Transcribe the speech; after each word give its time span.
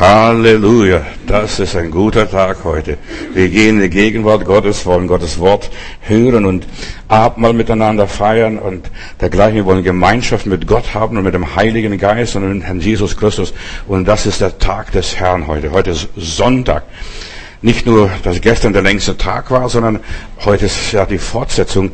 Halleluja, 0.00 1.04
das 1.26 1.58
ist 1.58 1.76
ein 1.76 1.90
guter 1.90 2.26
Tag 2.30 2.64
heute. 2.64 2.96
Wir 3.34 3.50
gehen 3.50 3.76
in 3.76 3.82
die 3.82 3.90
Gegenwart 3.90 4.46
Gottes, 4.46 4.86
wollen 4.86 5.06
Gottes 5.06 5.38
Wort 5.38 5.70
hören 6.00 6.46
und 6.46 6.66
Abendmahl 7.08 7.52
miteinander 7.52 8.06
feiern 8.06 8.58
und 8.58 8.90
dergleichen. 9.20 9.56
Wir 9.56 9.66
wollen 9.66 9.84
Gemeinschaft 9.84 10.46
mit 10.46 10.66
Gott 10.66 10.94
haben 10.94 11.18
und 11.18 11.24
mit 11.24 11.34
dem 11.34 11.54
Heiligen 11.54 11.98
Geist 11.98 12.34
und 12.34 12.50
mit 12.50 12.62
Herrn 12.62 12.80
Jesus 12.80 13.14
Christus. 13.14 13.52
Und 13.88 14.06
das 14.06 14.24
ist 14.24 14.40
der 14.40 14.58
Tag 14.58 14.90
des 14.92 15.16
Herrn 15.16 15.46
heute. 15.46 15.70
Heute 15.70 15.90
ist 15.90 16.08
Sonntag. 16.16 16.84
Nicht 17.60 17.84
nur, 17.84 18.08
dass 18.22 18.40
gestern 18.40 18.72
der 18.72 18.80
längste 18.80 19.18
Tag 19.18 19.50
war, 19.50 19.68
sondern 19.68 20.00
heute 20.46 20.64
ist 20.64 20.92
ja 20.92 21.04
die 21.04 21.18
Fortsetzung 21.18 21.92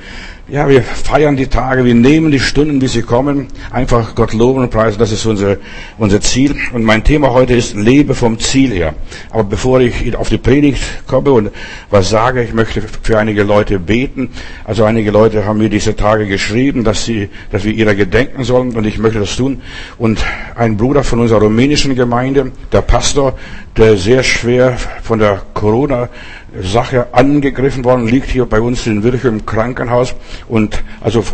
ja, 0.49 0.69
wir 0.69 0.83
feiern 0.83 1.37
die 1.37 1.49
Tage, 1.49 1.85
wir 1.85 1.95
nehmen 1.95 2.31
die 2.31 2.39
Stunden, 2.39 2.81
wie 2.81 2.87
sie 2.87 3.03
kommen. 3.03 3.49
Einfach 3.73 4.15
Gott 4.15 4.33
loben 4.33 4.61
und 4.61 4.71
preisen, 4.71 4.97
das 4.99 5.11
ist 5.11 5.27
unser, 5.27 5.57
unser 5.99 6.21
Ziel. 6.21 6.55
Und 6.73 6.85
mein 6.85 7.03
Thema 7.03 7.33
heute 7.33 7.55
ist 7.55 7.75
Lebe 7.75 8.15
vom 8.15 8.39
Ziel 8.39 8.71
her. 8.71 8.95
Aber 9.31 9.43
bevor 9.43 9.81
ich 9.81 10.17
auf 10.17 10.29
die 10.29 10.39
Predigt 10.39 10.81
komme 11.09 11.33
und 11.33 11.51
was 11.91 12.11
sage, 12.11 12.45
ich 12.45 12.53
möchte 12.53 12.81
für 13.03 13.19
einige 13.19 13.43
Leute 13.43 13.81
beten. 13.81 14.31
Also 14.65 14.85
einige 14.85 15.11
Leute 15.11 15.45
haben 15.45 15.59
mir 15.59 15.69
diese 15.69 15.97
Tage 15.97 16.29
geschrieben, 16.29 16.85
dass 16.85 17.05
sie, 17.05 17.29
dass 17.51 17.65
wir 17.65 17.73
ihrer 17.73 17.97
gedenken 17.97 18.45
sollen 18.45 18.77
und 18.77 18.87
ich 18.87 18.99
möchte 18.99 19.19
das 19.19 19.35
tun. 19.35 19.63
Und 19.99 20.25
ein 20.55 20.77
Bruder 20.77 21.03
von 21.03 21.19
unserer 21.19 21.41
rumänischen 21.41 21.97
Gemeinde, 21.97 22.53
der 22.71 22.83
Pastor, 22.83 23.37
der 23.77 23.97
sehr 23.97 24.23
schwer 24.23 24.77
von 25.03 25.19
der 25.19 25.43
Corona 25.55 26.09
Sache 26.63 27.09
angegriffen 27.13 27.85
worden, 27.85 28.07
liegt 28.07 28.31
hier 28.31 28.47
bei 28.47 28.61
uns 28.61 28.87
in 28.87 29.03
Virchow 29.03 29.25
im 29.25 29.47
Krankenhaus. 29.47 30.15
Und 30.49 30.83
also 31.01 31.25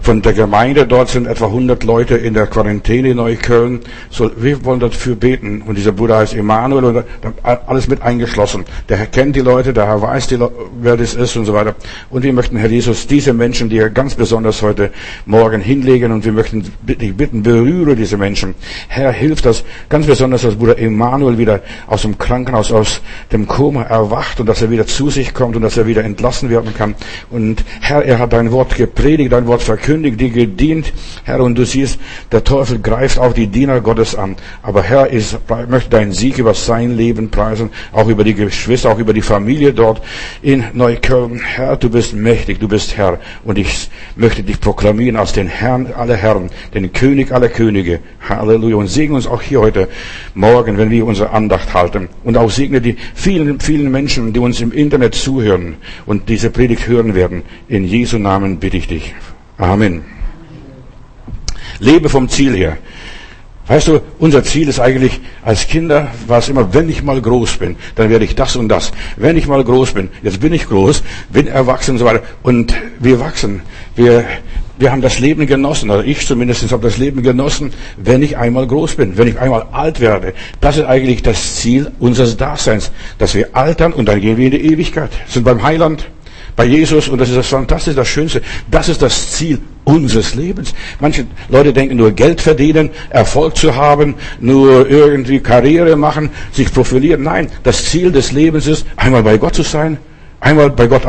von 0.00 0.22
der 0.22 0.34
Gemeinde 0.34 0.86
dort 0.86 1.08
sind 1.08 1.26
etwa 1.26 1.46
100 1.46 1.82
Leute 1.82 2.16
in 2.16 2.34
der 2.34 2.46
Quarantäne 2.46 3.10
in 3.10 3.16
Neukölln. 3.16 3.80
So, 4.08 4.30
wir 4.36 4.64
wollen 4.64 4.78
dafür 4.78 5.16
beten. 5.16 5.62
Und 5.62 5.76
dieser 5.76 5.90
Bruder 5.90 6.18
heißt 6.18 6.34
Emanuel 6.34 6.84
und 6.84 7.04
alles 7.42 7.88
mit 7.88 8.02
eingeschlossen. 8.02 8.64
Der 8.88 8.98
Herr 8.98 9.06
kennt 9.06 9.34
die 9.34 9.40
Leute, 9.40 9.72
der 9.72 9.86
Herr 9.86 10.00
weiß, 10.00 10.28
die, 10.28 10.38
wer 10.80 10.96
das 10.96 11.14
ist 11.14 11.36
und 11.36 11.44
so 11.44 11.54
weiter. 11.54 11.74
Und 12.08 12.22
wir 12.22 12.32
möchten, 12.32 12.56
Herr 12.56 12.70
Jesus, 12.70 13.08
diese 13.08 13.32
Menschen, 13.32 13.68
die 13.68 13.78
ganz 13.92 14.14
besonders 14.14 14.62
heute 14.62 14.92
Morgen 15.24 15.60
hinlegen 15.60 16.12
und 16.12 16.24
wir 16.24 16.32
möchten 16.32 16.72
dich 16.82 17.16
bitten, 17.16 17.42
berühre 17.42 17.96
diese 17.96 18.16
Menschen. 18.16 18.54
Herr, 18.86 19.10
hilf 19.10 19.42
das 19.42 19.64
ganz 19.88 20.06
besonders, 20.06 20.42
dass 20.42 20.54
Bruder 20.54 20.78
Emanuel 20.78 21.36
wieder 21.38 21.62
aus 21.88 22.02
dem 22.02 22.16
Krankenhaus, 22.16 22.70
aus 22.70 23.00
dem 23.32 23.48
Koma 23.48 23.82
erwacht 23.82 24.38
und 24.38 24.46
dass 24.46 24.62
er 24.62 24.70
wieder 24.70 24.86
zu 24.86 25.10
sich 25.10 25.34
kommt 25.34 25.56
und 25.56 25.62
dass 25.62 25.76
er 25.76 25.86
wieder 25.86 26.04
entlassen 26.04 26.48
werden 26.48 26.72
kann. 26.74 26.94
Und 27.30 27.64
Herr, 27.80 28.04
er 28.04 28.20
hat 28.20 28.32
dein 28.32 28.52
Wort 28.52 28.76
gepredigt, 28.76 29.32
dein 29.32 29.48
Wort 29.48 29.62
verkündet 29.62 29.85
verkündigt, 29.86 30.20
dir 30.20 30.30
gedient, 30.30 30.92
Herr, 31.22 31.40
und 31.40 31.56
du 31.56 31.64
siehst, 31.64 32.00
der 32.32 32.42
Teufel 32.42 32.80
greift 32.80 33.20
auch 33.20 33.32
die 33.32 33.46
Diener 33.46 33.80
Gottes 33.80 34.16
an. 34.16 34.34
Aber 34.62 34.82
Herr, 34.82 35.12
ich 35.12 35.36
möchte 35.68 35.90
deinen 35.90 36.10
Sieg 36.10 36.38
über 36.38 36.54
sein 36.54 36.96
Leben 36.96 37.30
preisen, 37.30 37.70
auch 37.92 38.08
über 38.08 38.24
die 38.24 38.34
Geschwister, 38.34 38.90
auch 38.90 38.98
über 38.98 39.12
die 39.12 39.22
Familie 39.22 39.72
dort 39.72 40.02
in 40.42 40.64
Neukölln. 40.72 41.38
Herr, 41.38 41.76
du 41.76 41.88
bist 41.88 42.14
mächtig, 42.14 42.58
du 42.58 42.66
bist 42.66 42.96
Herr. 42.96 43.20
Und 43.44 43.58
ich 43.58 43.88
möchte 44.16 44.42
dich 44.42 44.60
proklamieren 44.60 45.16
als 45.16 45.32
den 45.32 45.46
Herrn 45.46 45.86
aller 45.96 46.16
Herren, 46.16 46.50
den 46.74 46.92
König 46.92 47.30
aller 47.30 47.48
Könige. 47.48 48.00
Halleluja. 48.28 48.76
Und 48.76 48.88
segne 48.88 49.14
uns 49.14 49.28
auch 49.28 49.42
hier 49.42 49.60
heute 49.60 49.88
Morgen, 50.34 50.78
wenn 50.78 50.90
wir 50.90 51.06
unsere 51.06 51.30
Andacht 51.30 51.74
halten. 51.74 52.08
Und 52.24 52.36
auch 52.36 52.50
segne 52.50 52.80
die 52.80 52.96
vielen, 53.14 53.60
vielen 53.60 53.92
Menschen, 53.92 54.32
die 54.32 54.40
uns 54.40 54.60
im 54.60 54.72
Internet 54.72 55.14
zuhören 55.14 55.76
und 56.06 56.28
diese 56.28 56.50
Predigt 56.50 56.88
hören 56.88 57.14
werden. 57.14 57.42
In 57.68 57.84
Jesu 57.84 58.18
Namen 58.18 58.58
bitte 58.58 58.78
ich 58.78 58.88
dich. 58.88 59.14
Amen. 59.58 60.04
Lebe 61.78 62.08
vom 62.08 62.28
Ziel 62.28 62.54
her. 62.54 62.78
Weißt 63.68 63.88
du, 63.88 64.00
unser 64.20 64.44
Ziel 64.44 64.68
ist 64.68 64.78
eigentlich, 64.78 65.20
als 65.44 65.66
Kinder 65.66 66.08
war 66.28 66.38
es 66.38 66.48
immer, 66.48 66.72
wenn 66.72 66.88
ich 66.88 67.02
mal 67.02 67.20
groß 67.20 67.56
bin, 67.56 67.74
dann 67.96 68.10
werde 68.10 68.24
ich 68.24 68.36
das 68.36 68.54
und 68.54 68.68
das. 68.68 68.92
Wenn 69.16 69.36
ich 69.36 69.48
mal 69.48 69.64
groß 69.64 69.92
bin, 69.92 70.08
jetzt 70.22 70.40
bin 70.40 70.52
ich 70.52 70.68
groß, 70.68 71.02
bin 71.30 71.48
erwachsen 71.48 71.92
und 71.92 71.98
so 71.98 72.04
weiter. 72.04 72.22
Und 72.44 72.74
wir 73.00 73.18
wachsen. 73.18 73.62
Wir, 73.96 74.24
wir 74.78 74.92
haben 74.92 75.02
das 75.02 75.18
Leben 75.18 75.46
genossen, 75.48 75.90
also 75.90 76.04
ich 76.04 76.24
zumindest 76.24 76.70
habe 76.70 76.84
das 76.84 76.96
Leben 76.96 77.24
genossen, 77.24 77.72
wenn 77.96 78.22
ich 78.22 78.36
einmal 78.36 78.68
groß 78.68 78.94
bin, 78.94 79.18
wenn 79.18 79.26
ich 79.26 79.40
einmal 79.40 79.66
alt 79.72 79.98
werde. 79.98 80.34
Das 80.60 80.76
ist 80.76 80.84
eigentlich 80.84 81.22
das 81.22 81.56
Ziel 81.56 81.90
unseres 81.98 82.36
Daseins, 82.36 82.92
dass 83.18 83.34
wir 83.34 83.56
altern 83.56 83.92
und 83.92 84.06
dann 84.06 84.20
gehen 84.20 84.36
wir 84.36 84.46
in 84.46 84.52
die 84.52 84.64
Ewigkeit. 84.64 85.10
Sind 85.26 85.42
beim 85.42 85.64
Heiland 85.64 86.06
bei 86.56 86.64
Jesus 86.64 87.08
und 87.08 87.20
das 87.20 87.28
ist 87.28 87.36
das 87.36 87.48
Fantastische, 87.48 87.96
das 87.96 88.08
Schönste. 88.08 88.42
Das 88.70 88.88
ist 88.88 89.02
das 89.02 89.32
Ziel 89.32 89.60
unseres 89.84 90.34
Lebens. 90.34 90.74
Manche 91.00 91.26
Leute 91.50 91.72
denken 91.72 91.96
nur 91.96 92.10
Geld 92.12 92.40
verdienen, 92.40 92.90
Erfolg 93.10 93.56
zu 93.56 93.76
haben, 93.76 94.14
nur 94.40 94.88
irgendwie 94.90 95.38
Karriere 95.40 95.96
machen, 95.96 96.30
sich 96.52 96.72
profilieren. 96.72 97.22
Nein, 97.22 97.48
das 97.62 97.84
Ziel 97.84 98.10
des 98.10 98.32
Lebens 98.32 98.66
ist, 98.66 98.86
einmal 98.96 99.22
bei 99.22 99.36
Gott 99.36 99.54
zu 99.54 99.62
sein, 99.62 99.98
einmal 100.40 100.70
bei 100.70 100.86
Gott 100.86 101.02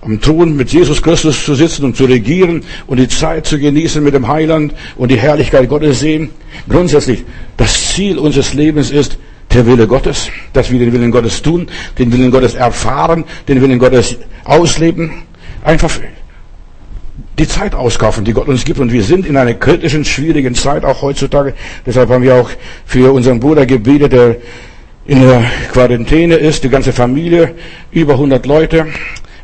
am 0.00 0.20
Thron 0.20 0.56
mit 0.56 0.70
Jesus 0.70 1.02
Christus 1.02 1.44
zu 1.44 1.54
sitzen 1.54 1.84
und 1.84 1.96
zu 1.96 2.06
regieren 2.06 2.62
und 2.86 2.98
die 2.98 3.08
Zeit 3.08 3.46
zu 3.46 3.58
genießen 3.58 4.02
mit 4.02 4.14
dem 4.14 4.26
Heiland 4.26 4.74
und 4.96 5.10
die 5.10 5.18
Herrlichkeit 5.18 5.68
Gottes 5.68 6.00
sehen. 6.00 6.30
Grundsätzlich, 6.68 7.24
das 7.56 7.92
Ziel 7.92 8.18
unseres 8.18 8.54
Lebens 8.54 8.90
ist, 8.90 9.18
der 9.52 9.66
Wille 9.66 9.86
Gottes, 9.86 10.30
dass 10.52 10.70
wir 10.70 10.78
den 10.78 10.92
Willen 10.92 11.10
Gottes 11.10 11.42
tun, 11.42 11.68
den 11.98 12.12
Willen 12.12 12.30
Gottes 12.30 12.54
erfahren, 12.54 13.24
den 13.46 13.60
Willen 13.60 13.78
Gottes 13.78 14.16
ausleben, 14.44 15.22
einfach 15.64 15.90
die 17.38 17.48
Zeit 17.48 17.74
auskaufen, 17.74 18.24
die 18.24 18.32
Gott 18.32 18.48
uns 18.48 18.64
gibt. 18.64 18.78
Und 18.78 18.92
wir 18.92 19.02
sind 19.02 19.26
in 19.26 19.36
einer 19.36 19.54
kritischen, 19.54 20.04
schwierigen 20.04 20.54
Zeit, 20.54 20.84
auch 20.84 21.02
heutzutage. 21.02 21.54
Deshalb 21.84 22.10
haben 22.10 22.22
wir 22.22 22.34
auch 22.34 22.50
für 22.84 23.12
unseren 23.12 23.40
Bruder 23.40 23.66
gebetet, 23.66 24.12
der 24.12 24.36
in 25.06 25.20
der 25.20 25.44
Quarantäne 25.72 26.36
ist, 26.36 26.64
die 26.64 26.68
ganze 26.68 26.92
Familie, 26.92 27.54
über 27.92 28.14
100 28.14 28.46
Leute. 28.46 28.86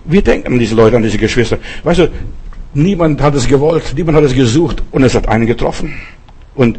Wir 0.05 0.23
denken 0.23 0.55
an 0.55 0.59
diese 0.59 0.75
Leute, 0.75 0.97
an 0.97 1.03
diese 1.03 1.19
Geschwister. 1.19 1.59
Weißt 1.85 2.01
du, 2.01 2.09
niemand 2.73 3.21
hat 3.21 3.35
es 3.35 3.47
gewollt, 3.47 3.93
niemand 3.95 4.17
hat 4.17 4.25
es 4.25 4.35
gesucht 4.35 4.83
und 4.91 5.03
es 5.03 5.15
hat 5.15 5.29
einen 5.29 5.47
getroffen. 5.47 5.95
Und 6.55 6.79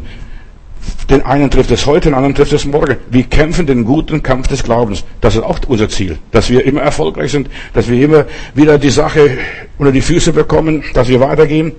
den 1.10 1.22
einen 1.22 1.50
trifft 1.50 1.70
es 1.70 1.86
heute, 1.86 2.08
den 2.08 2.14
anderen 2.14 2.34
trifft 2.34 2.52
es 2.52 2.64
morgen. 2.64 2.96
Wir 3.10 3.24
kämpfen 3.24 3.66
den 3.66 3.84
guten 3.84 4.22
Kampf 4.22 4.48
des 4.48 4.62
Glaubens. 4.62 5.04
Das 5.20 5.34
ist 5.34 5.42
auch 5.42 5.58
unser 5.66 5.88
Ziel. 5.88 6.18
Dass 6.30 6.48
wir 6.48 6.64
immer 6.64 6.80
erfolgreich 6.80 7.32
sind, 7.32 7.50
dass 7.74 7.88
wir 7.88 8.02
immer 8.02 8.26
wieder 8.54 8.78
die 8.78 8.90
Sache 8.90 9.38
unter 9.78 9.92
die 9.92 10.00
Füße 10.00 10.32
bekommen, 10.32 10.84
dass 10.94 11.08
wir 11.08 11.20
weitergehen. 11.20 11.72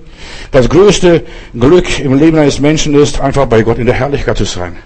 Das 0.50 0.68
größte 0.68 1.24
Glück 1.58 1.98
im 2.00 2.14
Leben 2.14 2.38
eines 2.38 2.60
Menschen 2.60 2.94
ist, 2.94 3.20
einfach 3.20 3.46
bei 3.46 3.62
Gott 3.62 3.78
in 3.78 3.86
der 3.86 3.94
Herrlichkeit 3.94 4.36
zu 4.36 4.44
sein. 4.44 4.76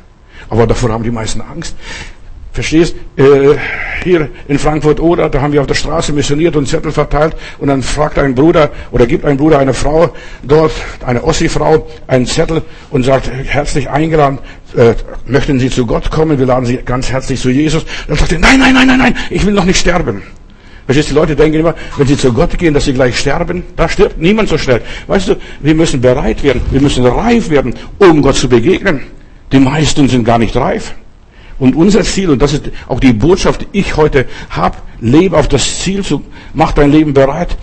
Aber 0.48 0.66
davor 0.66 0.90
haben 0.90 1.04
die 1.04 1.10
meisten 1.10 1.40
Angst. 1.40 1.76
Verstehst? 2.58 2.96
Äh, 3.16 3.54
hier 4.02 4.30
in 4.48 4.58
Frankfurt 4.58 4.98
oder, 4.98 5.28
da 5.28 5.40
haben 5.40 5.52
wir 5.52 5.60
auf 5.60 5.68
der 5.68 5.76
Straße 5.76 6.12
missioniert 6.12 6.56
und 6.56 6.66
Zettel 6.66 6.90
verteilt 6.90 7.36
und 7.60 7.68
dann 7.68 7.84
fragt 7.84 8.18
ein 8.18 8.34
Bruder 8.34 8.72
oder 8.90 9.06
gibt 9.06 9.24
ein 9.24 9.36
Bruder 9.36 9.60
eine 9.60 9.74
Frau 9.74 10.12
dort, 10.42 10.72
eine 11.06 11.22
Ossi-Frau, 11.22 11.86
einen 12.08 12.26
Zettel 12.26 12.62
und 12.90 13.04
sagt, 13.04 13.30
herzlich 13.30 13.88
eingeladen, 13.88 14.40
äh, 14.76 14.94
möchten 15.26 15.60
Sie 15.60 15.70
zu 15.70 15.86
Gott 15.86 16.10
kommen? 16.10 16.36
Wir 16.36 16.46
laden 16.46 16.66
Sie 16.66 16.78
ganz 16.78 17.12
herzlich 17.12 17.40
zu 17.40 17.50
Jesus. 17.50 17.84
Dann 18.08 18.16
sagt 18.16 18.32
er, 18.32 18.40
nein, 18.40 18.58
nein, 18.58 18.74
nein, 18.74 18.88
nein, 18.88 18.98
nein, 18.98 19.16
ich 19.30 19.46
will 19.46 19.54
noch 19.54 19.64
nicht 19.64 19.78
sterben. 19.78 20.22
Verstehst 20.86 21.10
du, 21.10 21.14
die 21.14 21.20
Leute 21.20 21.36
denken 21.36 21.60
immer, 21.60 21.76
wenn 21.96 22.08
sie 22.08 22.16
zu 22.16 22.32
Gott 22.32 22.58
gehen, 22.58 22.74
dass 22.74 22.86
sie 22.86 22.92
gleich 22.92 23.16
sterben. 23.16 23.62
Da 23.76 23.88
stirbt 23.88 24.20
niemand 24.20 24.48
so 24.48 24.58
schnell. 24.58 24.80
Weißt 25.06 25.28
du, 25.28 25.36
wir 25.60 25.76
müssen 25.76 26.00
bereit 26.00 26.42
werden, 26.42 26.60
wir 26.72 26.80
müssen 26.80 27.06
reif 27.06 27.50
werden, 27.50 27.74
um 27.98 28.20
Gott 28.20 28.34
zu 28.34 28.48
begegnen. 28.48 29.02
Die 29.52 29.60
meisten 29.60 30.08
sind 30.08 30.24
gar 30.24 30.38
nicht 30.38 30.56
reif. 30.56 30.94
Und 31.58 31.74
unser 31.74 32.02
Ziel, 32.02 32.30
und 32.30 32.40
das 32.40 32.52
ist 32.52 32.70
auch 32.86 33.00
die 33.00 33.12
Botschaft, 33.12 33.62
die 33.62 33.78
ich 33.78 33.96
heute 33.96 34.26
habe, 34.50 34.76
lebe 35.00 35.36
auf 35.36 35.48
das 35.48 35.80
Ziel 35.80 36.04
zu, 36.04 36.22
mach 36.54 36.72
dein 36.72 36.92
Leben 36.92 37.12
bereit, 37.12 37.56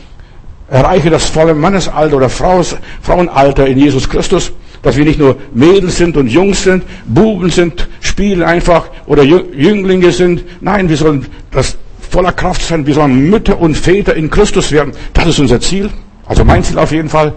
erreiche 0.69 1.09
das 1.09 1.25
volle 1.25 1.53
Mannesalter 1.53 2.17
oder 2.17 2.29
Frauenalter 2.29 3.67
in 3.67 3.78
Jesus 3.78 4.09
Christus, 4.09 4.51
dass 4.81 4.97
wir 4.97 5.06
nicht 5.06 5.19
nur 5.19 5.38
Mädels 5.53 5.97
sind 5.97 6.17
und 6.17 6.28
Jungs 6.28 6.63
sind, 6.63 6.83
Buben 7.06 7.50
sind, 7.50 7.88
spielen 8.01 8.44
einfach 8.44 8.89
oder 9.06 9.24
Jünglinge 9.24 10.12
sind. 10.12 10.44
Nein, 10.62 10.89
wir 10.89 10.97
sollen 10.97 11.25
das 11.51 11.77
voller 12.09 12.33
Kraft 12.33 12.62
sein, 12.62 12.86
wir 12.86 12.94
sollen 12.94 13.30
Mütter 13.30 13.59
und 13.59 13.75
Väter 13.75 14.15
in 14.15 14.30
Christus 14.30 14.71
werden. 14.71 14.94
Das 15.13 15.27
ist 15.27 15.39
unser 15.39 15.59
Ziel. 15.59 15.89
Also 16.25 16.44
mein 16.44 16.63
Ziel 16.63 16.77
auf 16.80 16.92
jeden 16.92 17.09
Fall. 17.09 17.33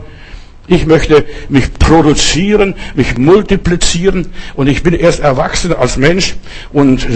Ich 0.69 0.87
möchte 0.87 1.25
mich 1.49 1.73
produzieren, 1.79 2.75
mich 2.95 3.17
multiplizieren 3.17 4.27
und 4.55 4.69
ich 4.69 4.83
bin 4.83 4.93
erst 4.93 5.21
erwachsen 5.21 5.73
als 5.73 5.97
Mensch 5.97 6.37
und 6.73 7.07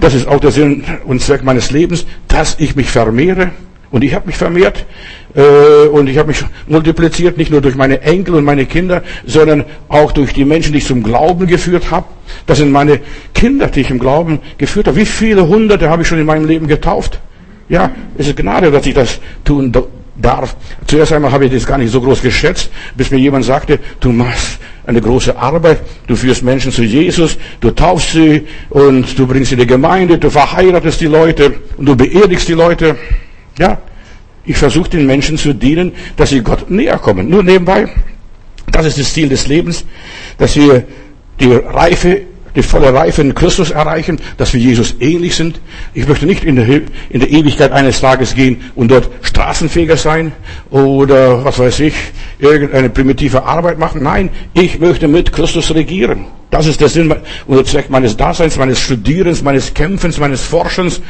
das 0.00 0.14
ist 0.14 0.28
auch 0.28 0.38
der 0.38 0.52
Sinn 0.52 0.84
und 1.04 1.20
Zweck 1.20 1.42
meines 1.42 1.72
Lebens, 1.72 2.06
dass 2.28 2.56
ich 2.60 2.76
mich 2.76 2.88
vermehre. 2.88 3.50
Und 3.90 4.04
ich 4.04 4.14
habe 4.14 4.26
mich 4.26 4.36
vermehrt 4.36 4.84
äh, 5.34 5.88
und 5.88 6.08
ich 6.08 6.18
habe 6.18 6.28
mich 6.28 6.44
multipliziert, 6.66 7.38
nicht 7.38 7.50
nur 7.50 7.62
durch 7.62 7.74
meine 7.74 8.02
Enkel 8.02 8.34
und 8.34 8.44
meine 8.44 8.66
Kinder, 8.66 9.02
sondern 9.24 9.64
auch 9.88 10.12
durch 10.12 10.34
die 10.34 10.44
Menschen, 10.44 10.72
die 10.72 10.78
ich 10.78 10.86
zum 10.86 11.02
Glauben 11.02 11.46
geführt 11.46 11.90
habe. 11.90 12.06
Das 12.46 12.58
sind 12.58 12.70
meine 12.70 13.00
Kinder, 13.32 13.68
die 13.68 13.80
ich 13.80 13.90
im 13.90 13.98
Glauben 13.98 14.40
geführt 14.58 14.88
habe. 14.88 14.98
Wie 14.98 15.06
viele 15.06 15.48
Hunderte 15.48 15.88
habe 15.88 16.02
ich 16.02 16.08
schon 16.08 16.18
in 16.18 16.26
meinem 16.26 16.46
Leben 16.46 16.68
getauft? 16.68 17.18
Ja, 17.70 17.90
es 18.18 18.28
ist 18.28 18.36
Gnade, 18.36 18.70
dass 18.70 18.84
ich 18.84 18.94
das 18.94 19.20
tun 19.42 19.72
darf. 20.20 20.56
Zuerst 20.86 21.12
einmal 21.12 21.32
habe 21.32 21.46
ich 21.46 21.52
das 21.52 21.66
gar 21.66 21.78
nicht 21.78 21.92
so 21.92 22.00
groß 22.00 22.20
geschätzt, 22.22 22.70
bis 22.96 23.10
mir 23.10 23.18
jemand 23.18 23.44
sagte, 23.44 23.78
du 24.00 24.12
machst 24.12 24.58
eine 24.86 25.00
große 25.00 25.36
Arbeit, 25.36 25.80
du 26.06 26.16
führst 26.16 26.42
Menschen 26.42 26.72
zu 26.72 26.82
Jesus, 26.82 27.36
du 27.60 27.70
taufst 27.70 28.12
sie 28.12 28.46
und 28.70 29.18
du 29.18 29.26
bringst 29.26 29.50
sie 29.50 29.54
in 29.54 29.60
die 29.60 29.66
Gemeinde, 29.66 30.18
du 30.18 30.30
verheiratest 30.30 31.00
die 31.00 31.06
Leute 31.06 31.54
und 31.76 31.86
du 31.86 31.94
beerdigst 31.94 32.48
die 32.48 32.54
Leute. 32.54 32.96
Ja, 33.58 33.78
ich 34.44 34.56
versuche 34.56 34.88
den 34.90 35.06
Menschen 35.06 35.36
zu 35.36 35.52
dienen, 35.52 35.92
dass 36.16 36.30
sie 36.30 36.40
Gott 36.40 36.70
näher 36.70 36.98
kommen. 36.98 37.28
Nur 37.28 37.42
nebenbei, 37.42 37.88
das 38.70 38.86
ist 38.86 38.98
das 38.98 39.12
Ziel 39.12 39.28
des 39.28 39.46
Lebens, 39.46 39.84
dass 40.38 40.56
wir 40.56 40.84
die 41.38 41.52
Reife 41.52 42.22
die 42.58 42.62
volle 42.64 42.92
Reife 42.92 43.22
in 43.22 43.36
Christus 43.36 43.70
erreichen, 43.70 44.20
dass 44.36 44.52
wir 44.52 44.60
Jesus 44.60 44.96
ähnlich 44.98 45.36
sind. 45.36 45.60
Ich 45.94 46.08
möchte 46.08 46.26
nicht 46.26 46.42
in 46.42 46.56
der, 46.56 46.66
in 46.66 47.20
der 47.20 47.30
Ewigkeit 47.30 47.70
eines 47.70 48.00
Tages 48.00 48.34
gehen 48.34 48.62
und 48.74 48.90
dort 48.90 49.08
Straßenfeger 49.22 49.96
sein 49.96 50.32
oder 50.70 51.44
was 51.44 51.60
weiß 51.60 51.78
ich, 51.80 51.94
irgendeine 52.40 52.90
primitive 52.90 53.44
Arbeit 53.44 53.78
machen. 53.78 54.02
Nein, 54.02 54.30
ich 54.54 54.80
möchte 54.80 55.06
mit 55.06 55.32
Christus 55.32 55.72
regieren. 55.72 56.26
Das 56.50 56.66
ist 56.66 56.80
der 56.80 56.88
Sinn 56.88 57.14
und 57.46 57.56
der 57.56 57.64
Zweck 57.64 57.90
meines 57.90 58.16
Daseins, 58.16 58.56
meines 58.56 58.80
Studierens, 58.80 59.42
meines 59.42 59.72
Kämpfens, 59.72 60.18
meines 60.18 60.42
Forschens, 60.42 61.00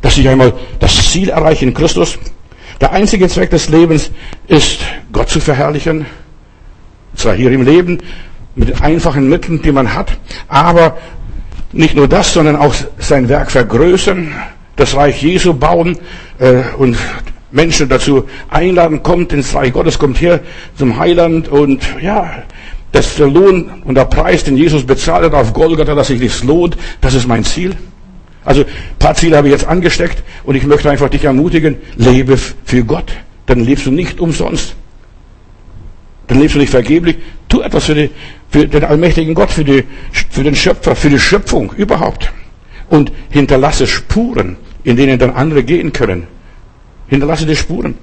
dass 0.00 0.18
ich 0.18 0.28
einmal 0.28 0.54
das 0.80 1.12
Ziel 1.12 1.28
erreiche 1.28 1.66
in 1.66 1.74
Christus. 1.74 2.18
Der 2.80 2.90
einzige 2.92 3.28
Zweck 3.28 3.50
des 3.50 3.68
Lebens 3.68 4.10
ist, 4.48 4.80
Gott 5.12 5.28
zu 5.28 5.38
verherrlichen. 5.38 6.04
Zwar 7.14 7.34
hier 7.34 7.52
im 7.52 7.62
Leben, 7.62 8.00
mit 8.56 8.82
einfachen 8.82 9.28
Mitteln, 9.28 9.62
die 9.62 9.70
man 9.70 9.94
hat, 9.94 10.18
aber 10.48 10.96
nicht 11.72 11.94
nur 11.94 12.08
das, 12.08 12.32
sondern 12.32 12.56
auch 12.56 12.74
sein 12.98 13.28
Werk 13.28 13.50
vergrößern, 13.50 14.32
das 14.76 14.96
Reich 14.96 15.22
Jesu 15.22 15.54
bauen 15.54 15.98
äh, 16.38 16.62
und 16.76 16.96
Menschen 17.50 17.88
dazu 17.88 18.24
einladen, 18.50 19.02
kommt 19.02 19.32
ins 19.32 19.54
Reich 19.54 19.72
Gottes, 19.72 19.98
kommt 19.98 20.18
hier 20.18 20.40
zum 20.76 20.98
Heiland 20.98 21.48
und 21.48 21.82
ja, 22.00 22.42
das 22.92 23.08
ist 23.08 23.18
der 23.18 23.28
Lohn 23.28 23.70
und 23.84 23.94
der 23.94 24.06
Preis, 24.06 24.44
den 24.44 24.56
Jesus 24.56 24.84
bezahlt 24.84 25.24
hat 25.24 25.34
auf 25.34 25.52
Golgatha, 25.52 25.94
dass 25.94 26.08
sich 26.08 26.20
das 26.20 26.42
lohnt, 26.42 26.76
das 27.00 27.14
ist 27.14 27.28
mein 27.28 27.44
Ziel. 27.44 27.76
Also 28.44 28.64
paar 28.98 29.14
Ziele 29.14 29.36
habe 29.36 29.48
ich 29.48 29.52
jetzt 29.52 29.66
angesteckt 29.66 30.22
und 30.44 30.54
ich 30.54 30.64
möchte 30.64 30.90
einfach 30.90 31.10
dich 31.10 31.24
ermutigen, 31.24 31.76
lebe 31.96 32.36
für 32.36 32.84
Gott, 32.84 33.12
dann 33.46 33.60
lebst 33.60 33.86
du 33.86 33.90
nicht 33.90 34.20
umsonst. 34.20 34.76
Dann 36.26 36.40
lebst 36.40 36.56
du 36.56 36.58
nicht 36.58 36.70
vergeblich. 36.70 37.16
Tu 37.48 37.60
etwas 37.60 37.84
für, 37.84 37.94
die, 37.94 38.10
für 38.50 38.66
den 38.66 38.84
allmächtigen 38.84 39.34
Gott, 39.34 39.50
für, 39.50 39.64
die, 39.64 39.84
für 40.30 40.42
den 40.42 40.56
Schöpfer, 40.56 40.96
für 40.96 41.10
die 41.10 41.18
Schöpfung 41.18 41.72
überhaupt. 41.76 42.32
Und 42.88 43.12
hinterlasse 43.30 43.86
Spuren, 43.86 44.56
in 44.84 44.96
denen 44.96 45.18
dann 45.18 45.30
andere 45.30 45.62
gehen 45.62 45.92
können. 45.92 46.26
Hinterlasse 47.08 47.46
die 47.46 47.56
Spuren. 47.56 47.94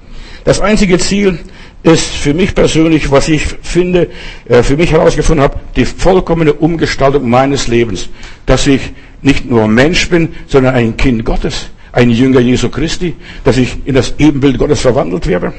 Das 0.44 0.60
einzige 0.60 0.98
Ziel 0.98 1.38
ist 1.82 2.06
für 2.06 2.32
mich 2.32 2.54
persönlich, 2.54 3.10
was 3.10 3.28
ich 3.28 3.46
finde, 3.62 4.08
äh, 4.48 4.62
für 4.62 4.76
mich 4.76 4.90
herausgefunden 4.90 5.42
habe, 5.42 5.60
die 5.76 5.84
vollkommene 5.84 6.54
Umgestaltung 6.54 7.28
meines 7.28 7.68
Lebens. 7.68 8.08
Dass 8.46 8.66
ich 8.66 8.80
nicht 9.20 9.48
nur 9.48 9.68
Mensch 9.68 10.08
bin, 10.08 10.34
sondern 10.46 10.74
ein 10.74 10.96
Kind 10.96 11.24
Gottes, 11.24 11.68
ein 11.92 12.10
Jünger 12.10 12.40
Jesu 12.40 12.70
Christi, 12.70 13.14
dass 13.44 13.58
ich 13.58 13.76
in 13.84 13.94
das 13.94 14.14
Ebenbild 14.18 14.58
Gottes 14.58 14.80
verwandelt 14.80 15.26
werde. 15.26 15.52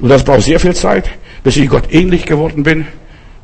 Und 0.00 0.08
das 0.08 0.24
braucht 0.24 0.42
sehr 0.42 0.60
viel 0.60 0.74
Zeit 0.74 1.10
bis 1.46 1.56
ich 1.58 1.68
Gott 1.68 1.92
ähnlich 1.92 2.26
geworden 2.26 2.64
bin, 2.64 2.86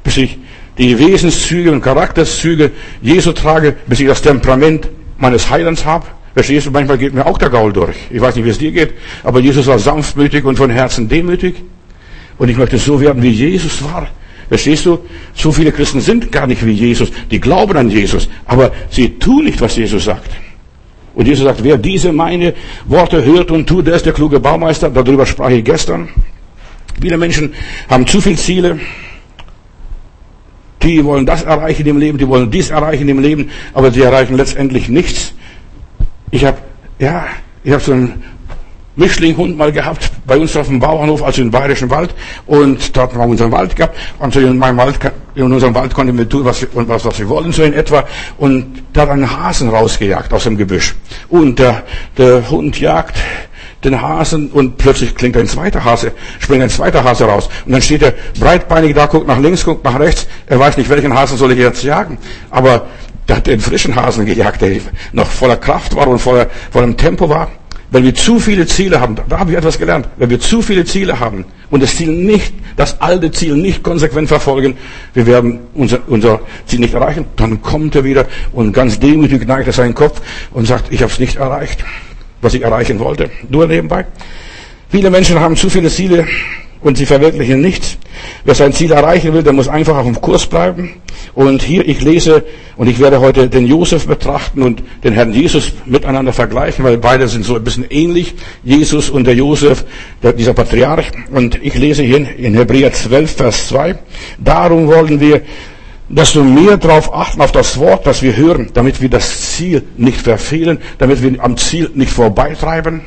bis 0.03 0.17
ich 0.17 0.37
die 0.77 0.99
Wesenszüge 0.99 1.71
und 1.71 1.83
Charakterzüge 1.83 2.73
Jesu 3.01 3.31
trage, 3.31 3.77
bis 3.87 4.01
ich 4.01 4.09
das 4.09 4.21
Temperament 4.21 4.89
meines 5.19 5.49
Heilands 5.49 5.85
habe. 5.85 6.07
Verstehst 6.35 6.67
du, 6.67 6.73
manchmal 6.73 6.99
geht 6.99 7.15
mir 7.15 7.25
auch 7.25 7.39
der 7.39 7.49
Gaul 7.49 7.73
durch. 7.73 7.95
Ich 8.11 8.21
weiß 8.21 8.35
nicht, 8.35 8.45
wie 8.45 8.49
es 8.49 8.59
dir 8.59 8.73
geht, 8.73 8.95
aber 9.23 9.39
Jesus 9.39 9.69
war 9.69 9.79
sanftmütig 9.79 10.45
und 10.45 10.57
von 10.57 10.69
Herzen 10.69 11.09
demütig. 11.09 11.63
Und 12.39 12.49
ich 12.49 12.57
möchte 12.57 12.77
so 12.77 13.01
werden, 13.01 13.23
wie 13.23 13.31
Jesus 13.31 13.85
war. 13.85 14.09
Verstehst 14.49 14.85
du? 14.85 14.99
So 15.33 15.53
viele 15.53 15.71
Christen 15.71 16.01
sind 16.01 16.33
gar 16.33 16.49
nicht 16.49 16.67
wie 16.67 16.73
Jesus. 16.73 17.13
Die 17.31 17.41
glauben 17.41 17.77
an 17.77 17.89
Jesus, 17.89 18.29
aber 18.47 18.73
sie 18.91 19.11
tun 19.11 19.45
nicht, 19.45 19.61
was 19.61 19.77
Jesus 19.77 20.07
sagt. 20.07 20.33
Und 21.15 21.29
Jesus 21.29 21.45
sagt, 21.45 21.63
wer 21.63 21.79
diese 21.79 22.13
meine 22.13 22.55
Worte 22.85 23.25
hört 23.25 23.53
und 23.53 23.69
tut, 23.69 23.87
der 23.87 23.95
ist 23.95 24.07
der 24.07 24.13
kluge 24.13 24.41
Baumeister. 24.41 24.91
Darüber 24.91 25.25
sprach 25.25 25.51
ich 25.51 25.63
gestern. 25.63 26.09
Viele 27.03 27.19
Menschen 27.19 27.53
haben 27.91 28.07
zu 28.07 28.21
viele 28.21 28.37
Ziele. 28.37 28.79
Die 30.83 31.05
wollen 31.05 31.27
das 31.27 31.43
erreichen 31.43 31.85
im 31.87 31.99
Leben, 31.99 32.17
die 32.17 32.29
wollen 32.29 32.49
dies 32.49 32.71
erreichen 32.71 33.09
im 33.09 33.19
Leben, 33.19 33.51
aber 33.75 33.91
sie 33.91 34.03
erreichen 34.03 34.37
letztendlich 34.37 34.89
nichts. 34.89 35.35
Ich 36.31 36.45
habe, 36.45 36.59
ja, 37.01 37.27
ich 37.65 37.73
habe 37.73 37.83
so 37.83 37.93
einen 37.93 38.23
Mischlinghund 38.95 39.59
mal 39.59 39.73
gehabt 39.73 40.13
bei 40.25 40.39
uns 40.39 40.57
auf 40.57 40.69
dem 40.69 40.79
Bauernhof, 40.79 41.25
also 41.25 41.43
im 41.43 41.51
Bayerischen 41.51 41.91
Wald. 41.91 42.15
Und 42.47 42.97
dort 42.97 43.13
haben 43.15 43.21
wir 43.21 43.27
unseren 43.27 43.51
Wald 43.51 43.75
gehabt. 43.75 43.97
Und 44.21 44.37
in, 44.37 44.57
meinem 44.57 44.77
Wald, 44.77 44.99
in 45.35 45.53
unserem 45.53 45.75
Wald 45.75 45.93
konnten 45.95 46.17
wir 46.17 46.29
tun, 46.29 46.45
was, 46.45 46.65
was, 46.73 47.05
was 47.05 47.19
wir 47.19 47.29
wollen, 47.29 47.51
so 47.51 47.65
in 47.65 47.73
etwa. 47.73 48.05
Und 48.39 48.85
da 48.93 49.03
hat 49.03 49.11
einen 49.11 49.29
Hasen 49.29 49.71
rausgejagt 49.71 50.33
aus 50.33 50.45
dem 50.45 50.57
Gebüsch. 50.57 50.95
Und 51.29 51.59
der, 51.59 51.83
der 52.17 52.49
Hund 52.49 52.79
jagt 52.79 53.17
den 53.85 54.01
Hasen 54.01 54.49
und 54.49 54.79
plötzlich 54.79 55.15
klingt 55.15 55.37
ein 55.37 55.47
zweiter 55.47 55.85
Hase, 55.85 56.13
springt 56.39 56.63
ein 56.63 56.71
zweiter 56.71 57.03
Hase 57.03 57.25
raus. 57.25 57.49
Und 57.67 57.73
dann 57.73 57.83
steht 57.83 58.03
er 58.03 58.15
breitbeinig 58.39 58.95
da, 58.95 59.07
guckt 59.07 59.27
nach 59.27 59.39
links, 59.39 59.65
guckt 59.65 59.85
nach 59.85 59.99
rechts. 59.99 60.27
Er 60.47 60.59
weiß 60.59 60.77
nicht, 60.77 60.89
welchen 60.89 61.15
Hasen 61.15 61.37
soll 61.37 61.53
ich 61.53 61.59
jetzt 61.59 61.83
jagen. 61.83 62.19
Aber 62.51 62.87
der 63.29 63.37
hat 63.37 63.47
den 63.47 63.61
frischen 63.61 63.95
Hasen 63.97 64.25
gejagt, 64.25 64.63
der 64.63 64.77
noch 65.13 65.27
voller 65.27 65.57
Kraft 65.57 65.97
war 65.97 66.07
und 66.07 66.19
voller, 66.19 66.49
vollem 66.71 66.97
Tempo 66.97 67.29
war. 67.29 67.49
Wenn 67.91 68.05
wir 68.05 68.15
zu 68.15 68.39
viele 68.39 68.67
Ziele 68.67 69.01
haben, 69.01 69.17
da 69.29 69.39
habe 69.39 69.51
ich 69.51 69.57
etwas 69.59 69.79
gelernt, 69.79 70.09
wenn 70.17 70.31
wir 70.31 70.41
zu 70.41 70.63
viele 70.63 70.87
Ziele 70.87 71.21
haben 71.21 71.45
und 71.71 71.83
das 71.83 71.95
Ziel 71.95 72.09
nicht, 72.09 72.55
das 72.75 73.03
alte 73.03 73.31
Ziel 73.31 73.55
nicht 73.55 73.83
konsequent 73.83 74.29
verfolgen, 74.29 74.79
wir 75.13 75.27
werden 75.27 75.59
unser, 75.75 75.99
unser 76.07 76.41
Ziel 76.65 76.81
nicht 76.81 76.95
erreichen, 76.95 77.27
dann 77.37 77.61
kommt 77.61 77.95
er 77.95 78.05
wieder 78.05 78.25
und 78.53 78.73
ganz 78.73 78.99
demütig 78.99 79.47
neigt 79.47 79.67
er 79.67 79.75
seinen 79.75 79.95
Kopf 79.95 80.23
und 80.53 80.67
sagt, 80.67 80.91
ich 80.91 81.03
habe 81.03 81.13
es 81.13 81.19
nicht 81.19 81.37
erreicht 81.37 81.85
was 82.43 82.55
ich 82.55 82.63
erreichen 82.63 82.99
wollte. 82.99 83.31
Nur 83.49 83.67
nebenbei. 83.67 84.05
Viele 84.91 85.09
Menschen 85.09 85.41
haben 85.41 85.57
zu 85.57 85.71
viele 85.71 85.89
Ziele 85.89 86.27
und 86.83 86.99
sie 86.99 87.07
verwirklichen 87.07 87.61
nichts. 87.61 87.97
Wer 88.45 88.55
sein 88.55 88.73
Ziel 88.73 88.91
erreichen 88.91 89.33
will, 89.33 89.43
der 89.43 89.53
muss 89.53 89.69
einfach 89.69 89.97
auf 89.97 90.05
dem 90.05 90.21
Kurs 90.21 90.47
bleiben. 90.47 91.01
Und 91.35 91.63
hier, 91.63 91.89
ich 91.89 92.03
lese, 92.03 92.45
und 92.77 92.89
ich 92.89 92.99
werde 92.99 93.21
heute 93.21 93.49
den 93.49 93.67
Josef 93.67 94.07
betrachten 94.07 94.63
und 94.63 94.83
den 95.05 95.15
Herrn 95.15 95.33
Jesus 95.33 95.73
miteinander 95.87 96.33
vergleichen, 96.33 96.85
weil 96.85 96.99
beide 96.99 97.29
sind 97.29 97.45
so 97.45 97.55
ein 97.55 97.65
bisschen 97.65 97.87
ähnlich. 97.89 98.35
Jesus 98.65 99.09
und 99.09 99.27
der 99.27 99.35
Josef, 99.35 99.85
der, 100.23 100.33
dieser 100.33 100.53
Patriarch. 100.53 101.13
Und 101.31 101.63
ich 101.63 101.75
lese 101.75 102.03
hier 102.03 102.27
in 102.37 102.55
Hebräer 102.55 102.93
12, 102.93 103.37
Vers 103.37 103.69
2. 103.69 103.99
Darum 104.39 104.89
wollen 104.89 105.21
wir 105.21 105.43
dass 106.13 106.35
wir 106.35 106.45
mehr 106.45 106.77
darauf 106.77 107.13
achten, 107.15 107.41
auf 107.41 107.53
das 107.53 107.79
Wort, 107.79 108.07
das 108.07 108.23
wir 108.23 108.37
hören, 108.37 108.71
damit 108.75 109.01
wir 109.01 109.09
das 109.09 109.55
Ziel 109.57 109.83
nicht 109.97 110.21
verfehlen, 110.21 110.79
damit 110.99 111.23
wir 111.23 111.43
am 111.43 111.57
Ziel 111.57 111.91
nicht 111.95 112.13
vorbeitreiben. 112.13 113.01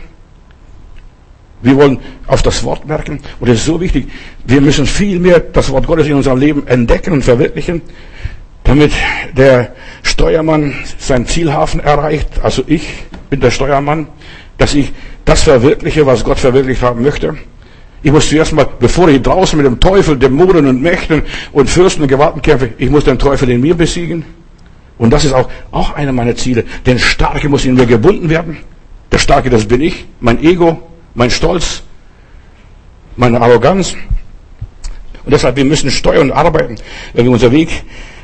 Wir 1.61 1.75
wollen 1.77 1.99
auf 2.27 2.41
das 2.41 2.63
Wort 2.63 2.87
merken. 2.87 3.19
Und 3.39 3.47
es 3.47 3.59
ist 3.59 3.65
so 3.65 3.79
wichtig, 3.79 4.07
wir 4.45 4.59
müssen 4.59 4.85
viel 4.87 5.19
mehr 5.19 5.39
das 5.39 5.69
Wort 5.71 5.85
Gottes 5.87 6.07
in 6.07 6.15
unserem 6.15 6.39
Leben 6.39 6.67
entdecken 6.67 7.13
und 7.13 7.23
verwirklichen, 7.23 7.81
damit 8.63 8.91
der 9.37 9.73
Steuermann 10.01 10.73
sein 10.97 11.27
Zielhafen 11.27 11.79
erreicht. 11.79 12.27
Also 12.41 12.63
ich 12.65 12.87
bin 13.29 13.39
der 13.39 13.51
Steuermann, 13.51 14.07
dass 14.57 14.73
ich 14.73 14.91
das 15.25 15.43
verwirkliche, 15.43 16.05
was 16.05 16.23
Gott 16.23 16.39
verwirklicht 16.39 16.81
haben 16.81 17.03
möchte. 17.03 17.37
Ich 18.05 18.11
muss 18.11 18.29
zuerst 18.29 18.53
mal, 18.53 18.67
bevor 18.79 19.09
ich 19.09 19.19
draußen 19.19 19.57
mit 19.57 19.65
dem 19.65 19.79
Teufel, 19.79 20.15
Dämonen 20.15 20.67
und 20.67 20.79
Mächten 20.79 21.23
und 21.51 21.67
Fürsten 21.67 22.03
und 22.03 22.07
Gewalten 22.07 22.39
kämpfe, 22.39 22.69
ich 22.77 22.87
muss 22.87 23.03
den 23.03 23.17
Teufel 23.17 23.49
in 23.49 23.61
mir 23.61 23.73
besiegen. 23.73 24.23
Und 24.99 25.09
das 25.09 25.25
ist 25.25 25.33
auch, 25.33 25.49
auch 25.71 25.95
einer 25.95 26.11
meiner 26.11 26.35
Ziele. 26.35 26.65
Den 26.85 26.99
Starke 26.99 27.49
muss 27.49 27.65
in 27.65 27.73
mir 27.73 27.87
gebunden 27.87 28.29
werden. 28.29 28.57
Der 29.11 29.17
Starke, 29.17 29.49
das 29.49 29.65
bin 29.65 29.81
ich. 29.81 30.05
Mein 30.19 30.43
Ego, 30.43 30.83
mein 31.15 31.31
Stolz, 31.31 31.81
meine 33.15 33.41
Arroganz. 33.41 33.95
Und 35.25 35.31
deshalb, 35.33 35.55
wir 35.55 35.65
müssen 35.65 35.89
steuern 35.89 36.29
und 36.29 36.31
arbeiten, 36.31 36.75
wenn 37.13 37.25
wir 37.25 37.31
unser 37.31 37.51
Weg 37.51 37.69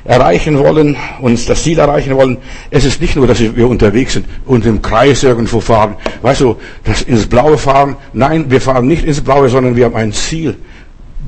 erreichen 0.03 0.57
wollen, 0.57 0.95
uns 1.19 1.45
das 1.45 1.63
Ziel 1.63 1.79
erreichen 1.79 2.15
wollen, 2.15 2.37
es 2.69 2.85
ist 2.85 3.01
nicht 3.01 3.15
nur, 3.15 3.27
dass 3.27 3.39
wir 3.39 3.67
unterwegs 3.67 4.13
sind 4.13 4.25
und 4.45 4.65
im 4.65 4.81
Kreis 4.81 5.23
irgendwo 5.23 5.59
fahren, 5.59 5.95
weißt 6.21 6.41
du, 6.41 6.57
das 6.83 7.01
ins 7.03 7.27
Blaue 7.27 7.57
fahren. 7.57 7.95
Nein, 8.13 8.45
wir 8.49 8.61
fahren 8.61 8.87
nicht 8.87 9.05
ins 9.05 9.21
Blaue, 9.21 9.49
sondern 9.49 9.75
wir 9.75 9.85
haben 9.85 9.95
ein 9.95 10.11
Ziel. 10.11 10.57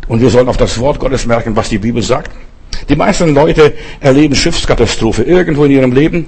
Und 0.07 0.21
wir 0.21 0.29
sollen 0.29 0.47
auf 0.47 0.57
das 0.57 0.79
Wort 0.79 0.99
Gottes 0.99 1.25
merken, 1.25 1.55
was 1.55 1.69
die 1.69 1.77
Bibel 1.77 2.01
sagt. 2.01 2.31
Die 2.89 2.95
meisten 2.95 3.33
Leute 3.33 3.73
erleben 3.99 4.35
Schiffskatastrophe 4.35 5.23
irgendwo 5.23 5.65
in 5.65 5.71
ihrem 5.71 5.91
Leben. 5.91 6.25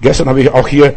Gestern 0.00 0.28
habe 0.28 0.42
ich 0.42 0.50
auch 0.50 0.68
hier 0.68 0.94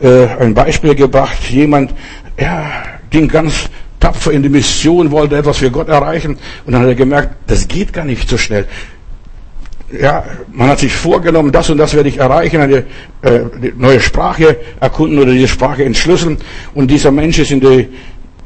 äh, 0.00 0.26
ein 0.38 0.54
Beispiel 0.54 0.94
gebracht. 0.94 1.50
Jemand, 1.50 1.92
ja, 2.38 2.70
ging 3.10 3.28
ganz 3.28 3.68
tapfer 4.00 4.32
in 4.32 4.42
die 4.42 4.48
Mission, 4.48 5.10
wollte 5.10 5.36
etwas 5.36 5.58
für 5.58 5.70
Gott 5.70 5.88
erreichen 5.88 6.38
und 6.64 6.72
dann 6.72 6.82
hat 6.82 6.88
er 6.88 6.94
gemerkt, 6.94 7.34
das 7.46 7.66
geht 7.66 7.92
gar 7.92 8.04
nicht 8.04 8.28
so 8.28 8.36
schnell 8.36 8.66
ja, 9.92 10.24
man 10.52 10.68
hat 10.68 10.80
sich 10.80 10.92
vorgenommen, 10.92 11.52
das 11.52 11.70
und 11.70 11.78
das 11.78 11.94
werde 11.94 12.08
ich 12.08 12.18
erreichen, 12.18 12.60
eine 12.60 12.84
äh, 13.22 13.40
neue 13.76 14.00
Sprache 14.00 14.56
erkunden 14.80 15.18
oder 15.18 15.32
diese 15.32 15.48
Sprache 15.48 15.84
entschlüsseln. 15.84 16.38
Und 16.74 16.90
dieser 16.90 17.10
Mensch 17.10 17.38
ist 17.38 17.50
in 17.50 17.60
die 17.60 17.88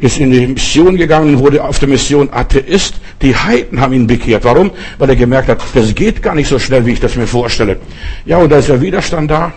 ist 0.01 0.19
in 0.19 0.31
die 0.31 0.47
Mission 0.47 0.97
gegangen 0.97 1.35
und 1.35 1.41
wurde 1.41 1.63
auf 1.63 1.79
der 1.79 1.89
Mission 1.89 2.31
Atheist. 2.33 2.95
Die 3.21 3.37
Heiden 3.37 3.81
haben 3.81 3.93
ihn 3.93 4.07
bekehrt. 4.07 4.45
Warum? 4.45 4.71
Weil 4.99 5.11
er 5.11 5.17
gemerkt 5.17 5.49
hat, 5.49 5.61
das 5.75 5.95
geht 5.95 6.23
gar 6.23 6.35
nicht 6.35 6.49
so 6.49 6.59
schnell, 6.59 6.87
wie 6.87 6.93
ich 6.93 7.01
das 7.01 7.17
mir 7.17 7.27
vorstelle. 7.27 7.79
Ja, 8.25 8.39
und 8.39 8.51
da 8.51 8.59
ist 8.59 8.71
der 8.71 8.81
Widerstand 8.81 9.31
da. 9.31 9.53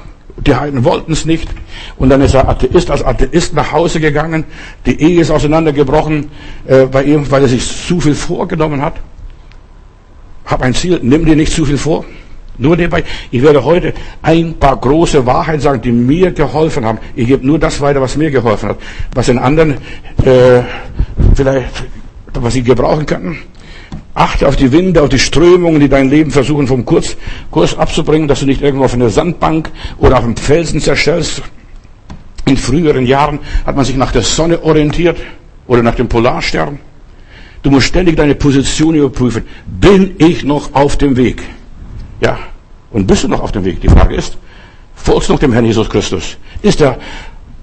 Die 0.45 0.53
Heiden 0.53 0.83
wollten 0.83 1.13
es 1.13 1.23
nicht. 1.25 1.47
Und 1.97 2.09
dann 2.09 2.19
ist 2.21 2.33
er 2.33 2.49
Atheist, 2.49 2.91
als 2.91 3.03
Atheist 3.03 3.53
nach 3.53 3.71
Hause 3.71 4.01
gegangen. 4.01 4.43
Die 4.85 4.99
Ehe 4.99 5.21
ist 5.21 5.31
auseinandergebrochen 5.31 6.29
äh, 6.67 6.87
bei 6.87 7.03
ihm, 7.03 7.29
weil 7.31 7.43
er 7.43 7.47
sich 7.47 7.65
zu 7.65 8.01
viel 8.01 8.15
vorgenommen 8.15 8.81
hat. 8.81 8.95
Hab 10.45 10.61
ein 10.61 10.73
Ziel, 10.73 10.99
nimm 11.01 11.25
dir 11.25 11.35
nicht 11.35 11.53
zu 11.53 11.65
viel 11.65 11.77
vor. 11.77 12.05
Nur 12.57 12.75
nebenbei, 12.75 13.03
ich 13.31 13.41
werde 13.41 13.63
heute 13.63 13.93
ein 14.21 14.53
paar 14.59 14.77
große 14.77 15.25
Wahrheiten 15.25 15.59
sagen, 15.59 15.81
die 15.81 15.91
mir 15.91 16.31
geholfen 16.31 16.85
haben. 16.85 16.99
Ich 17.15 17.27
gebe 17.27 17.45
nur 17.45 17.57
das 17.57 17.81
weiter, 17.81 17.99
was 17.99 18.15
mir 18.15 18.29
geholfen 18.29 18.69
hat. 18.69 18.77
Was 19.15 19.27
in 19.27 19.39
anderen 19.39 19.77
äh, 20.23 20.61
vielleicht, 21.33 21.85
was 22.33 22.53
sie 22.53 22.61
gebrauchen 22.61 23.05
könnten. 23.05 23.39
Achte 24.13 24.47
auf 24.47 24.55
die 24.55 24.71
Winde, 24.71 25.01
auf 25.01 25.09
die 25.09 25.17
Strömungen, 25.17 25.79
die 25.79 25.89
dein 25.89 26.09
Leben 26.09 26.29
versuchen 26.29 26.67
vom 26.67 26.85
Kurs, 26.85 27.17
Kurs 27.49 27.75
abzubringen, 27.75 28.27
dass 28.27 28.41
du 28.41 28.45
nicht 28.45 28.61
irgendwo 28.61 28.85
auf 28.85 28.93
einer 28.93 29.09
Sandbank 29.09 29.71
oder 29.97 30.19
auf 30.19 30.23
einem 30.23 30.37
Felsen 30.37 30.79
zerstellst. 30.79 31.41
In 32.45 32.57
früheren 32.57 33.07
Jahren 33.07 33.39
hat 33.65 33.75
man 33.75 33.85
sich 33.85 33.95
nach 33.95 34.11
der 34.11 34.21
Sonne 34.21 34.61
orientiert 34.61 35.17
oder 35.65 35.81
nach 35.81 35.95
dem 35.95 36.07
Polarstern. 36.07 36.77
Du 37.63 37.71
musst 37.71 37.87
ständig 37.87 38.17
deine 38.17 38.35
Position 38.35 38.93
überprüfen. 38.93 39.43
Bin 39.65 40.15
ich 40.17 40.43
noch 40.43 40.73
auf 40.75 40.97
dem 40.97 41.15
Weg? 41.15 41.41
Ja. 42.19 42.37
Und 42.91 43.07
bist 43.07 43.23
du 43.23 43.29
noch 43.29 43.41
auf 43.41 43.51
dem 43.51 43.63
Weg? 43.63 43.81
Die 43.81 43.87
Frage 43.87 44.15
ist, 44.15 44.37
folgst 44.95 45.29
du 45.29 45.33
noch 45.33 45.39
dem 45.39 45.53
Herrn 45.53 45.65
Jesus 45.65 45.89
Christus? 45.89 46.37
Ist 46.61 46.81
er, 46.81 46.99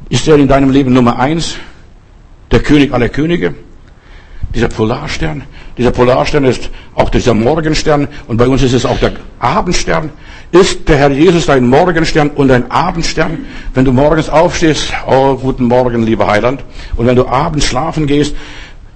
ist 0.09 0.26
er 0.26 0.37
in 0.37 0.49
deinem 0.49 0.71
Leben 0.71 0.92
Nummer 0.92 1.19
eins? 1.19 1.57
Der 2.50 2.61
König 2.61 2.92
aller 2.92 3.11
Könige? 3.11 3.54
Dieser 4.54 4.69
Polarstern? 4.69 5.45
Dieser 5.78 5.92
Polarstern 5.92 6.45
ist 6.45 6.71
auch 6.95 7.11
dieser 7.11 7.35
Morgenstern 7.35 8.09
und 8.26 8.38
bei 8.38 8.49
uns 8.49 8.62
ist 8.62 8.73
es 8.73 8.85
auch 8.85 8.99
der 8.99 9.12
Abendstern. 9.38 10.11
Ist 10.50 10.88
der 10.88 10.97
Herr 10.97 11.11
Jesus 11.12 11.47
dein 11.47 11.69
Morgenstern 11.69 12.30
und 12.30 12.50
ein 12.50 12.69
Abendstern? 12.71 13.47
Wenn 13.75 13.85
du 13.85 13.92
morgens 13.92 14.28
aufstehst, 14.28 14.92
oh, 15.07 15.37
guten 15.37 15.64
Morgen, 15.64 16.02
lieber 16.02 16.26
Heiland. 16.26 16.64
Und 16.97 17.07
wenn 17.07 17.14
du 17.14 17.26
abends 17.28 17.66
schlafen 17.66 18.09
gehst, 18.09 18.35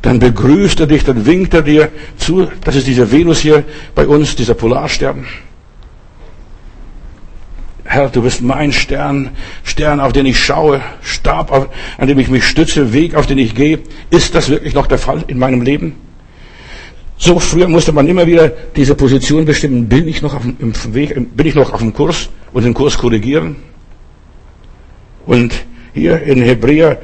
dann 0.05 0.19
begrüßt 0.19 0.81
er 0.81 0.87
dich, 0.87 1.03
dann 1.03 1.25
winkt 1.25 1.55
er 1.55 1.63
dir 1.63 1.89
zu. 2.19 2.47
Das 2.63 2.77
ist 2.77 2.87
diese 2.87 3.11
Venus 3.11 3.41
hier 3.41 3.65
bei 3.95 4.07
uns, 4.07 4.37
dieser 4.37 4.53
Polarstern. 4.53 5.27
Herr, 7.85 8.11
du 8.11 8.21
bist 8.21 8.43
mein 8.43 8.71
Stern, 8.73 9.31
Stern, 9.63 10.01
auf 10.01 10.13
den 10.13 10.27
ich 10.27 10.39
schaue, 10.39 10.83
Stab, 11.01 11.71
an 11.97 12.07
dem 12.07 12.19
ich 12.19 12.29
mich 12.29 12.45
stütze, 12.45 12.93
Weg, 12.93 13.15
auf 13.15 13.27
den 13.27 13.39
ich 13.39 13.55
gehe. 13.55 13.79
Ist 14.11 14.35
das 14.35 14.51
wirklich 14.51 14.75
noch 14.75 14.87
der 14.87 14.99
Fall 14.99 15.25
in 15.27 15.39
meinem 15.39 15.63
Leben? 15.63 15.95
So 17.17 17.39
früher 17.39 17.69
musste 17.69 17.93
man 17.93 18.07
immer 18.07 18.27
wieder 18.27 18.49
diese 18.77 18.95
Position 18.95 19.47
bestimmen, 19.47 19.89
bin 19.89 20.07
ich 20.07 20.21
noch 20.21 20.35
auf 20.35 20.43
dem 20.43 20.75
Weg, 20.95 21.15
bin 21.35 21.47
ich 21.47 21.55
noch 21.55 21.73
auf 21.73 21.81
dem 21.81 21.95
Kurs 21.95 22.29
und 22.53 22.65
den 22.65 22.75
Kurs 22.75 22.99
korrigieren? 22.99 23.57
Und 25.25 25.55
hier 25.95 26.23
in 26.23 26.43
Hebräer 26.43 27.01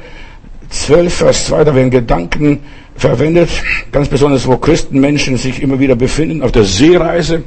12, 0.71 1.13
Vers 1.13 1.47
2, 1.47 1.63
da 1.63 1.75
werden 1.75 1.91
Gedanken 1.91 2.59
verwendet, 2.95 3.49
ganz 3.91 4.07
besonders 4.07 4.47
wo 4.47 4.57
Christenmenschen 4.57 5.37
sich 5.37 5.61
immer 5.61 5.79
wieder 5.79 5.95
befinden 5.95 6.41
auf 6.41 6.51
der 6.51 6.63
Seereise. 6.63 7.43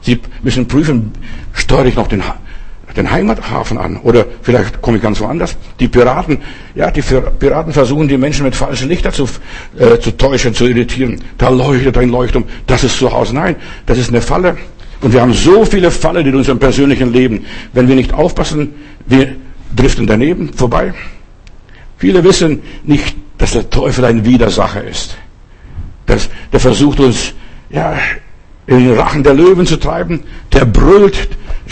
Sie 0.00 0.18
müssen 0.42 0.66
prüfen, 0.66 1.12
steuere 1.52 1.86
ich 1.86 1.96
noch 1.96 2.06
den 2.08 2.22
den 2.98 3.10
Heimathafen 3.10 3.78
an. 3.78 3.96
Oder 3.98 4.26
vielleicht 4.42 4.82
komme 4.82 4.98
ich 4.98 5.02
ganz 5.02 5.20
woanders. 5.20 5.56
Die 5.80 5.88
Piraten, 5.88 6.38
ja, 6.74 6.90
die 6.90 7.00
Piraten 7.02 7.72
versuchen 7.72 8.08
die 8.08 8.18
Menschen 8.18 8.44
mit 8.44 8.54
falschen 8.54 8.88
Lichter 8.88 9.12
zu, 9.12 9.28
äh, 9.78 9.98
zu 9.98 10.16
täuschen, 10.16 10.52
zu 10.52 10.66
irritieren. 10.66 11.20
Da 11.38 11.48
leuchtet 11.48 11.96
ein 11.96 12.10
Leuchtturm. 12.10 12.44
Das 12.66 12.84
ist 12.84 12.98
zu 12.98 13.10
Hause. 13.10 13.34
Nein, 13.34 13.56
das 13.86 13.98
ist 13.98 14.10
eine 14.10 14.20
Falle. 14.20 14.56
Und 15.00 15.12
wir 15.12 15.20
haben 15.20 15.32
so 15.32 15.64
viele 15.64 15.90
Fallen 15.90 16.26
in 16.26 16.34
unserem 16.34 16.58
persönlichen 16.58 17.12
Leben. 17.12 17.46
Wenn 17.72 17.86
wir 17.86 17.94
nicht 17.94 18.12
aufpassen, 18.12 18.74
wir 19.06 19.36
driften 19.74 20.06
daneben 20.06 20.52
vorbei. 20.52 20.92
Viele 21.98 22.22
wissen 22.24 22.62
nicht, 22.84 23.16
dass 23.38 23.52
der 23.52 23.68
Teufel 23.68 24.04
ein 24.04 24.24
Widersacher 24.24 24.84
ist. 24.84 25.16
Das, 26.06 26.30
der 26.52 26.60
versucht 26.60 27.00
uns, 27.00 27.34
ja, 27.70 27.94
in 28.66 28.86
den 28.86 28.98
Rachen 28.98 29.22
der 29.22 29.34
Löwen 29.34 29.66
zu 29.66 29.76
treiben. 29.76 30.22
Der 30.52 30.64
brüllt. 30.64 31.28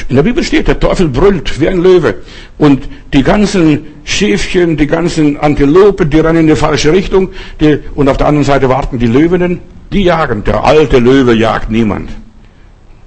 In 0.08 0.16
der 0.16 0.22
Bibel 0.22 0.42
steht, 0.42 0.68
der 0.68 0.78
Teufel 0.78 1.08
brüllt 1.08 1.60
wie 1.60 1.68
ein 1.68 1.82
Löwe. 1.82 2.16
Und 2.58 2.88
die 3.14 3.22
ganzen 3.22 3.86
Schäfchen, 4.04 4.76
die 4.76 4.86
ganzen 4.86 5.36
Antilopen, 5.36 6.10
die 6.10 6.20
rennen 6.20 6.40
in 6.40 6.46
die 6.48 6.56
falsche 6.56 6.92
Richtung. 6.92 7.30
Die, 7.60 7.78
und 7.94 8.08
auf 8.08 8.16
der 8.16 8.26
anderen 8.26 8.44
Seite 8.44 8.68
warten 8.68 8.98
die 8.98 9.06
Löwinnen. 9.06 9.60
Die 9.92 10.02
jagen. 10.02 10.42
Der 10.44 10.64
alte 10.64 10.98
Löwe 10.98 11.34
jagt 11.34 11.70
niemand. 11.70 12.10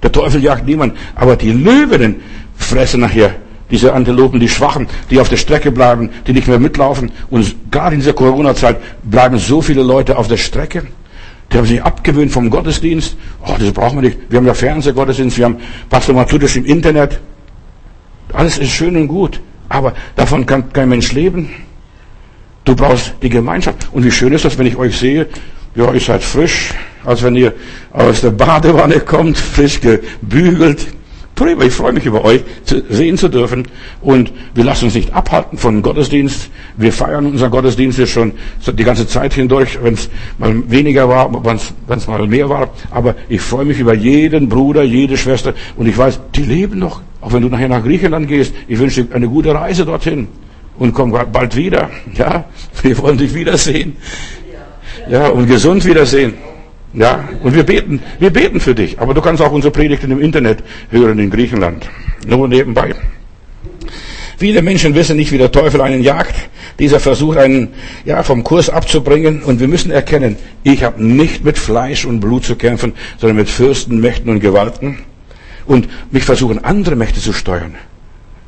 Der 0.02 0.10
Teufel 0.10 0.42
jagt 0.42 0.66
niemand. 0.66 0.96
Aber 1.14 1.36
die 1.36 1.52
Löwinnen 1.52 2.16
fressen 2.56 3.00
nachher 3.00 3.34
diese 3.70 3.92
Antilopen, 3.92 4.40
die 4.40 4.48
Schwachen, 4.48 4.88
die 5.10 5.20
auf 5.20 5.28
der 5.28 5.36
Strecke 5.36 5.70
bleiben, 5.70 6.10
die 6.26 6.32
nicht 6.32 6.48
mehr 6.48 6.58
mitlaufen. 6.58 7.12
Und 7.30 7.54
gerade 7.70 7.94
in 7.94 8.00
dieser 8.00 8.12
Corona-Zeit 8.12 8.78
bleiben 9.02 9.38
so 9.38 9.62
viele 9.62 9.82
Leute 9.82 10.18
auf 10.18 10.28
der 10.28 10.36
Strecke. 10.36 10.86
Die 11.52 11.58
haben 11.58 11.66
sich 11.66 11.82
abgewöhnt 11.82 12.30
vom 12.30 12.50
Gottesdienst. 12.50 13.16
Oh, 13.44 13.54
das 13.58 13.72
brauchen 13.72 14.00
wir 14.00 14.08
nicht. 14.08 14.18
Wir 14.28 14.38
haben 14.38 14.46
ja 14.46 14.54
Fernsehgottesdienst, 14.54 15.36
wir 15.38 15.46
haben 15.46 15.58
Pastor 15.88 16.14
Matthäus 16.14 16.56
im 16.56 16.64
Internet. 16.64 17.20
Alles 18.32 18.58
ist 18.58 18.70
schön 18.70 18.96
und 18.96 19.08
gut. 19.08 19.40
Aber 19.68 19.94
davon 20.16 20.46
kann 20.46 20.72
kein 20.72 20.88
Mensch 20.88 21.12
leben. 21.12 21.50
Du 22.64 22.76
brauchst 22.76 23.14
die 23.22 23.28
Gemeinschaft. 23.28 23.88
Und 23.92 24.04
wie 24.04 24.10
schön 24.10 24.32
ist 24.32 24.44
das, 24.44 24.58
wenn 24.58 24.66
ich 24.66 24.76
euch 24.76 24.96
sehe, 24.96 25.26
ja, 25.74 25.92
ihr 25.92 26.00
seid 26.00 26.22
frisch, 26.22 26.74
als 27.04 27.22
wenn 27.22 27.36
ihr 27.36 27.54
aus 27.92 28.20
der 28.20 28.30
Badewanne 28.30 29.00
kommt, 29.00 29.38
frisch 29.38 29.80
gebügelt, 29.80 30.88
Prima, 31.40 31.64
ich 31.64 31.72
freue 31.72 31.94
mich 31.94 32.04
über 32.04 32.22
euch 32.22 32.42
zu 32.64 32.82
sehen 32.90 33.16
zu 33.16 33.28
dürfen. 33.30 33.66
Und 34.02 34.30
wir 34.54 34.62
lassen 34.62 34.84
uns 34.84 34.94
nicht 34.94 35.14
abhalten 35.14 35.56
von 35.56 35.80
Gottesdienst. 35.80 36.50
Wir 36.76 36.92
feiern 36.92 37.24
unseren 37.24 37.50
Gottesdienst 37.50 37.98
jetzt 37.98 38.10
schon 38.10 38.32
die 38.66 38.84
ganze 38.84 39.06
Zeit 39.06 39.32
hindurch, 39.32 39.78
wenn 39.82 39.94
es 39.94 40.10
mal 40.36 40.70
weniger 40.70 41.08
war, 41.08 41.32
wenn 41.42 41.96
es 41.96 42.06
mal 42.06 42.26
mehr 42.26 42.50
war. 42.50 42.68
Aber 42.90 43.14
ich 43.30 43.40
freue 43.40 43.64
mich 43.64 43.78
über 43.78 43.94
jeden 43.94 44.50
Bruder, 44.50 44.82
jede 44.82 45.16
Schwester. 45.16 45.54
Und 45.78 45.86
ich 45.86 45.96
weiß, 45.96 46.20
die 46.34 46.42
leben 46.42 46.78
noch. 46.78 47.00
Auch 47.22 47.32
wenn 47.32 47.40
du 47.40 47.48
nachher 47.48 47.68
nach 47.68 47.82
Griechenland 47.82 48.28
gehst. 48.28 48.52
Ich 48.68 48.78
wünsche 48.78 49.04
dir 49.04 49.14
eine 49.14 49.26
gute 49.26 49.54
Reise 49.54 49.86
dorthin. 49.86 50.28
Und 50.78 50.92
komm 50.92 51.10
bald 51.32 51.56
wieder. 51.56 51.88
Ja, 52.18 52.44
wir 52.82 52.98
wollen 52.98 53.16
dich 53.16 53.34
wiedersehen. 53.34 53.96
Ja, 55.10 55.28
und 55.28 55.46
gesund 55.46 55.86
wiedersehen. 55.86 56.34
Ja, 56.92 57.28
und 57.42 57.54
wir 57.54 57.62
beten, 57.62 58.02
wir 58.18 58.30
beten 58.30 58.58
für 58.58 58.74
dich. 58.74 58.98
Aber 58.98 59.14
du 59.14 59.20
kannst 59.20 59.40
auch 59.42 59.52
unsere 59.52 59.72
Predigten 59.72 60.10
im 60.10 60.20
Internet 60.20 60.58
hören 60.90 61.18
in 61.18 61.30
Griechenland. 61.30 61.88
Nur 62.26 62.48
nebenbei. 62.48 62.94
Viele 64.38 64.62
Menschen 64.62 64.94
wissen 64.94 65.16
nicht, 65.16 65.30
wie 65.32 65.38
der 65.38 65.52
Teufel 65.52 65.82
einen 65.82 66.02
jagt. 66.02 66.34
Dieser 66.78 66.98
versucht 66.98 67.36
einen 67.38 67.68
ja, 68.04 68.22
vom 68.22 68.42
Kurs 68.42 68.70
abzubringen. 68.70 69.42
Und 69.42 69.60
wir 69.60 69.68
müssen 69.68 69.90
erkennen, 69.90 70.36
ich 70.64 70.82
habe 70.82 71.04
nicht 71.04 71.44
mit 71.44 71.58
Fleisch 71.58 72.04
und 72.04 72.20
Blut 72.20 72.44
zu 72.44 72.56
kämpfen, 72.56 72.94
sondern 73.18 73.36
mit 73.36 73.50
Fürsten, 73.50 74.00
Mächten 74.00 74.30
und 74.30 74.40
Gewalten. 74.40 74.98
Und 75.66 75.88
mich 76.10 76.24
versuchen 76.24 76.64
andere 76.64 76.96
Mächte 76.96 77.20
zu 77.20 77.32
steuern. 77.32 77.76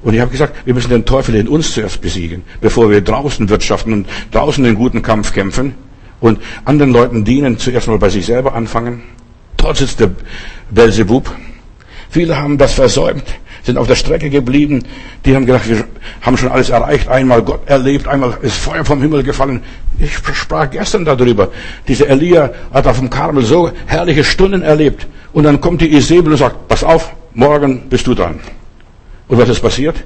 Und 0.02 0.14
ich 0.14 0.20
habe 0.20 0.32
gesagt, 0.32 0.66
wir 0.66 0.75
müssen 0.75 0.90
den 0.90 1.04
Teufel 1.04 1.37
in 1.37 1.46
uns 1.46 1.72
zuerst 1.75 2.00
besiegen, 2.00 2.42
bevor 2.61 2.90
wir 2.90 3.02
draußen 3.02 3.49
wirtschaften 3.49 3.92
und 3.92 4.08
draußen 4.32 4.64
den 4.64 4.75
guten 4.75 5.02
Kampf 5.02 5.32
kämpfen 5.32 5.75
und 6.22 6.40
anderen 6.64 6.92
Leuten 6.92 7.24
dienen, 7.24 7.58
zuerst 7.58 7.88
mal 7.88 7.98
bei 7.98 8.08
sich 8.08 8.24
selber 8.24 8.54
anfangen. 8.54 9.02
Dort 9.58 9.76
sitzt 9.76 10.00
der 10.00 10.10
Belzebub. 10.70 11.30
Viele 12.08 12.36
haben 12.36 12.58
das 12.58 12.74
versäumt, 12.74 13.24
sind 13.64 13.76
auf 13.76 13.88
der 13.88 13.96
Strecke 13.96 14.30
geblieben. 14.30 14.84
Die 15.24 15.34
haben 15.34 15.46
gedacht, 15.46 15.68
wir 15.68 15.84
haben 16.20 16.36
schon 16.36 16.50
alles 16.50 16.70
erreicht. 16.70 17.08
Einmal 17.08 17.42
Gott 17.42 17.68
erlebt, 17.68 18.06
einmal 18.06 18.38
ist 18.42 18.56
Feuer 18.56 18.84
vom 18.84 19.02
Himmel 19.02 19.24
gefallen. 19.24 19.62
Ich 19.98 20.14
sprach 20.14 20.70
gestern 20.70 21.04
darüber. 21.04 21.48
Dieser 21.88 22.08
Elia 22.08 22.50
hat 22.72 22.86
auf 22.86 22.98
dem 22.98 23.10
Karmel 23.10 23.44
so 23.44 23.70
herrliche 23.86 24.24
Stunden 24.24 24.62
erlebt. 24.62 25.06
Und 25.32 25.44
dann 25.44 25.60
kommt 25.60 25.80
die 25.80 25.92
Isabel 25.92 26.32
und 26.32 26.38
sagt, 26.38 26.68
pass 26.68 26.84
auf, 26.84 27.12
morgen 27.34 27.88
bist 27.88 28.06
du 28.06 28.14
dran. 28.14 28.38
Und 29.26 29.38
was 29.38 29.48
ist 29.48 29.60
passiert? 29.60 29.96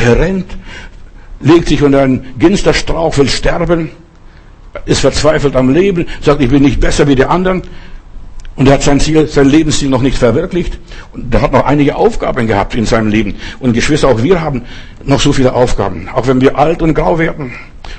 Der 0.00 0.18
rennt, 0.18 0.56
legt 1.40 1.68
sich 1.68 1.82
unter 1.82 2.00
einen 2.00 2.38
Ginsterstrauch, 2.38 3.18
will 3.18 3.28
sterben 3.28 3.90
ist 4.86 5.00
verzweifelt 5.00 5.56
am 5.56 5.70
Leben, 5.70 6.06
sagt, 6.20 6.40
ich 6.40 6.48
bin 6.48 6.62
nicht 6.62 6.80
besser 6.80 7.06
wie 7.08 7.14
die 7.14 7.24
anderen. 7.24 7.62
Und 8.56 8.66
er 8.66 8.74
hat 8.74 8.82
sein 8.82 8.98
Ziel, 8.98 9.28
sein 9.28 9.48
Lebensziel 9.48 9.88
noch 9.88 10.02
nicht 10.02 10.18
verwirklicht. 10.18 10.78
Und 11.12 11.32
er 11.32 11.42
hat 11.42 11.52
noch 11.52 11.64
einige 11.64 11.94
Aufgaben 11.94 12.48
gehabt 12.48 12.74
in 12.74 12.86
seinem 12.86 13.08
Leben. 13.08 13.36
Und 13.60 13.72
Geschwister, 13.72 14.08
auch 14.08 14.22
wir 14.22 14.40
haben 14.40 14.62
noch 15.04 15.20
so 15.20 15.32
viele 15.32 15.52
Aufgaben. 15.52 16.08
Auch 16.12 16.26
wenn 16.26 16.40
wir 16.40 16.58
alt 16.58 16.82
und 16.82 16.94
grau 16.94 17.20
werden. 17.20 17.52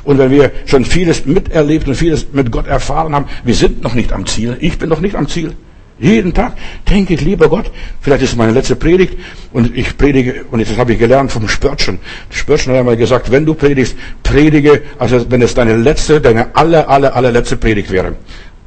Und 0.03 0.17
wenn 0.17 0.31
wir 0.31 0.51
schon 0.65 0.83
vieles 0.83 1.25
miterlebt 1.25 1.87
und 1.87 1.95
vieles 1.95 2.27
mit 2.33 2.51
Gott 2.51 2.67
erfahren 2.67 3.15
haben, 3.15 3.25
wir 3.45 3.55
sind 3.55 3.83
noch 3.83 3.93
nicht 3.93 4.11
am 4.11 4.25
Ziel. 4.25 4.57
Ich 4.59 4.77
bin 4.77 4.89
noch 4.89 4.99
nicht 4.99 5.15
am 5.15 5.29
Ziel. 5.29 5.55
Jeden 5.99 6.33
Tag 6.33 6.53
denke 6.89 7.13
ich, 7.15 7.21
lieber 7.21 7.49
Gott, 7.49 7.69
vielleicht 7.99 8.23
ist 8.23 8.31
es 8.31 8.35
meine 8.37 8.53
letzte 8.53 8.77
Predigt 8.77 9.17
und 9.51 9.75
ich 9.75 9.97
predige, 9.97 10.45
und 10.49 10.61
das 10.61 10.77
habe 10.77 10.93
ich 10.93 10.99
gelernt 10.99 11.29
vom 11.29 11.47
Spörtchen. 11.49 11.99
Spörtchen 12.29 12.71
hat 12.71 12.79
einmal 12.79 12.95
gesagt, 12.95 13.29
wenn 13.31 13.45
du 13.45 13.53
predigst, 13.53 13.97
predige, 14.23 14.81
also 14.97 15.29
wenn 15.29 15.41
es 15.41 15.53
deine 15.53 15.75
letzte, 15.75 16.21
deine 16.21 16.55
aller, 16.55 16.87
aller, 16.87 17.13
allerletzte 17.13 17.57
Predigt 17.57 17.91
wäre. 17.91 18.15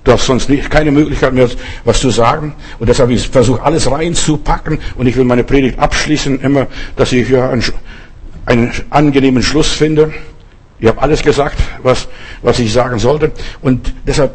Du 0.05 0.13
hast 0.13 0.27
sonst 0.27 0.51
nicht, 0.51 0.69
keine 0.69 0.91
Möglichkeit 0.91 1.33
mehr, 1.33 1.49
was 1.85 2.01
zu 2.01 2.11
sagen. 2.11 2.55
Und 2.79 2.89
deshalb 2.89 3.09
ich 3.11 3.29
versuche 3.29 3.63
alles 3.63 3.91
reinzupacken 3.91 4.79
und 4.97 5.07
ich 5.07 5.17
will 5.17 5.25
meine 5.25 5.45
Predigt 5.45 5.79
abschließen, 5.79 6.41
immer, 6.41 6.67
dass 6.97 7.13
ich 7.13 7.31
ja 7.31 7.49
einen, 7.49 7.63
einen 8.45 8.73
angenehmen 8.91 9.43
Schluss 9.43 9.69
finde. 9.69 10.13
Ich 10.81 10.89
habe 10.89 11.01
alles 11.01 11.23
gesagt, 11.23 11.57
was, 11.83 12.09
was 12.43 12.59
ich 12.59 12.73
sagen 12.73 12.99
sollte. 12.99 13.31
Und 13.63 13.95
deshalb 14.05 14.33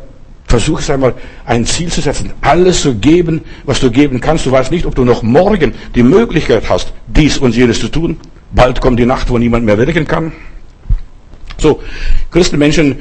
Versuch 0.47 0.79
es 0.79 0.89
einmal, 0.89 1.13
ein 1.45 1.65
Ziel 1.65 1.91
zu 1.91 1.99
setzen, 1.99 2.31
alles 2.39 2.81
zu 2.81 2.95
geben, 2.95 3.41
was 3.65 3.81
du 3.81 3.91
geben 3.91 4.21
kannst. 4.21 4.45
Du 4.45 4.51
weißt 4.51 4.71
nicht, 4.71 4.85
ob 4.85 4.95
du 4.95 5.03
noch 5.03 5.21
morgen 5.21 5.73
die 5.93 6.03
Möglichkeit 6.03 6.69
hast, 6.69 6.93
dies 7.05 7.37
und 7.37 7.53
jenes 7.53 7.81
zu 7.81 7.89
tun. 7.89 8.17
Bald 8.53 8.79
kommt 8.79 8.97
die 8.97 9.05
Nacht, 9.05 9.29
wo 9.29 9.37
niemand 9.37 9.65
mehr 9.65 9.77
wirken 9.77 10.07
kann. 10.07 10.31
So, 11.57 11.81
Christenmenschen, 12.31 12.99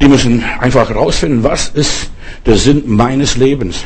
die 0.00 0.08
müssen 0.08 0.42
einfach 0.58 0.88
herausfinden, 0.88 1.44
was 1.44 1.68
ist 1.68 2.10
der 2.46 2.56
Sinn 2.56 2.84
meines 2.86 3.36
Lebens. 3.36 3.84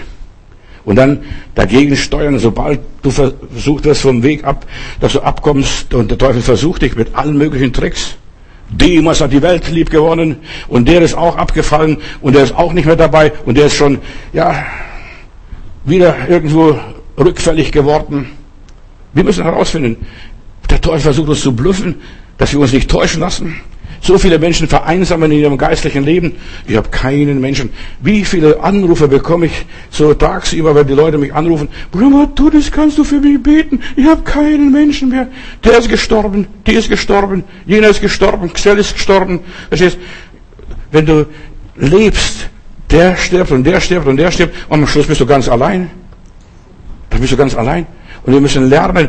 Und 0.84 0.96
dann 0.96 1.24
dagegen 1.56 1.96
steuern, 1.96 2.38
sobald 2.38 2.80
du 3.02 3.10
versucht 3.10 3.84
wirst 3.84 4.02
vom 4.02 4.22
Weg 4.22 4.44
ab, 4.44 4.66
dass 5.00 5.14
du 5.14 5.20
abkommst 5.20 5.94
und 5.94 6.12
der 6.12 6.18
Teufel 6.18 6.42
versucht 6.42 6.82
dich 6.82 6.94
mit 6.94 7.16
allen 7.16 7.36
möglichen 7.36 7.72
Tricks. 7.72 8.16
Demas 8.70 9.20
hat 9.20 9.32
die 9.32 9.42
Welt 9.42 9.70
lieb 9.70 9.90
gewonnen 9.90 10.36
und 10.68 10.88
der 10.88 11.02
ist 11.02 11.14
auch 11.14 11.36
abgefallen 11.36 11.98
und 12.20 12.34
der 12.34 12.44
ist 12.44 12.54
auch 12.54 12.72
nicht 12.72 12.86
mehr 12.86 12.96
dabei 12.96 13.32
und 13.44 13.56
der 13.56 13.66
ist 13.66 13.74
schon, 13.74 13.98
ja, 14.32 14.64
wieder 15.84 16.28
irgendwo 16.28 16.78
rückfällig 17.18 17.72
geworden. 17.72 18.30
Wir 19.12 19.24
müssen 19.24 19.44
herausfinden, 19.44 20.06
der 20.70 20.80
Teufel 20.80 21.00
versucht 21.00 21.28
uns 21.28 21.42
zu 21.42 21.54
blüffen, 21.54 22.00
dass 22.38 22.52
wir 22.52 22.60
uns 22.60 22.72
nicht 22.72 22.90
täuschen 22.90 23.20
lassen. 23.20 23.60
So 24.04 24.18
viele 24.18 24.38
Menschen 24.38 24.68
vereinsamen 24.68 25.32
in 25.32 25.38
ihrem 25.38 25.56
geistlichen 25.56 26.04
Leben. 26.04 26.32
Ich 26.66 26.76
habe 26.76 26.90
keinen 26.90 27.40
Menschen. 27.40 27.70
Wie 28.02 28.22
viele 28.22 28.60
Anrufe 28.62 29.08
bekomme 29.08 29.46
ich 29.46 29.64
so 29.88 30.12
tagsüber, 30.12 30.74
wenn 30.74 30.86
die 30.86 30.92
Leute 30.92 31.16
mich 31.16 31.32
anrufen. 31.32 31.68
Bruder, 31.90 32.28
das 32.52 32.70
kannst 32.70 32.98
du 32.98 33.04
für 33.04 33.18
mich 33.18 33.42
beten. 33.42 33.80
Ich 33.96 34.04
habe 34.04 34.20
keinen 34.20 34.70
Menschen 34.70 35.08
mehr. 35.08 35.28
Der 35.64 35.78
ist 35.78 35.88
gestorben, 35.88 36.46
die 36.66 36.74
ist 36.74 36.90
gestorben, 36.90 37.44
jener 37.64 37.88
ist 37.88 38.02
gestorben, 38.02 38.52
Xell 38.52 38.78
ist 38.78 38.92
gestorben. 38.92 39.40
Verstehst? 39.68 39.96
Wenn 40.92 41.06
du 41.06 41.26
lebst, 41.76 42.50
der 42.90 43.16
stirbt 43.16 43.52
und 43.52 43.64
der 43.64 43.80
stirbt 43.80 44.06
und 44.06 44.18
der 44.18 44.30
stirbt, 44.30 44.54
und 44.68 44.80
am 44.80 44.86
Schluss 44.86 45.06
bist 45.06 45.22
du 45.22 45.26
ganz 45.26 45.48
allein. 45.48 45.90
Dann 47.08 47.20
bist 47.22 47.32
du 47.32 47.38
ganz 47.38 47.54
allein. 47.54 47.86
Und 48.26 48.34
wir 48.34 48.40
müssen 48.42 48.68
lernen, 48.68 49.08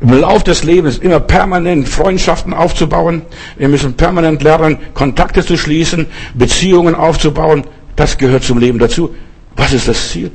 im 0.00 0.20
Lauf 0.20 0.44
des 0.44 0.62
Lebens 0.62 0.98
immer 0.98 1.20
permanent 1.20 1.88
Freundschaften 1.88 2.52
aufzubauen. 2.52 3.22
Wir 3.56 3.68
müssen 3.68 3.94
permanent 3.94 4.42
lernen, 4.42 4.78
Kontakte 4.94 5.44
zu 5.44 5.56
schließen, 5.56 6.06
Beziehungen 6.34 6.94
aufzubauen. 6.94 7.64
Das 7.96 8.18
gehört 8.18 8.44
zum 8.44 8.58
Leben 8.58 8.78
dazu. 8.78 9.14
Was 9.56 9.72
ist 9.72 9.88
das 9.88 10.10
Ziel? 10.10 10.30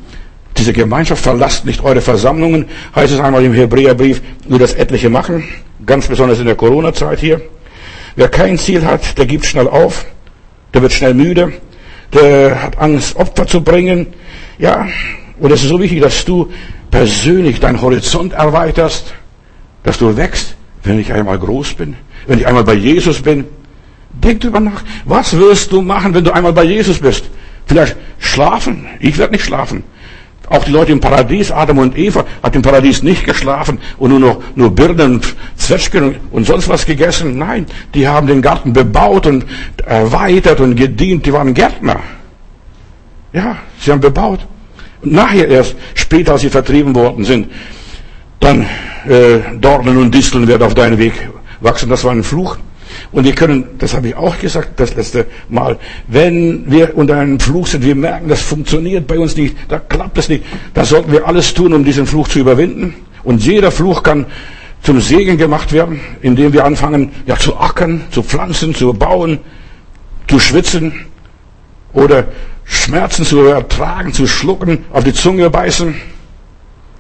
Diese 0.58 0.74
Gemeinschaft 0.74 1.24
verlasst 1.24 1.66
nicht 1.66 1.84
eure 1.84 2.02
Versammlungen, 2.02 2.66
heißt 2.96 3.14
es 3.14 3.20
einmal 3.20 3.44
im 3.46 3.54
Hebräerbrief, 3.54 4.22
nur 4.48 4.60
das 4.60 4.74
etliche 4.74 5.10
machen, 5.10 5.44
ganz 5.86 6.08
besonders 6.08 6.40
in 6.40 6.46
der 6.46 6.56
Corona-Zeit 6.56 7.20
hier. 7.20 7.42
Wer 8.16 8.28
kein 8.28 8.58
Ziel 8.58 8.86
hat, 8.86 9.18
der 9.18 9.26
gibt 9.26 9.46
schnell 9.46 9.68
auf, 9.68 10.06
der 10.74 10.82
wird 10.82 10.92
schnell 10.92 11.14
müde, 11.14 11.54
der 12.14 12.62
hat 12.62 12.78
Angst, 12.80 13.16
Opfer 13.16 13.48
zu 13.48 13.62
bringen. 13.62 14.08
Ja, 14.58 14.88
und 15.40 15.52
es 15.52 15.64
ist 15.64 15.70
so 15.70 15.80
wichtig, 15.80 16.02
dass 16.02 16.26
du 16.26 16.52
persönlich 16.90 17.62
deinen 17.62 17.82
Horizont 17.82 18.34
erweiterst, 18.34 19.14
dass 19.84 19.98
du 19.98 20.16
wächst, 20.16 20.56
wenn 20.84 21.00
ich 21.00 21.12
einmal 21.14 21.40
groß 21.40 21.74
bin, 21.74 21.96
wenn 22.28 22.40
ich 22.40 22.48
einmal 22.48 22.64
bei 22.64 22.74
Jesus 22.74 23.22
bin. 23.22 23.46
Denk 24.12 24.42
drüber 24.42 24.60
nach. 24.60 24.84
Was 25.06 25.38
wirst 25.38 25.72
du 25.72 25.82
machen, 25.82 26.14
wenn 26.14 26.24
du 26.24 26.32
einmal 26.32 26.54
bei 26.54 26.64
Jesus 26.64 27.00
bist? 27.00 27.30
Vielleicht 27.66 27.96
schlafen. 28.20 28.86
Ich 29.00 29.18
werde 29.18 29.34
nicht 29.34 29.46
schlafen. 29.46 29.84
Auch 30.50 30.66
die 30.66 30.72
Leute 30.72 30.92
im 30.92 31.00
Paradies, 31.00 31.50
Adam 31.50 31.78
und 31.78 31.98
Eva, 31.98 32.26
hat 32.44 32.56
im 32.58 32.62
Paradies 32.62 33.04
nicht 33.04 33.24
geschlafen 33.24 33.80
und 33.98 34.10
nur 34.10 34.20
noch 34.20 34.42
nur 34.56 34.76
Birnen 34.76 35.14
und 35.14 35.36
Zwetschgen 35.56 36.18
und 36.32 36.46
sonst 36.46 36.68
was 36.68 36.86
gegessen. 36.86 37.38
Nein, 37.38 37.68
die 37.94 38.06
haben 38.06 38.28
den 38.28 38.42
Garten 38.42 38.74
bebaut 38.74 39.28
und 39.28 39.46
erweitert 39.86 40.60
und 40.60 40.76
gedient. 40.76 41.26
Die 41.26 41.32
waren 41.32 41.54
Gärtner. 41.54 42.02
Ja, 43.32 43.60
sie 43.80 43.92
haben 43.92 44.02
bebaut. 44.02 44.42
Und 45.02 45.14
nachher 45.14 45.48
erst, 45.48 45.76
später, 45.94 46.34
als 46.34 46.42
sie 46.42 46.50
vertrieben 46.50 46.94
worden 46.96 47.24
sind, 47.24 47.50
dann 48.42 48.64
äh, 49.08 49.40
Dornen 49.60 49.98
und 49.98 50.14
Disteln 50.14 50.48
werden 50.48 50.64
auf 50.64 50.74
deinen 50.74 50.98
Weg 50.98 51.14
wachsen. 51.62 51.90
Das 51.90 52.04
war 52.04 52.12
ein 52.12 52.24
Fluch. 52.24 52.58
Und 53.14 53.24
wir 53.24 53.34
können, 53.34 53.64
das 53.78 53.94
habe 53.94 54.10
ich 54.10 54.16
auch 54.16 54.38
gesagt 54.38 54.80
das 54.80 54.96
letzte 54.96 55.26
Mal, 55.48 55.78
wenn 56.08 56.70
wir 56.70 56.98
unter 56.98 57.18
einem 57.18 57.40
Fluch 57.40 57.68
sind, 57.68 57.86
wir 57.86 57.96
merken, 57.96 58.28
das 58.28 58.42
funktioniert 58.42 59.08
bei 59.08 59.18
uns 59.18 59.38
nicht, 59.38 59.56
da 59.70 59.80
klappt 59.80 60.18
es 60.18 60.28
nicht, 60.28 60.44
da 60.74 60.84
sollten 60.84 61.12
wir 61.12 61.26
alles 61.26 61.54
tun, 61.54 61.74
um 61.74 61.86
diesen 61.86 62.06
Fluch 62.06 62.28
zu 62.28 62.40
überwinden. 62.40 62.94
Und 63.24 63.46
jeder 63.46 63.72
Fluch 63.72 64.04
kann 64.04 64.26
zum 64.82 65.00
Segen 65.00 65.38
gemacht 65.38 65.72
werden, 65.72 66.02
indem 66.22 66.54
wir 66.54 66.66
anfangen, 66.66 67.12
ja, 67.26 67.38
zu 67.38 67.58
ackern, 67.58 68.02
zu 68.12 68.24
pflanzen, 68.24 68.74
zu 68.76 68.94
bauen, 68.94 69.40
zu 70.28 70.40
schwitzen 70.40 71.06
oder 71.94 72.26
Schmerzen 72.66 73.26
zu 73.26 73.40
ertragen, 73.42 74.12
zu 74.14 74.28
schlucken, 74.28 74.86
auf 74.92 75.04
die 75.04 75.14
Zunge 75.14 75.50
beißen 75.50 75.96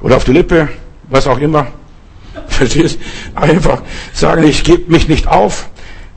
oder 0.01 0.17
auf 0.17 0.25
die 0.25 0.33
Lippe 0.33 0.69
was 1.11 1.27
auch 1.27 1.37
immer. 1.37 1.67
Verstehst? 2.47 2.99
Einfach 3.35 3.83
sagen, 4.13 4.43
ich 4.43 4.63
gebe 4.63 4.91
mich 4.91 5.07
nicht 5.07 5.27
auf. 5.27 5.69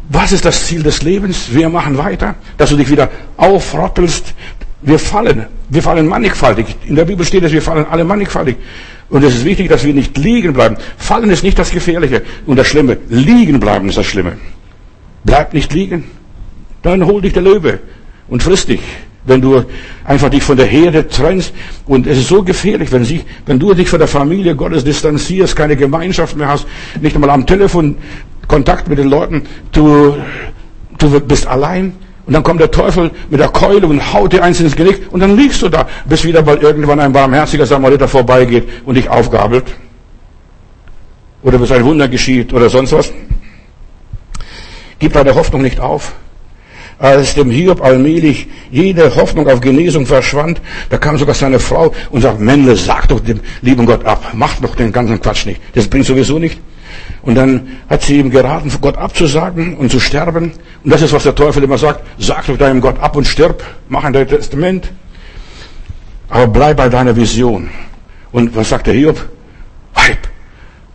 Was 0.09 0.33
ist 0.33 0.45
das 0.45 0.67
Ziel 0.67 0.83
des 0.83 1.03
Lebens? 1.03 1.49
Wir 1.53 1.69
machen 1.69 1.99
weiter, 1.99 2.37
dass 2.57 2.71
du 2.71 2.77
dich 2.77 2.91
wieder 2.91 3.11
aufroppelst. 3.37 4.35
Wir 4.83 4.99
fallen. 4.99 5.47
Wir 5.71 5.83
fallen 5.83 6.07
mannigfaltig. 6.07 6.77
In 6.87 6.95
der 6.95 7.05
Bibel 7.05 7.25
steht 7.27 7.43
es, 7.43 7.53
wir 7.53 7.63
fallen 7.63 7.87
alle 7.87 8.05
mannigfaltig. 8.05 8.57
Und 9.09 9.25
es 9.25 9.35
ist 9.35 9.45
wichtig, 9.45 9.69
dass 9.69 9.85
wir 9.85 9.95
nicht 9.95 10.17
liegen 10.17 10.53
bleiben. 10.53 10.77
Fallen 10.97 11.31
ist 11.31 11.43
nicht 11.43 11.59
das 11.59 11.71
Gefährliche 11.71 12.23
und 12.47 12.57
das 12.57 12.67
Schlimme. 12.67 12.99
Liegen 13.09 13.61
bleiben 13.61 13.89
ist 13.89 13.99
das 13.99 14.07
Schlimme. 14.07 14.37
Bleib 15.25 15.55
nicht 15.55 15.73
liegen. 15.73 16.05
Dann 16.83 17.05
hol 17.07 17.23
dich 17.23 17.33
der 17.33 17.43
Löwe 17.43 17.81
und 18.29 18.43
frisst 18.43 18.69
dich 18.69 18.81
wenn 19.27 19.41
du 19.41 19.65
einfach 20.05 20.29
dich 20.29 20.43
von 20.43 20.57
der 20.57 20.67
Herde 20.67 21.09
trennst. 21.09 21.53
Und 21.87 22.07
es 22.07 22.19
ist 22.19 22.29
so 22.29 22.43
gefährlich, 22.43 22.93
wenn, 22.93 23.05
sie, 23.05 23.23
wenn 23.47 23.59
du 23.59 23.75
dich 23.75 23.89
von 23.89 23.99
der 23.99 24.09
Familie 24.09 24.55
Gottes 24.55 24.85
distanzierst, 24.85 25.57
keine 25.57 25.77
Gemeinschaft 25.77 26.37
mehr 26.37 26.49
hast, 26.49 26.67
nicht 27.01 27.15
einmal 27.15 27.31
am 27.31 27.47
Telefon 27.47 27.97
Kontakt 28.47 28.89
mit 28.89 28.99
den 28.99 29.09
Leuten, 29.09 29.43
du, 29.73 30.17
du 30.99 31.21
bist 31.21 31.47
allein. 31.47 31.95
Und 32.27 32.33
dann 32.33 32.43
kommt 32.43 32.61
der 32.61 32.71
Teufel 32.71 33.11
mit 33.29 33.39
der 33.39 33.49
Keule 33.49 33.87
und 33.87 34.15
haut 34.15 34.33
dir 34.33 34.43
eins 34.43 34.59
ins 34.59 34.75
Genick 34.75 35.03
und 35.11 35.21
dann 35.21 35.37
liegst 35.37 35.61
du 35.61 35.69
da, 35.69 35.87
bis 36.07 36.25
wieder 36.25 36.43
bald 36.43 36.63
irgendwann 36.63 36.99
ein 36.99 37.13
barmherziger 37.13 37.67
Samariter 37.67 38.09
vorbeigeht 38.09 38.67
und 38.87 38.95
dich 38.95 39.11
aufgabelt. 39.11 39.65
Oder 41.43 41.59
bis 41.59 41.71
ein 41.71 41.85
Wunder 41.85 42.09
geschieht 42.09 42.55
oder 42.55 42.71
sonst 42.71 42.93
was. 42.93 43.13
Gib 44.99 45.13
deine 45.13 45.35
Hoffnung 45.35 45.61
nicht 45.61 45.81
auf 45.81 46.15
als 46.99 47.35
dem 47.35 47.51
Hiob 47.51 47.83
allmählich 47.83 48.47
jede 48.71 49.15
Hoffnung 49.15 49.49
auf 49.49 49.61
Genesung 49.61 50.07
verschwand, 50.07 50.61
da 50.91 50.97
kam 50.97 51.19
sogar 51.19 51.35
seine 51.35 51.59
Frau 51.59 51.93
und 52.11 52.23
sagt, 52.23 52.41
Männle, 52.41 52.77
sag 52.77 53.09
doch 53.09 53.21
dem 53.21 53.41
lieben 53.63 53.87
Gott 53.87 54.05
ab, 54.05 54.33
mach 54.33 54.57
doch 54.61 54.75
den 54.75 54.93
ganzen 54.93 55.21
Quatsch 55.21 55.47
nicht. 55.47 55.61
Das 55.75 55.89
bringt 55.89 56.07
sowieso 56.07 56.39
nicht. 56.39 56.61
Und 57.23 57.35
dann 57.35 57.69
hat 57.89 58.03
sie 58.03 58.19
ihm 58.19 58.31
geraten, 58.31 58.71
Gott 58.81 58.97
abzusagen 58.97 59.77
und 59.77 59.91
zu 59.91 59.99
sterben. 59.99 60.53
Und 60.85 60.93
das 60.93 61.03
ist, 61.03 61.13
was 61.13 61.23
der 61.23 61.35
Teufel 61.35 61.65
immer 61.65 61.79
sagt. 61.79 62.05
Sag 62.19 62.47
doch 62.47 62.59
deinem 62.59 62.81
Gott 62.81 62.99
ab 63.01 63.17
und 63.17 63.27
stirb. 63.27 63.63
Mach 63.89 64.05
ein 64.05 64.13
Testament. 64.13 64.93
Aber 66.29 66.47
bleib 66.47 66.77
bei 66.77 66.89
deiner 66.89 67.17
Vision. 67.17 67.71
Und 68.33 68.55
was 68.55 68.69
sagt 68.69 68.87
der 68.87 68.95
Hiob? 68.95 69.29
Weib, 69.95 70.19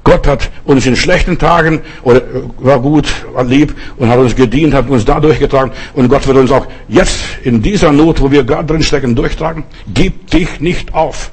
Gott 0.10 0.26
hat 0.26 0.50
uns 0.66 0.88
in 0.88 0.96
schlechten 0.96 1.38
Tagen 1.38 1.82
oder 2.02 2.24
war 2.58 2.80
gut, 2.80 3.06
war 3.32 3.44
lieb 3.44 3.76
und 3.98 4.10
hat 4.10 4.18
uns 4.18 4.36
gedient, 4.36 4.74
hat 4.74 4.90
uns 4.90 5.06
da 5.06 5.20
durchgetragen. 5.20 5.72
Und 5.94 6.10
Gott 6.10 6.26
wird 6.26 6.36
uns 6.36 6.52
auch 6.52 6.66
jetzt 6.88 7.20
in 7.44 7.62
dieser 7.62 7.92
Not, 7.92 8.20
wo 8.20 8.32
wir 8.32 8.44
gerade 8.44 8.66
drin 8.66 8.82
stecken, 8.82 9.16
durchtragen. 9.16 9.66
Gib 9.94 10.32
dich 10.32 10.60
nicht 10.62 10.96
auf. 10.96 11.32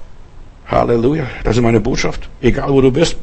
Halleluja. 0.67 1.25
Das 1.43 1.57
ist 1.57 1.63
meine 1.63 1.81
Botschaft. 1.81 2.29
Egal 2.43 2.69
wo 2.69 2.83
du 2.83 2.91
bist. 2.91 3.17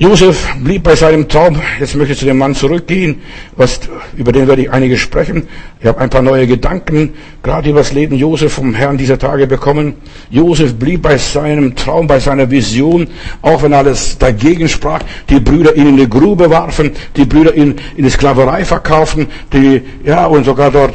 Josef 0.00 0.54
blieb 0.62 0.84
bei 0.84 0.94
seinem 0.94 1.28
Traum. 1.28 1.60
Jetzt 1.80 1.96
möchte 1.96 2.12
ich 2.12 2.20
zu 2.20 2.24
dem 2.24 2.38
Mann 2.38 2.54
zurückgehen, 2.54 3.20
was, 3.56 3.80
über 4.16 4.30
den 4.30 4.46
werde 4.46 4.62
ich 4.62 4.70
einiges 4.70 5.00
sprechen. 5.00 5.48
Ich 5.80 5.86
habe 5.88 5.98
ein 5.98 6.08
paar 6.08 6.22
neue 6.22 6.46
Gedanken, 6.46 7.14
gerade 7.42 7.70
über 7.70 7.80
das 7.80 7.92
Leben 7.92 8.14
Josef 8.14 8.52
vom 8.52 8.74
Herrn 8.74 8.96
dieser 8.96 9.18
Tage 9.18 9.48
bekommen. 9.48 9.94
Josef 10.30 10.76
blieb 10.76 11.02
bei 11.02 11.18
seinem 11.18 11.74
Traum, 11.74 12.06
bei 12.06 12.20
seiner 12.20 12.48
Vision, 12.48 13.08
auch 13.42 13.60
wenn 13.64 13.72
alles 13.72 14.16
dagegen 14.16 14.68
sprach. 14.68 15.00
Die 15.28 15.40
Brüder 15.40 15.74
ihn 15.74 15.88
in 15.88 15.96
die 15.96 16.08
Grube 16.08 16.48
warfen, 16.48 16.92
die 17.16 17.24
Brüder 17.24 17.56
ihn 17.56 17.74
in 17.96 18.04
die 18.04 18.10
Sklaverei 18.10 18.64
verkaufen, 18.64 19.26
die, 19.52 19.82
ja, 20.04 20.26
und 20.26 20.44
sogar 20.44 20.70
dort 20.70 20.94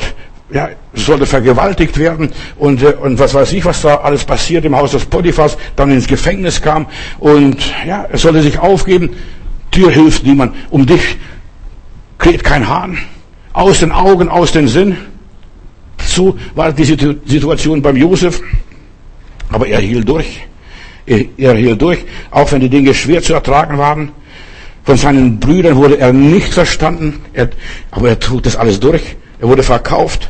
ja, 0.53 0.69
sollte 0.93 1.25
vergewaltigt 1.25 1.97
werden 1.97 2.31
und, 2.57 2.83
äh, 2.83 2.93
und 2.93 3.19
was 3.19 3.33
weiß 3.33 3.53
ich, 3.53 3.65
was 3.65 3.81
da 3.81 3.95
alles 3.95 4.23
passiert 4.23 4.65
im 4.65 4.75
Haus 4.75 4.91
des 4.91 5.05
Potiphas, 5.05 5.57
dann 5.75 5.91
ins 5.91 6.07
Gefängnis 6.07 6.61
kam 6.61 6.87
und 7.19 7.57
ja, 7.85 8.03
er 8.03 8.17
sollte 8.17 8.41
sich 8.41 8.59
aufgeben. 8.59 9.09
Dir 9.73 9.89
hilft 9.89 10.23
niemand. 10.23 10.55
Um 10.69 10.85
dich 10.85 11.17
kräht 12.19 12.43
kein 12.43 12.67
Hahn. 12.67 12.99
Aus 13.53 13.79
den 13.79 13.91
Augen, 13.91 14.29
aus 14.29 14.51
den 14.51 14.67
Sinn. 14.67 14.97
So 16.05 16.37
war 16.53 16.71
die 16.71 16.83
Situation 16.83 17.81
beim 17.81 17.97
Josef. 17.97 18.41
Aber 19.49 19.67
er 19.67 19.79
hielt 19.79 20.07
durch. 20.07 20.41
Er, 21.05 21.25
er 21.37 21.55
hielt 21.55 21.81
durch, 21.81 21.99
auch 22.29 22.51
wenn 22.51 22.61
die 22.61 22.69
Dinge 22.69 22.93
schwer 22.93 23.21
zu 23.21 23.33
ertragen 23.33 23.77
waren. 23.77 24.11
Von 24.83 24.97
seinen 24.97 25.39
Brüdern 25.39 25.75
wurde 25.75 25.97
er 25.97 26.13
nicht 26.13 26.53
verstanden, 26.53 27.21
er, 27.33 27.49
aber 27.89 28.09
er 28.09 28.19
trug 28.19 28.43
das 28.43 28.55
alles 28.55 28.79
durch. 28.79 29.15
Er 29.39 29.47
wurde 29.47 29.63
verkauft. 29.63 30.29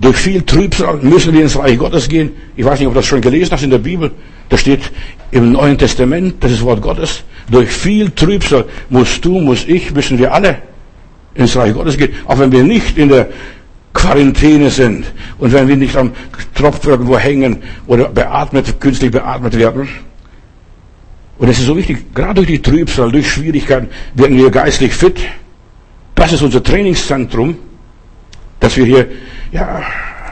Durch 0.00 0.16
viel 0.16 0.42
Trübsal 0.42 0.98
müssen 0.98 1.32
wir 1.32 1.42
ins 1.42 1.58
Reich 1.58 1.76
Gottes 1.76 2.08
gehen. 2.08 2.30
Ich 2.56 2.64
weiß 2.64 2.78
nicht, 2.78 2.86
ob 2.86 2.94
du 2.94 3.00
das 3.00 3.06
schon 3.06 3.20
gelesen 3.20 3.50
hast 3.52 3.64
in 3.64 3.70
der 3.70 3.78
Bibel. 3.78 4.12
Da 4.48 4.56
steht 4.56 4.92
im 5.32 5.52
Neuen 5.52 5.76
Testament, 5.76 6.36
das 6.40 6.52
ist 6.52 6.62
Wort 6.62 6.80
Gottes. 6.80 7.24
Durch 7.50 7.68
viel 7.68 8.10
Trübsal 8.10 8.64
musst 8.90 9.24
du, 9.24 9.40
muss 9.40 9.64
ich, 9.66 9.92
müssen 9.92 10.18
wir 10.18 10.32
alle 10.32 10.58
ins 11.34 11.56
Reich 11.56 11.74
Gottes 11.74 11.96
gehen. 11.98 12.10
Auch 12.26 12.38
wenn 12.38 12.52
wir 12.52 12.62
nicht 12.62 12.96
in 12.96 13.08
der 13.08 13.28
Quarantäne 13.92 14.70
sind 14.70 15.04
und 15.38 15.52
wenn 15.52 15.66
wir 15.66 15.76
nicht 15.76 15.96
am 15.96 16.12
Tropf 16.54 16.86
irgendwo 16.86 17.18
hängen 17.18 17.56
oder 17.88 18.08
beatmet, 18.08 18.80
künstlich 18.80 19.10
beatmet 19.10 19.58
werden. 19.58 19.88
Und 21.38 21.48
es 21.48 21.58
ist 21.58 21.66
so 21.66 21.76
wichtig, 21.76 22.14
gerade 22.14 22.34
durch 22.34 22.46
die 22.46 22.62
Trübsal, 22.62 23.10
durch 23.10 23.28
Schwierigkeiten 23.30 23.88
werden 24.14 24.36
wir 24.36 24.50
geistlich 24.50 24.92
fit. 24.92 25.18
Das 26.14 26.32
ist 26.32 26.42
unser 26.42 26.62
Trainingszentrum, 26.62 27.56
dass 28.60 28.76
wir 28.76 28.84
hier 28.84 29.08
ja, 29.52 29.82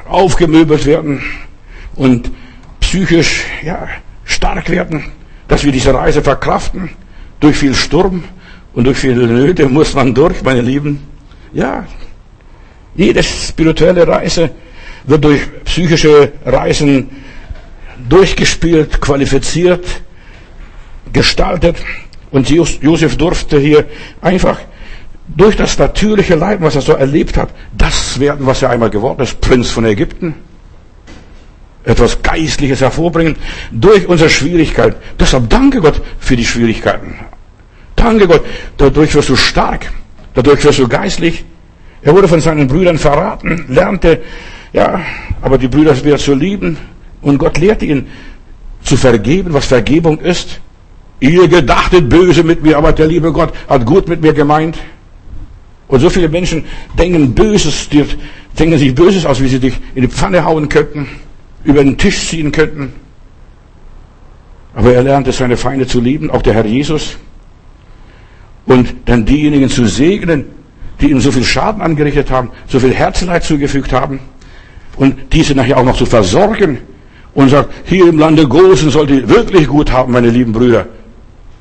aufgemöbelt 0.08 0.86
werden 0.86 1.22
und 1.94 2.30
psychisch 2.80 3.44
ja, 3.62 3.88
stark 4.24 4.70
werden, 4.70 5.04
dass 5.48 5.64
wir 5.64 5.72
diese 5.72 5.92
Reise 5.92 6.22
verkraften. 6.22 6.90
Durch 7.40 7.56
viel 7.56 7.74
Sturm 7.74 8.24
und 8.72 8.84
durch 8.84 8.98
viele 8.98 9.26
Nöte 9.26 9.68
muss 9.68 9.94
man 9.94 10.14
durch, 10.14 10.42
meine 10.42 10.62
Lieben. 10.62 11.00
Ja, 11.52 11.86
jede 12.94 13.22
spirituelle 13.22 14.06
Reise 14.06 14.50
wird 15.04 15.24
durch 15.24 15.42
psychische 15.64 16.32
Reisen 16.44 17.08
durchgespielt, 18.08 19.00
qualifiziert, 19.00 19.84
gestaltet. 21.12 21.76
Und 22.30 22.50
Josef 22.50 23.16
durfte 23.16 23.58
hier 23.58 23.86
einfach 24.20 24.60
durch 25.28 25.56
das 25.56 25.78
natürliche 25.78 26.34
Leiden, 26.34 26.64
was 26.64 26.76
er 26.76 26.82
so 26.82 26.92
erlebt 26.92 27.36
hat, 27.36 27.50
das 27.76 28.18
werden, 28.20 28.46
was 28.46 28.62
er 28.62 28.70
einmal 28.70 28.90
geworden 28.90 29.22
ist, 29.22 29.40
Prinz 29.40 29.70
von 29.70 29.84
Ägypten, 29.84 30.34
etwas 31.84 32.22
Geistliches 32.22 32.80
hervorbringen, 32.80 33.36
durch 33.70 34.08
unsere 34.08 34.30
Schwierigkeiten. 34.30 34.96
Deshalb 35.18 35.50
danke 35.50 35.80
Gott 35.80 36.00
für 36.18 36.36
die 36.36 36.44
Schwierigkeiten. 36.44 37.18
Danke 37.96 38.26
Gott, 38.26 38.44
dadurch 38.76 39.14
wirst 39.14 39.28
du 39.28 39.36
stark, 39.36 39.90
dadurch 40.34 40.64
wirst 40.64 40.78
du 40.78 40.88
geistlich. 40.88 41.44
Er 42.02 42.14
wurde 42.14 42.28
von 42.28 42.40
seinen 42.40 42.68
Brüdern 42.68 42.98
verraten, 42.98 43.64
lernte, 43.68 44.22
ja, 44.72 45.00
aber 45.42 45.58
die 45.58 45.68
Brüder 45.68 46.04
wieder 46.04 46.18
zu 46.18 46.34
lieben 46.34 46.76
und 47.22 47.38
Gott 47.38 47.58
lehrte 47.58 47.86
ihn 47.86 48.06
zu 48.82 48.96
vergeben, 48.96 49.52
was 49.54 49.66
Vergebung 49.66 50.20
ist. 50.20 50.60
Ihr 51.18 51.48
gedachtet 51.48 52.08
böse 52.08 52.44
mit 52.44 52.62
mir, 52.62 52.76
aber 52.76 52.92
der 52.92 53.06
liebe 53.06 53.32
Gott 53.32 53.52
hat 53.68 53.86
gut 53.86 54.06
mit 54.08 54.20
mir 54.20 54.34
gemeint. 54.34 54.76
Und 55.88 56.00
so 56.00 56.10
viele 56.10 56.28
Menschen 56.28 56.64
denken 56.98 57.34
Böses, 57.34 57.88
denken 58.58 58.78
sich 58.78 58.94
Böses 58.94 59.24
aus, 59.24 59.40
wie 59.40 59.48
sie 59.48 59.60
dich 59.60 59.74
in 59.94 60.02
die 60.02 60.08
Pfanne 60.08 60.44
hauen 60.44 60.68
könnten, 60.68 61.06
über 61.64 61.82
den 61.82 61.96
Tisch 61.96 62.28
ziehen 62.28 62.50
könnten. 62.52 62.92
Aber 64.74 64.92
er 64.92 65.02
lernte 65.02 65.32
seine 65.32 65.56
Feinde 65.56 65.86
zu 65.86 66.00
lieben, 66.00 66.30
auch 66.30 66.42
der 66.42 66.54
Herr 66.54 66.66
Jesus. 66.66 67.16
Und 68.66 68.94
dann 69.06 69.24
diejenigen 69.24 69.70
zu 69.70 69.86
segnen, 69.86 70.44
die 71.00 71.10
ihm 71.10 71.20
so 71.20 71.30
viel 71.30 71.44
Schaden 71.44 71.80
angerichtet 71.80 72.30
haben, 72.30 72.50
so 72.66 72.80
viel 72.80 72.92
Herzleid 72.92 73.44
zugefügt 73.44 73.92
haben. 73.92 74.18
Und 74.96 75.32
diese 75.32 75.54
nachher 75.54 75.78
auch 75.78 75.84
noch 75.84 75.96
zu 75.96 76.06
versorgen. 76.06 76.78
Und 77.32 77.50
sagt, 77.50 77.70
hier 77.84 78.08
im 78.08 78.18
Lande 78.18 78.48
Gosen 78.48 78.90
sollt 78.90 79.10
ihr 79.10 79.28
wirklich 79.28 79.68
gut 79.68 79.92
haben, 79.92 80.12
meine 80.12 80.30
lieben 80.30 80.52
Brüder. 80.52 80.86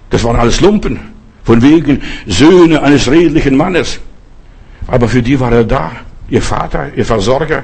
Das 0.10 0.24
waren 0.24 0.38
alles 0.38 0.62
Lumpen. 0.62 1.00
Von 1.44 1.62
wegen 1.62 2.02
Söhne 2.26 2.82
eines 2.82 3.12
redlichen 3.12 3.58
Mannes. 3.58 4.00
Aber 4.88 5.08
für 5.08 5.22
die 5.22 5.40
war 5.40 5.52
er 5.52 5.64
da, 5.64 5.92
ihr 6.30 6.42
Vater, 6.42 6.92
ihr 6.96 7.06
Versorger. 7.06 7.64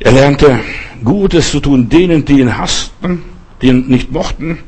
Er 0.00 0.12
lernte 0.12 0.60
Gutes 1.04 1.50
zu 1.50 1.60
tun 1.60 1.88
denen, 1.88 2.24
die 2.24 2.40
ihn 2.40 2.56
hassten, 2.56 3.24
die 3.60 3.68
ihn 3.68 3.88
nicht 3.88 4.10
mochten, 4.12 4.58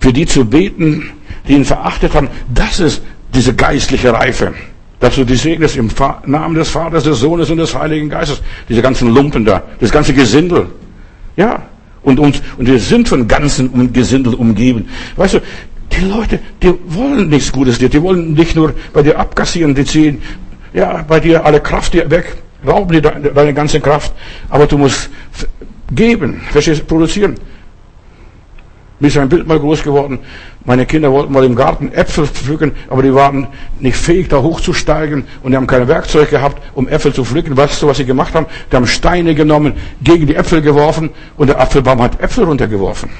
für 0.00 0.12
die 0.12 0.26
zu 0.26 0.44
beten, 0.44 1.10
die 1.48 1.54
ihn 1.54 1.64
verachtet 1.64 2.14
haben. 2.14 2.28
Das 2.52 2.80
ist 2.80 3.02
diese 3.32 3.54
geistliche 3.54 4.12
Reife. 4.12 4.52
Dass 5.00 5.16
du 5.16 5.24
die 5.24 5.36
segnest 5.36 5.76
im 5.76 5.90
Namen 6.26 6.54
des 6.54 6.70
Vaters, 6.70 7.04
des 7.04 7.18
Sohnes 7.20 7.50
und 7.50 7.58
des 7.58 7.74
Heiligen 7.74 8.08
Geistes. 8.08 8.42
Diese 8.68 8.82
ganzen 8.82 9.10
Lumpen 9.10 9.44
da, 9.44 9.62
das 9.80 9.90
ganze 9.90 10.14
Gesindel. 10.14 10.68
Ja, 11.36 11.62
und, 12.02 12.20
uns, 12.20 12.42
und 12.58 12.66
wir 12.66 12.78
sind 12.78 13.08
von 13.08 13.26
ganzen 13.26 13.92
Gesindel 13.92 14.34
umgeben. 14.34 14.88
Weißt 15.16 15.34
du, 15.34 15.40
die 15.96 16.04
Leute, 16.06 16.40
die 16.62 16.74
wollen 16.86 17.28
nichts 17.28 17.52
Gutes 17.52 17.78
dir. 17.78 17.88
Die 17.88 18.02
wollen 18.02 18.34
nicht 18.34 18.56
nur 18.56 18.74
bei 18.92 19.02
dir 19.02 19.18
abkassieren, 19.18 19.74
die 19.74 19.84
ziehen 19.84 20.22
ja, 20.72 21.04
bei 21.06 21.20
dir 21.20 21.44
alle 21.44 21.60
Kraft 21.60 21.94
weg, 21.94 22.36
rauben 22.66 22.92
dir 22.92 23.02
deine 23.02 23.54
ganze 23.54 23.80
Kraft. 23.80 24.12
Aber 24.48 24.66
du 24.66 24.78
musst 24.78 25.10
geben, 25.94 26.42
verstehst, 26.50 26.86
produzieren. 26.86 27.36
Mir 29.00 29.08
ist 29.08 29.18
ein 29.18 29.28
Bild 29.28 29.46
mal 29.46 29.58
groß 29.58 29.82
geworden. 29.82 30.20
Meine 30.64 30.86
Kinder 30.86 31.10
wollten 31.12 31.32
mal 31.32 31.44
im 31.44 31.56
Garten 31.56 31.92
Äpfel 31.92 32.26
pflücken, 32.26 32.72
aber 32.88 33.02
die 33.02 33.12
waren 33.12 33.48
nicht 33.78 33.96
fähig, 33.96 34.28
da 34.28 34.40
hochzusteigen 34.40 35.26
und 35.42 35.50
die 35.50 35.56
haben 35.56 35.66
kein 35.66 35.86
Werkzeug 35.88 36.30
gehabt, 36.30 36.62
um 36.74 36.88
Äpfel 36.88 37.12
zu 37.12 37.24
pflücken. 37.24 37.56
Weißt 37.56 37.82
du, 37.82 37.88
was 37.88 37.98
sie 37.98 38.06
gemacht 38.06 38.34
haben? 38.34 38.46
Die 38.70 38.76
haben 38.76 38.86
Steine 38.86 39.34
genommen, 39.34 39.74
gegen 40.02 40.26
die 40.26 40.36
Äpfel 40.36 40.62
geworfen 40.62 41.10
und 41.36 41.48
der 41.48 41.60
Apfelbaum 41.60 42.00
hat 42.00 42.20
Äpfel 42.20 42.44
runtergeworfen. 42.44 43.10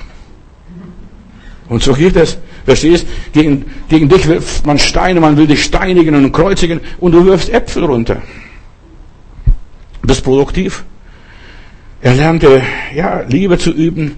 Und 1.69 1.83
so 1.83 1.93
geht 1.93 2.17
es. 2.17 2.39
Verstehst? 2.65 3.07
Gegen, 3.33 3.67
gegen 3.89 4.09
dich 4.09 4.27
wirft 4.27 4.67
man 4.67 4.79
Steine, 4.79 5.21
man 5.21 5.37
will 5.37 5.47
dich 5.47 5.65
steinigen 5.65 6.15
und 6.15 6.33
kreuzigen 6.33 6.81
und 6.99 7.13
du 7.13 7.25
wirfst 7.25 7.51
Äpfel 7.51 7.85
runter. 7.85 8.23
Bist 10.03 10.25
produktiv. 10.25 10.85
Er 12.01 12.15
lernte, 12.15 12.63
ja, 12.95 13.23
Liebe 13.29 13.59
zu 13.59 13.71
üben, 13.71 14.17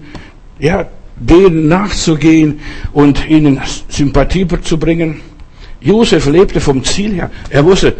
ja, 0.59 0.87
denen 1.15 1.67
nachzugehen 1.67 2.59
und 2.93 3.27
ihnen 3.29 3.59
Sympathie 3.87 4.47
zu 4.61 4.77
bringen. 4.77 5.21
Josef 5.79 6.25
lebte 6.27 6.59
vom 6.59 6.83
Ziel 6.83 7.13
her. 7.13 7.31
Er 7.49 7.63
wusste, 7.65 7.95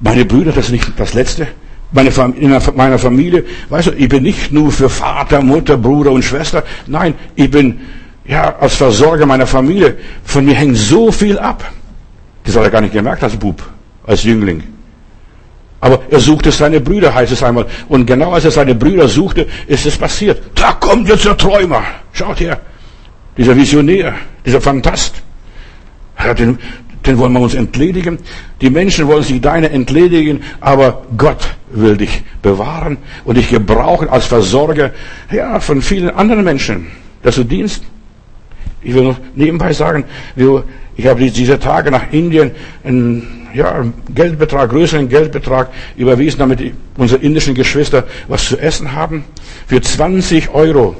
meine 0.00 0.24
Brüder, 0.24 0.52
das 0.52 0.66
ist 0.66 0.72
nicht 0.72 0.92
das 0.96 1.14
Letzte. 1.14 1.48
Meine 1.92 2.10
in 2.36 2.50
meiner 2.74 2.98
Familie, 2.98 3.44
weißt 3.68 3.88
du, 3.88 3.92
ich 3.92 4.08
bin 4.08 4.24
nicht 4.24 4.52
nur 4.52 4.72
für 4.72 4.88
Vater, 4.90 5.40
Mutter, 5.40 5.76
Bruder 5.76 6.10
und 6.10 6.24
Schwester. 6.24 6.64
Nein, 6.86 7.14
ich 7.36 7.50
bin 7.50 7.78
ja, 8.28 8.56
als 8.58 8.76
Versorger 8.76 9.26
meiner 9.26 9.46
Familie, 9.46 9.98
von 10.24 10.44
mir 10.44 10.54
hängt 10.54 10.76
so 10.76 11.12
viel 11.12 11.38
ab. 11.38 11.64
Das 12.44 12.56
hat 12.56 12.64
er 12.64 12.70
gar 12.70 12.80
nicht 12.80 12.92
gemerkt 12.92 13.22
als 13.22 13.36
Bub, 13.36 13.62
als 14.06 14.22
Jüngling. 14.24 14.62
Aber 15.80 16.02
er 16.10 16.20
suchte 16.20 16.50
seine 16.50 16.80
Brüder, 16.80 17.14
heißt 17.14 17.32
es 17.32 17.42
einmal. 17.42 17.66
Und 17.88 18.06
genau 18.06 18.32
als 18.32 18.44
er 18.44 18.50
seine 18.50 18.74
Brüder 18.74 19.08
suchte, 19.08 19.46
ist 19.66 19.86
es 19.86 19.96
passiert. 19.96 20.42
Da 20.54 20.72
kommt 20.72 21.08
jetzt 21.08 21.24
der 21.24 21.36
Träumer. 21.36 21.82
Schaut 22.12 22.40
her. 22.40 22.60
Dieser 23.36 23.54
Visionär, 23.54 24.14
dieser 24.44 24.60
Fantast. 24.60 25.22
Den, 26.38 26.58
den 27.04 27.18
wollen 27.18 27.32
wir 27.34 27.40
uns 27.40 27.54
entledigen. 27.54 28.18
Die 28.60 28.70
Menschen 28.70 29.06
wollen 29.06 29.22
sich 29.22 29.40
deine 29.40 29.70
entledigen, 29.70 30.42
aber 30.60 31.04
Gott 31.16 31.46
will 31.70 31.96
dich 31.96 32.24
bewahren 32.42 32.96
und 33.24 33.36
dich 33.36 33.50
gebrauchen 33.50 34.08
als 34.08 34.26
Versorger 34.26 34.92
ja, 35.30 35.60
von 35.60 35.82
vielen 35.82 36.10
anderen 36.10 36.44
Menschen, 36.44 36.86
dass 37.22 37.36
du 37.36 37.44
dienst. 37.44 37.82
Ich 38.86 38.94
will 38.94 39.02
noch 39.02 39.18
nebenbei 39.34 39.72
sagen, 39.72 40.04
ich 40.96 41.06
habe 41.08 41.28
diese 41.28 41.58
Tage 41.58 41.90
nach 41.90 42.12
Indien 42.12 42.52
einen, 42.84 43.48
ja, 43.52 43.84
Geldbetrag, 44.14 44.70
größeren 44.70 45.08
Geldbetrag 45.08 45.70
überwiesen, 45.96 46.38
damit 46.38 46.72
unsere 46.96 47.20
indischen 47.20 47.56
Geschwister 47.56 48.04
was 48.28 48.48
zu 48.48 48.56
essen 48.58 48.92
haben. 48.92 49.24
Für 49.66 49.80
20 49.80 50.54
Euro. 50.54 50.94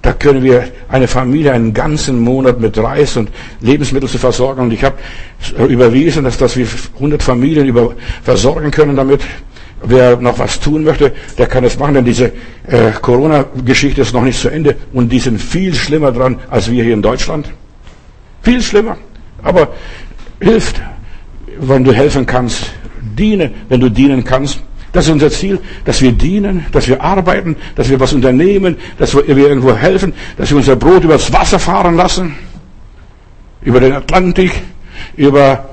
Da 0.00 0.14
können 0.14 0.42
wir 0.42 0.64
eine 0.88 1.08
Familie 1.08 1.52
einen 1.52 1.74
ganzen 1.74 2.20
Monat 2.20 2.58
mit 2.58 2.78
Reis 2.78 3.18
und 3.18 3.28
Lebensmittel 3.60 4.08
zu 4.08 4.16
versorgen. 4.16 4.62
Und 4.62 4.72
ich 4.72 4.82
habe 4.82 4.96
überwiesen, 5.68 6.24
dass, 6.24 6.38
dass 6.38 6.56
wir 6.56 6.66
100 6.94 7.22
Familien 7.22 7.66
über, 7.66 7.94
versorgen 8.22 8.70
können 8.70 8.96
damit. 8.96 9.20
Wer 9.82 10.16
noch 10.16 10.38
was 10.38 10.58
tun 10.58 10.82
möchte, 10.84 11.12
der 11.36 11.46
kann 11.46 11.64
es 11.64 11.78
machen, 11.78 11.94
denn 11.94 12.04
diese 12.04 12.32
äh, 12.66 12.90
Corona-Geschichte 13.00 14.00
ist 14.00 14.12
noch 14.12 14.24
nicht 14.24 14.38
zu 14.38 14.48
Ende 14.48 14.76
und 14.92 15.10
die 15.10 15.20
sind 15.20 15.40
viel 15.40 15.74
schlimmer 15.74 16.10
dran 16.10 16.38
als 16.50 16.70
wir 16.70 16.82
hier 16.82 16.94
in 16.94 17.02
Deutschland. 17.02 17.50
Viel 18.42 18.60
schlimmer. 18.60 18.96
Aber 19.42 19.68
hilft, 20.40 20.80
wenn 21.60 21.84
du 21.84 21.92
helfen 21.92 22.26
kannst, 22.26 22.72
Diene, 23.18 23.50
wenn 23.68 23.80
du 23.80 23.88
dienen 23.88 24.24
kannst. 24.24 24.62
Das 24.92 25.06
ist 25.06 25.12
unser 25.12 25.30
Ziel, 25.30 25.60
dass 25.84 26.00
wir 26.00 26.12
dienen, 26.12 26.64
dass 26.72 26.88
wir 26.88 27.02
arbeiten, 27.02 27.56
dass 27.74 27.90
wir 27.90 28.00
was 28.00 28.12
unternehmen, 28.12 28.76
dass 28.98 29.14
wir 29.14 29.28
irgendwo 29.28 29.76
helfen, 29.76 30.14
dass 30.38 30.50
wir 30.50 30.56
unser 30.56 30.76
Brot 30.76 31.04
übers 31.04 31.30
Wasser 31.32 31.58
fahren 31.58 31.96
lassen, 31.96 32.34
über 33.60 33.80
den 33.80 33.92
Atlantik, 33.92 34.52
über 35.16 35.68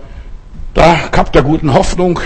da 0.74 0.96
Kap 1.12 1.32
der 1.32 1.44
guten 1.44 1.74
Hoffnung. 1.74 2.20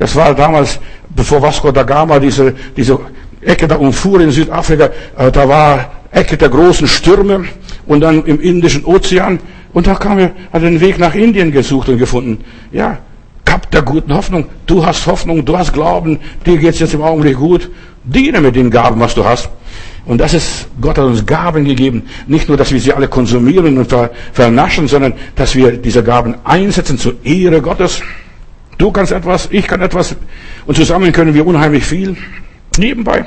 Das 0.00 0.16
war 0.16 0.34
damals, 0.34 0.80
bevor 1.10 1.42
Vasco 1.42 1.70
da 1.70 1.82
Gama 1.82 2.18
diese, 2.18 2.54
diese 2.74 2.98
Ecke 3.42 3.68
da 3.68 3.76
umfuhr 3.76 4.22
in 4.22 4.30
Südafrika, 4.30 4.88
äh, 5.18 5.30
da 5.30 5.46
war 5.46 5.90
Ecke 6.10 6.38
der 6.38 6.48
großen 6.48 6.88
Stürme 6.88 7.44
und 7.86 8.00
dann 8.00 8.24
im 8.24 8.40
Indischen 8.40 8.82
Ozean 8.86 9.38
und 9.74 9.86
da 9.86 9.94
kam 9.94 10.18
er, 10.18 10.32
hat 10.54 10.62
den 10.62 10.80
Weg 10.80 10.98
nach 10.98 11.14
Indien 11.14 11.52
gesucht 11.52 11.90
und 11.90 11.98
gefunden. 11.98 12.42
Ja, 12.72 12.98
Kap 13.44 13.70
der 13.72 13.82
guten 13.82 14.14
Hoffnung. 14.14 14.46
Du 14.66 14.86
hast 14.86 15.06
Hoffnung, 15.06 15.44
du 15.44 15.58
hast 15.58 15.74
Glauben, 15.74 16.18
dir 16.46 16.56
geht's 16.56 16.78
jetzt 16.78 16.94
im 16.94 17.02
Augenblick 17.02 17.36
gut. 17.36 17.70
Diene 18.02 18.40
mit 18.40 18.56
den 18.56 18.70
Gaben, 18.70 18.98
was 19.00 19.14
du 19.14 19.22
hast. 19.26 19.50
Und 20.06 20.18
das 20.18 20.32
ist, 20.32 20.68
Gott 20.80 20.96
hat 20.96 21.04
uns 21.04 21.26
Gaben 21.26 21.66
gegeben. 21.66 22.04
Nicht 22.26 22.48
nur, 22.48 22.56
dass 22.56 22.72
wir 22.72 22.80
sie 22.80 22.94
alle 22.94 23.08
konsumieren 23.08 23.76
und 23.76 23.94
vernaschen, 24.32 24.88
sondern 24.88 25.12
dass 25.36 25.54
wir 25.54 25.72
diese 25.76 26.02
Gaben 26.02 26.36
einsetzen 26.42 26.96
zur 26.96 27.14
Ehre 27.22 27.60
Gottes. 27.60 28.00
Du 28.80 28.90
kannst 28.90 29.12
etwas, 29.12 29.46
ich 29.50 29.66
kann 29.66 29.82
etwas 29.82 30.16
und 30.64 30.74
zusammen 30.74 31.12
können 31.12 31.34
wir 31.34 31.46
unheimlich 31.46 31.84
viel. 31.84 32.16
Nebenbei. 32.78 33.26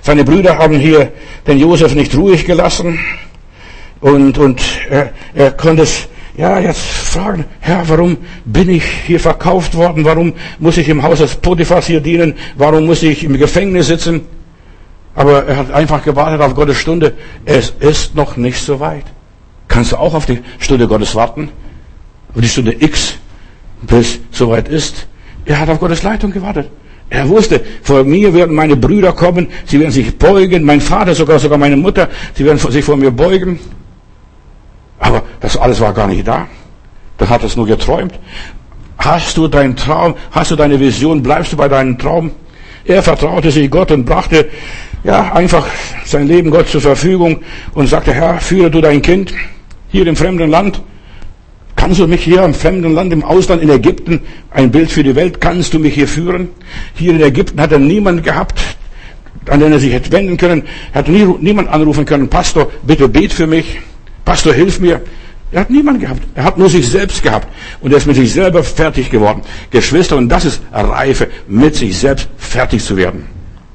Seine 0.00 0.24
Brüder 0.24 0.56
haben 0.56 0.78
hier 0.78 1.12
den 1.46 1.58
Josef 1.58 1.94
nicht 1.94 2.16
ruhig 2.16 2.46
gelassen 2.46 2.98
und, 4.00 4.38
und 4.38 4.62
er, 4.88 5.12
er 5.34 5.50
konnte 5.50 5.82
es 5.82 6.08
ja, 6.38 6.58
jetzt 6.60 6.80
fragen, 6.80 7.44
Herr, 7.60 7.86
warum 7.90 8.16
bin 8.46 8.70
ich 8.70 8.84
hier 9.06 9.20
verkauft 9.20 9.74
worden? 9.74 10.02
Warum 10.06 10.32
muss 10.58 10.78
ich 10.78 10.88
im 10.88 11.02
Haus 11.02 11.18
des 11.18 11.34
Potiphas 11.34 11.86
hier 11.86 12.00
dienen? 12.00 12.32
Warum 12.56 12.86
muss 12.86 13.02
ich 13.02 13.22
im 13.22 13.36
Gefängnis 13.36 13.88
sitzen? 13.88 14.22
Aber 15.14 15.44
er 15.44 15.58
hat 15.58 15.72
einfach 15.72 16.02
gewartet 16.02 16.40
auf 16.40 16.54
Gottes 16.54 16.78
Stunde. 16.78 17.12
Es 17.44 17.74
ist 17.80 18.14
noch 18.14 18.38
nicht 18.38 18.64
so 18.64 18.80
weit. 18.80 19.04
Kannst 19.68 19.92
du 19.92 19.96
auch 19.98 20.14
auf 20.14 20.24
die 20.24 20.38
Stunde 20.58 20.88
Gottes 20.88 21.14
warten? 21.14 21.50
Auf 22.34 22.40
die 22.40 22.48
Stunde 22.48 22.74
X, 22.82 23.18
bis 23.82 24.20
soweit 24.30 24.68
ist? 24.68 25.06
Er 25.44 25.60
hat 25.60 25.68
auf 25.68 25.80
Gottes 25.80 26.02
Leitung 26.02 26.32
gewartet. 26.32 26.70
Er 27.08 27.28
wusste, 27.28 27.60
vor 27.82 28.04
mir 28.04 28.32
werden 28.32 28.54
meine 28.54 28.76
Brüder 28.76 29.12
kommen, 29.12 29.48
sie 29.66 29.80
werden 29.80 29.90
sich 29.90 30.16
beugen, 30.16 30.62
mein 30.62 30.80
Vater, 30.80 31.14
sogar, 31.14 31.40
sogar 31.40 31.58
meine 31.58 31.76
Mutter, 31.76 32.08
sie 32.34 32.44
werden 32.44 32.58
sich 32.58 32.84
vor 32.84 32.96
mir 32.96 33.10
beugen. 33.10 33.58
Aber 35.00 35.22
das 35.40 35.56
alles 35.56 35.80
war 35.80 35.92
gar 35.92 36.06
nicht 36.06 36.26
da. 36.26 36.46
Da 37.18 37.28
hat 37.28 37.42
es 37.42 37.56
nur 37.56 37.66
geträumt. 37.66 38.14
Hast 38.96 39.36
du 39.36 39.48
deinen 39.48 39.74
Traum, 39.74 40.14
hast 40.30 40.52
du 40.52 40.56
deine 40.56 40.78
Vision, 40.78 41.22
bleibst 41.22 41.52
du 41.52 41.56
bei 41.56 41.68
deinem 41.68 41.98
Traum? 41.98 42.30
Er 42.84 43.02
vertraute 43.02 43.50
sich 43.50 43.70
Gott 43.70 43.90
und 43.90 44.04
brachte 44.04 44.48
ja 45.02 45.32
einfach 45.32 45.66
sein 46.04 46.28
Leben 46.28 46.50
Gott 46.50 46.68
zur 46.68 46.80
Verfügung 46.80 47.42
und 47.74 47.88
sagte, 47.88 48.12
Herr, 48.12 48.40
führe 48.40 48.70
du 48.70 48.80
dein 48.80 49.02
Kind 49.02 49.32
hier 49.88 50.06
im 50.06 50.16
fremden 50.16 50.50
Land. 50.50 50.80
Kannst 51.80 51.98
du 51.98 52.06
mich 52.06 52.22
hier 52.22 52.44
im 52.44 52.52
fremden 52.52 52.92
Land, 52.92 53.10
im 53.10 53.24
Ausland, 53.24 53.62
in 53.62 53.70
Ägypten, 53.70 54.20
ein 54.50 54.70
Bild 54.70 54.92
für 54.92 55.02
die 55.02 55.14
Welt, 55.16 55.40
kannst 55.40 55.72
du 55.72 55.78
mich 55.78 55.94
hier 55.94 56.06
führen? 56.06 56.48
Hier 56.94 57.12
in 57.12 57.22
Ägypten 57.22 57.58
hat 57.58 57.72
er 57.72 57.78
niemanden 57.78 58.22
gehabt, 58.22 58.60
an 59.46 59.60
den 59.60 59.72
er 59.72 59.80
sich 59.80 59.90
hätte 59.90 60.12
wenden 60.12 60.36
können. 60.36 60.64
Er 60.92 60.98
hat 60.98 61.08
nie, 61.08 61.24
niemand 61.40 61.70
anrufen 61.70 62.04
können, 62.04 62.28
Pastor, 62.28 62.70
bitte 62.82 63.08
bet 63.08 63.32
für 63.32 63.46
mich. 63.46 63.80
Pastor, 64.26 64.52
hilf 64.52 64.78
mir. 64.78 65.00
Er 65.52 65.62
hat 65.62 65.70
niemanden 65.70 66.02
gehabt. 66.02 66.20
Er 66.34 66.44
hat 66.44 66.58
nur 66.58 66.68
sich 66.68 66.86
selbst 66.86 67.22
gehabt. 67.22 67.48
Und 67.80 67.92
er 67.92 67.96
ist 67.96 68.06
mit 68.06 68.16
sich 68.16 68.30
selber 68.30 68.62
fertig 68.62 69.08
geworden. 69.08 69.40
Geschwister, 69.70 70.18
und 70.18 70.28
das 70.28 70.44
ist 70.44 70.60
Reife, 70.74 71.28
mit 71.48 71.76
sich 71.76 71.96
selbst 71.96 72.28
fertig 72.36 72.84
zu 72.84 72.98
werden. 72.98 73.24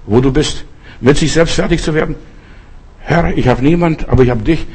Wo 0.06 0.22
du 0.22 0.32
bist, 0.32 0.64
mit 1.02 1.18
sich 1.18 1.34
selbst 1.34 1.56
fertig 1.56 1.82
zu 1.82 1.96
werden. 1.96 2.14
Herr, 3.00 3.36
ich 3.36 3.48
habe 3.48 3.64
niemand, 3.64 4.08
aber 4.08 4.22
ich 4.22 4.30
habe 4.30 4.44
dich. 4.44 4.68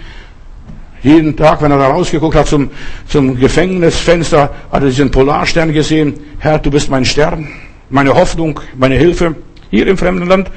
Jeden 1.03 1.37
Tag, 1.37 1.63
wenn 1.63 1.71
er 1.71 1.79
da 1.79 1.89
rausgeguckt 1.89 2.35
hat 2.35 2.47
zum, 2.47 2.71
zum 3.09 3.37
Gefängnisfenster, 3.37 4.51
hat 4.71 4.83
er 4.83 4.89
diesen 4.89 5.11
Polarstern 5.11 5.73
gesehen. 5.73 6.15
Herr, 6.39 6.59
du 6.59 6.71
bist 6.71 6.91
mein 6.91 7.05
Stern, 7.05 7.49
meine 7.89 8.15
Hoffnung, 8.15 8.61
meine 8.77 8.97
Hilfe 8.97 9.35
hier 9.71 9.87
im 9.87 9.97
fremden 9.97 10.29
Land. 10.29 10.51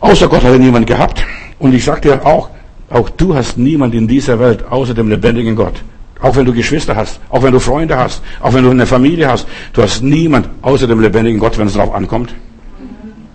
Außer 0.00 0.28
Gott 0.28 0.42
hat 0.42 0.52
er 0.52 0.58
niemand 0.58 0.86
gehabt. 0.86 1.22
Und 1.58 1.74
ich 1.74 1.84
dir 1.84 2.24
auch, 2.24 2.48
auch 2.88 3.10
du 3.10 3.34
hast 3.34 3.58
niemand 3.58 3.94
in 3.94 4.08
dieser 4.08 4.38
Welt 4.40 4.64
außer 4.70 4.94
dem 4.94 5.10
lebendigen 5.10 5.54
Gott. 5.54 5.74
Auch 6.22 6.36
wenn 6.36 6.44
du 6.44 6.52
Geschwister 6.52 6.96
hast, 6.96 7.20
auch 7.28 7.42
wenn 7.42 7.52
du 7.52 7.60
Freunde 7.60 7.96
hast, 7.96 8.22
auch 8.40 8.52
wenn 8.52 8.64
du 8.64 8.70
eine 8.70 8.86
Familie 8.86 9.28
hast, 9.28 9.46
du 9.72 9.82
hast 9.82 10.02
niemand 10.02 10.48
außer 10.62 10.86
dem 10.86 11.00
lebendigen 11.00 11.38
Gott, 11.38 11.58
wenn 11.58 11.66
es 11.66 11.74
darauf 11.74 11.94
ankommt. 11.94 12.34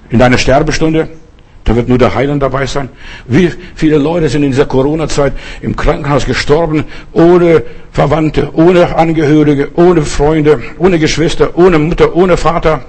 In 0.10 0.20
deiner 0.20 0.38
Sterbestunde, 0.38 1.10
da 1.66 1.76
wird 1.76 1.90
nur 1.90 1.98
der 1.98 2.14
Heiland 2.14 2.44
dabei 2.44 2.68
sein. 2.68 2.90
Wie 3.28 3.52
viele 3.74 3.98
Leute 3.98 4.30
sind 4.30 4.44
in 4.44 4.52
dieser 4.52 4.68
Corona-Zeit 4.68 5.34
im 5.62 5.76
Krankenhaus 5.76 6.26
gestorben, 6.26 6.86
ohne 7.12 7.64
Verwandte, 7.92 8.52
ohne 8.54 8.96
Angehörige, 8.96 9.70
ohne 9.76 10.04
Freunde, 10.04 10.62
ohne 10.78 11.00
Geschwister, 11.00 11.58
ohne 11.58 11.80
Mutter, 11.80 12.16
ohne 12.16 12.38
Vater. 12.38 12.86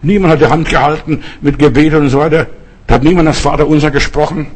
Niemand 0.00 0.32
hat 0.32 0.40
die 0.40 0.46
Hand 0.46 0.68
gehalten 0.70 1.22
mit 1.42 1.58
Gebeten 1.58 1.96
und 1.96 2.08
so 2.08 2.20
weiter. 2.20 2.46
Da 2.86 2.94
hat 2.94 3.02
niemand 3.02 3.28
das 3.28 3.40
Vater 3.40 3.68
unser 3.68 3.90
gesprochen. 3.90 4.46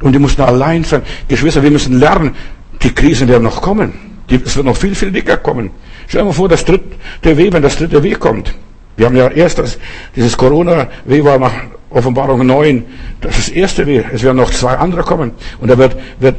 Und 0.00 0.12
die 0.12 0.18
mussten 0.18 0.40
allein 0.40 0.82
sein. 0.82 1.02
Geschwister, 1.28 1.62
wir 1.62 1.70
müssen 1.70 1.98
lernen, 2.00 2.34
die 2.82 2.94
Krisen 2.94 3.28
werden 3.28 3.42
noch 3.42 3.60
kommen. 3.60 3.92
es 4.30 4.56
wird 4.56 4.64
noch 4.64 4.76
viel, 4.76 4.94
viel 4.94 5.12
dicker 5.12 5.36
kommen. 5.36 5.70
Stell 6.06 6.22
dir 6.22 6.26
mal 6.26 6.32
vor, 6.32 6.48
das 6.48 6.64
dritte 6.64 7.36
Weh, 7.36 7.52
wenn 7.52 7.62
das 7.62 7.76
dritte 7.76 8.02
Weh 8.02 8.14
kommt. 8.14 8.54
Wir 8.96 9.06
haben 9.06 9.16
ja 9.16 9.28
erst 9.28 9.58
das, 9.58 9.78
dieses 10.16 10.36
Corona-Weh 10.36 11.22
war 11.22 11.50
Offenbarung 11.90 12.46
9. 12.46 12.84
Das 13.20 13.38
ist 13.38 13.48
das 13.48 13.54
erste 13.54 13.86
Weh. 13.86 14.02
Es 14.12 14.22
werden 14.22 14.36
noch 14.36 14.50
zwei 14.50 14.76
andere 14.76 15.02
kommen. 15.02 15.32
Und 15.60 15.68
da 15.68 15.78
wird, 15.78 15.96
wird 16.18 16.36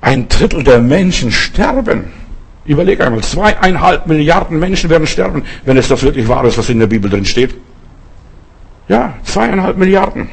ein 0.00 0.28
Drittel 0.28 0.62
der 0.62 0.80
Menschen 0.80 1.32
sterben. 1.32 2.12
Überleg 2.66 3.00
einmal, 3.00 3.22
zweieinhalb 3.22 4.06
Milliarden 4.06 4.58
Menschen 4.58 4.88
werden 4.88 5.06
sterben, 5.06 5.44
wenn 5.64 5.76
es 5.76 5.88
das 5.88 6.02
wirklich 6.02 6.28
wahr 6.28 6.44
ist, 6.44 6.56
was 6.56 6.68
in 6.70 6.78
der 6.78 6.86
Bibel 6.86 7.10
drin 7.10 7.24
steht. 7.24 7.54
Ja, 8.88 9.14
zweieinhalb 9.22 9.76
Milliarden. 9.76 10.28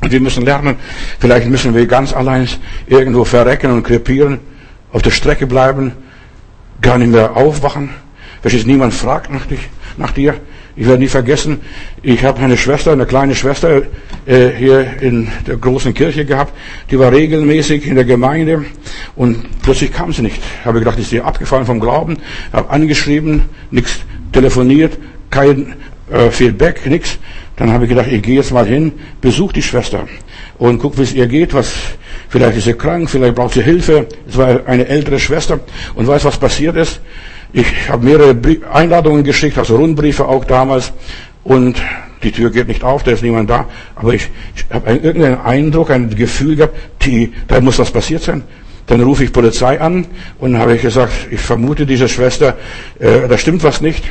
Und 0.00 0.12
wir 0.12 0.20
müssen 0.20 0.44
lernen, 0.44 0.76
vielleicht 1.18 1.48
müssen 1.48 1.74
wir 1.74 1.86
ganz 1.86 2.12
allein 2.12 2.46
irgendwo 2.86 3.24
verrecken 3.24 3.70
und 3.70 3.84
krepieren, 3.84 4.40
auf 4.92 5.00
der 5.00 5.10
Strecke 5.10 5.46
bleiben, 5.46 5.92
gar 6.82 6.98
nicht 6.98 7.10
mehr 7.10 7.36
aufwachen. 7.36 7.90
Verstehst, 8.42 8.66
niemand 8.66 8.92
fragt 8.92 9.30
nach, 9.30 9.46
dich, 9.46 9.60
nach 9.96 10.12
dir. 10.12 10.34
Ich 10.76 10.86
werde 10.86 10.98
nie 10.98 11.08
vergessen, 11.08 11.60
ich 12.02 12.24
habe 12.24 12.40
eine 12.40 12.56
Schwester, 12.56 12.90
eine 12.90 13.06
kleine 13.06 13.36
Schwester 13.36 13.82
äh, 14.26 14.48
hier 14.48 15.00
in 15.00 15.28
der 15.46 15.56
großen 15.56 15.94
Kirche 15.94 16.24
gehabt, 16.24 16.52
die 16.90 16.98
war 16.98 17.12
regelmäßig 17.12 17.86
in 17.86 17.94
der 17.94 18.04
Gemeinde 18.04 18.64
und 19.14 19.44
plötzlich 19.62 19.92
kam 19.92 20.12
sie 20.12 20.22
nicht. 20.22 20.40
Habe 20.64 20.80
gedacht, 20.80 20.98
ist 20.98 21.10
sie 21.10 21.20
abgefallen 21.20 21.64
vom 21.64 21.78
Glauben, 21.78 22.16
habe 22.52 22.70
angeschrieben, 22.70 23.42
nichts 23.70 24.00
telefoniert, 24.32 24.98
kein 25.30 25.76
äh, 26.10 26.30
Feedback, 26.30 26.84
nichts. 26.86 27.18
Dann 27.56 27.70
habe 27.72 27.84
ich 27.84 27.90
gedacht, 27.90 28.08
ich 28.10 28.22
gehe 28.22 28.34
jetzt 28.34 28.50
mal 28.50 28.66
hin, 28.66 28.90
besuche 29.20 29.52
die 29.52 29.62
Schwester 29.62 30.08
und 30.58 30.78
guck, 30.78 30.98
wie 30.98 31.02
es 31.02 31.12
ihr 31.12 31.28
geht, 31.28 31.54
was, 31.54 31.72
vielleicht 32.28 32.56
ist 32.56 32.64
sie 32.64 32.74
krank, 32.74 33.08
vielleicht 33.08 33.36
braucht 33.36 33.54
sie 33.54 33.62
Hilfe. 33.62 34.08
Es 34.28 34.36
war 34.36 34.66
eine 34.66 34.88
ältere 34.88 35.20
Schwester 35.20 35.60
und 35.94 36.06
weiß, 36.06 36.24
was 36.24 36.38
passiert 36.38 36.76
ist. 36.76 37.00
Ich 37.52 37.88
habe 37.88 38.04
mehrere 38.04 38.36
Einladungen 38.72 39.24
geschickt, 39.24 39.58
also 39.58 39.76
Rundbriefe 39.76 40.26
auch 40.26 40.44
damals 40.44 40.92
und 41.44 41.76
die 42.22 42.32
Tür 42.32 42.50
geht 42.50 42.68
nicht 42.68 42.82
auf, 42.82 43.02
da 43.02 43.12
ist 43.12 43.22
niemand 43.22 43.50
da. 43.50 43.66
Aber 43.94 44.14
ich, 44.14 44.30
ich 44.56 44.64
habe 44.70 44.90
irgendeinen 44.90 45.40
Eindruck, 45.40 45.90
ein 45.90 46.10
Gefühl 46.10 46.56
gehabt, 46.56 46.76
die, 47.02 47.32
da 47.46 47.60
muss 47.60 47.78
was 47.78 47.90
passiert 47.90 48.22
sein. 48.22 48.42
Dann 48.86 49.02
rufe 49.02 49.24
ich 49.24 49.32
Polizei 49.32 49.80
an 49.80 50.06
und 50.38 50.58
habe 50.58 50.74
ich 50.74 50.82
gesagt, 50.82 51.12
ich 51.30 51.40
vermute 51.40 51.86
diese 51.86 52.08
Schwester, 52.08 52.56
äh, 52.98 53.28
da 53.28 53.38
stimmt 53.38 53.62
was 53.62 53.80
nicht. 53.80 54.04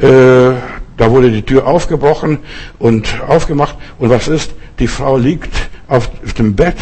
Äh, 0.00 0.52
da 0.96 1.10
wurde 1.10 1.30
die 1.30 1.42
Tür 1.42 1.66
aufgebrochen 1.66 2.38
und 2.78 3.20
aufgemacht. 3.26 3.76
Und 3.98 4.10
was 4.10 4.28
ist? 4.28 4.52
Die 4.78 4.86
Frau 4.86 5.16
liegt 5.16 5.54
auf 5.88 6.10
dem 6.38 6.54
Bett 6.54 6.76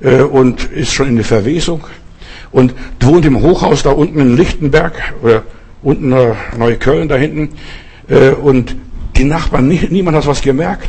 äh, 0.00 0.22
und 0.22 0.64
ist 0.64 0.92
schon 0.92 1.08
in 1.08 1.16
der 1.16 1.24
Verwesung 1.24 1.84
und 2.54 2.72
wohnt 3.00 3.26
im 3.26 3.42
Hochhaus 3.42 3.82
da 3.82 3.90
unten 3.90 4.20
in 4.20 4.36
Lichtenberg 4.36 4.94
oder 5.22 5.42
unten 5.82 6.12
in 6.12 6.34
Neukölln 6.56 7.08
da 7.08 7.16
hinten. 7.16 7.50
Äh, 8.08 8.30
und 8.30 8.76
die 9.16 9.24
Nachbarn, 9.24 9.66
nie, 9.66 9.80
niemand 9.90 10.16
hat 10.16 10.26
was 10.26 10.40
gemerkt. 10.40 10.88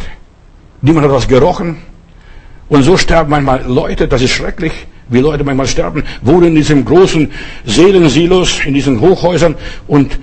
Niemand 0.81 1.05
hat 1.05 1.11
was 1.11 1.27
gerochen. 1.27 1.77
Und 2.69 2.83
so 2.83 2.97
sterben 2.97 3.31
manchmal 3.31 3.63
Leute, 3.65 4.07
das 4.07 4.21
ist 4.21 4.31
schrecklich, 4.31 4.73
wie 5.09 5.19
Leute 5.19 5.43
manchmal 5.43 5.67
sterben, 5.67 6.03
wohnen 6.21 6.49
in 6.49 6.55
diesem 6.55 6.85
großen 6.85 7.31
Seelensilos, 7.65 8.59
in 8.63 8.75
diesen 8.75 9.01
Hochhäusern 9.01 9.55
und 9.87 10.19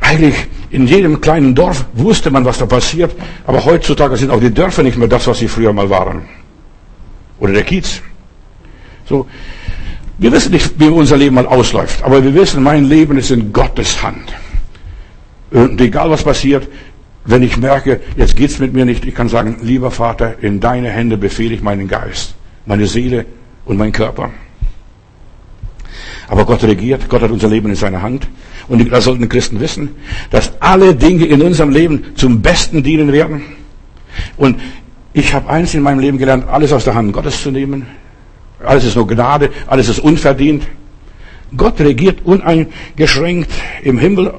eigentlich 0.00 0.46
in 0.70 0.86
jedem 0.86 1.20
kleinen 1.20 1.54
Dorf 1.54 1.84
wusste 1.94 2.30
man, 2.30 2.44
was 2.44 2.58
da 2.58 2.66
passiert, 2.66 3.12
aber 3.44 3.64
heutzutage 3.64 4.16
sind 4.16 4.30
auch 4.30 4.40
die 4.40 4.54
Dörfer 4.54 4.84
nicht 4.84 4.98
mehr 4.98 5.08
das, 5.08 5.26
was 5.26 5.38
sie 5.38 5.48
früher 5.48 5.72
mal 5.72 5.90
waren. 5.90 6.28
Oder 7.40 7.54
der 7.54 7.64
Kiez. 7.64 8.02
So, 9.08 9.26
wir 10.18 10.32
wissen 10.32 10.52
nicht, 10.52 10.78
wie 10.78 10.88
unser 10.88 11.16
Leben 11.16 11.34
mal 11.34 11.46
ausläuft, 11.46 12.02
aber 12.02 12.22
wir 12.22 12.34
wissen, 12.34 12.62
mein 12.62 12.84
Leben 12.84 13.18
ist 13.18 13.30
in 13.30 13.52
Gottes 13.52 14.02
Hand. 14.02 14.34
Und 15.50 15.80
egal 15.80 16.10
was 16.10 16.24
passiert, 16.24 16.68
wenn 17.24 17.42
ich 17.42 17.56
merke, 17.56 18.00
jetzt 18.16 18.36
geht's 18.36 18.58
mit 18.58 18.72
mir 18.72 18.84
nicht, 18.84 19.04
ich 19.04 19.14
kann 19.14 19.28
sagen, 19.28 19.58
lieber 19.62 19.90
Vater, 19.90 20.36
in 20.40 20.60
deine 20.60 20.90
Hände 20.90 21.16
befehle 21.16 21.54
ich 21.54 21.62
meinen 21.62 21.88
Geist, 21.88 22.34
meine 22.66 22.86
Seele 22.86 23.26
und 23.64 23.76
meinen 23.76 23.92
Körper. 23.92 24.30
Aber 26.28 26.44
Gott 26.44 26.64
regiert, 26.64 27.08
Gott 27.08 27.22
hat 27.22 27.30
unser 27.30 27.48
Leben 27.48 27.68
in 27.68 27.76
seiner 27.76 28.02
Hand. 28.02 28.26
Und 28.68 28.90
da 28.90 29.00
sollten 29.00 29.28
Christen 29.28 29.60
wissen, 29.60 29.90
dass 30.30 30.52
alle 30.60 30.94
Dinge 30.94 31.24
in 31.26 31.40
unserem 31.42 31.70
Leben 31.70 32.16
zum 32.16 32.42
Besten 32.42 32.82
dienen 32.82 33.12
werden. 33.12 33.42
Und 34.36 34.60
ich 35.12 35.32
habe 35.32 35.48
eins 35.48 35.74
in 35.74 35.82
meinem 35.82 36.00
Leben 36.00 36.18
gelernt, 36.18 36.48
alles 36.48 36.72
aus 36.72 36.84
der 36.84 36.94
Hand 36.94 37.12
Gottes 37.12 37.42
zu 37.42 37.50
nehmen. 37.50 37.86
Alles 38.64 38.84
ist 38.84 38.96
nur 38.96 39.06
Gnade, 39.06 39.50
alles 39.66 39.88
ist 39.88 39.98
unverdient. 39.98 40.66
Gott 41.56 41.78
regiert 41.80 42.24
uneingeschränkt 42.24 43.50
im 43.82 43.98
Himmel 43.98 44.34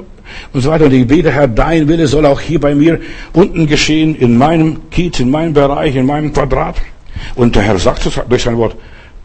und 0.53 0.61
so 0.61 0.69
weiter. 0.69 0.85
Und 0.85 0.93
ich 0.93 1.07
bete, 1.07 1.31
Herr, 1.31 1.47
dein 1.47 1.87
Wille 1.87 2.07
soll 2.07 2.25
auch 2.25 2.41
hier 2.41 2.59
bei 2.59 2.75
mir 2.75 2.99
unten 3.33 3.67
geschehen, 3.67 4.15
in 4.15 4.37
meinem 4.37 4.89
Kiez, 4.89 5.19
in 5.19 5.31
meinem 5.31 5.53
Bereich, 5.53 5.95
in 5.95 6.05
meinem 6.05 6.33
Quadrat. 6.33 6.75
Und 7.35 7.55
der 7.55 7.63
Herr 7.63 7.79
sagt 7.79 8.09
durch 8.29 8.43
sein 8.43 8.57
Wort, 8.57 8.75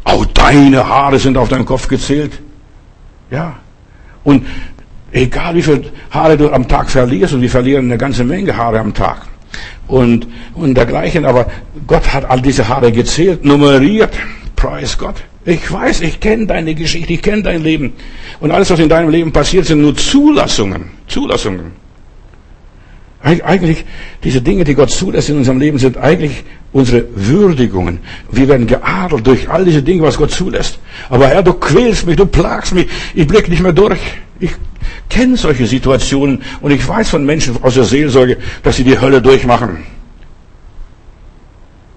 auch 0.04 0.24
deine 0.26 0.86
Haare 0.88 1.18
sind 1.18 1.36
auf 1.36 1.48
deinem 1.48 1.64
Kopf 1.64 1.88
gezählt. 1.88 2.32
Ja. 3.30 3.56
Und 4.24 4.46
egal 5.10 5.54
wie 5.54 5.62
viele 5.62 5.84
Haare 6.10 6.36
du 6.36 6.50
am 6.50 6.68
Tag 6.68 6.90
verlierst, 6.90 7.34
und 7.34 7.42
wir 7.42 7.50
verlieren 7.50 7.86
eine 7.86 7.98
ganze 7.98 8.24
Menge 8.24 8.56
Haare 8.56 8.80
am 8.80 8.94
Tag. 8.94 9.26
Und, 9.86 10.26
und 10.54 10.74
dergleichen, 10.74 11.24
aber 11.24 11.46
Gott 11.86 12.12
hat 12.12 12.28
all 12.28 12.40
diese 12.40 12.68
Haare 12.68 12.92
gezählt, 12.92 13.44
nummeriert. 13.44 14.14
Preis 14.56 14.96
Gott. 14.98 15.16
Ich 15.44 15.72
weiß, 15.72 16.02
ich 16.02 16.20
kenne 16.20 16.46
deine 16.46 16.74
Geschichte, 16.74 17.12
ich 17.12 17.22
kenne 17.22 17.42
dein 17.42 17.62
Leben. 17.62 17.92
Und 18.40 18.52
alles, 18.52 18.70
was 18.70 18.78
in 18.78 18.88
deinem 18.88 19.10
Leben 19.10 19.32
passiert, 19.32 19.66
sind 19.66 19.80
nur 19.80 19.96
Zulassungen. 19.96 20.90
Zulassungen. 21.08 21.72
Eigentlich, 23.22 23.84
diese 24.24 24.42
Dinge, 24.42 24.64
die 24.64 24.74
Gott 24.74 24.90
zulässt 24.90 25.28
in 25.28 25.36
unserem 25.36 25.60
Leben, 25.60 25.78
sind 25.78 25.96
eigentlich 25.96 26.42
unsere 26.72 27.04
Würdigungen. 27.14 28.00
Wir 28.32 28.48
werden 28.48 28.66
geadelt 28.66 29.26
durch 29.26 29.48
all 29.48 29.64
diese 29.64 29.82
Dinge, 29.82 30.02
was 30.02 30.16
Gott 30.18 30.32
zulässt. 30.32 30.80
Aber 31.08 31.28
Herr, 31.28 31.42
du 31.42 31.52
quälst 31.52 32.04
mich, 32.06 32.16
du 32.16 32.26
plagst 32.26 32.74
mich, 32.74 32.88
ich 33.14 33.26
blicke 33.26 33.50
nicht 33.50 33.62
mehr 33.62 33.72
durch. 33.72 34.00
Ich 34.40 34.50
kenne 35.08 35.36
solche 35.36 35.66
Situationen 35.66 36.42
und 36.60 36.72
ich 36.72 36.86
weiß 36.86 37.10
von 37.10 37.24
Menschen 37.24 37.62
aus 37.62 37.74
der 37.74 37.84
Seelsorge, 37.84 38.38
dass 38.64 38.76
sie 38.76 38.84
die 38.84 39.00
Hölle 39.00 39.22
durchmachen. 39.22 39.84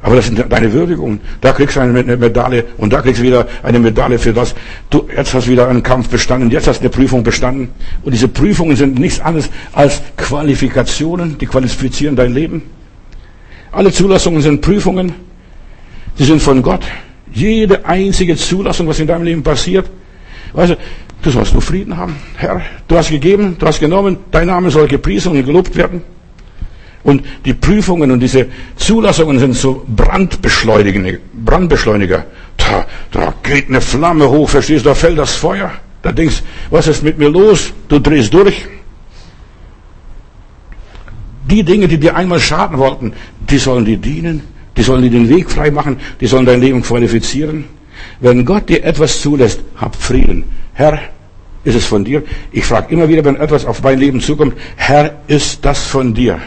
Aber 0.06 0.18
das 0.18 0.28
sind 0.28 0.46
deine 0.50 0.72
Würdigungen. 0.72 1.20
Da 1.42 1.52
kriegst 1.52 1.76
du 1.76 1.80
eine 1.80 1.92
Medaille 1.92 2.66
und 2.78 2.94
da 2.94 3.02
kriegst 3.02 3.22
du 3.22 3.24
wieder 3.24 3.48
eine 3.64 3.80
Medaille 3.80 4.20
für 4.20 4.34
das. 4.34 4.54
Du, 4.92 5.08
jetzt 5.18 5.34
hast 5.34 5.48
du 5.48 5.52
wieder 5.52 5.68
einen 5.68 5.82
Kampf 5.82 6.10
bestanden, 6.10 6.52
jetzt 6.52 6.68
hast 6.68 6.78
du 6.78 6.82
eine 6.82 6.92
Prüfung 6.92 7.24
bestanden. 7.24 7.70
Und 8.04 8.12
diese 8.12 8.28
Prüfungen 8.28 8.76
sind 8.76 9.00
nichts 9.00 9.20
anderes 9.20 9.50
als 9.74 10.04
Qualifikationen, 10.16 11.40
die 11.40 11.48
qualifizieren 11.48 12.16
dein 12.16 12.36
Leben. 12.36 12.62
Alle 13.72 13.92
Zulassungen 13.92 14.44
sind 14.44 14.62
Prüfungen. 14.62 15.12
Sie 16.14 16.26
sind 16.26 16.40
von 16.40 16.62
Gott. 16.62 16.84
Jede 17.34 17.84
einzige 17.88 18.36
Zulassung, 18.36 18.88
was 18.88 19.00
in 19.00 19.08
deinem 19.08 19.24
Leben 19.24 19.42
passiert. 19.42 19.90
Weißt 20.54 20.74
du, 20.74 20.78
du 21.24 21.32
sollst 21.32 21.54
nur 21.54 21.64
Frieden 21.64 21.98
haben. 21.98 22.16
Herr, 22.38 22.62
du 22.88 22.96
hast 22.96 23.10
gegeben, 23.10 23.56
du 23.58 23.66
hast 23.66 23.80
genommen, 23.80 24.18
dein 24.30 24.46
Name 24.46 24.70
soll 24.70 24.88
gepriesen 24.88 25.32
und 25.32 25.44
gelobt 25.44 25.76
werden. 25.76 26.04
Und 27.06 27.24
die 27.46 27.54
Prüfungen 27.54 28.10
und 28.10 28.20
diese 28.20 28.48
Zulassungen 28.78 29.38
sind 29.38 29.54
so 29.54 29.86
Brandbeschleuniger. 29.88 31.20
Brandbeschleuniger. 31.34 32.26
Da, 32.58 32.88
da 33.12 33.32
geht 33.44 33.70
eine 33.70 33.80
Flamme 33.80 34.28
hoch, 34.28 34.50
verstehst 34.50 34.86
du, 34.86 34.90
da 34.90 34.96
fällt 34.96 35.20
das 35.20 35.36
Feuer. 35.36 35.72
Da 36.02 36.12
denkst 36.12 36.42
was 36.72 36.88
ist 36.88 37.04
mit 37.04 37.20
mir 37.20 37.30
los? 37.30 37.72
Du 37.90 38.00
drehst 38.00 38.34
durch. 38.34 38.66
Die 41.48 41.62
Dinge, 41.62 41.88
die 41.88 42.00
dir 42.00 42.16
einmal 42.16 42.40
schaden 42.40 42.80
wollten, 42.80 43.14
die 43.52 43.60
sollen 43.60 43.86
dir 43.86 43.98
dienen. 43.98 44.42
Die 44.76 44.82
sollen 44.82 45.04
dir 45.04 45.12
den 45.12 45.30
Weg 45.30 45.52
frei 45.52 45.70
machen. 45.70 46.00
Die 46.20 46.26
sollen 46.26 46.48
dein 46.48 46.60
Leben 46.60 46.82
qualifizieren. 46.82 47.66
Wenn 48.20 48.44
Gott 48.46 48.68
dir 48.68 48.84
etwas 48.84 49.22
zulässt, 49.22 49.60
hab 49.78 49.96
Frieden. 49.96 50.44
Herr, 50.74 50.98
ist 51.64 51.76
es 51.76 51.86
von 51.86 52.04
dir? 52.04 52.24
Ich 52.52 52.66
frage 52.66 52.92
immer 52.92 53.08
wieder, 53.08 53.24
wenn 53.24 53.36
etwas 53.36 53.64
auf 53.64 53.84
mein 53.84 54.00
Leben 54.00 54.22
zukommt, 54.22 54.56
Herr, 54.76 55.22
ist 55.28 55.64
das 55.64 55.86
von 55.86 56.16
dir? 56.16 56.40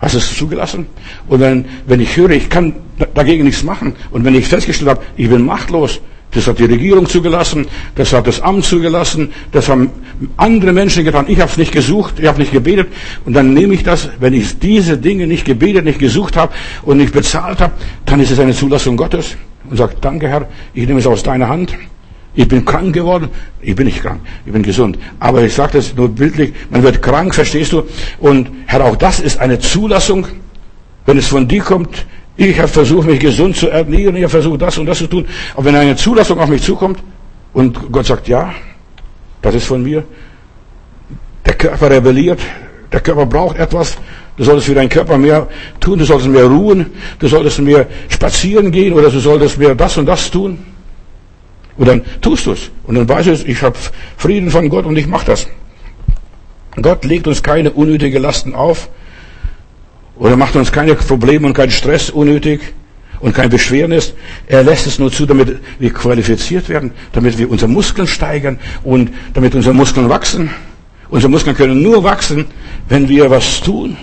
Hast 0.00 0.14
du 0.14 0.18
es 0.18 0.36
zugelassen? 0.36 0.86
Und 1.28 1.40
wenn, 1.40 1.64
wenn 1.86 2.00
ich 2.00 2.16
höre, 2.16 2.30
ich 2.30 2.48
kann 2.48 2.74
dagegen 3.14 3.44
nichts 3.44 3.62
machen, 3.62 3.94
und 4.10 4.24
wenn 4.24 4.34
ich 4.34 4.46
festgestellt 4.46 4.90
habe, 4.90 5.02
ich 5.16 5.28
bin 5.28 5.44
machtlos, 5.44 6.00
das 6.32 6.46
hat 6.46 6.58
die 6.58 6.64
Regierung 6.64 7.06
zugelassen, 7.06 7.66
das 7.96 8.12
hat 8.12 8.26
das 8.26 8.40
Amt 8.40 8.64
zugelassen, 8.64 9.32
das 9.50 9.68
haben 9.68 9.90
andere 10.36 10.72
Menschen 10.72 11.04
getan. 11.04 11.24
Ich 11.28 11.40
habe 11.40 11.50
es 11.50 11.56
nicht 11.56 11.72
gesucht, 11.72 12.14
ich 12.18 12.26
habe 12.26 12.38
nicht 12.38 12.52
gebetet. 12.52 12.88
Und 13.24 13.32
dann 13.32 13.52
nehme 13.52 13.74
ich 13.74 13.82
das, 13.82 14.08
wenn 14.20 14.32
ich 14.32 14.58
diese 14.58 14.96
Dinge 14.96 15.26
nicht 15.26 15.44
gebetet, 15.44 15.84
nicht 15.84 15.98
gesucht 15.98 16.36
habe 16.36 16.52
und 16.82 16.98
nicht 16.98 17.12
bezahlt 17.12 17.60
habe, 17.60 17.72
dann 18.06 18.20
ist 18.20 18.30
es 18.30 18.38
eine 18.38 18.54
Zulassung 18.54 18.96
Gottes. 18.96 19.36
Und 19.68 19.76
sage, 19.76 19.94
danke 20.00 20.28
Herr, 20.28 20.48
ich 20.72 20.86
nehme 20.86 21.00
es 21.00 21.06
aus 21.06 21.22
deiner 21.22 21.48
Hand. 21.48 21.74
Ich 22.34 22.46
bin 22.46 22.64
krank 22.64 22.92
geworden. 22.92 23.28
Ich 23.60 23.74
bin 23.74 23.86
nicht 23.86 24.02
krank. 24.02 24.20
Ich 24.46 24.52
bin 24.52 24.62
gesund. 24.62 24.98
Aber 25.18 25.42
ich 25.42 25.54
sage 25.54 25.78
das 25.78 25.94
nur 25.94 26.08
bildlich. 26.08 26.52
Man 26.70 26.82
wird 26.82 27.02
krank, 27.02 27.34
verstehst 27.34 27.72
du? 27.72 27.82
Und 28.20 28.50
Herr, 28.66 28.84
auch 28.84 28.96
das 28.96 29.20
ist 29.20 29.38
eine 29.38 29.58
Zulassung. 29.58 30.26
Wenn 31.06 31.18
es 31.18 31.26
von 31.26 31.48
dir 31.48 31.62
kommt, 31.62 32.06
ich 32.36 32.58
habe 32.58 32.68
versucht, 32.68 33.06
mich 33.06 33.20
gesund 33.20 33.56
zu 33.56 33.68
ernähren, 33.68 34.16
ich 34.16 34.22
habe 34.22 34.30
versucht, 34.30 34.62
das 34.62 34.78
und 34.78 34.86
das 34.86 34.98
zu 34.98 35.06
tun. 35.06 35.26
Aber 35.54 35.64
wenn 35.64 35.74
eine 35.74 35.96
Zulassung 35.96 36.38
auf 36.38 36.48
mich 36.48 36.62
zukommt 36.62 36.98
und 37.52 37.90
Gott 37.90 38.06
sagt, 38.06 38.28
ja, 38.28 38.54
das 39.42 39.54
ist 39.54 39.66
von 39.66 39.82
mir, 39.82 40.04
der 41.44 41.54
Körper 41.54 41.90
rebelliert, 41.90 42.40
der 42.92 43.00
Körper 43.00 43.26
braucht 43.26 43.58
etwas, 43.58 43.96
du 44.36 44.44
solltest 44.44 44.68
für 44.68 44.74
deinen 44.74 44.88
Körper 44.88 45.18
mehr 45.18 45.48
tun, 45.80 45.98
du 45.98 46.04
solltest 46.04 46.30
mehr 46.30 46.44
ruhen, 46.44 46.86
du 47.18 47.28
solltest 47.28 47.58
mehr 47.60 47.86
spazieren 48.08 48.70
gehen 48.70 48.94
oder 48.94 49.10
du 49.10 49.18
solltest 49.18 49.58
mehr 49.58 49.74
das 49.74 49.96
und 49.98 50.06
das 50.06 50.30
tun. 50.30 50.58
Und 51.76 51.88
dann 51.88 52.02
tust 52.20 52.46
du 52.46 52.52
es. 52.52 52.70
Und 52.84 52.96
dann 52.96 53.08
weißt 53.08 53.28
du, 53.28 53.32
ich 53.32 53.62
habe 53.62 53.76
Frieden 54.16 54.50
von 54.50 54.68
Gott 54.68 54.84
und 54.86 54.96
ich 54.96 55.06
mache 55.06 55.26
das. 55.26 55.46
Gott 56.80 57.04
legt 57.04 57.26
uns 57.26 57.42
keine 57.42 57.72
unnötige 57.72 58.18
Lasten 58.18 58.54
auf 58.54 58.88
oder 60.16 60.36
macht 60.36 60.56
uns 60.56 60.70
keine 60.70 60.94
Probleme 60.94 61.46
und 61.46 61.54
keinen 61.54 61.70
Stress 61.70 62.10
unnötig 62.10 62.60
und 63.20 63.34
kein 63.34 63.50
Beschwernis. 63.50 64.14
Er 64.46 64.62
lässt 64.62 64.86
es 64.86 64.98
nur 64.98 65.10
zu, 65.10 65.26
damit 65.26 65.58
wir 65.78 65.92
qualifiziert 65.92 66.68
werden, 66.68 66.92
damit 67.12 67.38
wir 67.38 67.50
unsere 67.50 67.70
Muskeln 67.70 68.06
steigern 68.06 68.58
und 68.84 69.10
damit 69.34 69.54
unsere 69.54 69.74
Muskeln 69.74 70.08
wachsen. 70.08 70.50
Unsere 71.08 71.30
Muskeln 71.30 71.56
können 71.56 71.82
nur 71.82 72.04
wachsen, 72.04 72.46
wenn 72.88 73.08
wir 73.08 73.30
was 73.30 73.60
tun. 73.60 73.96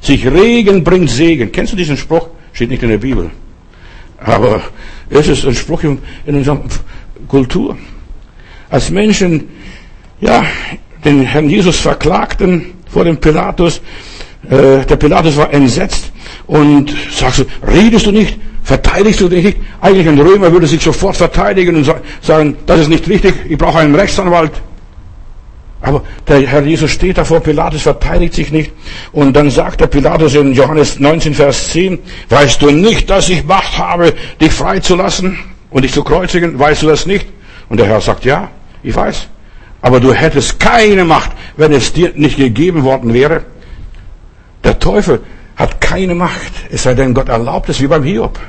Sich 0.00 0.26
Regen 0.26 0.84
bringt 0.84 1.10
Segen. 1.10 1.52
Kennst 1.52 1.72
du 1.72 1.76
diesen 1.76 1.96
Spruch? 1.96 2.28
Steht 2.52 2.70
nicht 2.70 2.82
in 2.82 2.90
der 2.90 2.98
Bibel. 2.98 3.30
Aber 4.24 4.62
es 5.10 5.28
ist 5.28 5.44
ein 5.44 5.54
Spruch 5.54 5.82
in 5.84 6.00
unserer 6.26 6.60
Kultur. 7.28 7.76
Als 8.70 8.90
Menschen, 8.90 9.48
ja, 10.20 10.44
den 11.04 11.22
Herrn 11.22 11.48
Jesus 11.48 11.78
verklagten 11.78 12.72
vor 12.90 13.04
dem 13.04 13.18
Pilatus, 13.18 13.80
äh, 14.48 14.84
der 14.84 14.96
Pilatus 14.96 15.36
war 15.36 15.52
entsetzt 15.52 16.10
und 16.46 16.94
sagst 17.12 17.40
du, 17.40 17.44
redest 17.66 18.06
du 18.06 18.12
nicht? 18.12 18.38
Verteidigst 18.62 19.20
du 19.20 19.28
dich 19.28 19.44
nicht? 19.44 19.58
Eigentlich 19.80 20.08
ein 20.08 20.18
Römer 20.18 20.50
würde 20.50 20.66
sich 20.66 20.82
sofort 20.82 21.16
verteidigen 21.16 21.76
und 21.76 21.94
sagen, 22.22 22.56
das 22.64 22.80
ist 22.80 22.88
nicht 22.88 23.06
richtig, 23.08 23.34
ich 23.48 23.58
brauche 23.58 23.78
einen 23.78 23.94
Rechtsanwalt. 23.94 24.52
Aber 25.84 26.02
der 26.26 26.40
Herr 26.46 26.62
Jesus 26.62 26.90
steht 26.92 27.18
da 27.18 27.24
vor 27.24 27.40
Pilatus, 27.40 27.82
verteidigt 27.82 28.32
sich 28.32 28.50
nicht. 28.50 28.72
Und 29.12 29.34
dann 29.34 29.50
sagt 29.50 29.82
der 29.82 29.86
Pilatus 29.86 30.34
in 30.34 30.54
Johannes 30.54 30.98
19, 30.98 31.34
Vers 31.34 31.72
10, 31.72 31.98
weißt 32.30 32.62
du 32.62 32.70
nicht, 32.70 33.10
dass 33.10 33.28
ich 33.28 33.44
Macht 33.44 33.76
habe, 33.76 34.14
dich 34.40 34.50
freizulassen 34.50 35.38
und 35.68 35.82
dich 35.82 35.92
zu 35.92 36.02
kreuzigen? 36.02 36.58
Weißt 36.58 36.80
du 36.80 36.86
das 36.86 37.04
nicht? 37.04 37.26
Und 37.68 37.80
der 37.80 37.86
Herr 37.86 38.00
sagt, 38.00 38.24
ja, 38.24 38.50
ich 38.82 38.96
weiß. 38.96 39.28
Aber 39.82 40.00
du 40.00 40.14
hättest 40.14 40.58
keine 40.58 41.04
Macht, 41.04 41.32
wenn 41.58 41.74
es 41.74 41.92
dir 41.92 42.12
nicht 42.14 42.38
gegeben 42.38 42.82
worden 42.82 43.12
wäre. 43.12 43.42
Der 44.64 44.78
Teufel 44.78 45.20
hat 45.54 45.82
keine 45.82 46.14
Macht, 46.14 46.52
es 46.70 46.84
sei 46.84 46.94
denn, 46.94 47.12
Gott 47.12 47.28
erlaubt 47.28 47.68
es, 47.68 47.82
wie 47.82 47.88
beim 47.88 48.04
Hiob. 48.04 48.40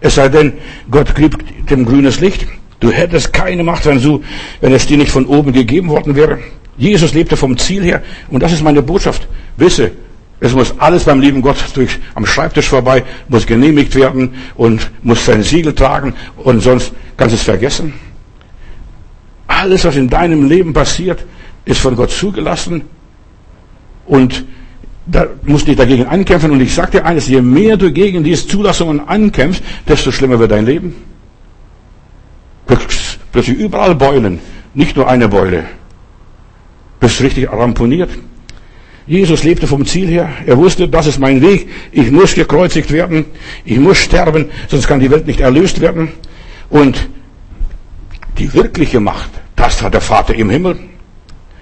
Es 0.00 0.16
sei 0.16 0.28
denn, 0.28 0.54
Gott 0.90 1.14
gibt 1.14 1.70
dem 1.70 1.84
grünes 1.84 2.18
Licht. 2.18 2.48
Du 2.80 2.90
hättest 2.90 3.32
keine 3.32 3.62
Macht, 3.62 3.86
wenn, 3.86 4.02
du, 4.02 4.22
wenn 4.60 4.72
es 4.72 4.86
dir 4.86 4.98
nicht 4.98 5.10
von 5.10 5.26
oben 5.26 5.52
gegeben 5.52 5.88
worden 5.88 6.14
wäre. 6.14 6.38
Jesus 6.76 7.14
lebte 7.14 7.36
vom 7.36 7.56
Ziel 7.56 7.82
her. 7.82 8.02
Und 8.28 8.42
das 8.42 8.52
ist 8.52 8.62
meine 8.62 8.82
Botschaft. 8.82 9.26
Wisse, 9.56 9.92
es 10.40 10.52
muss 10.52 10.74
alles 10.78 11.04
beim 11.04 11.20
lieben 11.20 11.40
Gott 11.40 11.56
durch, 11.74 11.98
am 12.14 12.26
Schreibtisch 12.26 12.68
vorbei, 12.68 13.04
muss 13.28 13.46
genehmigt 13.46 13.94
werden 13.94 14.34
und 14.54 14.90
muss 15.02 15.24
sein 15.24 15.42
Siegel 15.42 15.74
tragen 15.74 16.14
und 16.36 16.60
sonst 16.60 16.92
kannst 17.16 17.32
du 17.32 17.36
es 17.36 17.42
vergessen. 17.42 17.94
Alles, 19.46 19.84
was 19.84 19.96
in 19.96 20.10
deinem 20.10 20.46
Leben 20.46 20.74
passiert, 20.74 21.24
ist 21.64 21.80
von 21.80 21.96
Gott 21.96 22.10
zugelassen 22.10 22.82
und 24.04 24.44
da 25.06 25.26
musst 25.44 25.66
du 25.66 25.70
dich 25.70 25.78
dagegen 25.78 26.06
ankämpfen. 26.06 26.50
Und 26.50 26.60
ich 26.60 26.74
sage 26.74 26.92
dir 26.92 27.06
eines, 27.06 27.28
je 27.28 27.40
mehr 27.40 27.76
du 27.76 27.92
gegen 27.92 28.22
diese 28.22 28.46
Zulassungen 28.46 29.08
ankämpfst, 29.08 29.62
desto 29.88 30.10
schlimmer 30.10 30.38
wird 30.38 30.50
dein 30.50 30.66
Leben. 30.66 30.94
Plötzlich 32.66 33.58
überall 33.58 33.94
Beulen, 33.94 34.40
nicht 34.74 34.96
nur 34.96 35.08
eine 35.08 35.28
Beule. 35.28 35.64
bist 37.00 37.20
richtig 37.20 37.50
ramponiert. 37.52 38.10
Jesus 39.06 39.44
lebte 39.44 39.66
vom 39.66 39.86
Ziel 39.86 40.08
her. 40.08 40.28
Er 40.46 40.56
wusste, 40.56 40.88
das 40.88 41.06
ist 41.06 41.20
mein 41.20 41.40
Weg. 41.40 41.68
Ich 41.92 42.10
muss 42.10 42.34
gekreuzigt 42.34 42.90
werden. 42.90 43.26
Ich 43.64 43.78
muss 43.78 43.98
sterben, 43.98 44.46
sonst 44.68 44.88
kann 44.88 44.98
die 44.98 45.10
Welt 45.10 45.26
nicht 45.26 45.40
erlöst 45.40 45.80
werden. 45.80 46.08
Und 46.70 47.08
die 48.38 48.52
wirkliche 48.52 48.98
Macht, 48.98 49.30
das 49.54 49.80
hat 49.80 49.94
der 49.94 50.00
Vater 50.00 50.34
im 50.34 50.50
Himmel. 50.50 50.78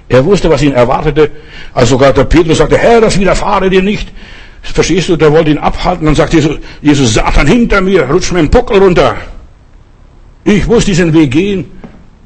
Er 0.09 0.25
wusste, 0.25 0.49
was 0.49 0.63
ihn 0.63 0.73
erwartete. 0.73 1.31
Als 1.75 1.91
sogar 1.91 2.13
der 2.13 2.25
Petrus 2.25 2.59
sagte, 2.59 2.79
Herr, 2.79 3.01
das 3.01 3.19
widerfahre 3.19 3.69
dir 3.69 3.83
nicht. 3.83 4.11
Verstehst 4.63 5.11
du, 5.11 5.17
der 5.17 5.31
wollte 5.31 5.51
ihn 5.51 5.59
abhalten. 5.59 6.07
Dann 6.07 6.15
sagt 6.15 6.33
Jesus, 6.33 6.57
Jesus, 6.81 7.13
Satan 7.13 7.47
hinter 7.47 7.83
mir, 7.83 8.09
rutscht 8.09 8.33
mir 8.33 8.41
den 8.41 8.51
Puckel 8.51 8.79
runter. 8.79 9.17
Ich 10.45 10.67
muss 10.67 10.85
diesen 10.85 11.13
Weg 11.13 11.31
gehen. 11.31 11.67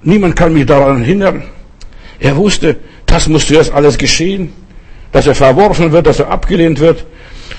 Niemand 0.03 0.37
kann 0.37 0.53
mich 0.53 0.66
daran 0.66 1.03
hindern. 1.03 1.45
Er 2.19 2.37
wusste, 2.37 2.77
das 3.07 3.29
muss 3.29 3.47
zuerst 3.47 3.73
alles 3.73 3.97
geschehen 3.97 4.53
dass 5.12 5.27
er 5.27 5.35
verworfen 5.35 5.93
wird, 5.93 6.07
dass 6.07 6.21
er 6.21 6.31
abgelehnt 6.31 6.81
wird. 6.81 7.05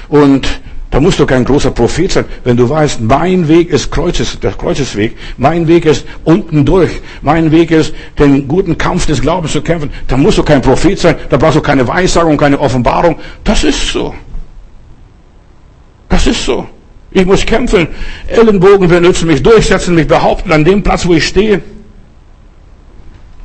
Und 0.07 0.62
da 0.91 0.99
musst 0.99 1.20
du 1.20 1.26
kein 1.26 1.45
großer 1.45 1.72
Prophet 1.72 2.12
sein, 2.12 2.26
wenn 2.43 2.57
du 2.57 2.68
weißt, 2.68 3.01
mein 3.01 3.47
Weg 3.47 3.70
ist 3.70 3.91
Kreuzes, 3.91 4.39
der 4.39 4.53
Kreuzesweg, 4.53 5.16
mein 5.38 5.68
Weg 5.68 5.86
ist 5.86 6.05
unten 6.24 6.66
durch, 6.66 6.89
mein 7.22 7.51
Weg 7.51 7.70
ist, 7.72 7.93
den 8.18 8.47
guten 8.47 8.78
Kampf 8.78 9.05
des 9.05 9.22
Glaubens 9.22 9.51
zu 9.51 9.62
kämpfen. 9.62 9.91
Da 10.07 10.18
musst 10.18 10.39
du 10.39 10.43
kein 10.43 10.62
Prophet 10.62 10.97
sein, 10.97 11.16
da 11.30 11.38
brauchst 11.38 11.57
du 11.57 11.62
keine 11.62 11.88
Weissagung, 11.88 12.38
keine 12.38 12.60
Offenbarung. 12.60 13.20
Das 13.43 13.64
ist 13.64 13.91
so. 13.91 14.16
Das 16.07 16.26
ist 16.26 16.43
so. 16.43 16.68
Ich 17.12 17.26
muss 17.26 17.45
kämpfen, 17.45 17.88
Ellenbogen 18.28 18.88
benutzen, 18.88 19.28
mich 19.28 19.41
durchsetzen, 19.41 19.95
mich 19.95 20.07
behaupten 20.07 20.51
an 20.51 20.64
dem 20.64 20.84
Platz, 20.84 21.05
wo 21.07 21.14
ich 21.14 21.28
stehe. 21.28 21.62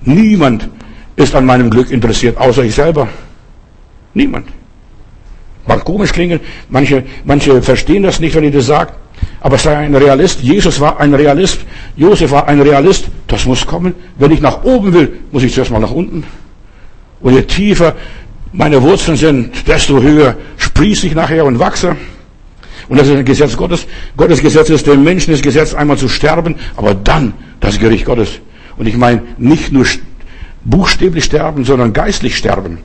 Niemand 0.03 0.69
ist 1.17 1.35
an 1.35 1.47
meinem 1.47 1.71
Glück 1.71 1.91
interessiert, 1.91 2.37
außer 2.37 2.63
ich 2.63 2.75
selber. 2.75 3.09
Niemand. 4.13 4.49
Mag 5.67 5.83
komisch 5.85 6.13
klingen, 6.13 6.41
manche, 6.69 7.05
manche 7.25 7.63
verstehen 7.63 8.03
das 8.03 8.21
nicht, 8.21 8.35
wenn 8.35 8.45
ich 8.45 8.53
das 8.53 8.67
sage, 8.67 8.93
aber 9.41 9.57
sei 9.57 9.77
ein 9.77 9.95
Realist. 9.95 10.41
Jesus 10.41 10.79
war 10.79 11.01
ein 11.01 11.15
Realist, 11.15 11.61
Josef 11.97 12.31
war 12.31 12.47
ein 12.49 12.61
Realist. 12.61 13.07
Das 13.27 13.47
muss 13.47 13.67
kommen. 13.67 13.95
Wenn 14.19 14.31
ich 14.31 14.41
nach 14.41 14.63
oben 14.65 14.93
will, 14.93 15.21
muss 15.33 15.43
ich 15.43 15.55
zuerst 15.55 15.71
mal 15.71 15.79
nach 15.79 15.91
unten. 15.91 16.25
Und 17.21 17.35
je 17.35 17.43
tiefer 17.43 17.95
meine 18.53 18.83
Wurzeln 18.83 19.17
sind, 19.17 19.67
desto 19.67 20.01
höher 20.01 20.37
sprieße 20.59 21.07
ich 21.07 21.15
nachher 21.15 21.45
und 21.45 21.59
wachse. 21.59 21.97
Und 22.89 22.99
das 22.99 23.09
ist 23.09 23.17
ein 23.17 23.25
Gesetz 23.25 23.57
Gottes. 23.57 23.87
Gottes 24.17 24.41
Gesetz 24.41 24.71
ist 24.71 24.87
dem 24.87 25.05
Menschen 25.05 25.33
das 25.33 25.43
Gesetz, 25.43 25.75
einmal 25.75 25.97
zu 25.97 26.09
sterben, 26.09 26.57
aber 26.77 26.95
dann 26.95 27.35
das 27.61 27.79
Gericht 27.79 28.05
Gottes. 28.05 28.41
Und 28.77 28.87
ich 28.87 28.97
meine 28.97 29.23
nicht 29.39 29.73
nur 29.73 29.87
buchstäblich 30.65 31.25
sterben, 31.25 31.65
sondern 31.65 31.93
geistlich 31.93 32.37
sterben. 32.37 32.79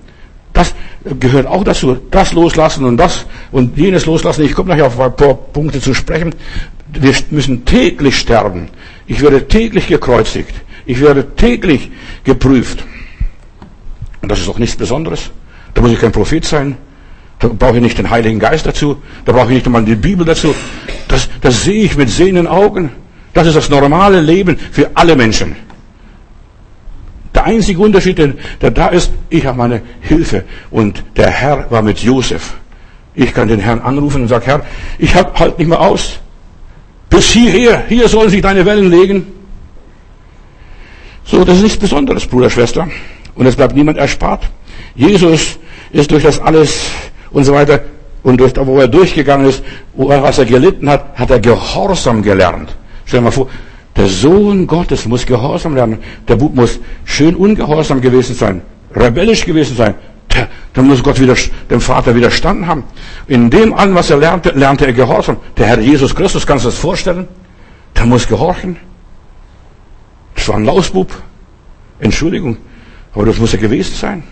Das 0.54 0.74
gehört 1.20 1.48
auch 1.48 1.64
dazu. 1.64 1.98
Das 2.12 2.34
loslassen 2.34 2.86
und 2.86 2.98
das 2.98 3.26
und 3.52 3.78
jenes 3.78 4.06
loslassen. 4.06 4.44
Ich 4.44 4.54
komme 4.54 4.70
nachher 4.70 4.88
auf 4.88 5.00
ein 5.00 5.16
paar 5.16 5.34
Punkte 5.34 5.80
zu 5.80 5.94
sprechen. 5.94 6.36
Wir 6.92 7.14
müssen 7.30 7.66
täglich 7.66 8.18
sterben. 8.18 8.70
Ich 9.08 9.22
werde 9.22 9.48
täglich 9.48 9.88
gekreuzigt. 9.88 10.54
Ich 10.86 11.02
werde 11.02 11.36
täglich 11.36 11.92
geprüft. 12.24 12.84
Und 14.22 14.32
das 14.32 14.40
ist 14.40 14.48
doch 14.48 14.60
nichts 14.60 14.76
Besonderes. 14.76 15.32
Da 15.74 15.82
muss 15.82 15.92
ich 15.92 16.00
kein 16.00 16.12
Prophet 16.12 16.44
sein. 16.44 16.78
Da 17.40 17.48
brauche 17.48 17.78
ich 17.78 17.82
nicht 17.82 17.98
den 17.98 18.10
Heiligen 18.10 18.40
Geist 18.40 18.66
dazu. 18.66 18.98
Da 19.26 19.32
brauche 19.32 19.48
ich 19.48 19.56
nicht 19.56 19.66
einmal 19.66 19.86
die 19.86 19.96
Bibel 19.96 20.26
dazu. 20.26 20.54
Das, 21.08 21.30
das 21.42 21.64
sehe 21.64 21.84
ich 21.84 21.96
mit 21.96 22.10
sehenden 22.10 22.48
Augen. 22.48 22.92
Das 23.34 23.48
ist 23.48 23.56
das 23.56 23.70
normale 23.70 24.20
Leben 24.20 24.58
für 24.58 24.92
alle 24.94 25.16
Menschen. 25.16 25.56
Der 27.34 27.46
einzige 27.46 27.80
Unterschied, 27.80 28.18
der 28.18 28.72
da 28.72 28.88
ist, 28.88 29.12
ich 29.30 29.46
habe 29.46 29.58
meine 29.58 29.82
Hilfe. 30.02 30.44
Und 30.70 31.04
der 31.16 31.30
Herr 31.30 31.72
war 31.72 31.82
mit 31.82 32.00
Josef. 32.00 32.56
Ich 33.16 33.34
kann 33.34 33.48
den 33.48 33.60
Herrn 33.60 33.80
anrufen 33.80 34.24
und 34.24 34.28
sagen, 34.28 34.46
Herr, 34.46 34.66
ich 34.98 35.16
halt 35.16 35.58
nicht 35.58 35.68
mehr 35.68 35.80
aus. 35.80 36.20
Bis 37.10 37.32
hierher, 37.32 37.84
hier 37.88 38.08
sollen 38.10 38.30
sich 38.30 38.42
deine 38.42 38.66
Wellen 38.66 38.90
legen. 38.90 39.28
So, 41.24 41.46
das 41.46 41.58
ist 41.58 41.64
nichts 41.64 41.78
Besonderes, 41.78 42.26
Bruder, 42.26 42.50
Schwester. 42.50 42.88
Und 43.36 43.46
es 43.46 43.56
bleibt 43.56 43.76
niemand 43.76 43.98
erspart. 43.98 44.50
Jesus 44.96 45.60
ist 45.92 46.12
durch 46.12 46.24
das 46.24 46.40
alles 46.40 46.90
und 47.32 47.44
so 47.44 47.54
weiter 47.54 47.82
und 48.24 48.40
durch, 48.40 48.54
wo 48.56 48.80
er 48.80 48.88
durchgegangen 48.88 49.48
ist, 49.48 49.64
was 49.94 50.38
er 50.38 50.46
gelitten 50.46 50.90
hat, 50.90 51.18
hat 51.18 51.32
er 51.32 51.40
Gehorsam 51.40 52.22
gelernt. 52.22 52.76
Stell 53.06 53.20
dir 53.20 53.26
mal 53.26 53.32
vor, 53.32 53.48
der 53.96 54.08
Sohn 54.08 54.68
Gottes 54.68 55.06
muss 55.06 55.26
Gehorsam 55.26 55.76
lernen. 55.76 56.00
Der 56.28 56.36
Bub 56.36 56.56
muss 56.56 56.80
schön 57.06 57.36
ungehorsam 57.36 58.02
gewesen 58.02 58.36
sein, 58.36 58.62
rebellisch 58.96 59.46
gewesen 59.46 59.76
sein. 59.76 59.96
Dann 60.74 60.88
muss 60.88 61.02
Gott 61.02 61.20
wieder, 61.20 61.36
dem 61.70 61.82
Vater 61.82 62.14
widerstanden 62.16 62.68
haben. 62.68 62.84
In 63.28 63.50
dem 63.50 63.74
an, 63.74 63.96
was 63.96 64.10
er 64.10 64.18
lernte, 64.18 64.52
lernte 64.52 64.86
er 64.86 64.94
Gehorsam. 64.94 65.38
Der 65.58 65.66
Herr 65.66 65.80
Jesus 65.80 66.16
Christus, 66.16 66.46
kannst 66.46 66.66
du 66.66 66.70
das 66.70 66.78
vorstellen? 66.78 67.28
Der 67.96 68.06
muss 68.06 68.28
gehorchen. 68.28 68.78
Das 70.36 70.48
war 70.48 70.56
ein 70.56 70.66
Lausbub. 70.66 71.12
Entschuldigung. 72.00 72.58
Aber 73.14 73.26
das 73.26 73.38
muss 73.40 73.54
er 73.54 73.60
gewesen 73.60 73.96
sein. 73.96 74.24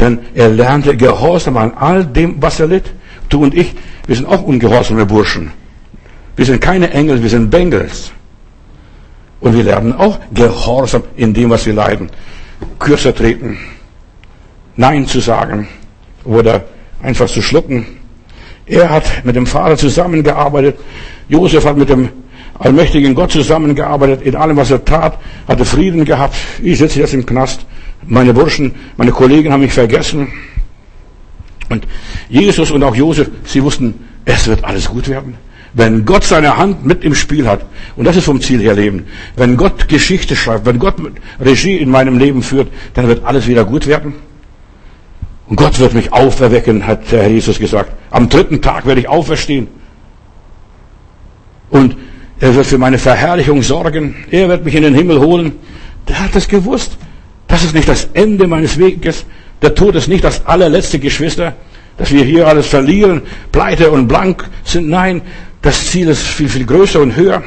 Denn 0.00 0.18
er 0.34 0.48
lernte 0.48 0.96
Gehorsam 0.96 1.56
an 1.56 1.72
all 1.74 2.04
dem, 2.04 2.40
was 2.40 2.60
er 2.60 2.68
litt. 2.68 2.92
Du 3.28 3.42
und 3.42 3.54
ich, 3.54 3.74
wir 4.06 4.16
sind 4.16 4.26
auch 4.26 4.42
ungehorsame 4.42 5.04
Burschen. 5.06 5.50
Wir 6.36 6.44
sind 6.44 6.60
keine 6.60 6.90
Engel, 6.90 7.22
wir 7.22 7.30
sind 7.30 7.50
Bengels. 7.50 8.12
Und 9.40 9.56
wir 9.56 9.64
lernen 9.64 9.92
auch 9.92 10.18
Gehorsam 10.32 11.02
in 11.16 11.34
dem, 11.34 11.50
was 11.50 11.66
wir 11.66 11.74
leiden. 11.74 12.10
Kürzer 12.78 13.14
treten, 13.14 13.58
Nein 14.76 15.06
zu 15.06 15.20
sagen 15.20 15.68
oder 16.24 16.64
einfach 17.02 17.26
zu 17.26 17.42
schlucken. 17.42 17.86
Er 18.66 18.90
hat 18.90 19.24
mit 19.24 19.34
dem 19.34 19.46
Vater 19.46 19.76
zusammengearbeitet. 19.76 20.78
Josef 21.28 21.64
hat 21.64 21.76
mit 21.76 21.88
dem 21.88 22.10
allmächtigen 22.58 23.14
Gott 23.14 23.32
zusammengearbeitet. 23.32 24.22
In 24.22 24.36
allem, 24.36 24.56
was 24.56 24.70
er 24.70 24.84
tat, 24.84 25.18
hatte 25.46 25.64
Frieden 25.64 26.04
gehabt. 26.04 26.36
Ich 26.62 26.78
sitze 26.78 27.00
jetzt 27.00 27.14
im 27.14 27.24
Knast. 27.24 27.66
Meine 28.06 28.32
Burschen, 28.32 28.74
meine 28.96 29.12
Kollegen 29.12 29.52
haben 29.52 29.60
mich 29.60 29.72
vergessen. 29.72 30.28
Und 31.68 31.86
Jesus 32.28 32.70
und 32.70 32.82
auch 32.82 32.94
Josef, 32.94 33.30
sie 33.44 33.62
wussten, 33.62 33.94
es 34.24 34.46
wird 34.46 34.64
alles 34.64 34.88
gut 34.88 35.08
werden. 35.08 35.34
Wenn 35.74 36.06
Gott 36.06 36.24
seine 36.24 36.56
Hand 36.56 36.86
mit 36.86 37.04
im 37.04 37.14
Spiel 37.14 37.46
hat, 37.46 37.66
und 37.96 38.06
das 38.06 38.16
ist 38.16 38.24
vom 38.24 38.40
Ziel 38.40 38.60
her 38.60 38.74
Leben, 38.74 39.06
wenn 39.36 39.56
Gott 39.56 39.88
Geschichte 39.88 40.34
schreibt, 40.34 40.64
wenn 40.64 40.78
Gott 40.78 40.96
Regie 41.40 41.76
in 41.76 41.90
meinem 41.90 42.18
Leben 42.18 42.42
führt, 42.42 42.68
dann 42.94 43.06
wird 43.06 43.24
alles 43.24 43.46
wieder 43.46 43.64
gut 43.64 43.86
werden. 43.86 44.14
Und 45.46 45.56
Gott 45.56 45.78
wird 45.78 45.94
mich 45.94 46.12
auferwecken, 46.12 46.86
hat 46.86 47.10
der 47.10 47.22
Herr 47.22 47.30
Jesus 47.30 47.58
gesagt. 47.58 47.92
Am 48.10 48.28
dritten 48.28 48.60
Tag 48.60 48.86
werde 48.86 49.00
ich 49.00 49.08
auferstehen. 49.08 49.68
Und 51.70 51.96
er 52.40 52.54
wird 52.54 52.66
für 52.66 52.78
meine 52.78 52.98
Verherrlichung 52.98 53.62
sorgen. 53.62 54.14
Er 54.30 54.48
wird 54.48 54.64
mich 54.64 54.74
in 54.74 54.82
den 54.82 54.94
Himmel 54.94 55.20
holen. 55.20 55.52
Der 56.06 56.20
hat 56.20 56.34
das 56.34 56.48
gewusst. 56.48 56.96
Das 57.48 57.64
ist 57.64 57.74
nicht 57.74 57.88
das 57.88 58.08
Ende 58.12 58.46
meines 58.46 58.78
Weges. 58.78 59.24
Der 59.62 59.74
Tod 59.74 59.96
ist 59.96 60.06
nicht 60.06 60.22
das 60.22 60.46
allerletzte 60.46 60.98
Geschwister, 60.98 61.54
dass 61.96 62.12
wir 62.12 62.24
hier 62.24 62.46
alles 62.46 62.68
verlieren, 62.68 63.22
pleite 63.50 63.90
und 63.90 64.06
blank 64.06 64.48
sind. 64.62 64.88
Nein, 64.88 65.22
das 65.62 65.90
Ziel 65.90 66.08
ist 66.08 66.22
viel, 66.22 66.48
viel 66.48 66.64
größer 66.64 67.00
und 67.00 67.16
höher. 67.16 67.42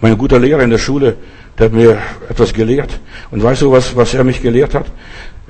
Mein 0.00 0.16
guter 0.18 0.38
Lehrer 0.38 0.62
in 0.62 0.70
der 0.70 0.78
Schule, 0.78 1.16
der 1.58 1.66
hat 1.66 1.72
mir 1.72 1.98
etwas 2.28 2.52
gelehrt. 2.52 3.00
Und 3.30 3.42
weißt 3.42 3.62
du, 3.62 3.72
was, 3.72 3.96
was 3.96 4.14
er 4.14 4.24
mich 4.24 4.42
gelehrt 4.42 4.74
hat? 4.74 4.86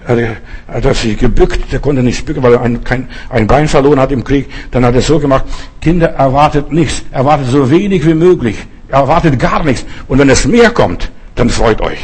Er 0.07 0.37
hat 0.69 0.97
sich 0.97 1.17
gebückt, 1.19 1.73
der 1.73 1.79
konnte 1.79 2.03
nicht 2.03 2.25
bücken, 2.27 2.43
weil 2.43 2.55
er 2.55 2.63
ein, 2.63 2.83
kein, 2.83 3.09
ein 3.29 3.47
Bein 3.47 3.69
verloren 3.69 4.01
hat 4.01 4.11
im 4.13 4.25
Krieg. 4.25 4.49
Dann 4.71 4.85
hat 4.85 4.95
er 4.95 5.03
so 5.03 5.19
gemacht, 5.19 5.45
Kinder 5.81 6.09
erwartet 6.09 6.73
nichts, 6.73 7.03
erwartet 7.13 7.49
so 7.49 7.71
wenig 7.71 8.05
wie 8.07 8.15
möglich, 8.15 8.57
erwartet 8.89 9.39
gar 9.39 9.63
nichts. 9.63 9.85
Und 10.09 10.19
wenn 10.19 10.29
es 10.29 10.45
mehr 10.47 10.71
kommt, 10.71 11.11
dann 11.35 11.51
freut 11.51 11.81
euch. 11.81 11.99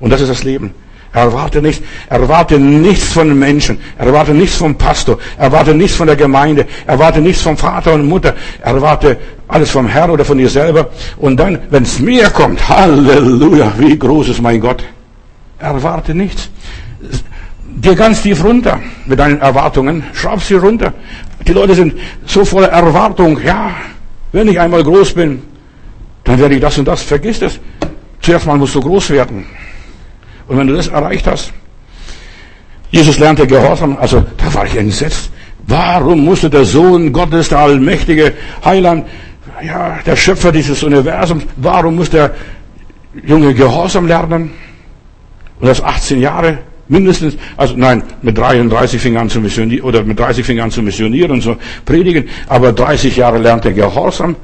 Und 0.00 0.10
das 0.10 0.20
ist 0.20 0.30
das 0.30 0.44
Leben. 0.44 0.74
Erwarte 1.14 1.62
nichts, 1.62 1.80
erwarte 2.08 2.58
nichts 2.58 3.04
von 3.12 3.38
Menschen, 3.38 3.78
erwarte 3.96 4.34
nichts 4.34 4.56
vom 4.56 4.74
Pastor, 4.74 5.16
erwarte 5.38 5.72
nichts 5.72 5.96
von 5.96 6.08
der 6.08 6.16
Gemeinde, 6.16 6.66
erwarte 6.88 7.20
nichts 7.20 7.40
vom 7.40 7.56
Vater 7.56 7.94
und 7.94 8.08
Mutter, 8.08 8.34
erwarte 8.60 9.16
alles 9.46 9.70
vom 9.70 9.86
Herrn 9.86 10.10
oder 10.10 10.24
von 10.24 10.38
dir 10.38 10.48
selber. 10.48 10.90
Und 11.18 11.38
dann, 11.38 11.60
wenn 11.70 11.84
es 11.84 12.00
mir 12.00 12.30
kommt, 12.30 12.68
Halleluja, 12.68 13.72
wie 13.78 13.96
groß 13.96 14.30
ist 14.30 14.42
mein 14.42 14.60
Gott. 14.60 14.82
Erwarte 15.60 16.16
nichts. 16.16 16.50
Dir 17.76 17.94
ganz 17.94 18.22
tief 18.22 18.42
runter 18.42 18.80
mit 19.06 19.20
deinen 19.20 19.40
Erwartungen, 19.40 20.02
schraub 20.14 20.42
sie 20.42 20.54
runter. 20.54 20.92
Die 21.46 21.52
Leute 21.52 21.76
sind 21.76 21.94
so 22.26 22.44
voller 22.44 22.68
Erwartung, 22.68 23.38
ja, 23.44 23.70
wenn 24.32 24.48
ich 24.48 24.58
einmal 24.58 24.82
groß 24.82 25.14
bin, 25.14 25.42
dann 26.24 26.40
werde 26.40 26.56
ich 26.56 26.60
das 26.60 26.76
und 26.76 26.88
das, 26.88 27.02
vergiss 27.02 27.38
das. 27.38 27.60
Zuerst 28.24 28.46
mal 28.46 28.56
musst 28.56 28.74
du 28.74 28.80
groß 28.80 29.10
werden. 29.10 29.44
Und 30.48 30.56
wenn 30.56 30.66
du 30.66 30.74
das 30.74 30.88
erreicht 30.88 31.26
hast, 31.26 31.52
Jesus 32.90 33.18
lernte 33.18 33.46
Gehorsam, 33.46 33.98
also 34.00 34.24
da 34.38 34.54
war 34.54 34.64
ich 34.64 34.76
entsetzt. 34.76 35.30
Warum 35.66 36.24
musste 36.24 36.48
der 36.48 36.64
Sohn 36.64 37.12
Gottes, 37.12 37.50
der 37.50 37.58
allmächtige 37.58 38.32
Heiland, 38.64 39.06
ja, 39.62 39.98
der 40.06 40.16
Schöpfer 40.16 40.52
dieses 40.52 40.82
Universums, 40.82 41.44
warum 41.56 41.96
muss 41.96 42.08
der 42.08 42.34
Junge 43.26 43.52
Gehorsam 43.52 44.06
lernen? 44.06 44.52
Und 45.60 45.66
das 45.66 45.82
18 45.82 46.20
Jahre 46.20 46.58
mindestens, 46.88 47.36
also 47.58 47.74
nein, 47.76 48.02
mit 48.22 48.38
33 48.38 49.02
fing 49.02 49.18
an 49.18 49.28
zu 49.28 49.40
missionieren, 49.40 49.84
oder 49.84 50.02
mit 50.02 50.18
30 50.18 50.46
fing 50.46 50.60
an 50.60 50.70
zu 50.70 50.82
missionieren 50.82 51.30
und 51.30 51.42
so 51.42 51.56
predigen, 51.84 52.28
aber 52.48 52.72
30 52.72 53.16
Jahre 53.16 53.36
lernte 53.36 53.68
er 53.68 53.74
Gehorsam 53.74 54.36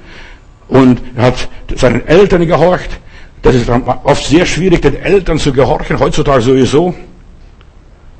und 0.69 1.01
hat 1.17 1.49
seinen 1.77 2.07
Eltern 2.07 2.47
gehorcht. 2.47 3.01
Das 3.43 3.55
ist 3.55 3.71
oft 4.05 4.27
sehr 4.27 4.45
schwierig, 4.45 4.83
den 4.83 4.97
Eltern 4.97 5.39
zu 5.39 5.53
gehorchen, 5.53 5.99
heutzutage 5.99 6.43
sowieso. 6.43 6.95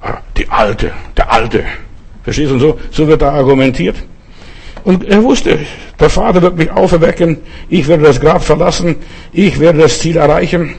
Ah, 0.01 0.19
die 0.37 0.49
Alte, 0.49 0.93
der 1.17 1.31
Alte. 1.31 1.65
Verstehst 2.23 2.51
du? 2.51 2.55
Und 2.55 2.61
so, 2.61 2.79
so 2.91 3.07
wird 3.07 3.21
da 3.21 3.33
argumentiert. 3.33 3.97
Und 4.85 5.05
er 5.05 5.23
wusste, 5.23 5.59
der 5.99 6.09
Vater 6.09 6.41
wird 6.41 6.57
mich 6.57 6.71
auferwecken, 6.71 7.39
ich 7.69 7.87
werde 7.87 8.05
das 8.05 8.21
Grab 8.21 8.43
verlassen, 8.43 8.97
ich 9.33 9.61
werde 9.61 9.81
das 9.81 9.99
Ziel 9.99 10.17
erreichen. 10.17 10.77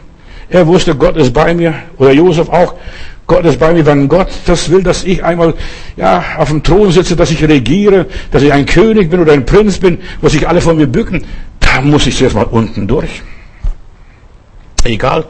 Er 0.50 0.66
wusste, 0.66 0.96
Gott 0.96 1.18
ist 1.18 1.34
bei 1.34 1.54
mir, 1.54 1.76
oder 1.98 2.12
Josef 2.12 2.50
auch, 2.50 2.74
Gott 3.28 3.46
ist 3.46 3.60
bei 3.60 3.74
mir, 3.74 3.86
wenn 3.86 4.08
Gott 4.08 4.30
das 4.46 4.70
will, 4.70 4.82
dass 4.82 5.04
ich 5.04 5.24
einmal 5.24 5.54
ja, 5.96 6.24
auf 6.38 6.50
dem 6.50 6.64
Thron 6.64 6.92
sitze, 6.92 7.16
dass 7.16 7.32
ich 7.32 7.48
regiere, 7.48 8.08
dass 8.32 8.42
ich 8.42 8.52
ein 8.52 8.66
König 8.66 9.10
bin 9.10 9.20
oder 9.20 9.34
ein 9.34 9.46
Prinz 9.46 9.78
bin, 9.78 10.00
wo 10.20 10.28
sich 10.28 10.48
alle 10.48 10.62
von 10.62 10.76
mir 10.76 10.88
bücken, 10.88 11.24
da 11.60 11.82
muss 11.82 12.08
ich 12.08 12.18
zuerst 12.18 12.36
mal 12.36 12.44
unten 12.44 12.88
durch. 12.88 13.22
Egal. 14.84 15.26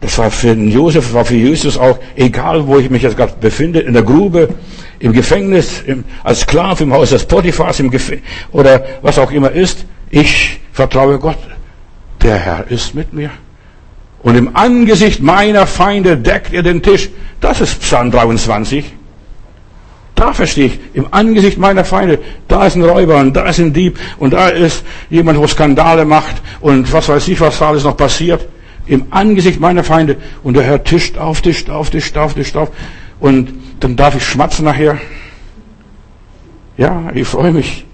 Das 0.00 0.18
war 0.18 0.30
für 0.30 0.52
Josef, 0.52 1.14
war 1.14 1.24
für 1.24 1.36
Jesus 1.36 1.78
auch, 1.78 1.98
egal 2.14 2.66
wo 2.66 2.78
ich 2.78 2.90
mich 2.90 3.02
jetzt 3.02 3.16
gerade 3.16 3.34
befinde, 3.40 3.80
in 3.80 3.94
der 3.94 4.02
Grube, 4.02 4.50
im 4.98 5.12
Gefängnis, 5.12 5.82
im, 5.86 6.04
als 6.22 6.40
Sklave 6.40 6.84
im 6.84 6.92
Haus 6.92 7.10
des 7.10 7.24
Potiphars, 7.24 7.80
im 7.80 7.90
Gefängnis, 7.90 8.26
oder 8.52 8.84
was 9.00 9.18
auch 9.18 9.30
immer 9.30 9.50
ist, 9.50 9.86
ich 10.10 10.60
vertraue 10.72 11.18
Gott. 11.18 11.38
Der 12.22 12.36
Herr 12.36 12.70
ist 12.70 12.94
mit 12.94 13.12
mir. 13.12 13.30
Und 14.22 14.36
im 14.36 14.56
Angesicht 14.56 15.22
meiner 15.22 15.66
Feinde 15.66 16.16
deckt 16.16 16.52
er 16.52 16.62
den 16.62 16.82
Tisch. 16.82 17.10
Das 17.40 17.60
ist 17.60 17.80
Psalm 17.80 18.10
23. 18.10 18.84
Da 20.14 20.32
verstehe 20.32 20.66
ich, 20.66 20.80
im 20.92 21.08
Angesicht 21.10 21.58
meiner 21.58 21.84
Feinde, 21.84 22.20
da 22.46 22.66
ist 22.66 22.76
ein 22.76 22.84
Räuber 22.84 23.18
und 23.18 23.34
da 23.34 23.46
ist 23.46 23.58
ein 23.58 23.72
Dieb 23.72 23.98
und 24.18 24.32
da 24.32 24.48
ist 24.48 24.84
jemand, 25.10 25.38
wo 25.38 25.46
Skandale 25.46 26.04
macht 26.04 26.36
und 26.60 26.92
was 26.92 27.08
weiß 27.08 27.26
ich, 27.28 27.40
was 27.40 27.58
da 27.58 27.68
alles 27.68 27.84
noch 27.84 27.96
passiert. 27.96 28.46
Im 28.86 29.06
Angesicht 29.10 29.60
meiner 29.60 29.82
Feinde 29.82 30.16
und 30.42 30.54
der 30.54 30.62
Herr 30.62 30.84
tischt 30.84 31.18
auf, 31.18 31.40
tischt 31.40 31.68
auf, 31.68 31.90
tischt 31.90 32.16
auf, 32.16 32.34
tischt 32.34 32.56
auf 32.56 32.70
und 33.18 33.52
dann 33.80 33.96
darf 33.96 34.14
ich 34.14 34.24
schmatzen 34.24 34.64
nachher. 34.66 34.98
Ja, 36.76 37.10
ich 37.14 37.26
freue 37.26 37.52
mich. 37.52 37.84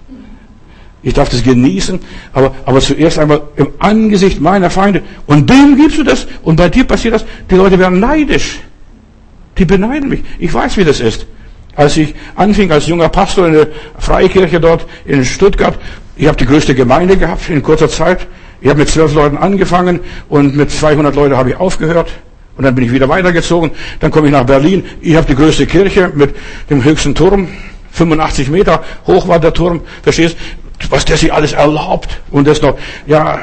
Ich 1.03 1.15
darf 1.15 1.29
das 1.29 1.41
genießen, 1.41 1.99
aber, 2.31 2.53
aber 2.65 2.79
zuerst 2.79 3.17
einmal 3.17 3.41
im 3.55 3.69
Angesicht 3.79 4.39
meiner 4.39 4.69
Feinde. 4.69 5.01
Und 5.25 5.49
dem 5.49 5.75
gibst 5.75 5.97
du 5.97 6.03
das. 6.03 6.27
Und 6.43 6.57
bei 6.57 6.69
dir 6.69 6.83
passiert 6.83 7.15
das. 7.15 7.25
Die 7.49 7.55
Leute 7.55 7.79
werden 7.79 7.99
neidisch. 7.99 8.59
Die 9.57 9.65
beneiden 9.65 10.09
mich. 10.09 10.23
Ich 10.37 10.53
weiß, 10.53 10.77
wie 10.77 10.83
das 10.83 10.99
ist. 10.99 11.25
Als 11.75 11.97
ich 11.97 12.13
anfing 12.35 12.71
als 12.71 12.87
junger 12.87 13.09
Pastor 13.09 13.47
in 13.47 13.53
der 13.53 13.67
Freikirche 13.97 14.59
dort 14.59 14.85
in 15.05 15.23
Stuttgart, 15.23 15.77
ich 16.15 16.27
habe 16.27 16.37
die 16.37 16.45
größte 16.45 16.75
Gemeinde 16.75 17.17
gehabt 17.17 17.49
in 17.49 17.63
kurzer 17.63 17.89
Zeit. 17.89 18.27
Ich 18.61 18.69
habe 18.69 18.79
mit 18.79 18.89
zwölf 18.89 19.13
Leuten 19.15 19.37
angefangen 19.37 20.01
und 20.29 20.55
mit 20.55 20.69
200 20.69 21.15
Leuten 21.15 21.35
habe 21.35 21.49
ich 21.49 21.55
aufgehört. 21.55 22.11
Und 22.57 22.65
dann 22.65 22.75
bin 22.75 22.85
ich 22.85 22.91
wieder 22.91 23.09
weitergezogen. 23.09 23.71
Dann 23.99 24.11
komme 24.11 24.27
ich 24.27 24.33
nach 24.33 24.45
Berlin. 24.45 24.85
Ich 25.01 25.15
habe 25.15 25.25
die 25.25 25.35
größte 25.35 25.65
Kirche 25.65 26.11
mit 26.13 26.35
dem 26.69 26.83
höchsten 26.83 27.15
Turm. 27.15 27.47
85 27.91 28.49
Meter 28.49 28.83
hoch 29.07 29.27
war 29.27 29.39
der 29.39 29.53
Turm. 29.53 29.81
Verstehst? 30.03 30.37
Was 30.89 31.05
der 31.05 31.17
sich 31.17 31.33
alles 31.33 31.53
erlaubt. 31.53 32.21
Und 32.29 32.47
das 32.47 32.61
noch, 32.61 32.77
ja, 33.07 33.39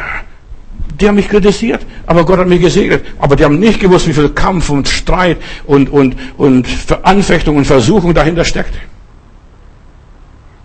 die 1.00 1.06
haben 1.06 1.14
mich 1.14 1.28
kritisiert, 1.28 1.80
aber 2.06 2.24
Gott 2.24 2.40
hat 2.40 2.48
mich 2.48 2.60
gesegnet. 2.60 3.04
Aber 3.18 3.36
die 3.36 3.44
haben 3.44 3.58
nicht 3.58 3.78
gewusst, 3.78 4.08
wie 4.08 4.12
viel 4.12 4.30
Kampf 4.30 4.68
und 4.70 4.88
Streit 4.88 5.38
und, 5.64 5.90
und, 5.90 6.16
und 6.36 6.66
Anfechtung 7.02 7.56
und 7.56 7.66
Versuchung 7.66 8.14
dahinter 8.14 8.44
steckt. 8.44 8.74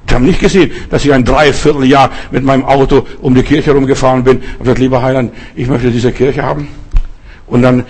Die 0.09 0.13
haben 0.13 0.25
nicht 0.25 0.39
gesehen, 0.39 0.71
dass 0.89 1.05
ich 1.05 1.13
ein 1.13 1.23
Dreivierteljahr 1.23 2.11
mit 2.31 2.43
meinem 2.43 2.65
Auto 2.65 3.05
um 3.21 3.35
die 3.35 3.43
Kirche 3.43 3.71
herumgefahren 3.71 4.23
bin. 4.23 4.37
Und 4.37 4.59
gesagt, 4.59 4.79
lieber 4.79 5.01
Heiland, 5.01 5.33
ich 5.55 5.67
möchte 5.67 5.91
diese 5.91 6.11
Kirche 6.11 6.43
haben. 6.43 6.67
Und 7.47 7.61
dann 7.61 7.85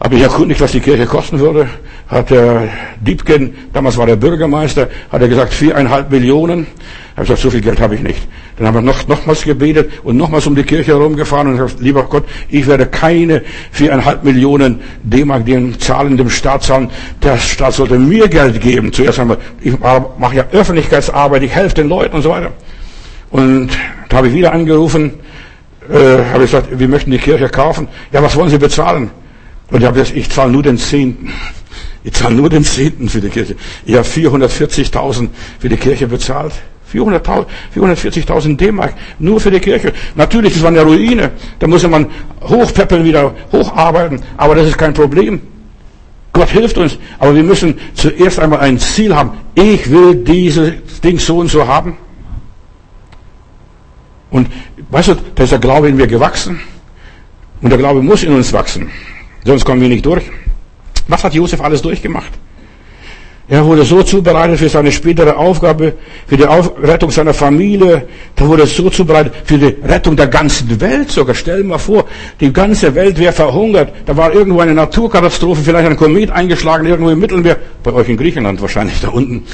habe 0.00 0.16
ich 0.16 0.22
erkundigt, 0.22 0.60
was 0.60 0.72
die 0.72 0.80
Kirche 0.80 1.06
kosten 1.06 1.38
würde. 1.38 1.68
Hat 2.08 2.30
der 2.30 2.68
Diebken, 3.00 3.54
damals 3.72 3.96
war 3.96 4.06
der 4.06 4.16
Bürgermeister, 4.16 4.88
hat 5.10 5.22
er 5.22 5.28
gesagt, 5.28 5.52
viereinhalb 5.52 6.10
Millionen. 6.10 6.66
Ich 6.66 7.10
habe 7.12 7.22
gesagt, 7.22 7.40
so 7.40 7.50
viel 7.50 7.60
Geld 7.60 7.80
habe 7.80 7.94
ich 7.94 8.02
nicht. 8.02 8.28
Dann 8.56 8.66
haben 8.66 8.74
wir 8.74 8.82
noch, 8.82 9.08
nochmals 9.08 9.44
gebetet 9.44 9.90
und 10.04 10.16
nochmals 10.16 10.46
um 10.46 10.54
die 10.54 10.62
Kirche 10.62 10.92
herumgefahren 10.92 11.48
und 11.48 11.56
gesagt, 11.56 11.80
lieber 11.80 12.02
Gott, 12.04 12.24
ich 12.48 12.66
werde 12.66 12.86
keine 12.86 13.42
viereinhalb 13.70 14.24
Millionen 14.24 14.80
D-Mark 15.02 15.46
dem 15.46 15.78
zahlen, 15.78 16.16
dem 16.16 16.28
Staat 16.28 16.62
zahlen. 16.62 16.90
Der 17.22 17.38
Staat 17.38 17.74
sollte 17.74 17.98
mir 17.98 18.28
Geld 18.28 18.60
geben. 18.60 18.92
Zuerst 18.92 19.20
einmal, 19.20 19.38
ich 19.62 19.78
mache 19.78 20.36
ja 20.36 20.44
Öffentlichkeitsarbeit, 20.52 21.42
ich 21.42 21.52
helfe 21.52 21.76
den 21.76 21.88
Leuten 21.88 22.16
und 22.16 22.22
so 22.22 22.30
weiter. 22.30 22.50
Und 23.30 23.70
da 24.10 24.18
habe 24.18 24.28
ich 24.28 24.34
wieder 24.34 24.52
angerufen, 24.52 25.14
äh, 25.88 26.24
habe 26.32 26.40
gesagt, 26.40 26.78
wir 26.78 26.88
möchten 26.88 27.10
die 27.10 27.18
Kirche 27.18 27.48
kaufen. 27.48 27.88
Ja, 28.12 28.22
was 28.22 28.36
wollen 28.36 28.50
Sie 28.50 28.58
bezahlen? 28.58 29.10
Und 29.70 29.80
ich 29.80 29.86
habe 29.86 29.98
gesagt, 29.98 30.16
ich 30.16 30.28
zahle 30.30 30.52
nur 30.52 30.62
den 30.62 30.76
Zehnten. 30.76 31.32
Ich 32.04 32.12
zahle 32.12 32.34
nur 32.34 32.50
den 32.50 32.64
Zehnten 32.64 33.08
für 33.08 33.20
die 33.20 33.30
Kirche. 33.30 33.56
Ich 33.86 33.94
habe 33.94 34.06
440.000 34.06 35.28
für 35.58 35.68
die 35.68 35.76
Kirche 35.76 36.06
bezahlt. 36.06 36.52
440.000 36.92 38.56
D-Mark 38.56 38.94
nur 39.18 39.40
für 39.40 39.50
die 39.50 39.60
Kirche. 39.60 39.92
Natürlich, 40.14 40.54
das 40.54 40.62
war 40.62 40.68
eine 40.68 40.82
Ruine. 40.82 41.30
Da 41.58 41.66
muss 41.66 41.86
man 41.88 42.06
hochpeppeln, 42.42 43.04
wieder 43.04 43.34
hocharbeiten. 43.50 44.20
Aber 44.36 44.54
das 44.54 44.68
ist 44.68 44.78
kein 44.78 44.94
Problem. 44.94 45.40
Gott 46.32 46.48
hilft 46.48 46.78
uns. 46.78 46.98
Aber 47.18 47.34
wir 47.34 47.42
müssen 47.42 47.78
zuerst 47.94 48.38
einmal 48.38 48.60
ein 48.60 48.78
Ziel 48.78 49.14
haben. 49.14 49.32
Ich 49.54 49.90
will 49.90 50.16
dieses 50.16 51.00
Ding 51.02 51.18
so 51.18 51.38
und 51.38 51.48
so 51.48 51.66
haben. 51.66 51.96
Und 54.30 54.48
weißt 54.90 55.08
du, 55.08 55.16
da 55.34 55.44
ist 55.44 55.52
der 55.52 55.58
Glaube 55.58 55.88
in 55.88 55.96
mir 55.96 56.06
gewachsen. 56.06 56.60
Und 57.60 57.70
der 57.70 57.78
Glaube 57.78 58.02
muss 58.02 58.22
in 58.22 58.32
uns 58.32 58.52
wachsen. 58.52 58.90
Sonst 59.44 59.64
kommen 59.64 59.80
wir 59.80 59.88
nicht 59.88 60.06
durch. 60.06 60.24
Was 61.08 61.22
hat 61.24 61.34
Josef 61.34 61.60
alles 61.60 61.82
durchgemacht? 61.82 62.32
Er 63.48 63.64
wurde 63.64 63.84
so 63.84 64.02
zubereitet 64.02 64.58
für 64.58 64.68
seine 64.68 64.92
spätere 64.92 65.36
Aufgabe, 65.36 65.94
für 66.26 66.36
die 66.36 66.44
Rettung 66.44 67.10
seiner 67.10 67.34
Familie. 67.34 68.06
Da 68.36 68.46
wurde 68.46 68.66
so 68.66 68.88
zubereitet 68.88 69.34
für 69.44 69.58
die 69.58 69.76
Rettung 69.84 70.16
der 70.16 70.28
ganzen 70.28 70.80
Welt 70.80 71.10
sogar. 71.10 71.34
Stell 71.34 71.64
mal 71.64 71.78
vor, 71.78 72.04
die 72.40 72.52
ganze 72.52 72.94
Welt 72.94 73.18
wäre 73.18 73.32
verhungert. 73.32 73.92
Da 74.06 74.16
war 74.16 74.32
irgendwo 74.32 74.60
eine 74.60 74.74
Naturkatastrophe, 74.74 75.60
vielleicht 75.60 75.88
ein 75.88 75.96
Komet 75.96 76.30
eingeschlagen, 76.30 76.86
irgendwo 76.86 77.10
im 77.10 77.18
Mittelmeer. 77.18 77.56
Bei 77.82 77.92
euch 77.92 78.08
in 78.08 78.16
Griechenland 78.16 78.60
wahrscheinlich 78.62 79.00
da 79.00 79.08
unten. 79.08 79.44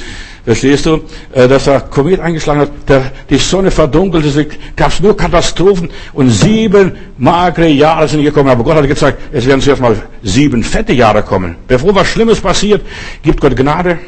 Verstehst 0.48 0.86
du, 0.86 1.02
äh, 1.34 1.46
dass 1.46 1.64
der 1.64 1.82
Komet 1.82 2.20
eingeschlagen 2.20 2.62
hat, 2.62 2.70
der, 2.88 3.12
die 3.28 3.36
Sonne 3.36 3.70
verdunkelt, 3.70 4.24
es 4.24 4.34
gab 4.76 4.90
es 4.90 4.98
nur 4.98 5.14
Katastrophen 5.14 5.90
und 6.14 6.30
sieben 6.30 6.92
magere 7.18 7.68
Jahre 7.68 8.08
sind 8.08 8.22
gekommen. 8.22 8.48
Aber 8.48 8.64
Gott 8.64 8.76
hat 8.76 8.88
gezeigt, 8.88 9.18
es 9.30 9.44
werden 9.44 9.60
zuerst 9.60 9.82
mal 9.82 9.94
sieben 10.22 10.62
fette 10.62 10.94
Jahre 10.94 11.22
kommen. 11.22 11.56
Bevor 11.66 11.94
was 11.94 12.06
Schlimmes 12.06 12.40
passiert, 12.40 12.80
gibt 13.22 13.42
Gott 13.42 13.54
Gnade, 13.56 13.98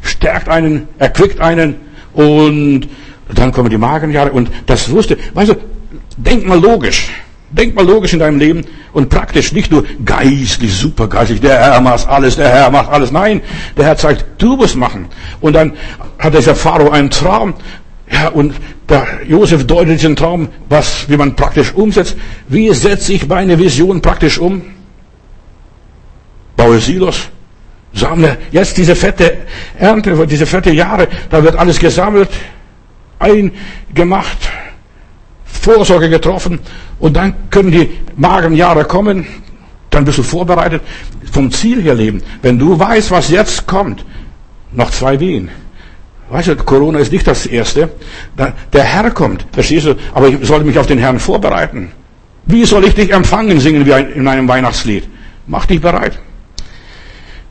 stärkt 0.00 0.48
einen, 0.48 0.88
erquickt 0.98 1.40
einen 1.40 1.76
und 2.12 2.88
dann 3.32 3.52
kommen 3.52 3.70
die 3.70 3.78
mageren 3.78 4.10
Jahre 4.10 4.32
und 4.32 4.50
das 4.66 4.90
wusste, 4.90 5.16
weißt 5.34 5.52
du, 5.52 5.54
denk 6.16 6.44
mal 6.44 6.60
logisch. 6.60 7.08
Denk 7.50 7.74
mal 7.74 7.86
logisch 7.86 8.12
in 8.12 8.18
deinem 8.18 8.38
Leben 8.38 8.62
und 8.92 9.08
praktisch, 9.08 9.52
nicht 9.52 9.70
nur 9.70 9.84
geistlich, 10.04 10.74
supergeistlich, 10.74 11.40
der 11.40 11.58
Herr 11.58 11.80
macht 11.80 12.06
alles, 12.06 12.36
der 12.36 12.50
Herr 12.50 12.70
macht 12.70 12.90
alles. 12.90 13.10
Nein, 13.10 13.40
der 13.76 13.86
Herr 13.86 13.96
zeigt, 13.96 14.26
du 14.36 14.56
musst 14.56 14.76
machen. 14.76 15.06
Und 15.40 15.54
dann 15.54 15.72
hat 16.18 16.34
dieser 16.34 16.54
Pharao 16.54 16.90
einen 16.90 17.08
Traum. 17.08 17.54
Ja, 18.10 18.28
und 18.28 18.54
der 18.88 19.06
Josef 19.26 19.66
deutet 19.66 19.98
diesen 19.98 20.16
Traum, 20.16 20.48
was, 20.68 21.08
wie 21.08 21.16
man 21.16 21.36
praktisch 21.36 21.74
umsetzt. 21.74 22.16
Wie 22.48 22.72
setze 22.74 23.14
ich 23.14 23.26
meine 23.28 23.58
Vision 23.58 24.02
praktisch 24.02 24.38
um? 24.38 24.62
Baue 26.56 26.80
Silos. 26.80 27.28
Sammle 27.94 28.36
jetzt 28.50 28.76
diese 28.76 28.94
fette 28.94 29.38
Ernte, 29.78 30.26
diese 30.26 30.44
fette 30.44 30.70
Jahre, 30.70 31.08
da 31.30 31.42
wird 31.42 31.56
alles 31.56 31.78
gesammelt, 31.78 32.28
eingemacht, 33.18 34.38
Vorsorge 35.58 36.08
getroffen 36.08 36.60
und 36.98 37.16
dann 37.16 37.34
können 37.50 37.70
die 37.70 37.90
mageren 38.16 38.54
Jahre 38.54 38.84
kommen, 38.84 39.26
dann 39.90 40.04
bist 40.04 40.18
du 40.18 40.22
vorbereitet 40.22 40.82
vom 41.32 41.50
Ziel 41.50 41.82
her 41.82 41.94
leben. 41.94 42.22
Wenn 42.42 42.58
du 42.58 42.78
weißt, 42.78 43.10
was 43.10 43.30
jetzt 43.30 43.66
kommt, 43.66 44.04
noch 44.72 44.90
zwei 44.90 45.18
Wehen. 45.20 45.50
Weißt 46.30 46.48
du, 46.48 46.56
Corona 46.56 46.98
ist 46.98 47.10
nicht 47.10 47.26
das 47.26 47.46
Erste. 47.46 47.90
Der 48.72 48.84
Herr 48.84 49.10
kommt, 49.10 49.46
verstehst 49.52 49.86
du? 49.86 49.94
Aber 50.14 50.28
ich 50.28 50.46
sollte 50.46 50.66
mich 50.66 50.78
auf 50.78 50.86
den 50.86 50.98
Herrn 50.98 51.18
vorbereiten. 51.18 51.90
Wie 52.44 52.64
soll 52.64 52.84
ich 52.84 52.94
dich 52.94 53.12
empfangen, 53.12 53.60
singen 53.60 53.86
wir 53.86 54.14
in 54.14 54.28
einem 54.28 54.48
Weihnachtslied? 54.48 55.08
Mach 55.46 55.66
dich 55.66 55.80
bereit. 55.80 56.18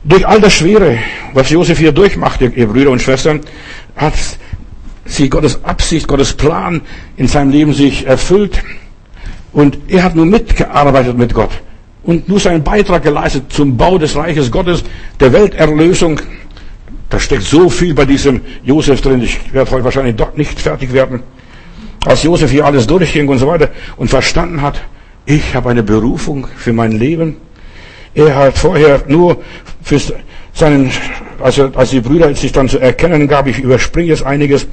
Durch 0.04 0.26
all 0.26 0.40
das 0.40 0.52
Schwere, 0.52 0.98
was 1.34 1.50
Josef 1.50 1.78
hier 1.78 1.92
durchmacht, 1.92 2.40
ihr 2.40 2.66
Brüder 2.68 2.90
und 2.90 3.02
Schwestern, 3.02 3.40
hat 3.96 4.14
sie 5.08 5.28
Gottes 5.28 5.64
Absicht, 5.64 6.06
Gottes 6.06 6.34
Plan 6.34 6.82
in 7.16 7.26
seinem 7.26 7.50
Leben 7.50 7.72
sich 7.72 8.06
erfüllt. 8.06 8.62
Und 9.52 9.78
er 9.88 10.04
hat 10.04 10.14
nur 10.14 10.26
mitgearbeitet 10.26 11.18
mit 11.18 11.34
Gott. 11.34 11.50
und 12.08 12.26
nur 12.26 12.40
seinen 12.40 12.64
Beitrag 12.64 13.02
geleistet 13.02 13.52
zum 13.52 13.76
Bau 13.76 13.98
des 13.98 14.16
Reiches 14.16 14.50
Gottes, 14.50 14.82
der 15.20 15.30
Welterlösung. 15.30 16.18
Da 17.10 17.20
steckt 17.20 17.42
so 17.42 17.68
viel 17.68 17.92
bei 17.92 18.06
diesem 18.06 18.40
Josef 18.64 19.02
drin. 19.02 19.20
Ich 19.20 19.52
werde 19.52 19.70
heute 19.70 19.84
wahrscheinlich 19.84 20.16
dort 20.16 20.38
nicht 20.38 20.58
fertig 20.58 20.94
werden. 20.94 21.22
Als 22.06 22.22
Josef 22.22 22.50
hier 22.50 22.64
alles 22.64 22.86
durchging 22.86 23.28
und 23.28 23.36
so 23.36 23.46
weiter 23.46 23.68
und 23.98 24.08
verstanden 24.08 24.62
hat, 24.62 24.80
ich 25.26 25.54
habe 25.54 25.68
eine 25.68 25.82
Berufung 25.82 26.46
für 26.56 26.72
mein 26.72 26.92
Leben. 26.92 27.36
Er 28.14 28.34
hat 28.34 28.56
vorher 28.56 29.02
nur 29.06 29.42
für 29.82 30.00
seinen, 30.58 30.90
also 31.40 31.70
als 31.74 31.90
die 31.90 32.00
Brüder 32.00 32.34
sich 32.34 32.52
dann 32.52 32.68
zu 32.68 32.78
erkennen 32.78 33.28
gab, 33.28 33.46
ich 33.46 33.60
überspringe 33.60 34.08
jetzt 34.08 34.24
einiges, 34.24 34.66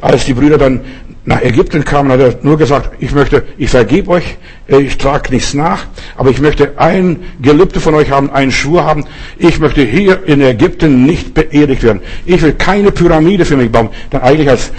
als 0.00 0.24
die 0.24 0.34
Brüder 0.34 0.58
dann 0.58 0.80
nach 1.24 1.42
Ägypten 1.42 1.84
kamen, 1.84 2.10
hat 2.10 2.20
er 2.20 2.38
nur 2.42 2.58
gesagt, 2.58 2.90
ich 2.98 3.12
möchte, 3.12 3.44
ich 3.58 3.70
vergebe 3.70 4.10
euch, 4.10 4.38
ich 4.66 4.96
trage 4.98 5.32
nichts 5.32 5.54
nach, 5.54 5.86
aber 6.16 6.30
ich 6.30 6.40
möchte 6.40 6.78
ein 6.78 7.20
Gelübde 7.40 7.78
von 7.78 7.94
euch 7.94 8.10
haben, 8.10 8.30
einen 8.30 8.50
Schwur 8.50 8.84
haben, 8.84 9.04
ich 9.38 9.60
möchte 9.60 9.82
hier 9.82 10.26
in 10.26 10.40
Ägypten 10.40 11.04
nicht 11.04 11.34
beerdigt 11.34 11.82
werden. 11.82 12.00
Ich 12.24 12.42
will 12.42 12.52
keine 12.54 12.90
Pyramide 12.90 13.44
für 13.44 13.56
mich 13.56 13.70
bauen. 13.70 13.90
Dann 14.10 14.22
eigentlich 14.22 14.48
als 14.48 14.72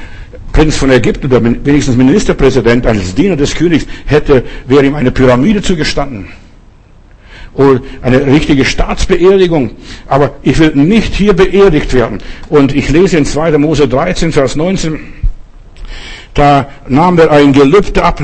Prinz 0.52 0.76
von 0.76 0.92
Ägypten 0.92 1.28
oder 1.28 1.42
wenigstens 1.44 1.96
Ministerpräsident, 1.96 2.86
als 2.86 3.16
Diener 3.16 3.38
des 3.38 3.56
Königs, 3.56 3.86
hätte, 4.06 4.44
wäre 4.68 4.86
ihm 4.86 4.96
eine 4.96 5.12
Pyramide 5.12 5.62
zugestanden. 5.62 6.28
Oder 7.54 7.82
eine 8.02 8.26
richtige 8.28 8.64
Staatsbeerdigung. 8.64 9.72
Aber 10.08 10.36
ich 10.42 10.58
will 10.60 10.72
nicht 10.74 11.14
hier 11.14 11.34
beerdigt 11.34 11.94
werden. 11.94 12.20
Und 12.50 12.74
ich 12.74 12.90
lese 12.90 13.18
in 13.18 13.26
2. 13.26 13.58
Mose 13.58 13.88
13, 13.88 14.32
Vers 14.32 14.56
19, 14.56 15.00
da 16.34 16.70
nahm 16.88 17.20
er 17.20 17.32
ein 17.32 17.52
Gelübde 17.52 18.04
ab, 18.04 18.22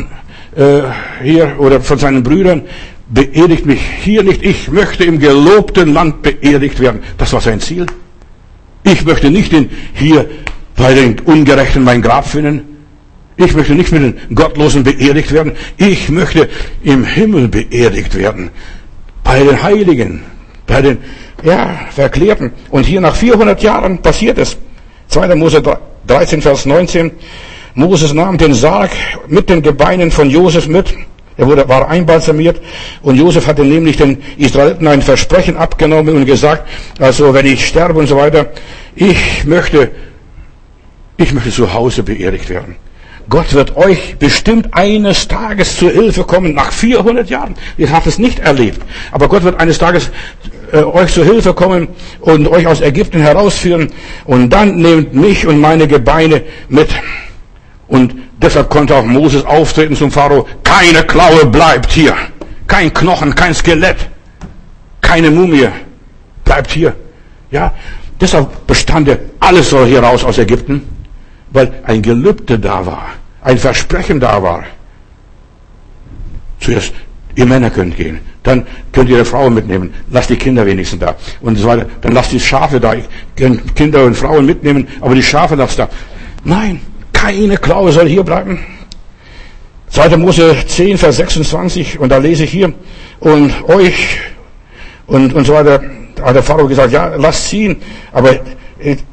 äh, 0.56 0.82
hier, 1.22 1.56
oder 1.60 1.82
von 1.82 1.98
seinen 1.98 2.24
Brüdern, 2.24 2.64
beerdigt 3.10 3.66
mich 3.66 3.82
hier 4.02 4.24
nicht. 4.24 4.44
Ich 4.44 4.70
möchte 4.70 5.04
im 5.04 5.20
gelobten 5.20 5.94
Land 5.94 6.22
beerdigt 6.22 6.80
werden. 6.80 7.02
Das 7.18 7.34
war 7.34 7.42
sein 7.42 7.60
Ziel. 7.60 7.86
Ich 8.84 9.06
möchte 9.06 9.30
nicht 9.30 9.52
in, 9.54 9.70
hier 9.94 10.30
bei 10.76 10.94
den 10.94 11.20
Ungerechten 11.20 11.84
mein 11.84 12.02
Grab 12.02 12.28
finden. 12.28 12.62
Ich 13.36 13.54
möchte 13.54 13.76
nicht 13.76 13.92
mit 13.92 14.02
den 14.02 14.36
Gottlosen 14.36 14.84
beerdigt 14.84 15.32
werden. 15.32 15.54
Ich 15.78 16.10
möchte 16.10 16.50
im 16.84 17.04
Himmel 17.04 17.48
beerdigt 17.48 18.16
werden. 18.16 18.50
Bei 19.28 19.44
den 19.44 19.62
Heiligen. 19.62 20.24
Bei 20.66 20.82
den, 20.82 21.00
ja, 21.44 21.82
Verklärten. 21.92 22.54
Und 22.72 22.86
hier 22.86 23.02
nach 23.02 23.16
400 23.16 23.62
Jahren 23.62 23.98
passiert 23.98 24.38
es. 24.38 24.58
2. 25.10 25.36
Mose 25.36 25.62
13, 26.08 26.42
Vers 26.42 26.66
19. 26.66 27.12
Moses 27.76 28.14
nahm 28.14 28.38
den 28.38 28.54
Sarg 28.54 28.92
mit 29.28 29.50
den 29.50 29.62
Gebeinen 29.62 30.12
von 30.12 30.30
Josef 30.30 30.68
mit. 30.68 30.94
Er 31.36 31.46
wurde, 31.46 31.68
war 31.68 31.90
einbalsamiert 31.90 32.60
und 33.04 33.16
Josef 33.16 33.46
hatte 33.46 33.64
nämlich 33.64 33.98
den 33.98 34.24
Israeliten 34.38 34.88
ein 34.88 35.02
Versprechen 35.02 35.58
abgenommen 35.58 36.16
und 36.16 36.26
gesagt, 36.26 36.68
also 36.98 37.34
wenn 37.34 37.46
ich 37.46 37.68
sterbe 37.68 38.00
und 38.00 38.08
so 38.08 38.16
weiter, 38.16 38.48
ich 38.96 39.44
möchte, 39.46 39.92
ich 41.18 41.32
möchte 41.34 41.52
zu 41.52 41.72
Hause 41.72 42.02
beerdigt 42.02 42.50
werden. 42.50 42.78
Gott 43.30 43.54
wird 43.54 43.76
euch 43.76 44.16
bestimmt 44.18 44.74
eines 44.74 45.28
Tages 45.28 45.78
zur 45.78 45.92
Hilfe 45.92 46.24
kommen, 46.24 46.54
nach 46.54 46.72
400 46.72 47.30
Jahren. 47.30 47.56
Ihr 47.78 47.92
habt 47.92 48.08
es 48.08 48.18
nicht 48.18 48.40
erlebt. 48.40 48.82
Aber 49.12 49.28
Gott 49.28 49.44
wird 49.44 49.60
eines 49.60 49.78
Tages 49.78 50.12
äh, 50.72 50.78
euch 50.78 51.14
zur 51.14 51.26
Hilfe 51.26 51.54
kommen 51.54 51.90
und 52.22 52.48
euch 52.48 52.66
aus 52.66 52.80
Ägypten 52.80 53.20
herausführen. 53.20 53.92
Und 54.24 54.50
dann 54.50 54.78
nehmt 54.78 55.14
mich 55.14 55.46
und 55.46 55.60
meine 55.60 55.88
Gebeine 55.88 56.44
mit. 56.70 56.90
Und 57.90 58.16
deshalb 58.42 58.70
konnte 58.70 58.96
auch 58.96 59.06
Moses 59.06 59.46
auftreten 59.46 59.96
zum 59.96 60.10
Pharao. 60.10 60.48
Keine 60.64 61.04
Klaue 61.04 61.46
bleibt 61.48 61.92
hier. 61.92 62.16
Kein 62.66 62.94
Knochen, 62.94 63.36
kein 63.36 63.54
Skelett. 63.54 63.98
Keine 65.02 65.32
Mumie 65.32 65.68
bleibt 66.46 66.72
hier. 66.72 66.96
Ja, 67.52 67.74
deshalb 68.20 68.68
bestand 68.68 69.08
er, 69.10 69.20
alles 69.40 69.70
soll 69.70 69.88
hier 69.88 70.02
raus 70.02 70.24
aus 70.24 70.38
Ägypten, 70.38 70.82
weil 71.52 71.72
ein 71.84 72.02
Gelübde 72.02 72.60
da 72.60 72.86
war, 72.86 73.10
ein 73.42 73.58
Versprechen 73.58 74.20
da 74.20 74.42
war. 74.42 74.64
Zuerst, 76.60 76.94
ihr 77.36 77.46
Männer 77.46 77.70
könnt 77.70 77.96
gehen, 77.96 78.20
dann 78.44 78.66
könnt 78.92 79.10
ihr 79.10 79.26
Frauen 79.26 79.54
mitnehmen, 79.54 79.94
lasst 80.10 80.30
die 80.30 80.38
Kinder 80.38 80.66
wenigstens 80.66 81.00
da 81.00 81.16
und 81.42 81.58
so 81.58 81.68
weiter. 81.68 81.86
Dann 82.02 82.14
lasst 82.14 82.32
die 82.32 82.40
Schafe 82.40 82.80
da, 82.80 82.96
Kinder 83.76 84.06
und 84.06 84.16
Frauen 84.16 84.46
mitnehmen, 84.46 84.88
aber 85.02 85.16
die 85.16 85.24
Schafe 85.24 85.56
lasst 85.56 85.80
da. 85.80 85.90
Nein, 86.44 86.82
keine 87.14 87.58
Klaue 87.58 87.92
soll 87.92 88.08
hier 88.08 88.24
bleiben. 88.24 88.60
2. 89.90 90.18
Mose 90.18 90.56
10, 90.66 90.98
Vers 90.98 91.18
26, 91.18 92.00
und 92.00 92.10
da 92.10 92.18
lese 92.18 92.44
ich 92.44 92.52
hier, 92.52 92.74
und 93.20 93.54
euch, 93.70 94.20
und, 95.08 95.34
und 95.34 95.46
so 95.46 95.54
weiter, 95.54 95.82
hat 96.22 96.36
der 96.36 96.44
Pharao 96.44 96.68
gesagt, 96.68 96.92
ja, 96.92 97.16
lasst 97.16 97.50
ziehen, 97.50 97.78
aber, 98.12 98.40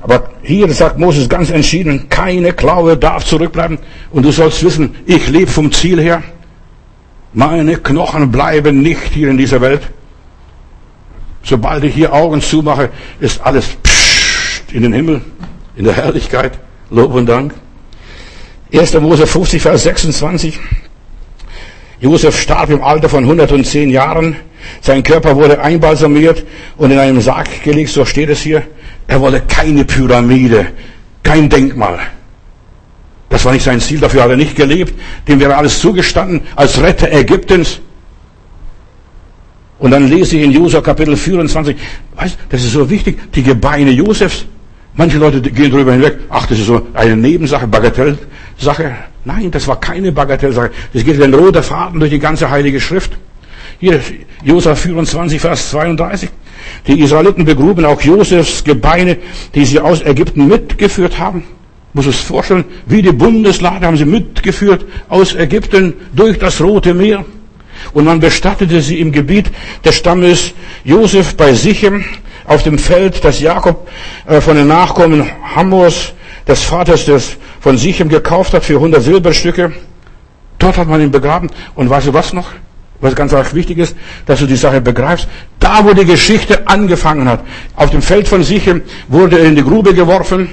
aber 0.03 0.31
hier 0.43 0.71
sagt 0.73 0.99
Moses 0.99 1.29
ganz 1.29 1.51
entschieden, 1.51 2.09
keine 2.09 2.53
Klaue 2.53 2.97
darf 2.97 3.25
zurückbleiben, 3.25 3.79
und 4.11 4.25
du 4.25 4.31
sollst 4.31 4.63
wissen, 4.63 4.95
ich 5.07 5.29
lebe 5.29 5.51
vom 5.51 5.73
Ziel 5.73 6.01
her, 6.01 6.23
meine 7.33 7.77
Knochen 7.77 8.31
bleiben 8.31 8.83
nicht 8.83 9.13
hier 9.13 9.29
in 9.29 9.39
dieser 9.39 9.61
Welt. 9.61 9.83
Sobald 11.43 11.85
ich 11.85 11.95
hier 11.95 12.13
Augen 12.13 12.41
zumache, 12.41 12.91
ist 13.21 13.41
alles 13.41 13.77
in 14.73 14.83
den 14.83 14.93
Himmel, 14.93 15.21
in 15.77 15.85
der 15.85 15.95
Herrlichkeit, 15.95 16.59
Lob 16.91 17.15
und 17.15 17.27
Dank. 17.27 17.55
1. 18.73 18.95
Mose 19.01 19.27
50, 19.27 19.63
Vers 19.63 19.83
26. 19.85 20.59
Josef 22.01 22.41
starb 22.41 22.71
im 22.71 22.83
Alter 22.83 23.09
von 23.09 23.25
110 23.25 23.91
Jahren. 23.91 24.37
Sein 24.81 25.03
Körper 25.03 25.37
wurde 25.37 25.61
einbalsamiert 25.61 26.45
und 26.77 26.91
in 26.91 26.99
einem 26.99 27.21
Sarg 27.21 27.63
gelegt, 27.63 27.91
so 27.91 28.05
steht 28.05 28.31
es 28.31 28.41
hier. 28.41 28.63
Er 29.07 29.21
wollte 29.21 29.41
keine 29.43 29.85
Pyramide, 29.85 30.67
kein 31.23 31.49
Denkmal. 31.49 31.99
Das 33.29 33.45
war 33.45 33.53
nicht 33.53 33.65
sein 33.65 33.81
Ziel, 33.81 34.01
dafür 34.01 34.23
hat 34.23 34.31
er 34.31 34.37
nicht 34.37 34.57
gelebt. 34.57 34.95
Dem 35.27 35.41
wäre 35.41 35.57
alles 35.57 35.81
zugestanden 35.81 36.43
als 36.57 36.81
Retter 36.81 37.11
Ägyptens. 37.13 37.81
Und 39.79 39.91
dann 39.91 40.09
lese 40.09 40.37
ich 40.37 40.45
in 40.45 40.53
Josua 40.53 40.81
Kapitel 40.81 41.17
24, 41.17 41.77
weißt, 42.17 42.39
das 42.49 42.63
ist 42.63 42.73
so 42.73 42.89
wichtig, 42.89 43.33
die 43.33 43.43
Gebeine 43.43 43.91
Josefs. 43.91 44.47
Manche 44.95 45.19
Leute 45.19 45.41
gehen 45.41 45.73
darüber 45.73 45.93
hinweg, 45.93 46.19
ach, 46.31 46.47
das 46.47 46.59
ist 46.59 46.67
so 46.67 46.87
eine 46.95 47.17
Nebensache, 47.17 47.67
Bagatellsache. 47.67 48.95
Nein, 49.25 49.51
das 49.51 49.67
war 49.67 49.81
keine 49.81 50.13
Bagatellsache. 50.13 50.71
Das 50.93 51.05
geht 51.05 51.19
wie 51.19 51.25
ein 51.25 51.35
roter 51.35 51.63
Faden 51.63 51.99
durch 51.99 52.13
die 52.13 52.21
ganze 52.21 52.49
Heilige 52.49 52.81
Schrift. 52.81 53.13
Hier, 53.81 54.01
Josef 54.45 54.79
24, 54.79 55.41
Vers 55.41 55.71
32. 55.71 56.31
Die 56.87 57.01
Israeliten 57.01 57.45
begruben 57.45 57.85
auch 57.85 58.01
Josefs 58.01 58.63
Gebeine, 58.65 59.17
die 59.55 59.65
sie 59.65 59.81
aus 59.81 60.03
Ägypten 60.03 60.49
mitgeführt 60.49 61.19
haben. 61.19 61.45
Muss 61.95 62.07
es 62.07 62.21
vorstellen, 62.21 62.65
wie 62.87 63.03
die 63.03 63.13
Bundeslade 63.13 63.87
haben 63.87 63.97
sie 63.97 64.05
mitgeführt 64.05 64.85
aus 65.09 65.35
Ägypten 65.35 65.95
durch 66.13 66.39
das 66.39 66.61
Rote 66.61 66.93
Meer. 66.93 67.25
Und 67.93 68.05
man 68.05 68.21
bestattete 68.21 68.81
sie 68.83 69.01
im 69.01 69.13
Gebiet 69.13 69.51
des 69.85 69.97
Stammes 69.97 70.53
Josef 70.85 71.37
bei 71.37 71.55
Sichem 71.55 72.05
auf 72.47 72.63
dem 72.63 72.79
Feld, 72.79 73.25
das 73.25 73.41
Jakob 73.41 73.89
äh, 74.27 74.41
von 74.41 74.57
den 74.57 74.69
Nachkommen 74.69 75.25
Hammurs, 75.55 76.13
des 76.47 76.63
Vaters 76.63 77.07
des 77.07 77.37
von 77.61 77.79
Sichem 77.79 78.09
gekauft 78.11 78.53
hat 78.53 78.65
für 78.65 78.75
100 78.75 79.03
Silberstücke. 79.03 79.73
Dort 80.59 80.77
hat 80.77 80.89
man 80.89 81.01
ihn 81.01 81.11
begraben. 81.11 81.51
Und 81.75 81.89
weißt 81.89 82.09
du 82.09 82.13
was 82.13 82.33
noch? 82.33 82.51
Was 83.05 83.15
ganz 83.15 83.35
wichtig 83.53 83.77
ist, 83.77 83.95
dass 84.25 84.39
du 84.39 84.47
die 84.47 84.57
Sache 84.57 84.81
begreifst. 84.81 85.29
Da, 85.61 85.85
wo 85.85 85.93
die 85.93 86.07
Geschichte 86.07 86.67
angefangen 86.67 87.29
hat, 87.29 87.45
auf 87.77 87.91
dem 87.91 88.01
Feld 88.01 88.27
von 88.27 88.43
Sichem 88.43 88.81
wurde 89.09 89.39
er 89.39 89.45
in 89.45 89.57
die 89.57 89.63
Grube 89.63 89.93
geworfen. 89.93 90.49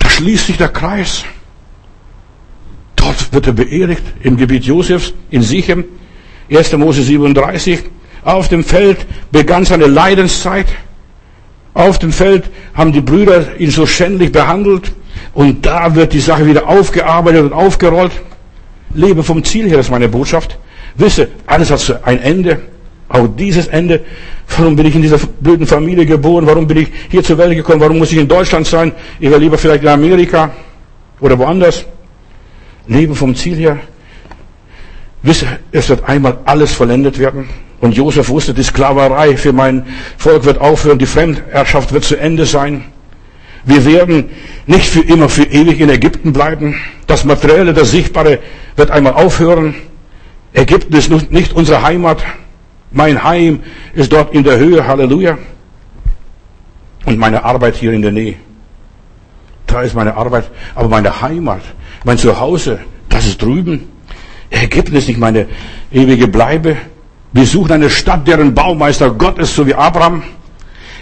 Da 0.00 0.10
schließt 0.10 0.48
sich 0.48 0.56
der 0.56 0.70
Kreis. 0.70 1.24
Dort 2.96 3.32
wird 3.32 3.46
er 3.46 3.52
beerdigt, 3.52 4.02
im 4.24 4.36
Gebiet 4.36 4.64
Josefs, 4.64 5.14
in 5.30 5.42
Sichem. 5.42 5.84
1. 6.50 6.72
Mose 6.72 7.04
37. 7.04 7.84
Auf 8.24 8.48
dem 8.48 8.64
Feld 8.64 9.06
begann 9.30 9.64
seine 9.64 9.86
Leidenszeit. 9.86 10.66
Auf 11.72 12.00
dem 12.00 12.10
Feld 12.10 12.50
haben 12.74 12.90
die 12.90 13.00
Brüder 13.00 13.60
ihn 13.60 13.70
so 13.70 13.86
schändlich 13.86 14.32
behandelt 14.32 14.90
und 15.34 15.64
da 15.64 15.94
wird 15.94 16.14
die 16.14 16.20
Sache 16.20 16.46
wieder 16.46 16.66
aufgearbeitet 16.66 17.42
und 17.44 17.52
aufgerollt. 17.52 18.10
Lebe 18.92 19.22
vom 19.22 19.44
Ziel 19.44 19.68
her, 19.68 19.78
ist 19.78 19.92
meine 19.92 20.08
Botschaft. 20.08 20.58
Wisse, 20.94 21.28
alles 21.46 21.70
hat 21.70 22.06
ein 22.06 22.20
Ende. 22.20 22.60
Auch 23.08 23.26
dieses 23.26 23.66
Ende. 23.66 24.00
Warum 24.56 24.76
bin 24.76 24.86
ich 24.86 24.94
in 24.94 25.02
dieser 25.02 25.18
blöden 25.18 25.66
Familie 25.66 26.06
geboren? 26.06 26.46
Warum 26.46 26.66
bin 26.66 26.78
ich 26.78 26.88
hier 27.10 27.22
zur 27.22 27.38
Welt 27.38 27.54
gekommen? 27.56 27.80
Warum 27.80 27.98
muss 27.98 28.12
ich 28.12 28.18
in 28.18 28.28
Deutschland 28.28 28.66
sein? 28.66 28.92
Ich 29.18 29.28
wäre 29.28 29.40
lieber 29.40 29.58
vielleicht 29.58 29.82
in 29.82 29.88
Amerika 29.88 30.50
oder 31.20 31.38
woanders. 31.38 31.84
Lebe 32.86 33.14
vom 33.14 33.34
Ziel 33.34 33.56
her. 33.56 33.78
Wisse, 35.22 35.46
es 35.72 35.88
wird 35.88 36.08
einmal 36.08 36.38
alles 36.44 36.72
vollendet 36.72 37.18
werden. 37.18 37.48
Und 37.80 37.96
Josef 37.96 38.28
wusste, 38.28 38.54
die 38.54 38.62
Sklaverei 38.62 39.36
für 39.36 39.52
mein 39.52 39.84
Volk 40.16 40.44
wird 40.44 40.60
aufhören, 40.60 40.98
die 40.98 41.06
Fremdherrschaft 41.06 41.92
wird 41.92 42.04
zu 42.04 42.16
Ende 42.16 42.46
sein. 42.46 42.84
Wir 43.64 43.84
werden 43.84 44.30
nicht 44.66 44.86
für 44.86 45.00
immer, 45.00 45.28
für 45.28 45.44
ewig 45.44 45.80
in 45.80 45.90
Ägypten 45.90 46.32
bleiben. 46.32 46.80
Das 47.06 47.24
Materielle, 47.24 47.74
das 47.74 47.90
Sichtbare 47.90 48.38
wird 48.76 48.90
einmal 48.90 49.14
aufhören. 49.14 49.74
Ägypten 50.52 50.94
ist 50.94 51.30
nicht 51.30 51.52
unsere 51.52 51.82
Heimat. 51.82 52.22
Mein 52.90 53.22
Heim 53.22 53.60
ist 53.94 54.12
dort 54.12 54.34
in 54.34 54.42
der 54.42 54.58
Höhe, 54.58 54.86
Halleluja. 54.86 55.38
Und 57.04 57.18
meine 57.18 57.44
Arbeit 57.44 57.76
hier 57.76 57.92
in 57.92 58.02
der 58.02 58.12
Nähe. 58.12 58.34
Da 59.66 59.82
ist 59.82 59.94
meine 59.94 60.16
Arbeit, 60.16 60.50
aber 60.74 60.88
meine 60.88 61.22
Heimat, 61.22 61.62
mein 62.04 62.18
Zuhause, 62.18 62.80
das 63.08 63.26
ist 63.26 63.40
drüben. 63.40 63.88
Ägypten 64.50 64.96
ist 64.96 65.06
nicht 65.06 65.20
meine 65.20 65.46
ewige 65.92 66.26
Bleibe. 66.26 66.76
Wir 67.32 67.46
suchen 67.46 67.72
eine 67.72 67.88
Stadt, 67.88 68.26
deren 68.26 68.52
Baumeister 68.52 69.10
Gott 69.10 69.38
ist, 69.38 69.54
so 69.54 69.64
wie 69.66 69.74
Abraham. 69.74 70.24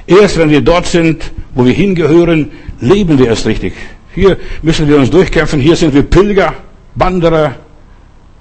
Erst 0.06 0.38
wenn 0.38 0.50
wir 0.50 0.60
dort 0.60 0.86
sind, 0.86 1.32
wo 1.54 1.64
wir 1.64 1.72
hingehören, 1.72 2.50
leben 2.80 3.18
wir 3.18 3.28
erst 3.28 3.46
richtig. 3.46 3.72
Hier 4.14 4.36
müssen 4.60 4.86
wir 4.86 4.98
uns 4.98 5.10
durchkämpfen. 5.10 5.60
Hier 5.60 5.76
sind 5.76 5.94
wir 5.94 6.02
Pilger, 6.02 6.52
Wanderer 6.94 7.54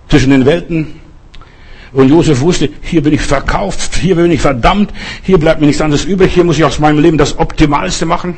zwischen 0.07 0.31
den 0.31 0.45
Welten. 0.45 0.99
Und 1.93 2.09
Josef 2.09 2.41
wusste, 2.41 2.69
hier 2.81 3.01
bin 3.01 3.13
ich 3.13 3.21
verkauft, 3.21 3.95
hier 3.95 4.15
bin 4.15 4.31
ich 4.31 4.41
verdammt, 4.41 4.91
hier 5.23 5.37
bleibt 5.37 5.61
mir 5.61 5.67
nichts 5.67 5.81
anderes 5.81 6.05
übrig, 6.05 6.33
hier 6.33 6.43
muss 6.43 6.57
ich 6.57 6.65
aus 6.65 6.79
meinem 6.79 6.99
Leben 6.99 7.17
das 7.17 7.39
Optimalste 7.39 8.05
machen. 8.05 8.37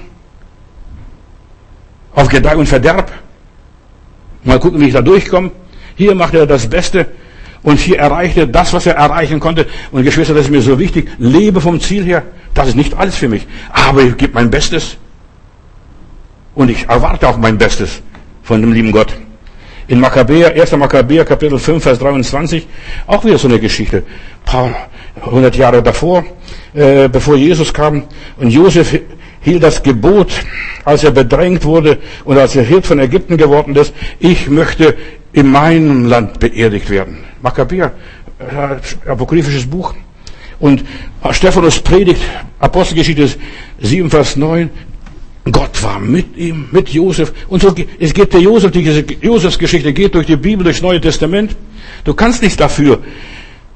Auf 2.13 2.29
Gedeih 2.29 2.57
und 2.57 2.67
Verderb. 2.67 3.11
Mal 4.43 4.59
gucken, 4.59 4.79
wie 4.79 4.85
ich 4.85 4.93
da 4.93 5.01
durchkomme. 5.01 5.51
Hier 5.95 6.15
macht 6.15 6.33
er 6.33 6.45
das 6.45 6.69
Beste 6.69 7.07
und 7.61 7.79
hier 7.79 7.99
erreicht 7.99 8.37
er 8.37 8.47
das, 8.47 8.71
was 8.71 8.85
er 8.85 8.95
erreichen 8.95 9.39
konnte. 9.39 9.67
Und 9.91 10.03
Geschwister, 10.03 10.33
das 10.33 10.45
ist 10.45 10.51
mir 10.51 10.61
so 10.61 10.79
wichtig. 10.79 11.09
Lebe 11.17 11.59
vom 11.59 11.79
Ziel 11.79 12.05
her. 12.05 12.23
Das 12.53 12.69
ist 12.69 12.75
nicht 12.75 12.93
alles 12.93 13.15
für 13.15 13.27
mich. 13.27 13.45
Aber 13.69 14.01
ich 14.01 14.15
gebe 14.17 14.33
mein 14.33 14.49
Bestes. 14.49 14.97
Und 16.55 16.69
ich 16.69 16.87
erwarte 16.87 17.27
auch 17.27 17.37
mein 17.37 17.57
Bestes 17.57 18.01
von 18.43 18.61
dem 18.61 18.71
lieben 18.71 18.91
Gott. 18.91 19.13
In 19.89 19.99
Makkabäer, 19.99 20.53
1. 20.53 20.77
Makkabäer, 20.77 21.25
Kapitel 21.25 21.57
5, 21.57 21.81
Vers 21.81 21.97
23, 21.97 22.67
auch 23.07 23.25
wieder 23.25 23.39
so 23.39 23.47
eine 23.47 23.59
Geschichte. 23.59 24.03
Paar 24.45 24.69
hundert 25.25 25.55
Jahre 25.55 25.81
davor, 25.81 26.23
äh, 26.75 27.09
bevor 27.09 27.35
Jesus 27.35 27.73
kam. 27.73 28.03
Und 28.37 28.51
Josef 28.51 28.99
hielt 29.41 29.63
das 29.63 29.81
Gebot, 29.81 30.31
als 30.85 31.03
er 31.03 31.09
bedrängt 31.09 31.65
wurde 31.65 31.97
und 32.23 32.37
als 32.37 32.55
er 32.55 32.61
Hirt 32.61 32.85
von 32.85 32.99
Ägypten 32.99 33.35
geworden 33.35 33.75
ist, 33.75 33.91
ich 34.19 34.47
möchte 34.47 34.95
in 35.33 35.51
meinem 35.51 36.05
Land 36.05 36.39
beerdigt 36.39 36.91
werden. 36.91 37.17
Makkabäer, 37.41 37.91
äh, 38.37 39.09
apokryphisches 39.09 39.67
Buch. 39.67 39.95
Und 40.59 40.85
Stephanus 41.31 41.79
predigt, 41.79 42.21
Apostelgeschichte 42.59 43.27
7, 43.79 44.07
Vers 44.11 44.35
9, 44.35 44.69
Gott 45.51 45.81
war 45.83 45.99
mit 45.99 46.35
ihm, 46.37 46.67
mit 46.71 46.89
Josef. 46.89 47.33
Und 47.47 47.61
so, 47.61 47.73
es 47.99 48.13
geht 48.13 48.33
der 48.33 48.41
Josef, 48.41 48.71
die 48.71 48.81
Josefsgeschichte 49.21 49.93
geht 49.93 50.15
durch 50.15 50.25
die 50.25 50.35
Bibel, 50.35 50.63
durchs 50.63 50.81
Neue 50.81 50.99
Testament. 50.99 51.55
Du 52.03 52.13
kannst 52.13 52.41
nicht 52.41 52.59
dafür, 52.59 52.99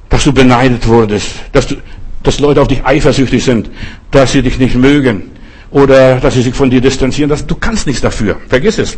dass 0.10 0.24
du 0.24 0.34
beneidet 0.34 0.88
wurdest, 0.88 1.28
dass, 1.52 1.68
du, 1.68 1.76
dass 2.22 2.40
Leute 2.40 2.62
auf 2.62 2.68
dich 2.68 2.86
eifersüchtig 2.86 3.44
sind, 3.44 3.70
dass 4.12 4.32
sie 4.32 4.42
dich 4.42 4.60
nicht 4.60 4.76
mögen 4.76 5.32
oder 5.72 6.20
dass 6.20 6.36
sie 6.36 6.42
sich 6.42 6.54
von 6.54 6.70
dir 6.70 6.82
distanzieren. 6.82 7.30
Das, 7.30 7.46
du 7.46 7.56
kannst 7.56 7.88
nichts 7.88 8.02
dafür. 8.02 8.38
Vergiss 8.48 8.78
es. 8.78 8.98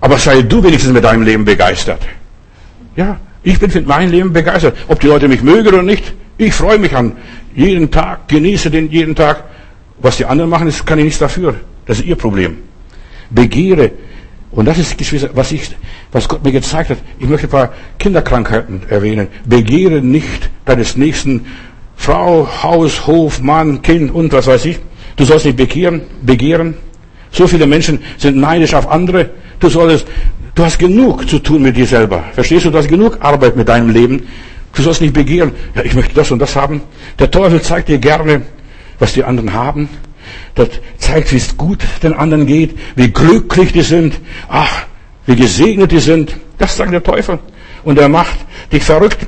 Aber 0.00 0.18
sei 0.18 0.42
du 0.42 0.62
wenigstens 0.62 0.92
mit 0.92 1.04
deinem 1.04 1.22
Leben 1.22 1.44
begeistert. 1.44 2.00
Ja, 2.96 3.20
ich 3.42 3.58
bin 3.58 3.70
mit 3.72 3.86
meinem 3.86 4.10
Leben 4.10 4.32
begeistert. 4.32 4.76
Ob 4.88 5.00
die 5.00 5.08
Leute 5.08 5.28
mich 5.28 5.42
mögen 5.42 5.68
oder 5.68 5.82
nicht, 5.82 6.14
ich 6.36 6.54
freue 6.54 6.78
mich 6.78 6.94
an 6.94 7.12
jeden 7.54 7.90
Tag, 7.90 8.28
genieße 8.28 8.70
den 8.70 8.90
jeden 8.90 9.14
Tag. 9.14 9.44
Was 10.00 10.16
die 10.16 10.24
anderen 10.24 10.50
machen, 10.50 10.66
das 10.66 10.84
kann 10.84 10.98
ich 10.98 11.04
nichts 11.04 11.18
dafür. 11.18 11.56
Das 11.86 11.98
ist 11.98 12.06
ihr 12.06 12.16
Problem. 12.16 12.58
Begehre. 13.30 13.92
Und 14.50 14.66
das 14.66 14.78
ist, 14.78 14.96
was 15.36 15.52
ich, 15.52 15.76
was 16.12 16.28
Gott 16.28 16.42
mir 16.44 16.52
gezeigt 16.52 16.90
hat. 16.90 16.98
Ich 17.18 17.28
möchte 17.28 17.46
ein 17.46 17.50
paar 17.50 17.72
Kinderkrankheiten 17.98 18.82
erwähnen. 18.88 19.28
Begehre 19.44 20.00
nicht 20.00 20.50
deines 20.64 20.96
nächsten 20.96 21.46
Frau, 21.96 22.48
Haus, 22.62 23.06
Hof, 23.06 23.40
Mann, 23.40 23.82
Kind 23.82 24.14
und 24.14 24.32
was 24.32 24.46
weiß 24.46 24.64
ich. 24.66 24.78
Du 25.16 25.24
sollst 25.24 25.44
nicht 25.44 25.56
begehren, 25.56 26.02
begehren. 26.22 26.74
So 27.30 27.46
viele 27.46 27.66
Menschen 27.66 27.98
sind 28.16 28.38
neidisch 28.38 28.72
auf 28.72 28.88
andere. 28.88 29.30
Du 29.60 29.68
sollst, 29.68 30.06
du 30.54 30.64
hast 30.64 30.78
genug 30.78 31.28
zu 31.28 31.40
tun 31.40 31.62
mit 31.62 31.76
dir 31.76 31.86
selber. 31.86 32.24
Verstehst 32.32 32.64
du? 32.64 32.70
Du 32.70 32.78
hast 32.78 32.88
genug 32.88 33.18
Arbeit 33.20 33.56
mit 33.56 33.68
deinem 33.68 33.90
Leben. 33.90 34.28
Du 34.72 34.82
sollst 34.82 35.00
nicht 35.00 35.12
begehren. 35.12 35.52
Ja, 35.74 35.82
ich 35.82 35.94
möchte 35.94 36.14
das 36.14 36.30
und 36.30 36.38
das 36.38 36.54
haben. 36.54 36.80
Der 37.18 37.30
Teufel 37.30 37.60
zeigt 37.60 37.88
dir 37.88 37.98
gerne, 37.98 38.42
was 38.98 39.12
die 39.12 39.24
anderen 39.24 39.52
haben. 39.52 39.88
Das 40.54 40.68
zeigt, 40.98 41.32
wie 41.32 41.36
es 41.36 41.56
gut 41.56 41.80
den 42.02 42.12
anderen 42.12 42.46
geht, 42.46 42.78
wie 42.96 43.08
glücklich 43.08 43.72
die 43.72 43.82
sind. 43.82 44.20
Ach, 44.48 44.84
wie 45.26 45.36
gesegnet 45.36 45.92
die 45.92 46.00
sind. 46.00 46.36
Das 46.58 46.76
sagt 46.76 46.92
der 46.92 47.02
Teufel. 47.02 47.38
Und 47.84 47.98
er 47.98 48.08
macht 48.08 48.36
dich 48.72 48.82
verrückt, 48.82 49.26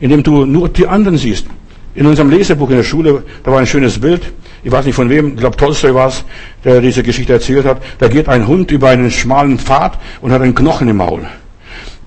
indem 0.00 0.22
du 0.22 0.44
nur 0.44 0.68
die 0.68 0.86
anderen 0.86 1.16
siehst. 1.16 1.46
In 1.94 2.06
unserem 2.06 2.30
Lesebuch 2.30 2.70
in 2.70 2.76
der 2.76 2.84
Schule, 2.84 3.22
da 3.44 3.52
war 3.52 3.60
ein 3.60 3.66
schönes 3.66 4.00
Bild. 4.00 4.32
Ich 4.64 4.72
weiß 4.72 4.86
nicht 4.86 4.94
von 4.94 5.10
wem, 5.10 5.34
ich 5.34 5.36
glaube 5.36 5.56
Tolstoi 5.56 5.94
war 5.94 6.08
es, 6.08 6.24
der 6.64 6.80
diese 6.80 7.02
Geschichte 7.02 7.32
erzählt 7.32 7.66
hat. 7.66 7.82
Da 7.98 8.08
geht 8.08 8.28
ein 8.28 8.46
Hund 8.46 8.70
über 8.70 8.88
einen 8.88 9.10
schmalen 9.10 9.58
Pfad 9.58 9.98
und 10.20 10.32
hat 10.32 10.40
einen 10.40 10.54
Knochen 10.54 10.88
im 10.88 10.96
Maul. 10.96 11.26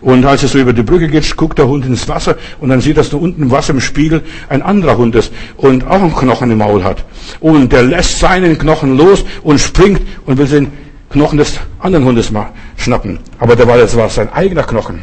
Und 0.05 0.23
als 0.23 0.43
es 0.43 0.51
so 0.51 0.59
über 0.59 0.71
die 0.71 0.83
Brücke 0.83 1.07
geht, 1.07 1.35
guckt 1.35 1.57
der 1.57 1.67
Hund 1.67 1.83
ins 1.83 2.07
Wasser 2.07 2.35
und 2.59 2.69
dann 2.69 2.79
sieht, 2.79 2.95
dass 2.95 3.09
da 3.09 3.17
unten 3.17 3.41
im 3.41 3.49
Wasser 3.49 3.73
im 3.73 3.81
Spiegel 3.81 4.21
ein 4.49 4.61
anderer 4.61 4.99
Hund 4.99 5.15
ist 5.15 5.33
und 5.57 5.83
auch 5.87 5.99
einen 5.99 6.15
Knochen 6.15 6.51
im 6.51 6.59
Maul 6.59 6.83
hat. 6.83 7.03
Und 7.39 7.73
der 7.73 7.81
lässt 7.81 8.19
seinen 8.19 8.55
Knochen 8.55 8.97
los 8.97 9.25
und 9.41 9.59
springt 9.59 10.01
und 10.27 10.37
will 10.37 10.45
den 10.45 10.71
Knochen 11.09 11.39
des 11.39 11.59
anderen 11.79 12.05
Hundes 12.05 12.29
mal 12.29 12.49
schnappen. 12.77 13.17
Aber 13.39 13.55
der 13.55 13.67
war, 13.67 13.79
das 13.79 13.97
war 13.97 14.07
sein 14.07 14.31
eigener 14.31 14.61
Knochen. 14.61 15.01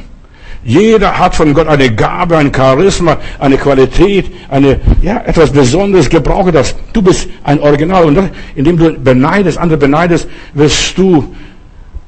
Jeder 0.63 1.19
hat 1.19 1.35
von 1.35 1.53
Gott 1.53 1.67
eine 1.67 1.93
Gabe, 1.93 2.37
ein 2.37 2.55
Charisma, 2.55 3.17
eine 3.41 3.57
Qualität, 3.57 4.31
eine, 4.51 4.79
ja, 5.03 5.21
etwas 5.27 5.51
Besonderes. 5.51 6.09
Gebrauche 6.09 6.53
das. 6.53 6.77
Du 6.93 7.03
bist 7.03 7.29
ein 7.43 7.59
Original. 7.59 8.05
Und 8.05 8.31
indem 8.55 8.77
du 8.77 8.93
beneidest, 8.93 9.59
andere 9.59 9.79
beneidest, 9.79 10.29
wirst 10.55 10.97
du, 10.97 11.35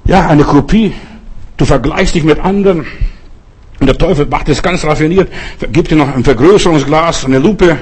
ja, 0.04 0.28
eine 0.28 0.44
Kopie 0.44 0.92
Du 1.56 1.64
vergleichst 1.64 2.14
dich 2.14 2.24
mit 2.24 2.40
anderen. 2.40 2.86
Und 3.80 3.86
der 3.86 3.98
Teufel 3.98 4.26
macht 4.26 4.48
es 4.48 4.62
ganz 4.62 4.84
raffiniert, 4.84 5.28
gibt 5.72 5.90
dir 5.90 5.96
noch 5.96 6.14
ein 6.14 6.24
Vergrößerungsglas, 6.24 7.24
eine 7.24 7.38
Lupe, 7.38 7.76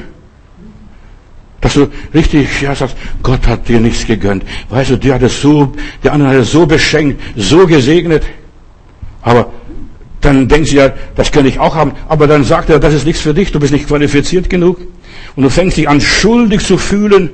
dass 1.61 1.75
du 1.75 1.89
richtig, 2.13 2.61
ja, 2.61 2.75
sagst, 2.75 2.97
Gott 3.23 3.47
hat 3.47 3.69
dir 3.69 3.79
nichts 3.79 4.07
gegönnt. 4.07 4.43
Weißt 4.69 4.91
du, 4.91 4.97
der 4.97 5.15
hat 5.15 5.23
es 5.23 5.41
so, 5.41 5.73
der 6.03 6.13
andere 6.13 6.31
hat 6.31 6.37
es 6.37 6.51
so 6.51 6.67
beschenkt, 6.67 7.23
so 7.37 7.67
gesegnet. 7.67 8.25
Aber 9.23 9.53
dann 10.21 10.49
denkst 10.49 10.71
du 10.71 10.77
ja, 10.77 10.93
das 11.15 11.31
könnte 11.31 11.49
ich 11.49 11.61
auch 11.61 11.77
haben. 11.77 11.93
Aber 12.09 12.27
dann 12.27 12.43
sagt 12.43 12.71
er, 12.71 12.81
das 12.81 12.95
ist 12.95 13.07
nichts 13.07 13.21
für 13.21 13.35
dich, 13.35 13.53
du 13.53 13.61
bist 13.61 13.73
nicht 13.73 13.87
qualifiziert 13.87 14.51
genug. 14.51 14.81
Und 15.37 15.43
du 15.45 15.51
fängst 15.51 15.77
dich 15.77 15.89
an, 15.89 16.01
schuldig 16.01 16.67
zu 16.67 16.79
fühlen. 16.79 17.31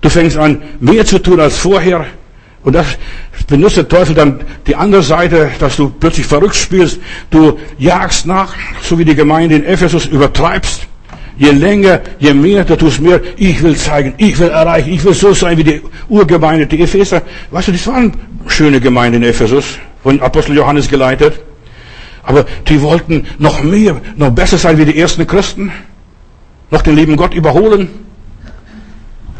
Du 0.00 0.08
fängst 0.08 0.36
an, 0.38 0.62
mehr 0.80 1.04
zu 1.04 1.18
tun 1.18 1.40
als 1.40 1.58
vorher. 1.58 2.06
Und 2.64 2.72
das 2.72 2.86
benutzt 3.46 3.76
der 3.76 3.86
Teufel 3.86 4.14
dann 4.14 4.40
die 4.66 4.74
andere 4.74 5.02
Seite, 5.02 5.50
dass 5.58 5.76
du 5.76 5.90
plötzlich 5.90 6.26
verrückt 6.26 6.56
spielst. 6.56 6.98
Du 7.30 7.58
jagst 7.78 8.26
nach, 8.26 8.54
so 8.82 8.98
wie 8.98 9.04
die 9.04 9.14
Gemeinde 9.14 9.56
in 9.56 9.64
Ephesus 9.64 10.06
übertreibst. 10.06 10.86
Je 11.36 11.50
länger, 11.50 12.00
je 12.18 12.32
mehr, 12.32 12.64
du 12.64 12.76
tust 12.76 13.00
mehr. 13.00 13.20
Ich 13.36 13.62
will 13.62 13.76
zeigen, 13.76 14.14
ich 14.16 14.38
will 14.38 14.48
erreichen, 14.48 14.92
ich 14.92 15.04
will 15.04 15.12
so 15.12 15.34
sein 15.34 15.58
wie 15.58 15.64
die 15.64 15.82
Urgemeinde, 16.08 16.66
die 16.66 16.80
Epheser. 16.80 17.22
Weißt 17.50 17.68
du, 17.68 17.72
das 17.72 17.86
waren 17.86 18.12
schöne 18.46 18.80
Gemeinden 18.80 19.22
in 19.22 19.28
Ephesus, 19.28 19.78
von 20.02 20.20
Apostel 20.20 20.56
Johannes 20.56 20.88
geleitet. 20.88 21.40
Aber 22.22 22.46
die 22.68 22.80
wollten 22.80 23.26
noch 23.38 23.62
mehr, 23.62 24.00
noch 24.16 24.30
besser 24.30 24.56
sein 24.56 24.78
wie 24.78 24.86
die 24.86 24.98
ersten 24.98 25.26
Christen. 25.26 25.70
Noch 26.70 26.80
den 26.80 26.96
lieben 26.96 27.16
Gott 27.16 27.34
überholen. 27.34 27.88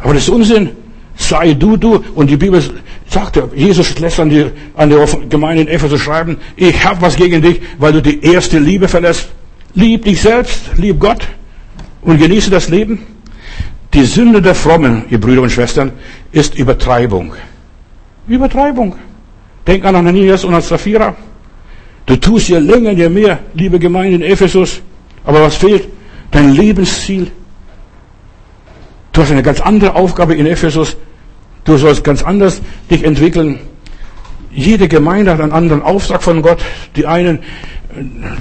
Aber 0.03 0.13
das 0.13 0.25
ist 0.25 0.29
Unsinn. 0.29 0.71
Sei 1.17 1.55
du, 1.55 1.77
du. 1.77 2.03
Und 2.15 2.29
die 2.29 2.37
Bibel 2.37 2.63
sagt, 3.09 3.41
Jesus 3.55 3.99
lässt 3.99 4.19
an 4.21 4.31
die, 4.31 4.47
an 4.77 4.91
die 4.91 5.29
Gemeinde 5.29 5.63
in 5.63 5.69
Ephesus 5.69 6.01
schreiben, 6.01 6.39
ich 6.57 6.85
habe 6.85 7.01
was 7.03 7.17
gegen 7.17 7.41
dich, 7.41 7.61
weil 7.79 7.93
du 7.93 8.03
die 8.03 8.23
erste 8.25 8.59
Liebe 8.59 8.89
verlässt. 8.89 9.29
Lieb 9.75 10.05
dich 10.05 10.21
selbst, 10.21 10.77
lieb 10.77 11.01
Gott 11.01 11.27
und 12.03 12.19
genieße 12.19 12.51
das 12.51 12.69
Leben. 12.69 13.07
Die 13.93 14.05
Sünde 14.05 14.43
der 14.43 14.55
Frommen, 14.55 15.05
ihr 15.11 15.21
Brüder 15.21 15.43
und 15.43 15.51
Schwestern, 15.51 15.93
ist 16.33 16.57
Übertreibung. 16.57 17.33
Übertreibung. 18.27 18.97
Denk 19.67 19.85
an 19.85 19.97
Ananias 19.97 20.45
und 20.45 20.55
an 20.55 20.63
Sapphira. 20.63 21.15
Du 22.07 22.17
tust 22.17 22.49
je 22.49 22.59
länger, 22.59 22.93
je 22.93 23.09
mehr, 23.09 23.39
liebe 23.55 23.79
Gemeinde 23.79 24.17
in 24.17 24.23
Ephesus. 24.23 24.81
Aber 25.25 25.43
was 25.43 25.57
fehlt? 25.57 25.89
Dein 26.31 26.55
Lebensziel. 26.55 27.31
Du 29.15 29.23
hast 29.23 29.31
eine 29.31 29.45
ganz 29.45 29.61
andere 29.61 29.95
Aufgabe 29.95 30.35
in 30.35 30.45
Ephesus. 30.45 30.97
Du 31.63 31.77
sollst 31.77 32.03
ganz 32.03 32.25
anders 32.25 32.61
dich 32.91 33.05
entwickeln. 33.05 33.61
Jede 34.51 34.89
Gemeinde 34.89 35.31
hat 35.31 35.41
einen 35.41 35.53
anderen 35.53 35.83
Auftrag 35.83 36.21
von 36.21 36.43
Gott. 36.43 36.59
Die 36.97 37.07
einen 37.07 37.39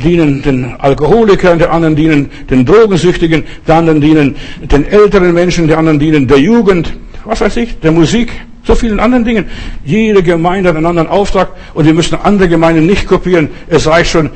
dienen 0.03 0.41
den 0.41 0.73
Alkoholikern, 0.79 1.59
die 1.59 1.65
anderen 1.65 1.95
dienen 1.95 2.31
den 2.49 2.65
Drogensüchtigen, 2.65 3.43
die 3.67 3.71
anderen 3.71 4.01
dienen 4.01 4.35
den 4.59 4.85
älteren 4.87 5.31
Menschen, 5.31 5.67
die 5.67 5.75
anderen 5.75 5.99
dienen 5.99 6.27
der 6.27 6.39
Jugend, 6.39 6.91
was 7.23 7.41
weiß 7.41 7.57
ich, 7.57 7.79
der 7.79 7.91
Musik, 7.91 8.31
so 8.63 8.73
vielen 8.73 8.99
anderen 8.99 9.25
Dingen. 9.25 9.45
Jede 9.85 10.23
Gemeinde 10.23 10.69
hat 10.69 10.75
einen 10.75 10.87
anderen 10.87 11.07
Auftrag 11.07 11.49
und 11.75 11.85
wir 11.85 11.93
müssen 11.93 12.15
andere 12.15 12.49
Gemeinden 12.49 12.87
nicht 12.87 13.05
kopieren. 13.05 13.49
Es 13.67 13.85
reicht 13.85 14.09
schon 14.09 14.31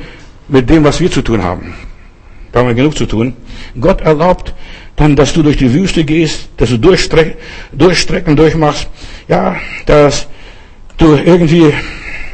mit 0.46 0.70
dem, 0.70 0.84
was 0.84 1.00
wir 1.00 1.10
zu 1.10 1.20
tun 1.20 1.42
haben. 1.42 1.74
Da 2.52 2.60
haben 2.60 2.68
wir 2.68 2.74
genug 2.74 2.96
zu 2.96 3.06
tun. 3.06 3.34
Gott 3.80 4.00
erlaubt 4.02 4.54
dann, 4.98 5.14
dass 5.14 5.32
du 5.32 5.42
durch 5.42 5.56
die 5.56 5.72
Wüste 5.72 6.04
gehst, 6.04 6.48
dass 6.56 6.70
du 6.70 6.78
Durchstre 6.78 7.36
Durchstrecken 7.72 8.36
durchmachst. 8.36 8.88
Ja, 9.28 9.56
dass 9.86 10.26
du 10.98 11.14
irgendwie 11.14 11.72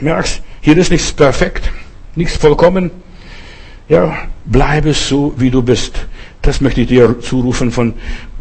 merkst, 0.01 0.43
hier 0.63 0.77
ist 0.79 0.91
nichts 0.91 1.13
perfekt, 1.13 1.71
nichts 2.17 2.37
vollkommen. 2.37 2.91
Ja, 3.89 4.17
bleibe 4.47 4.95
so, 4.95 5.35
wie 5.37 5.51
du 5.51 5.63
bist. 5.63 6.07
Das 6.41 6.63
möchte 6.63 6.81
ich 6.81 6.89
dir 6.89 7.21
zurufen 7.21 7.71
von, 7.71 7.93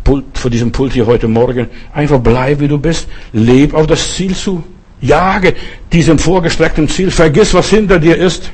Pult, 0.05 0.26
von 0.38 0.49
diesem 0.49 0.71
Pult 0.71 0.93
hier 0.93 1.05
heute 1.05 1.28
Morgen. 1.28 1.67
Einfach 1.93 2.19
bleib, 2.19 2.61
wie 2.61 2.69
du 2.69 2.78
bist. 2.78 3.09
Leb 3.34 3.74
auf 3.74 3.88
das 3.88 4.15
Ziel 4.15 4.34
zu. 4.36 4.63
Jage 5.01 5.53
diesem 5.91 6.17
vorgestreckten 6.17 6.88
Ziel. 6.88 7.11
Vergiss, 7.11 7.53
was 7.53 7.69
hinter 7.69 7.99
dir 7.99 8.15
ist. 8.15 8.51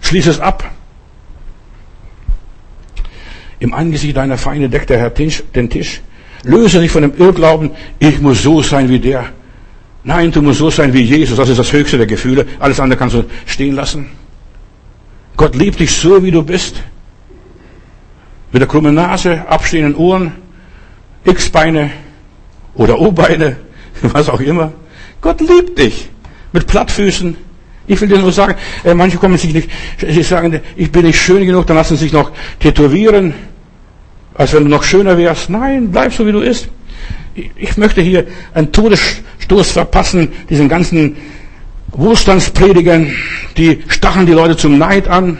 Schließ 0.00 0.26
es 0.26 0.40
ab. 0.40 0.70
Im 3.60 3.74
Angesicht 3.74 4.16
deiner 4.16 4.38
Feinde 4.38 4.68
deckt 4.68 4.90
der 4.90 4.98
Herr 4.98 5.10
den 5.10 5.70
Tisch. 5.70 6.00
Löse 6.44 6.80
dich 6.80 6.90
von 6.90 7.02
dem 7.02 7.12
Irrglauben, 7.18 7.72
ich 7.98 8.20
muss 8.20 8.42
so 8.42 8.62
sein 8.62 8.88
wie 8.88 8.98
der. 8.98 9.26
Nein, 10.04 10.30
du 10.30 10.40
musst 10.40 10.58
so 10.58 10.70
sein 10.70 10.92
wie 10.92 11.02
Jesus. 11.02 11.36
Das 11.36 11.48
ist 11.48 11.58
das 11.58 11.72
höchste 11.72 11.98
der 11.98 12.06
Gefühle. 12.06 12.46
Alles 12.60 12.78
andere 12.78 12.98
kannst 12.98 13.16
du 13.16 13.24
stehen 13.46 13.74
lassen. 13.74 14.06
Gott 15.36 15.54
liebt 15.54 15.80
dich 15.80 15.90
so, 15.90 16.22
wie 16.22 16.30
du 16.30 16.42
bist. 16.42 16.76
Mit 18.52 18.62
der 18.62 18.68
krummen 18.68 18.94
Nase, 18.94 19.46
abstehenden 19.48 19.94
Ohren, 19.96 20.32
X-Beine 21.24 21.90
oder 22.74 22.98
O-Beine, 22.98 23.56
was 24.02 24.28
auch 24.28 24.40
immer. 24.40 24.72
Gott 25.20 25.40
liebt 25.40 25.78
dich. 25.78 26.08
Mit 26.52 26.66
Plattfüßen. 26.66 27.36
Ich 27.88 28.00
will 28.00 28.08
dir 28.08 28.18
nur 28.18 28.32
sagen, 28.32 28.54
äh, 28.84 28.94
manche 28.94 29.16
kommen 29.16 29.38
sich 29.38 29.52
nicht, 29.52 29.70
sie 29.98 30.22
sagen, 30.22 30.60
ich 30.76 30.92
bin 30.92 31.06
nicht 31.06 31.20
schön 31.20 31.44
genug, 31.44 31.66
dann 31.66 31.76
lassen 31.76 31.96
sie 31.96 32.04
sich 32.04 32.12
noch 32.12 32.30
tätowieren, 32.60 33.32
als 34.34 34.52
wenn 34.52 34.64
du 34.64 34.70
noch 34.70 34.84
schöner 34.84 35.16
wärst. 35.16 35.48
Nein, 35.48 35.90
bleib 35.90 36.12
so 36.12 36.26
wie 36.26 36.32
du 36.32 36.40
bist. 36.40 36.68
Ich 37.56 37.76
möchte 37.78 38.02
hier 38.02 38.26
einen 38.52 38.70
Todesstoß 38.72 39.70
verpassen, 39.70 40.28
diesen 40.50 40.68
ganzen 40.68 41.16
Wohlstandspredigern, 41.92 43.10
die 43.56 43.82
stacheln 43.88 44.26
die 44.26 44.32
Leute 44.32 44.56
zum 44.56 44.76
Neid 44.76 45.08
an. 45.08 45.38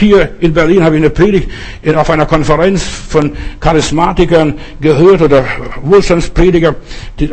Hier 0.00 0.30
in 0.40 0.54
Berlin 0.54 0.82
habe 0.82 0.96
ich 0.96 1.02
eine 1.02 1.10
Predigt 1.10 1.50
auf 1.94 2.08
einer 2.08 2.24
Konferenz 2.24 2.82
von 2.82 3.32
Charismatikern 3.60 4.54
gehört 4.80 5.20
oder 5.20 5.44
Wohlstandsprediger. 5.82 6.74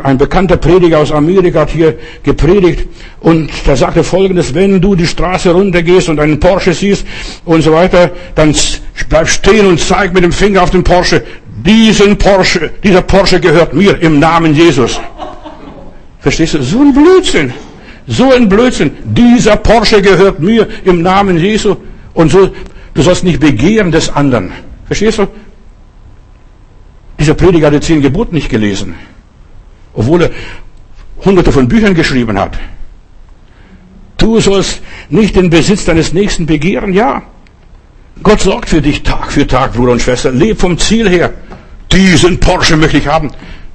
Ein 0.02 0.18
bekannter 0.18 0.58
Prediger 0.58 0.98
aus 0.98 1.10
Amerika 1.10 1.60
hat 1.60 1.70
hier 1.70 1.96
gepredigt 2.22 2.86
und 3.20 3.50
der 3.66 3.74
sagte 3.74 4.04
folgendes, 4.04 4.54
wenn 4.54 4.82
du 4.82 4.94
die 4.94 5.06
Straße 5.06 5.50
runtergehst 5.50 6.10
und 6.10 6.20
einen 6.20 6.38
Porsche 6.38 6.74
siehst 6.74 7.06
und 7.46 7.62
so 7.62 7.72
weiter, 7.72 8.10
dann 8.34 8.54
bleib 9.08 9.28
stehen 9.28 9.64
und 9.64 9.80
zeig 9.80 10.12
mit 10.12 10.22
dem 10.22 10.32
Finger 10.32 10.62
auf 10.62 10.70
den 10.70 10.84
Porsche, 10.84 11.22
diesen 11.64 12.18
Porsche, 12.18 12.70
dieser 12.84 13.00
Porsche 13.00 13.40
gehört 13.40 13.72
mir 13.72 13.98
im 14.02 14.18
Namen 14.18 14.54
Jesus. 14.54 15.00
Verstehst 16.20 16.52
du? 16.52 16.62
So 16.62 16.82
ein 16.82 16.92
Blödsinn. 16.92 17.50
So 18.06 18.30
ein 18.30 18.46
Blödsinn. 18.46 18.90
Dieser 19.04 19.56
Porsche 19.56 20.02
gehört 20.02 20.38
mir 20.38 20.68
im 20.84 21.00
Namen 21.00 21.38
Jesu. 21.38 21.76
Und 22.18 22.32
so, 22.32 22.50
du 22.94 23.02
sollst 23.02 23.22
nicht 23.22 23.38
begehren 23.38 23.92
des 23.92 24.10
anderen. 24.10 24.50
Verstehst 24.86 25.18
du? 25.18 25.28
Dieser 27.16 27.34
Prediger 27.34 27.68
hat 27.68 27.74
die 27.74 27.80
zehn 27.80 28.02
Gebote 28.02 28.34
nicht 28.34 28.48
gelesen. 28.48 28.96
Obwohl 29.94 30.22
er 30.22 30.30
hunderte 31.24 31.52
von 31.52 31.68
Büchern 31.68 31.94
geschrieben 31.94 32.36
hat. 32.36 32.58
Du 34.16 34.40
sollst 34.40 34.82
nicht 35.10 35.36
den 35.36 35.48
Besitz 35.48 35.84
deines 35.84 36.12
Nächsten 36.12 36.46
begehren, 36.46 36.92
ja. 36.92 37.22
Gott 38.24 38.40
sorgt 38.40 38.68
für 38.68 38.82
dich 38.82 39.04
Tag 39.04 39.30
für 39.30 39.46
Tag, 39.46 39.74
Bruder 39.74 39.92
und 39.92 40.02
Schwester. 40.02 40.32
Leb 40.32 40.60
vom 40.60 40.76
Ziel 40.76 41.08
her. 41.08 41.32
Diesen 41.92 42.40
Porsche 42.40 42.76
möchte 42.76 42.98
ich 42.98 43.06
haben. 43.06 43.30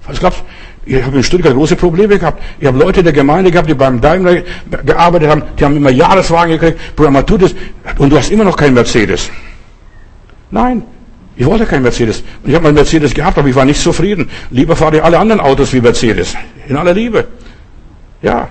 Was 0.06 0.20
glaubst 0.20 0.42
du? 0.42 0.44
Ich 0.86 1.02
habe 1.02 1.18
in 1.18 1.24
Stuttgart 1.24 1.54
große 1.54 1.76
Probleme 1.76 2.20
gehabt. 2.20 2.42
Ich 2.60 2.68
habe 2.68 2.78
Leute 2.78 3.04
der 3.04 3.14
Gemeinde 3.14 3.52
gehabt, 3.52 3.70
die 3.70 3.74
beim 3.74 4.02
Daimler 4.02 4.42
gearbeitet 4.86 5.30
haben, 5.30 5.44
die 5.58 5.64
haben 5.64 5.78
immer 5.78 5.92
Jahreswagen 5.92 6.60
gekriegt. 6.60 6.80
Tut 7.28 7.42
es. 7.44 7.56
Und 7.98 8.10
du 8.10 8.18
hast 8.18 8.32
immer 8.32 8.44
noch 8.44 8.58
keinen 8.58 8.74
Mercedes. 8.74 9.30
Nein, 10.52 10.84
ich 11.38 11.46
wollte 11.46 11.66
keinen 11.66 11.84
Mercedes. 11.84 12.24
Und 12.44 12.50
ich 12.50 12.56
habe 12.56 12.64
meinen 12.64 12.76
Mercedes 12.76 13.14
gehabt, 13.14 13.38
aber 13.38 13.48
ich 13.48 13.56
war 13.56 13.66
nicht 13.66 13.80
zufrieden. 13.80 14.30
Lieber 14.52 14.76
fahre 14.76 14.98
ich 14.98 15.04
alle 15.04 15.18
anderen 15.18 15.40
Autos 15.40 15.72
wie 15.74 15.80
Mercedes. 15.80 16.36
In 16.68 16.76
aller 16.76 16.94
Liebe. 16.94 17.28
Ja. 18.22 18.50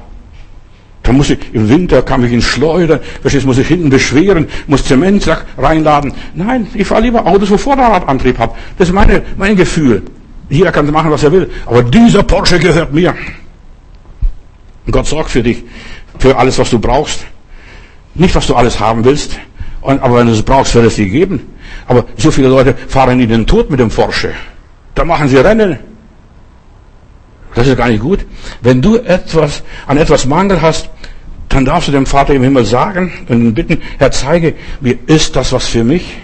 Da 1.03 1.13
muss 1.13 1.31
ich, 1.31 1.39
im 1.53 1.69
Winter 1.69 2.03
kam 2.03 2.25
ich 2.25 2.33
ins 2.33 2.45
Schleudern, 2.45 3.01
verstehst, 3.21 3.45
muss 3.45 3.59
ich 3.59 3.67
hinten 3.67 3.91
beschweren, 3.91 4.47
muss 4.69 4.85
Zementsack 4.85 5.45
reinladen. 5.59 6.15
Nein, 6.35 6.69
ich 6.75 6.87
fahre 6.87 7.03
lieber 7.03 7.27
Autos, 7.27 7.51
wo 7.51 7.57
Vorderradantrieb 7.57 8.39
habe. 8.39 8.55
Das 8.79 8.89
ist 8.89 8.95
meine, 8.95 9.23
mein 9.37 9.57
Gefühl. 9.57 10.03
Jeder 10.53 10.71
kann 10.71 10.91
machen, 10.91 11.11
was 11.11 11.23
er 11.23 11.33
will. 11.33 11.51
Aber 11.65 11.83
dieser 11.83 12.23
Porsche 12.23 12.59
gehört 12.59 12.93
mir. 12.93 13.15
Und 14.85 14.93
Gott 14.93 15.07
sorgt 15.07 15.31
für 15.31 15.43
dich, 15.43 15.65
für 16.19 16.37
alles, 16.37 16.59
was 16.59 16.69
du 16.69 16.79
brauchst. 16.79 17.25
Nicht, 18.15 18.35
was 18.35 18.47
du 18.47 18.55
alles 18.55 18.79
haben 18.79 19.03
willst. 19.03 19.39
aber 19.81 20.19
wenn 20.19 20.27
du 20.27 20.35
es 20.35 20.43
brauchst, 20.43 20.75
wird 20.75 20.85
es 20.85 20.97
dir 20.97 21.09
geben. 21.09 21.41
Aber 21.87 22.05
so 22.19 22.31
viele 22.31 22.49
Leute 22.49 22.75
fahren 22.75 23.19
in 23.19 23.31
den 23.31 23.47
Tod 23.47 23.71
mit 23.71 23.81
dem 23.81 23.89
Porsche. 23.89 24.35
Da 24.95 25.07
machen 25.07 25.27
sie 25.27 25.39
Rennen. 25.39 25.79
Das 27.55 27.67
ist 27.67 27.77
gar 27.79 27.89
nicht 27.89 28.03
gut. 28.03 28.21
Wenn 28.61 28.83
du 28.83 28.99
etwas, 28.99 29.63
an 29.87 29.97
etwas 29.97 30.27
Mangel 30.27 30.61
hast, 30.61 30.91
dann 31.49 31.65
darfst 31.65 31.89
du 31.89 31.93
dem 31.93 32.05
Vater 32.05 32.35
im 32.35 32.43
Himmel 32.43 32.67
sagen 32.67 33.11
und 33.29 33.55
bitten, 33.55 33.81
Herr, 33.99 34.11
zeige, 34.11 34.55
wie 34.83 34.99
ist 35.07 35.35
das 35.35 35.51
was 35.53 35.67
für 35.67 35.83
mich? 35.83 36.19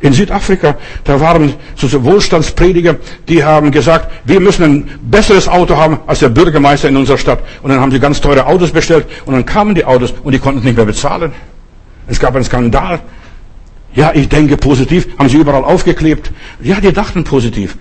In 0.00 0.12
Südafrika, 0.12 0.76
da 1.04 1.20
waren 1.20 1.54
so 1.74 2.04
Wohlstandsprediger, 2.04 2.96
die 3.28 3.42
haben 3.42 3.70
gesagt, 3.70 4.10
wir 4.26 4.40
müssen 4.40 4.62
ein 4.64 4.90
besseres 5.02 5.48
Auto 5.48 5.76
haben 5.76 6.00
als 6.06 6.18
der 6.18 6.28
Bürgermeister 6.28 6.88
in 6.88 6.96
unserer 6.98 7.16
Stadt. 7.16 7.38
Und 7.62 7.70
dann 7.70 7.80
haben 7.80 7.90
sie 7.90 7.98
ganz 7.98 8.20
teure 8.20 8.46
Autos 8.46 8.72
bestellt 8.72 9.06
und 9.24 9.32
dann 9.32 9.46
kamen 9.46 9.74
die 9.74 9.86
Autos 9.86 10.12
und 10.22 10.32
die 10.32 10.38
konnten 10.38 10.64
nicht 10.64 10.76
mehr 10.76 10.84
bezahlen. 10.84 11.32
Es 12.08 12.20
gab 12.20 12.34
einen 12.34 12.44
Skandal. 12.44 13.00
Ja, 13.94 14.12
ich 14.14 14.28
denke 14.28 14.58
positiv, 14.58 15.08
haben 15.18 15.30
sie 15.30 15.38
überall 15.38 15.64
aufgeklebt. 15.64 16.30
Ja, 16.60 16.78
die 16.78 16.92
dachten 16.92 17.24
positiv. 17.24 17.78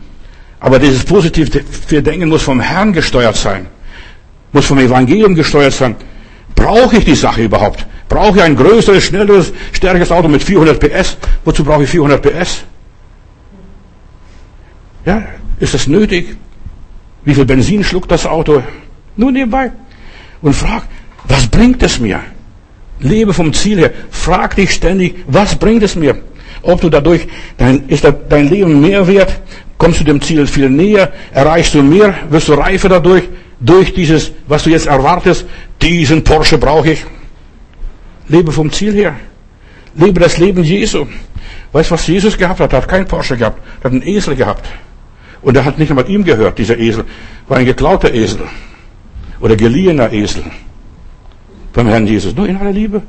Aber 0.62 0.80
dieses 0.80 1.04
positive 1.04 2.02
Denken 2.02 2.30
muss 2.30 2.44
vom 2.44 2.62
Herrn 2.62 2.94
gesteuert 2.94 3.36
sein. 3.36 3.68
Muss 4.54 4.66
vom 4.66 4.80
Evangelium 4.80 5.36
gesteuert 5.36 5.74
sein. 5.74 5.98
Brauche 6.56 6.98
ich 6.98 7.04
die 7.04 7.16
Sache 7.16 7.44
überhaupt? 7.44 7.86
Brauche 8.08 8.38
ich 8.38 8.44
ein 8.44 8.56
größeres, 8.56 9.04
schnelleres, 9.04 9.52
stärkeres 9.72 10.12
Auto 10.12 10.28
mit 10.28 10.44
400 10.44 10.80
PS? 10.80 11.18
Wozu 11.44 11.64
brauche 11.64 11.84
ich 11.84 11.90
400 11.90 12.22
PS? 12.22 12.64
Ja, 15.06 15.24
ist 15.60 15.74
das 15.74 15.88
nötig? 15.88 16.36
Wie 17.24 17.34
viel 17.34 17.46
Benzin 17.46 17.84
schluckt 17.84 18.12
das 18.12 18.26
Auto? 18.26 18.62
Nur 19.16 19.32
nebenbei. 19.32 19.72
Und 20.42 20.54
frag, 20.54 20.84
was 21.28 21.48
bringt 21.48 21.82
es 21.82 22.00
mir? 22.00 22.20
Lebe 23.00 23.34
vom 23.34 23.54
Ziel 23.54 23.80
her. 23.80 23.92
Frag 24.12 24.56
dich 24.56 24.72
ständig, 24.72 25.16
was 25.28 25.56
bringt 25.56 25.84
es 25.84 25.96
mir? 25.96 26.18
Ob 26.62 26.82
du 26.82 26.90
dadurch, 26.90 27.28
dein, 27.58 27.88
ist 27.88 28.08
dein 28.30 28.50
Leben 28.50 28.82
mehr 28.82 29.08
wert? 29.08 29.42
Kommst 29.78 30.00
du 30.00 30.04
dem 30.04 30.22
Ziel 30.22 30.48
viel 30.48 30.70
näher? 30.70 31.12
Erreichst 31.32 31.74
du 31.74 31.84
mehr? 31.84 32.14
Wirst 32.30 32.48
du 32.48 32.54
reifer 32.54 32.90
dadurch? 32.90 33.24
Durch 33.60 33.94
dieses, 33.94 34.32
was 34.48 34.64
du 34.64 34.70
jetzt 34.70 34.88
erwartest? 34.88 35.46
Diesen 35.82 36.24
Porsche 36.24 36.58
brauche 36.58 36.92
ich. 36.92 37.06
Lebe 38.28 38.52
vom 38.52 38.72
Ziel 38.72 38.94
her. 38.94 39.16
Lebe 39.96 40.20
das 40.20 40.38
Leben 40.38 40.64
Jesu. 40.64 41.06
Weißt 41.72 41.92
du, 41.92 41.94
was 41.94 42.08
Jesus 42.08 42.38
gehabt 42.38 42.60
hat? 42.60 42.74
Er 42.74 42.82
hat 42.82 42.88
keinen 42.88 43.06
Porsche 43.06 43.38
gehabt. 43.38 43.60
Er 43.82 43.86
hat 43.86 43.92
einen 43.92 44.02
Esel 44.02 44.36
gehabt. 44.36 44.66
Und 45.42 45.56
er 45.56 45.66
hat 45.66 45.78
nicht 45.78 45.90
einmal 45.90 46.10
ihm 46.10 46.24
gehört, 46.24 46.58
dieser 46.58 46.78
Esel. 46.78 47.06
War 47.48 47.58
ein 47.58 47.66
geklauter 47.66 48.14
Esel. 48.14 48.48
Oder 49.40 49.56
geliehener 49.56 50.12
Esel. 50.12 50.44
Beim 51.74 51.88
Herrn 51.88 52.08
Jesus. 52.08 52.36
Nur 52.36 52.48
in 52.48 52.58
aller 52.58 52.72
Liebe. 52.72 53.02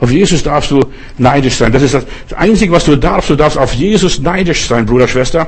Auf 0.00 0.10
Jesus 0.10 0.42
darfst 0.42 0.70
du 0.70 0.80
neidisch 1.16 1.54
sein. 1.54 1.72
Das 1.72 1.82
ist 1.82 1.94
das 1.94 2.04
Einzige, 2.36 2.72
was 2.72 2.84
du 2.84 2.96
darfst. 2.96 3.30
Du 3.30 3.36
darfst 3.36 3.56
auf 3.56 3.72
Jesus 3.72 4.18
neidisch 4.18 4.66
sein, 4.66 4.84
Bruder, 4.84 5.08
Schwester. 5.08 5.46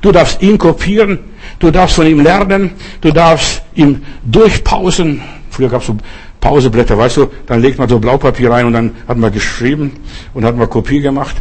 Du 0.00 0.12
darfst 0.12 0.42
ihn 0.42 0.58
kopieren. 0.58 1.18
Du 1.58 1.70
darfst 1.70 1.96
von 1.96 2.06
ihm 2.06 2.20
lernen. 2.20 2.72
Du 3.00 3.12
darfst 3.12 3.62
ihm 3.74 4.02
durchpausen. 4.24 5.22
Früher 5.50 5.68
gab 5.68 5.80
es 5.80 5.86
so 5.86 5.96
Pauseblätter, 6.40 6.96
weißt 6.96 7.16
du, 7.16 7.26
dann 7.46 7.60
legt 7.60 7.78
man 7.78 7.88
so 7.88 7.98
Blaupapier 7.98 8.50
rein 8.50 8.66
und 8.66 8.72
dann 8.72 8.92
hat 9.08 9.16
man 9.16 9.32
geschrieben 9.32 9.92
und 10.34 10.44
hat 10.44 10.56
man 10.56 10.68
Kopie 10.68 11.00
gemacht. 11.00 11.36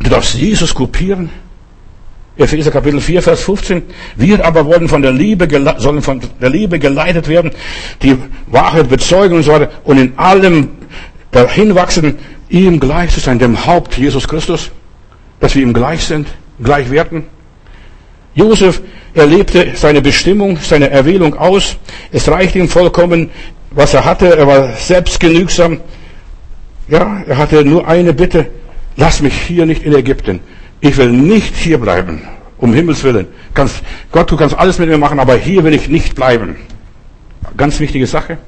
Du 0.00 0.10
darfst 0.10 0.34
Jesus 0.34 0.74
kopieren. 0.74 1.30
Epheser 2.36 2.72
Kapitel 2.72 3.00
4, 3.00 3.22
Vers 3.22 3.42
15. 3.42 3.82
Wir 4.16 4.44
aber 4.44 4.66
wollen 4.66 4.88
von 4.88 5.02
der 5.02 5.12
Liebe, 5.12 5.48
sollen 5.78 6.02
von 6.02 6.20
der 6.40 6.50
Liebe 6.50 6.78
geleitet 6.80 7.28
werden, 7.28 7.52
die 8.02 8.16
Wahrheit 8.48 8.88
bezeugen 8.88 9.36
und 9.36 9.44
so 9.44 9.52
weiter 9.52 9.70
und 9.84 9.98
in 9.98 10.18
allem 10.18 10.70
dahin 11.30 11.74
wachsen, 11.74 12.18
ihm 12.48 12.80
gleich 12.80 13.12
zu 13.12 13.20
sein, 13.20 13.38
dem 13.38 13.66
Haupt 13.66 13.96
Jesus 13.96 14.26
Christus, 14.26 14.70
dass 15.38 15.54
wir 15.54 15.62
ihm 15.62 15.72
gleich 15.72 16.04
sind, 16.04 16.26
gleich 16.60 16.90
werden. 16.90 17.24
Josef 18.34 18.82
erlebte 19.14 19.72
seine 19.76 20.02
Bestimmung, 20.02 20.58
seine 20.60 20.90
Erwählung 20.90 21.34
aus. 21.34 21.76
Es 22.10 22.28
reichte 22.28 22.58
ihm 22.58 22.68
vollkommen, 22.68 23.30
was 23.74 23.94
er 23.94 24.04
hatte. 24.04 24.36
Er 24.36 24.46
war 24.46 24.68
selbstgenügsam. 24.76 25.80
Ja, 26.88 27.22
er 27.26 27.38
hatte 27.38 27.64
nur 27.64 27.86
eine 27.86 28.12
Bitte. 28.12 28.46
Lass 28.96 29.20
mich 29.20 29.34
hier 29.34 29.66
nicht 29.66 29.82
in 29.82 29.94
Ägypten. 29.94 30.40
Ich 30.80 30.96
will 30.96 31.10
nicht 31.10 31.56
hier 31.56 31.78
bleiben. 31.78 32.22
Um 32.58 32.72
Himmels 32.72 33.02
Willen. 33.02 33.26
Kannst, 33.52 33.82
Gott, 34.12 34.30
du 34.30 34.36
kannst 34.36 34.56
alles 34.56 34.78
mit 34.78 34.88
mir 34.88 34.98
machen, 34.98 35.18
aber 35.18 35.34
hier 35.36 35.64
will 35.64 35.74
ich 35.74 35.88
nicht 35.88 36.14
bleiben. 36.14 36.56
Ganz 37.56 37.80
wichtige 37.80 38.06
Sache. 38.06 38.38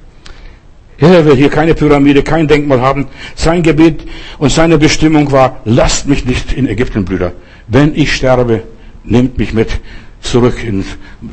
Er 0.98 1.24
will 1.26 1.36
hier 1.36 1.50
keine 1.50 1.74
Pyramide, 1.74 2.22
kein 2.22 2.48
Denkmal 2.48 2.80
haben. 2.80 3.08
Sein 3.34 3.62
Gebet 3.62 4.06
und 4.38 4.50
seine 4.50 4.78
Bestimmung 4.78 5.30
war, 5.30 5.60
lasst 5.64 6.08
mich 6.08 6.24
nicht 6.24 6.52
in 6.52 6.66
Ägypten, 6.66 7.04
Brüder. 7.04 7.32
Wenn 7.68 7.94
ich 7.94 8.14
sterbe, 8.14 8.62
nehmt 9.04 9.36
mich 9.36 9.52
mit 9.52 9.68
zurück 10.20 10.64
in 10.64 10.84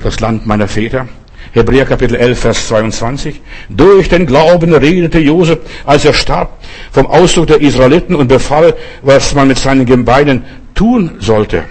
das 0.03 0.19
Land 0.19 0.45
meiner 0.45 0.67
Väter. 0.67 1.07
Hebräer 1.53 1.85
Kapitel 1.85 2.15
11, 2.15 2.39
Vers 2.39 2.67
22. 2.67 3.39
Durch 3.69 4.09
den 4.09 4.25
Glauben 4.25 4.73
redete 4.73 5.19
Josef, 5.19 5.59
als 5.85 6.03
er 6.03 6.13
starb, 6.13 6.57
vom 6.91 7.05
Ausdruck 7.05 7.47
der 7.47 7.61
Israeliten 7.61 8.15
und 8.15 8.27
befahl, 8.27 8.73
was 9.03 9.35
man 9.35 9.47
mit 9.47 9.59
seinen 9.59 9.85
Gebeinen 9.85 10.43
tun 10.73 11.11
sollte. 11.19 11.65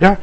Ja, 0.00 0.18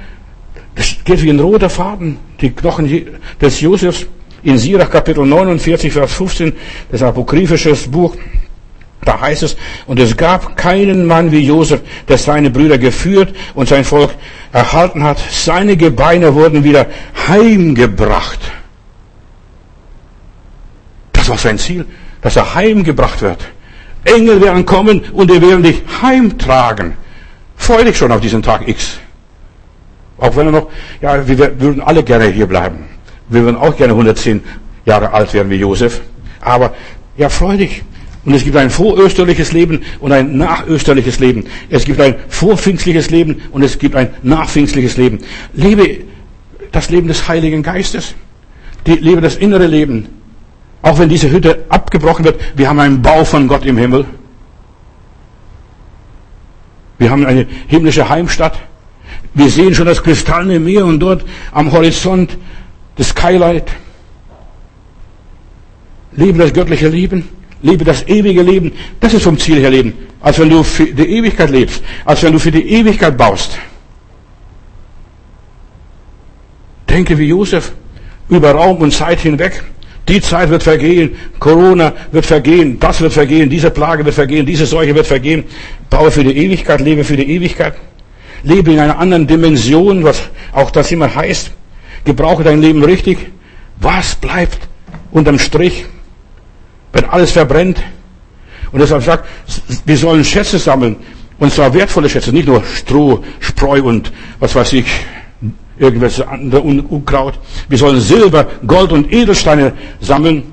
das 0.76 0.96
geht 1.04 1.24
wie 1.24 1.32
ein 1.32 1.40
roter 1.40 1.72
Faden, 1.72 2.20
die 2.40 2.52
Knochen 2.52 3.08
des 3.42 3.62
Josefs 3.62 4.06
in 4.44 4.60
Sirach 4.60 4.92
Kapitel 4.92 5.26
49, 5.26 5.92
Vers 5.92 6.14
15, 6.14 6.54
das 6.92 7.02
apokryphisches 7.02 7.90
Buch, 7.90 8.16
da 9.04 9.20
heißt 9.20 9.42
es, 9.42 9.58
und 9.88 10.00
es 10.00 10.16
gab 10.16 10.56
keinen 10.56 11.08
Mann 11.08 11.32
wie 11.32 11.40
Josef, 11.40 11.82
der 12.08 12.20
seine 12.20 12.52
Brüder 12.52 12.78
geführt 12.78 13.36
und 13.56 13.68
sein 13.68 13.84
Volk 13.84 14.12
erhalten 14.52 15.04
hat. 15.04 15.18
Seine 15.32 15.76
Gebeine 15.78 16.36
wurden 16.36 16.64
wieder 16.64 16.86
heimgebracht. 17.28 18.40
Das 21.24 21.30
war 21.30 21.38
sein 21.38 21.58
Ziel, 21.58 21.86
dass 22.20 22.36
er 22.36 22.54
heimgebracht 22.54 23.22
wird. 23.22 23.40
Engel 24.04 24.42
werden 24.42 24.66
kommen 24.66 25.00
und 25.14 25.32
die 25.32 25.42
werden 25.42 25.64
dich 25.64 25.82
heimtragen. 26.02 26.96
Freu 27.56 27.82
dich 27.86 27.98
schon 27.98 28.12
auf 28.12 28.20
diesen 28.20 28.44
Tag 28.44 28.68
X. 28.68 28.98
Auch 30.18 30.36
wenn 30.36 30.48
er 30.48 30.52
noch, 30.52 30.68
ja, 31.02 31.26
wir 31.26 31.38
würden 31.62 31.82
alle 31.82 32.04
gerne 32.04 32.26
hier 32.26 32.46
bleiben. 32.46 32.80
Wir 33.30 33.42
würden 33.42 33.56
auch 33.56 33.74
gerne 33.78 33.94
110 33.94 34.44
Jahre 34.86 35.14
alt 35.14 35.34
werden 35.34 35.50
wie 35.50 35.56
Josef. 35.56 36.02
Aber, 36.42 36.74
ja, 37.16 37.30
freu 37.30 37.56
dich. 37.56 37.84
Und 38.26 38.34
es 38.34 38.44
gibt 38.44 38.58
ein 38.58 38.70
vorösterliches 38.70 39.54
Leben 39.54 39.82
und 40.02 40.12
ein 40.12 40.36
nachösterliches 40.36 41.22
Leben. 41.22 41.46
Es 41.70 41.86
gibt 41.86 42.02
ein 42.02 42.16
vorpfingstliches 42.28 43.12
Leben 43.12 43.44
und 43.54 43.64
es 43.64 43.80
gibt 43.80 43.96
ein 43.96 44.14
nachpfingstliches 44.24 44.98
Leben. 44.98 45.20
Lebe 45.54 46.00
das 46.74 46.90
Leben 46.90 47.08
des 47.08 47.30
Heiligen 47.30 47.64
Geistes. 47.64 48.14
Die, 48.88 48.96
lebe 48.96 49.22
das 49.22 49.38
innere 49.38 49.68
Leben. 49.68 50.22
Auch 50.84 51.00
wenn 51.00 51.10
diese 51.10 51.32
Hütte 51.32 51.66
abgebrochen 51.70 52.26
wird, 52.26 52.40
wir 52.56 52.68
haben 52.68 52.80
einen 52.80 53.02
Bau 53.02 53.24
von 53.24 53.48
Gott 53.48 53.66
im 53.66 53.78
Himmel. 53.78 54.06
Wir 57.00 57.10
haben 57.10 57.26
eine 57.26 57.48
himmlische 57.68 58.08
Heimstatt. 58.10 58.60
Wir 59.34 59.50
sehen 59.50 59.74
schon 59.74 59.86
das 59.86 60.04
kristallene 60.04 60.60
Meer 60.60 60.86
und 60.86 61.00
dort 61.00 61.24
am 61.54 61.72
Horizont 61.72 62.38
das 62.98 63.10
Skylight. 63.10 63.72
Lebe 66.12 66.38
das 66.38 66.54
göttliche 66.54 66.90
Leben. 66.90 67.30
Lebe 67.62 67.86
das 67.86 68.06
ewige 68.08 68.42
Leben. 68.42 68.74
Das 69.00 69.14
ist 69.14 69.24
vom 69.24 69.40
Ziel 69.40 69.60
her 69.60 69.70
Leben. 69.70 69.94
Als 70.20 70.38
wenn 70.38 70.50
du 70.50 70.64
für 70.64 70.86
die 70.86 71.18
Ewigkeit 71.18 71.50
lebst. 71.50 71.82
Als 72.04 72.22
wenn 72.24 72.34
du 72.34 72.40
für 72.40 72.52
die 72.52 72.70
Ewigkeit 72.70 73.18
baust. 73.18 73.58
Denke 76.90 77.18
wie 77.18 77.28
Josef 77.30 77.72
über 78.28 78.52
Raum 78.52 78.78
und 78.80 78.92
Zeit 78.92 79.22
hinweg. 79.22 79.64
Die 80.08 80.20
Zeit 80.20 80.50
wird 80.50 80.64
vergehen, 80.64 81.16
Corona 81.40 81.94
wird 82.12 82.26
vergehen, 82.26 82.78
das 82.80 83.00
wird 83.00 83.14
vergehen, 83.14 83.50
diese 83.50 83.72
Plage 83.72 84.04
wird 84.04 84.16
vergehen, 84.16 84.46
diese 84.46 84.66
Seuche 84.66 84.94
wird 84.94 85.08
vergehen. 85.08 85.46
Baue 85.90 86.12
für 86.12 86.24
die 86.24 86.36
Ewigkeit, 86.36 86.82
lebe 86.82 87.04
für 87.04 87.16
die 87.16 87.30
Ewigkeit. 87.30 87.76
Lebe 88.44 88.74
in 88.74 88.80
einer 88.80 89.00
anderen 89.00 89.26
Dimension, 89.26 90.04
was 90.04 90.22
auch 90.52 90.72
das 90.72 90.92
immer 90.92 91.14
heißt. 91.14 91.52
Gebrauche 92.04 92.44
dein 92.44 92.62
Leben 92.62 92.84
richtig. 92.84 93.18
Was 93.80 94.16
bleibt 94.16 94.68
unterm 95.12 95.40
Strich, 95.40 95.86
wenn 96.92 97.06
alles 97.06 97.32
verbrennt? 97.32 97.82
Und 98.74 98.80
deshalb 98.80 99.04
sagt, 99.04 99.26
wir 99.86 99.98
sollen 99.98 100.26
Schätze 100.26 100.60
sammeln. 100.60 100.98
Und 101.40 101.54
zwar 101.54 101.74
wertvolle 101.74 102.10
Schätze, 102.10 102.34
nicht 102.34 102.48
nur 102.48 102.64
Stroh, 102.64 103.24
Spreu 103.40 103.84
und 103.84 104.12
was 104.40 104.54
weiß 104.56 104.74
ich, 104.74 104.86
irgendwelche 105.78 106.28
andere 106.28 106.62
Unkraut. 106.62 107.40
Wir 107.70 107.78
sollen 107.78 108.00
Silber, 108.00 108.48
Gold 108.66 108.92
und 108.92 109.12
Edelsteine 109.12 109.74
sammeln. 110.00 110.44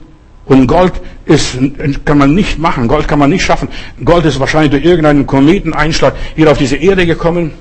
Und 0.46 0.66
Gold 0.66 0.94
ist, 1.26 1.58
kann 2.04 2.18
man 2.18 2.34
nicht 2.34 2.58
machen. 2.58 2.88
Gold 2.88 3.06
kann 3.06 3.18
man 3.18 3.30
nicht 3.30 3.44
schaffen. 3.44 3.68
Gold 4.04 4.24
ist 4.24 4.40
wahrscheinlich 4.40 4.70
durch 4.70 4.84
irgendeinen 4.84 5.26
Kometeneinschlag 5.26 6.14
hier 6.34 6.50
auf 6.50 6.58
diese 6.58 6.76
Erde 6.76 7.06
gekommen. 7.06 7.52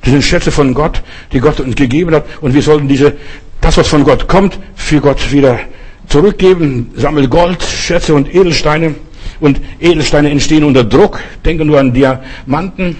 Das 0.00 0.10
sind 0.10 0.22
Schätze 0.22 0.50
von 0.50 0.74
Gott, 0.74 1.02
die 1.32 1.40
Gott 1.40 1.60
uns 1.60 1.76
gegeben 1.76 2.14
hat. 2.14 2.24
Und 2.40 2.52
wir 2.52 2.62
sollten 2.62 2.88
diese, 2.88 3.14
das, 3.60 3.76
was 3.76 3.86
von 3.86 4.04
Gott 4.04 4.26
kommt, 4.26 4.58
für 4.74 5.00
Gott 5.00 5.32
wieder 5.32 5.60
zurückgeben. 6.08 6.90
Sammel 6.96 7.28
Gold, 7.28 7.62
Schätze 7.62 8.14
und 8.14 8.34
Edelsteine. 8.34 8.96
Und 9.40 9.60
Edelsteine 9.80 10.30
entstehen 10.30 10.64
unter 10.64 10.84
Druck. 10.84 11.20
Denke 11.44 11.64
nur 11.64 11.78
an 11.78 11.92
Diamanten. 11.92 12.96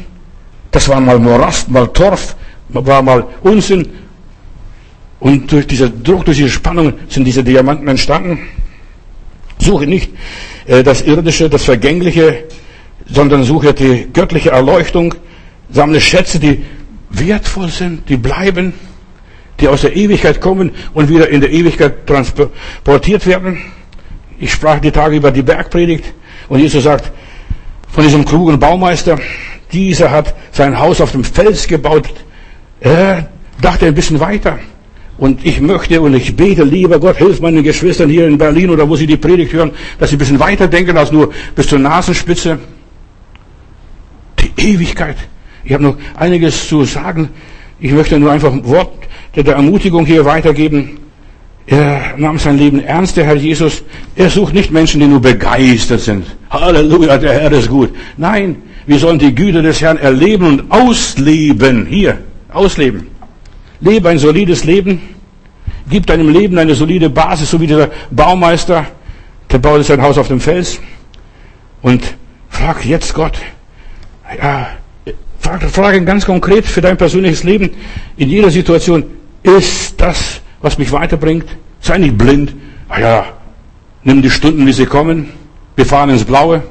Das 0.71 0.89
war 0.89 1.01
mal 1.01 1.19
Morast, 1.19 1.71
mal 1.71 1.89
Torf 1.89 2.37
war 2.75 3.03
mal 3.03 3.27
Unsinn. 3.43 3.89
Und 5.21 5.51
durch 5.51 5.67
diesen 5.67 6.03
Druck, 6.03 6.25
durch 6.25 6.37
diese 6.37 6.51
Spannung 6.51 6.93
sind 7.09 7.25
diese 7.25 7.43
Diamanten 7.43 7.89
entstanden. 7.89 8.39
Suche 9.59 9.87
nicht 9.87 10.11
äh, 10.67 10.83
das 10.83 11.03
Irdische, 11.03 11.49
das 11.49 11.65
Vergängliche, 11.65 12.45
sondern 13.07 13.45
suche 13.45 13.73
die 13.73 14.09
göttliche 14.13 14.51
Erleuchtung. 14.51 15.15
Sammle 15.71 16.01
Schätze, 16.01 16.39
die 16.39 16.63
wertvoll 17.11 17.69
sind, 17.69 18.09
die 18.09 18.17
bleiben, 18.17 18.75
die 19.61 19.69
aus 19.69 19.83
der 19.83 19.97
Ewigkeit 19.97 20.41
kommen 20.41 20.73
und 20.93 21.09
wieder 21.09 21.29
in 21.29 21.41
der 21.41 21.51
Ewigkeit 21.51 22.07
transportiert 22.07 23.27
werden. 23.27 23.59
Ich 24.39 24.53
sprach 24.53 24.81
die 24.81 24.91
Tage 24.91 25.17
über 25.17 25.31
die 25.31 25.43
Bergpredigt 25.43 26.13
und 26.49 26.59
Jesus 26.59 26.85
sagt, 26.85 27.13
von 27.89 28.03
diesem 28.03 28.25
klugen 28.25 28.59
Baumeister, 28.59 29.19
dieser 29.73 30.11
hat 30.11 30.35
sein 30.53 30.79
Haus 30.79 31.01
auf 31.01 31.13
dem 31.13 31.25
Fels 31.25 31.67
gebaut, 31.69 32.09
er 32.85 33.29
dachte 33.63 33.87
ein 33.87 33.95
bisschen 33.95 34.21
weiter. 34.21 34.59
Und 35.17 35.45
ich 35.45 35.61
möchte 35.61 36.01
und 36.01 36.15
ich 36.15 36.37
bete, 36.37 36.65
lieber 36.65 36.99
Gott, 36.99 37.17
hilf 37.17 37.41
meinen 37.41 37.63
Geschwistern 37.63 38.11
hier 38.11 38.27
in 38.27 38.37
Berlin 38.37 38.69
oder 38.69 38.87
wo 38.89 38.95
sie 38.95 39.07
die 39.07 39.17
Predigt 39.17 39.53
hören, 39.53 39.71
dass 39.99 40.11
sie 40.11 40.17
ein 40.17 40.19
bisschen 40.19 40.39
weiter 40.39 40.69
denken 40.69 40.97
als 40.97 41.11
nur 41.11 41.33
bis 41.55 41.69
zur 41.69 41.79
Nasenspitze. 41.79 42.59
Die 44.39 44.73
Ewigkeit. 44.73 45.17
Ich 45.65 45.73
habe 45.73 45.83
noch 45.83 45.97
einiges 46.17 46.69
zu 46.69 46.85
sagen. 46.85 47.31
Ich 47.81 47.93
möchte 47.93 48.19
nur 48.19 48.31
einfach 48.31 48.53
ein 48.53 48.65
Wort 48.67 48.93
der 49.35 49.55
Ermutigung 49.55 50.05
hier 50.05 50.25
weitergeben. 50.25 50.99
Er 51.67 52.15
nahm 52.19 52.39
sein 52.39 52.59
Leben 52.59 52.85
ernst, 52.85 53.17
der 53.17 53.25
Herr 53.25 53.37
Jesus. 53.37 53.83
Er 54.15 54.29
sucht 54.29 54.53
nicht 54.53 54.71
Menschen, 54.71 55.01
die 55.01 55.07
nur 55.07 55.23
begeistert 55.23 56.01
sind. 56.01 56.27
Halleluja, 56.51 57.17
der 57.17 57.33
Herr 57.33 57.53
ist 57.53 57.71
gut. 57.71 57.95
Nein, 58.19 58.57
wir 58.87 58.99
sollen 58.99 59.19
die 59.19 59.35
Güte 59.35 59.63
des 59.63 59.81
Herrn 59.81 59.97
erleben 59.97 60.47
und 60.47 60.71
ausleben. 60.71 61.87
Hier, 61.87 62.19
ausleben. 62.55 63.09
Lebe 63.81 64.09
ein 64.09 64.19
solides 64.19 64.65
Leben. 64.65 65.03
Gib 65.89 66.07
deinem 66.07 66.29
Leben 66.31 66.57
eine 66.59 66.75
solide 66.75 67.11
Basis, 67.11 67.51
so 67.51 67.61
wie 67.61 67.67
dieser 67.67 67.91
Baumeister, 68.11 68.87
der 69.51 69.59
baut 69.59 69.85
sein 69.85 70.01
Haus 70.01 70.17
auf 70.17 70.29
dem 70.29 70.41
Fels. 70.41 70.81
Und 71.83 72.03
frag 72.49 72.85
jetzt 72.87 73.13
Gott, 73.13 73.39
ja, 74.39 74.69
frag, 75.39 75.63
frag 75.65 75.95
ihn 75.97 76.07
ganz 76.07 76.25
konkret 76.25 76.65
für 76.65 76.81
dein 76.81 76.97
persönliches 76.97 77.45
Leben 77.45 77.71
in 78.17 78.31
jeder 78.31 78.51
Situation, 78.51 79.05
ist 79.43 80.01
das, 80.01 80.41
was 80.63 80.79
mich 80.79 80.91
weiterbringt? 80.91 81.45
Sei 81.81 81.99
nicht 81.99 82.17
blind. 82.17 82.55
Ah 82.89 83.01
ja, 83.01 83.27
nimm 84.03 84.23
die 84.23 84.31
Stunden, 84.31 84.67
wie 84.67 84.73
sie 84.73 84.87
kommen. 84.87 85.29
Wir 85.77 85.85
fahren 85.85 86.09
ins 86.09 86.25
Blaue. 86.25 86.63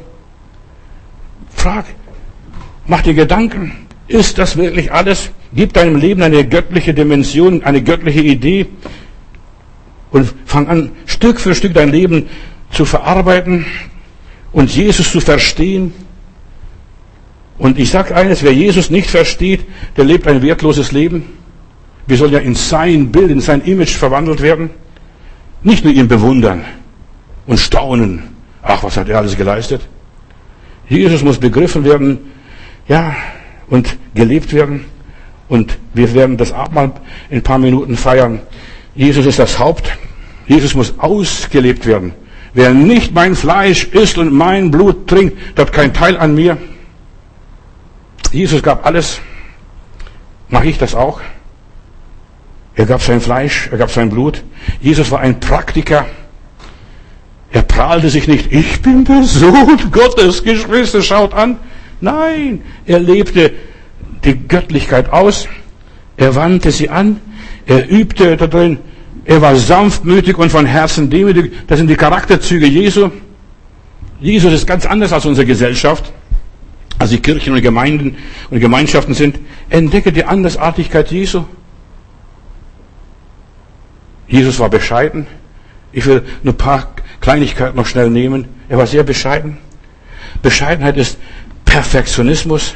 Frag, 1.55 1.85
mach 2.87 3.01
dir 3.01 3.13
Gedanken. 3.13 3.87
Ist 4.07 4.39
das 4.39 4.57
wirklich 4.57 4.91
alles? 4.91 5.29
Gib 5.55 5.73
deinem 5.73 5.97
Leben 5.97 6.23
eine 6.23 6.47
göttliche 6.47 6.93
Dimension, 6.93 7.63
eine 7.63 7.83
göttliche 7.83 8.21
Idee 8.21 8.67
und 10.11 10.33
fang 10.45 10.67
an, 10.67 10.91
Stück 11.05 11.39
für 11.39 11.53
Stück 11.53 11.73
dein 11.73 11.89
Leben 11.89 12.27
zu 12.71 12.85
verarbeiten 12.85 13.65
und 14.51 14.75
Jesus 14.75 15.11
zu 15.11 15.19
verstehen. 15.19 15.93
Und 17.57 17.77
ich 17.77 17.91
sage 17.91 18.15
eines, 18.15 18.41
wer 18.43 18.53
Jesus 18.53 18.89
nicht 18.89 19.09
versteht, 19.09 19.61
der 19.95 20.05
lebt 20.05 20.27
ein 20.27 20.41
wertloses 20.41 20.91
Leben. 20.91 21.23
Wir 22.07 22.17
sollen 22.17 22.33
ja 22.33 22.39
in 22.39 22.55
sein 22.55 23.11
Bild, 23.11 23.31
in 23.31 23.39
sein 23.39 23.61
Image 23.61 23.95
verwandelt 23.95 24.41
werden. 24.41 24.71
Nicht 25.61 25.83
nur 25.85 25.93
ihn 25.93 26.07
bewundern 26.07 26.65
und 27.45 27.59
staunen. 27.59 28.23
Ach, 28.61 28.83
was 28.83 28.97
hat 28.97 29.07
er 29.07 29.19
alles 29.19 29.37
geleistet? 29.37 29.81
Jesus 30.89 31.23
muss 31.23 31.37
begriffen 31.37 31.85
werden, 31.85 32.19
ja, 32.87 33.15
und 33.69 33.97
gelebt 34.13 34.51
werden. 34.51 34.85
Und 35.53 35.77
wir 35.93 36.15
werden 36.15 36.35
das 36.35 36.51
Abendmahl 36.51 36.93
in 37.29 37.37
ein 37.37 37.43
paar 37.43 37.59
Minuten 37.59 37.95
feiern. 37.95 38.39
Jesus 38.95 39.27
ist 39.27 39.37
das 39.37 39.59
Haupt. 39.59 39.95
Jesus 40.47 40.73
muss 40.73 40.95
ausgelebt 40.97 41.85
werden. 41.85 42.13
wer 42.55 42.73
nicht 42.73 43.13
mein 43.13 43.35
Fleisch 43.35 43.83
isst 43.83 44.17
und 44.17 44.33
mein 44.33 44.71
Blut 44.71 45.07
trinkt, 45.07 45.37
der 45.55 45.65
hat 45.67 45.71
keinen 45.71 45.93
Teil 45.93 46.17
an 46.17 46.33
mir. 46.33 46.57
Jesus 48.31 48.63
gab 48.63 48.83
alles. 48.83 49.21
Mache 50.49 50.69
ich 50.69 50.79
das 50.79 50.95
auch? 50.95 51.21
Er 52.73 52.87
gab 52.87 53.03
sein 53.03 53.21
Fleisch, 53.21 53.69
er 53.71 53.77
gab 53.77 53.91
sein 53.91 54.09
Blut. 54.09 54.43
Jesus 54.81 55.11
war 55.11 55.19
ein 55.19 55.39
Praktiker. 55.39 56.07
Er 57.51 57.61
prahlte 57.61 58.09
sich 58.09 58.27
nicht, 58.27 58.51
ich 58.51 58.81
bin 58.81 59.05
der 59.05 59.21
Sohn 59.21 59.91
Gottes, 59.91 60.43
Geschwister, 60.43 61.03
schaut 61.03 61.35
an. 61.35 61.59
Nein, 62.01 62.63
er 62.87 62.97
lebte 62.97 63.53
die 64.23 64.47
Göttlichkeit 64.47 65.11
aus. 65.11 65.47
Er 66.17 66.35
wandte 66.35 66.71
sie 66.71 66.89
an. 66.89 67.19
Er 67.65 67.89
übte 67.89 68.37
da 68.37 68.47
drin. 68.47 68.79
Er 69.25 69.41
war 69.41 69.55
sanftmütig 69.55 70.37
und 70.37 70.51
von 70.51 70.65
Herzen 70.65 71.09
demütig. 71.09 71.53
Das 71.67 71.77
sind 71.77 71.87
die 71.87 71.95
Charakterzüge 71.95 72.67
Jesu. 72.67 73.09
Jesus 74.19 74.53
ist 74.53 74.67
ganz 74.67 74.85
anders 74.85 75.13
als 75.13 75.25
unsere 75.25 75.45
Gesellschaft, 75.45 76.11
als 76.99 77.09
die 77.09 77.19
Kirchen 77.19 77.53
und 77.53 77.61
Gemeinden 77.61 78.17
und 78.49 78.59
Gemeinschaften 78.59 79.13
sind. 79.13 79.39
Entdecke 79.69 80.11
die 80.11 80.23
Andersartigkeit 80.23 81.11
Jesu. 81.11 81.43
Jesus 84.27 84.59
war 84.59 84.69
bescheiden. 84.69 85.27
Ich 85.91 86.05
will 86.05 86.23
nur 86.41 86.53
ein 86.53 86.57
paar 86.57 86.87
Kleinigkeiten 87.21 87.77
noch 87.77 87.85
schnell 87.85 88.09
nehmen. 88.09 88.47
Er 88.67 88.77
war 88.77 88.87
sehr 88.87 89.03
bescheiden. 89.03 89.57
Bescheidenheit 90.41 90.97
ist 90.97 91.17
Perfektionismus 91.65 92.75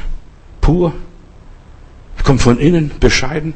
pur. 0.60 0.92
Kommt 2.24 2.42
von 2.42 2.58
innen, 2.58 2.90
bescheiden. 3.00 3.54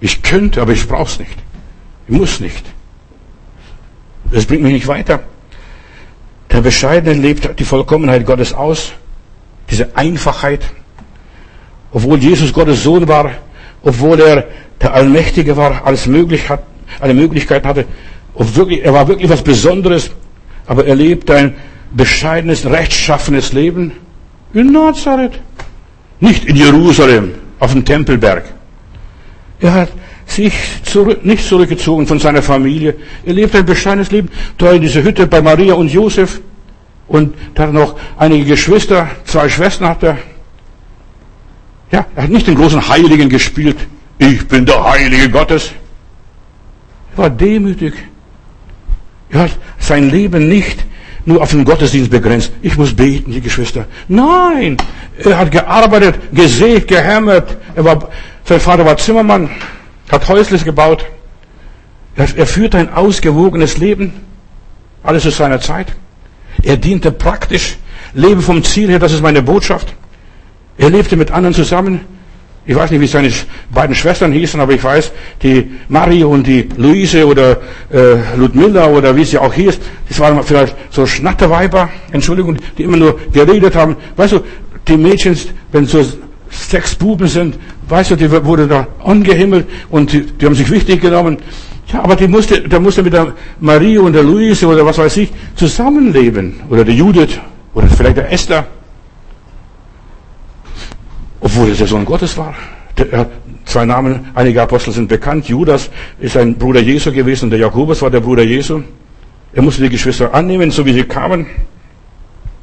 Ich 0.00 0.22
könnte, 0.22 0.60
aber 0.60 0.72
ich 0.72 0.86
brauche 0.86 1.10
es 1.10 1.18
nicht. 1.18 1.36
Ich 2.06 2.14
muss 2.14 2.40
nicht. 2.40 2.64
Das 4.30 4.46
bringt 4.46 4.62
mich 4.62 4.72
nicht 4.72 4.86
weiter. 4.86 5.20
Der 6.50 6.60
Bescheidene 6.60 7.14
lebt 7.14 7.58
die 7.58 7.64
Vollkommenheit 7.64 8.26
Gottes 8.26 8.52
aus. 8.52 8.92
Diese 9.70 9.96
Einfachheit. 9.96 10.62
Obwohl 11.92 12.18
Jesus 12.18 12.52
Gottes 12.52 12.82
Sohn 12.82 13.08
war, 13.08 13.30
obwohl 13.82 14.20
er 14.20 14.44
der 14.80 14.94
Allmächtige 14.94 15.56
war, 15.56 15.84
alles 15.84 16.06
möglich 16.06 16.48
hat, 16.48 16.62
alle 17.00 17.14
Möglichkeiten 17.14 17.66
hatte. 17.66 17.84
Wirklich, 18.34 18.84
er 18.84 18.92
war 18.92 19.08
wirklich 19.08 19.28
was 19.28 19.42
Besonderes, 19.42 20.10
aber 20.66 20.86
er 20.86 20.94
lebte 20.94 21.34
ein 21.34 21.56
bescheidenes, 21.92 22.66
rechtschaffenes 22.66 23.52
Leben 23.52 23.92
in 24.52 24.72
Nazareth. 24.72 25.40
Nicht 26.20 26.44
in 26.44 26.56
Jerusalem, 26.56 27.34
auf 27.58 27.72
dem 27.72 27.84
Tempelberg. 27.84 28.44
Er 29.60 29.72
hat 29.72 29.88
sich 30.26 30.54
zurück, 30.84 31.24
nicht 31.24 31.46
zurückgezogen 31.46 32.06
von 32.06 32.18
seiner 32.18 32.42
Familie. 32.42 32.94
Er 33.24 33.32
lebte 33.32 33.58
ein 33.58 33.66
bescheidenes 33.66 34.10
Leben. 34.10 34.28
Da 34.56 34.72
in 34.72 34.82
dieser 34.82 35.02
Hütte 35.02 35.26
bei 35.26 35.40
Maria 35.40 35.74
und 35.74 35.90
Josef. 35.90 36.40
Und 37.08 37.34
da 37.54 37.62
hat 37.64 37.70
er 37.70 37.72
noch 37.72 37.96
einige 38.18 38.44
Geschwister, 38.44 39.08
zwei 39.24 39.48
Schwestern 39.48 39.88
hat 39.88 40.02
er. 40.02 40.18
Ja, 41.90 42.06
er 42.14 42.24
hat 42.24 42.30
nicht 42.30 42.46
den 42.46 42.54
großen 42.54 42.86
Heiligen 42.88 43.28
gespielt. 43.30 43.78
Ich 44.18 44.46
bin 44.46 44.66
der 44.66 44.84
Heilige 44.84 45.30
Gottes 45.30 45.72
war 47.18 47.28
demütig. 47.28 47.92
Er 49.28 49.40
hat 49.40 49.58
sein 49.78 50.08
Leben 50.08 50.48
nicht 50.48 50.84
nur 51.24 51.42
auf 51.42 51.50
den 51.50 51.64
Gottesdienst 51.64 52.10
begrenzt. 52.10 52.52
Ich 52.62 52.76
muss 52.76 52.94
beten, 52.94 53.32
die 53.32 53.40
Geschwister. 53.40 53.86
Nein, 54.08 54.76
er 55.18 55.38
hat 55.38 55.50
gearbeitet, 55.50 56.16
gesägt, 56.32 56.88
gehämmert. 56.88 57.56
Er 57.74 57.84
war, 57.84 58.08
sein 58.44 58.60
Vater 58.60 58.84
war 58.84 58.96
Zimmermann, 58.96 59.50
hat 60.10 60.28
Häusles 60.28 60.64
gebaut. 60.64 61.04
Er, 62.16 62.26
er 62.36 62.46
führte 62.46 62.78
ein 62.78 62.92
ausgewogenes 62.92 63.78
Leben. 63.78 64.12
Alles 65.02 65.22
zu 65.22 65.30
seiner 65.30 65.60
Zeit. 65.60 65.88
Er 66.62 66.76
diente 66.76 67.12
praktisch. 67.12 67.76
Lebe 68.14 68.42
vom 68.42 68.64
Ziel 68.64 68.88
her, 68.88 68.98
das 68.98 69.12
ist 69.12 69.22
meine 69.22 69.42
Botschaft. 69.42 69.94
Er 70.76 70.90
lebte 70.90 71.16
mit 71.16 71.30
anderen 71.30 71.54
zusammen. 71.54 72.00
Ich 72.68 72.76
weiß 72.76 72.90
nicht, 72.90 73.00
wie 73.00 73.06
seine 73.06 73.30
beiden 73.72 73.94
Schwestern 73.94 74.30
hießen, 74.30 74.60
aber 74.60 74.74
ich 74.74 74.84
weiß, 74.84 75.10
die 75.42 75.70
Marie 75.88 76.22
und 76.22 76.46
die 76.46 76.68
Luise 76.76 77.26
oder 77.26 77.52
äh, 77.90 78.36
Ludmilla 78.36 78.88
oder 78.88 79.16
wie 79.16 79.24
sie 79.24 79.38
auch 79.38 79.54
hieß, 79.54 79.80
das 80.06 80.20
waren 80.20 80.42
vielleicht 80.42 80.76
so 80.90 81.06
Schnatterweiber, 81.06 81.88
Entschuldigung, 82.12 82.58
die 82.76 82.82
immer 82.82 82.98
nur 82.98 83.18
geredet 83.32 83.74
haben. 83.74 83.96
Weißt 84.16 84.34
du, 84.34 84.40
die 84.86 84.98
Mädchen, 84.98 85.34
wenn 85.72 85.86
so 85.86 86.04
sechs 86.50 86.94
Buben 86.94 87.26
sind, 87.26 87.58
weißt 87.88 88.10
du, 88.10 88.16
die 88.16 88.30
wurden 88.30 88.68
da 88.68 88.86
angehimmelt 89.02 89.66
und 89.88 90.12
die, 90.12 90.26
die 90.26 90.44
haben 90.44 90.54
sich 90.54 90.70
wichtig 90.70 91.00
genommen. 91.00 91.38
Ja, 91.90 92.04
aber 92.04 92.16
die 92.16 92.28
musste, 92.28 92.60
der 92.68 92.80
musste 92.80 93.02
mit 93.02 93.14
der 93.14 93.32
Marie 93.60 93.96
und 93.96 94.12
der 94.12 94.22
Luise 94.22 94.66
oder 94.66 94.84
was 94.84 94.98
weiß 94.98 95.16
ich 95.16 95.30
zusammenleben. 95.54 96.60
Oder 96.68 96.84
der 96.84 96.94
Judith 96.94 97.40
oder 97.72 97.86
vielleicht 97.86 98.18
der 98.18 98.30
Esther 98.30 98.66
obwohl 101.40 101.68
er 101.68 101.74
der 101.74 101.86
Sohn 101.86 102.04
Gottes 102.04 102.36
war. 102.36 102.54
Zwei 103.64 103.84
Namen, 103.84 104.30
einige 104.34 104.62
Apostel 104.62 104.92
sind 104.92 105.08
bekannt. 105.08 105.48
Judas 105.48 105.90
ist 106.18 106.36
ein 106.36 106.56
Bruder 106.56 106.80
Jesu 106.80 107.12
gewesen 107.12 107.44
und 107.44 107.50
der 107.50 107.60
Jakobus 107.60 108.02
war 108.02 108.10
der 108.10 108.20
Bruder 108.20 108.42
Jesu. 108.42 108.82
Er 109.52 109.62
musste 109.62 109.82
die 109.82 109.90
Geschwister 109.90 110.32
annehmen, 110.34 110.70
so 110.70 110.84
wie 110.84 110.92
sie 110.92 111.04
kamen. 111.04 111.46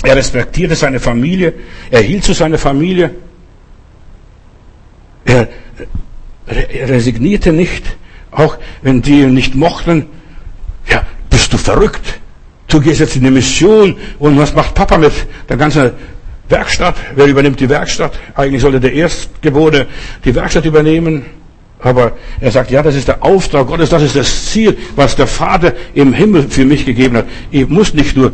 Er 0.03 0.15
respektierte 0.15 0.75
seine 0.75 0.99
Familie. 0.99 1.53
Er 1.89 2.01
hielt 2.01 2.23
zu 2.23 2.33
seiner 2.33 2.57
Familie. 2.57 3.11
Er, 5.25 5.47
er 6.47 6.89
resignierte 6.89 7.51
nicht, 7.51 7.97
auch 8.31 8.57
wenn 8.81 9.01
die 9.01 9.21
ihn 9.21 9.33
nicht 9.33 9.55
mochten. 9.55 10.05
Ja, 10.87 11.05
bist 11.29 11.53
du 11.53 11.57
verrückt? 11.57 12.19
Du 12.67 12.81
gehst 12.81 12.99
jetzt 12.99 13.15
in 13.15 13.23
die 13.23 13.31
Mission 13.31 13.95
und 14.19 14.37
was 14.37 14.53
macht 14.53 14.75
Papa 14.75 14.97
mit 14.97 15.13
der 15.49 15.57
ganzen 15.57 15.91
Werkstatt, 16.49 16.95
wer 17.15 17.25
übernimmt 17.25 17.59
die 17.59 17.69
Werkstatt? 17.69 18.19
Eigentlich 18.35 18.61
sollte 18.61 18.79
der 18.79 18.93
Erstgeborene 18.93 19.87
die 20.23 20.35
Werkstatt 20.35 20.65
übernehmen. 20.65 21.25
Aber 21.79 22.13
er 22.39 22.51
sagt, 22.51 22.71
ja, 22.71 22.81
das 22.81 22.95
ist 22.95 23.07
der 23.07 23.23
Auftrag 23.23 23.67
Gottes, 23.67 23.89
das 23.89 24.01
ist 24.01 24.15
das 24.15 24.51
Ziel, 24.51 24.77
was 24.95 25.15
der 25.15 25.27
Vater 25.27 25.73
im 25.93 26.13
Himmel 26.13 26.43
für 26.49 26.65
mich 26.65 26.85
gegeben 26.85 27.17
hat. 27.17 27.25
Ich 27.51 27.67
muss 27.67 27.93
nicht 27.93 28.15
nur 28.15 28.31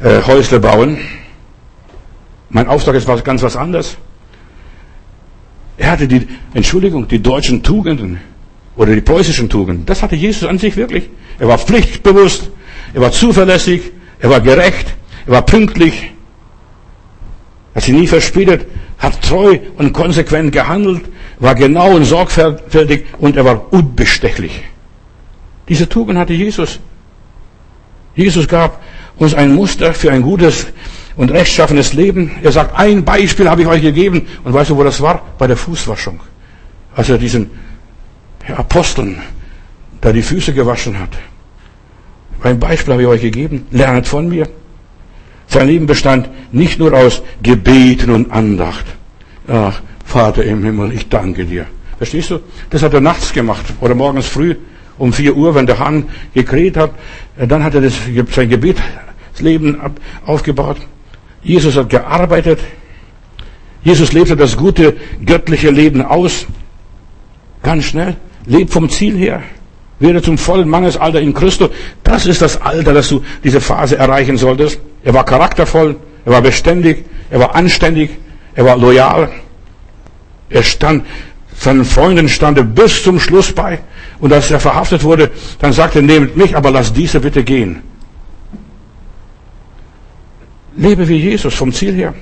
äh, 0.00 0.22
Häusle 0.22 0.60
bauen. 0.60 0.98
Mein 2.50 2.68
Auftrag 2.68 2.94
ist 2.96 3.08
was, 3.08 3.24
ganz 3.24 3.42
was 3.42 3.56
anderes. 3.56 3.96
Er 5.78 5.90
hatte 5.90 6.06
die, 6.06 6.28
Entschuldigung, 6.54 7.08
die 7.08 7.20
deutschen 7.20 7.62
Tugenden 7.62 8.20
oder 8.76 8.94
die 8.94 9.00
preußischen 9.00 9.48
Tugenden. 9.48 9.86
Das 9.86 10.02
hatte 10.02 10.16
Jesus 10.16 10.48
an 10.48 10.58
sich 10.58 10.76
wirklich. 10.76 11.08
Er 11.38 11.48
war 11.48 11.58
pflichtbewusst, 11.58 12.50
er 12.94 13.00
war 13.00 13.10
zuverlässig, 13.10 13.82
er 14.20 14.30
war 14.30 14.40
gerecht, 14.40 14.94
er 15.26 15.32
war 15.32 15.42
pünktlich, 15.42 16.12
hat 17.74 17.82
sie 17.82 17.92
nie 17.92 18.06
verspätet, 18.06 18.66
hat 18.98 19.20
treu 19.22 19.58
und 19.76 19.92
konsequent 19.92 20.52
gehandelt, 20.52 21.02
war 21.38 21.54
genau 21.54 21.96
und 21.96 22.04
sorgfältig 22.04 23.06
und 23.18 23.36
er 23.36 23.44
war 23.44 23.72
unbestechlich. 23.72 24.62
Diese 25.68 25.88
Tugend 25.88 26.18
hatte 26.18 26.32
Jesus. 26.32 26.80
Jesus 28.14 28.46
gab 28.46 28.82
uns 29.16 29.34
ein 29.34 29.54
Muster 29.54 29.94
für 29.94 30.12
ein 30.12 30.22
gutes 30.22 30.66
und 31.16 31.30
rechtschaffenes 31.30 31.92
Leben. 31.92 32.32
Er 32.42 32.52
sagt, 32.52 32.78
ein 32.78 33.04
Beispiel 33.04 33.48
habe 33.48 33.62
ich 33.62 33.68
euch 33.68 33.82
gegeben. 33.82 34.26
Und 34.44 34.52
weißt 34.52 34.70
du, 34.70 34.76
wo 34.76 34.84
das 34.84 35.00
war? 35.00 35.22
Bei 35.38 35.46
der 35.46 35.56
Fußwaschung. 35.56 36.20
Als 36.94 37.08
er 37.08 37.18
diesen 37.18 37.50
Aposteln 38.56 39.22
da 40.00 40.12
die 40.12 40.22
Füße 40.22 40.52
gewaschen 40.52 40.98
hat. 40.98 41.10
Ein 42.42 42.58
Beispiel 42.58 42.92
habe 42.92 43.02
ich 43.02 43.08
euch 43.08 43.22
gegeben. 43.22 43.66
Lernet 43.70 44.06
von 44.06 44.28
mir. 44.28 44.48
Sein 45.52 45.66
Leben 45.66 45.86
bestand 45.86 46.30
nicht 46.50 46.78
nur 46.78 46.94
aus 46.94 47.20
Gebeten 47.42 48.10
und 48.10 48.32
Andacht. 48.32 48.86
Ach, 49.46 49.82
Vater 50.02 50.44
im 50.44 50.64
Himmel, 50.64 50.92
ich 50.94 51.10
danke 51.10 51.44
dir. 51.44 51.66
Verstehst 51.98 52.30
du? 52.30 52.40
Das 52.70 52.82
hat 52.82 52.94
er 52.94 53.02
nachts 53.02 53.34
gemacht 53.34 53.66
oder 53.82 53.94
morgens 53.94 54.28
früh 54.28 54.54
um 54.96 55.12
vier 55.12 55.36
Uhr, 55.36 55.54
wenn 55.54 55.66
der 55.66 55.78
Hahn 55.78 56.08
gekräht 56.32 56.78
hat. 56.78 56.92
Dann 57.36 57.62
hat 57.62 57.74
er 57.74 57.82
das, 57.82 57.92
sein 58.30 58.48
Gebetsleben 58.48 59.78
aufgebaut. 60.24 60.78
Jesus 61.42 61.76
hat 61.76 61.90
gearbeitet. 61.90 62.60
Jesus 63.84 64.14
lebte 64.14 64.36
das 64.36 64.56
gute 64.56 64.96
göttliche 65.22 65.68
Leben 65.68 66.00
aus. 66.00 66.46
Ganz 67.62 67.84
schnell. 67.84 68.16
Lebt 68.46 68.72
vom 68.72 68.88
Ziel 68.88 69.18
her. 69.18 69.42
Werde 70.02 70.20
zum 70.20 70.36
vollen 70.36 70.68
Mannesalter 70.68 71.20
in 71.20 71.32
Christus. 71.32 71.70
Das 72.02 72.26
ist 72.26 72.42
das 72.42 72.60
Alter, 72.60 72.92
dass 72.92 73.08
du 73.08 73.22
diese 73.44 73.60
Phase 73.60 73.96
erreichen 73.96 74.36
solltest. 74.36 74.80
Er 75.04 75.14
war 75.14 75.24
charaktervoll, 75.24 75.96
er 76.24 76.32
war 76.32 76.42
beständig, 76.42 77.04
er 77.30 77.38
war 77.38 77.54
anständig, 77.54 78.10
er 78.54 78.64
war 78.64 78.76
loyal. 78.76 79.30
Er 80.50 80.62
stand, 80.62 81.06
seinen 81.56 81.84
Freunden 81.84 82.28
stand 82.28 82.58
er 82.58 82.64
bis 82.64 83.02
zum 83.02 83.20
Schluss 83.20 83.52
bei. 83.52 83.78
Und 84.18 84.32
als 84.32 84.50
er 84.50 84.60
verhaftet 84.60 85.04
wurde, 85.04 85.30
dann 85.60 85.72
sagte 85.72 86.00
er, 86.00 86.02
nehmt 86.02 86.36
mich, 86.36 86.56
aber 86.56 86.70
lass 86.70 86.92
diese 86.92 87.20
bitte 87.20 87.44
gehen. 87.44 87.82
Lebe 90.76 91.08
wie 91.08 91.16
Jesus 91.16 91.54
vom 91.54 91.72
Ziel 91.72 91.94
her. 91.94 92.14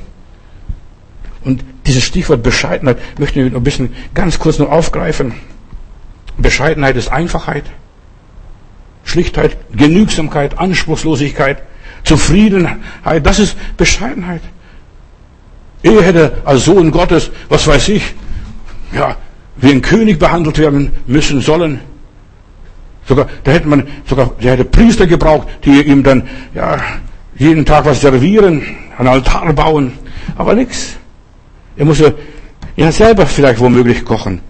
Und 1.45 1.65
dieses 1.87 2.05
Stichwort 2.05 2.43
Bescheidenheit 2.43 2.99
möchte 3.19 3.41
ich 3.41 3.51
noch 3.51 3.61
ein 3.61 3.65
bisschen 3.65 3.95
ganz 4.15 4.39
kurz 4.39 4.59
noch 4.59 4.71
aufgreifen. 4.71 5.35
Bescheidenheit 6.39 6.97
ist 6.97 7.09
Einfachheit. 7.09 7.65
Schlichtheit, 9.05 9.57
Genügsamkeit, 9.73 10.59
Anspruchslosigkeit, 10.59 11.63
Zufriedenheit. 12.05 13.25
Das 13.25 13.39
ist 13.39 13.57
Bescheidenheit. 13.77 14.43
Er 15.83 16.03
hätte 16.03 16.39
als 16.45 16.67
Sohn 16.67 16.91
Gottes, 16.91 17.31
was 17.49 17.67
weiß 17.67 17.89
ich, 17.89 18.15
ja, 18.93 19.17
wie 19.57 19.71
ein 19.71 19.83
König 19.83 20.19
behandelt 20.19 20.59
werden 20.59 20.93
müssen 21.07 21.41
sollen. 21.41 21.81
Sogar, 23.07 23.27
da 23.45 23.53
hätte 23.53 23.69
man, 23.69 23.89
sogar, 24.07 24.33
der 24.43 24.53
hätte 24.53 24.65
Priester 24.65 25.07
gebraucht, 25.07 25.49
die 25.65 25.83
ihm 25.83 26.03
dann, 26.03 26.29
ja, 26.55 26.79
jeden 27.37 27.65
Tag 27.65 27.87
was 27.87 28.03
servieren, 28.03 28.63
einen 28.99 29.09
Altar 29.09 29.53
bauen. 29.53 29.93
Aber 30.37 30.55
nix. 30.55 30.97
Er 31.77 31.87
musste 31.87 32.15
ja 32.77 32.93
selber 32.93 33.27
vielleicht 33.27 33.59
womöglich 33.61 34.05
kochen. 34.05 34.41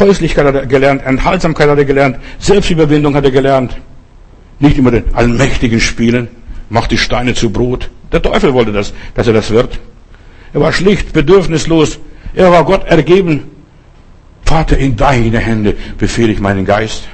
Häuslichkeit 0.00 0.46
hat 0.46 0.54
er 0.54 0.66
gelernt, 0.66 1.02
Enthaltsamkeit 1.04 1.68
hat 1.68 1.78
er 1.78 1.84
gelernt, 1.84 2.16
Selbstüberwindung 2.38 3.14
hat 3.14 3.24
er 3.24 3.30
gelernt. 3.30 3.76
Nicht 4.58 4.78
immer 4.78 4.90
den 4.90 5.14
Allmächtigen 5.14 5.80
spielen, 5.80 6.28
macht 6.68 6.90
die 6.90 6.98
Steine 6.98 7.34
zu 7.34 7.50
Brot. 7.50 7.90
Der 8.12 8.20
Teufel 8.20 8.52
wollte 8.52 8.72
das, 8.72 8.92
dass 9.14 9.26
er 9.26 9.32
das 9.32 9.50
wird. 9.50 9.78
Er 10.52 10.60
war 10.60 10.72
schlicht, 10.72 11.12
bedürfnislos. 11.12 11.98
Er 12.34 12.50
war 12.50 12.64
Gott 12.64 12.84
ergeben. 12.84 13.44
Vater, 14.44 14.76
in 14.78 14.96
deine 14.96 15.38
Hände 15.38 15.76
befehle 15.96 16.32
ich 16.32 16.40
meinen 16.40 16.64
Geist. 16.64 17.04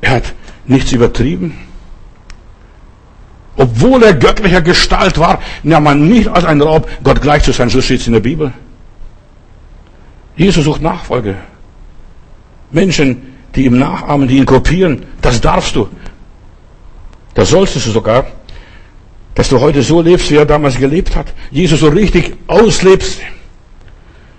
Er 0.00 0.10
hat 0.10 0.34
nichts 0.66 0.92
übertrieben. 0.92 1.56
Obwohl 3.56 4.02
er 4.02 4.14
göttlicher 4.14 4.62
Gestalt 4.62 5.16
war, 5.18 5.40
nahm 5.62 5.84
man 5.84 6.08
nicht 6.08 6.28
als 6.28 6.44
ein 6.44 6.60
Raub, 6.60 6.88
Gott 7.04 7.22
gleich 7.22 7.44
zu 7.44 7.52
sein. 7.52 7.68
So 7.68 7.80
steht 7.80 8.00
es 8.00 8.06
in 8.08 8.14
der 8.14 8.20
Bibel. 8.20 8.52
Jesus 10.36 10.64
sucht 10.64 10.82
Nachfolge. 10.82 11.36
Menschen, 12.70 13.34
die 13.54 13.66
ihm 13.66 13.78
nachahmen, 13.78 14.26
die 14.26 14.38
ihn 14.38 14.46
kopieren, 14.46 15.04
das 15.22 15.40
darfst 15.40 15.76
du. 15.76 15.88
Das 17.34 17.50
sollst 17.50 17.76
du 17.76 17.80
sogar. 17.80 18.26
Dass 19.34 19.48
du 19.48 19.60
heute 19.60 19.82
so 19.82 20.00
lebst, 20.00 20.30
wie 20.30 20.36
er 20.36 20.46
damals 20.46 20.76
gelebt 20.76 21.16
hat. 21.16 21.32
Jesus 21.50 21.80
so 21.80 21.88
richtig 21.88 22.34
auslebst. 22.46 23.20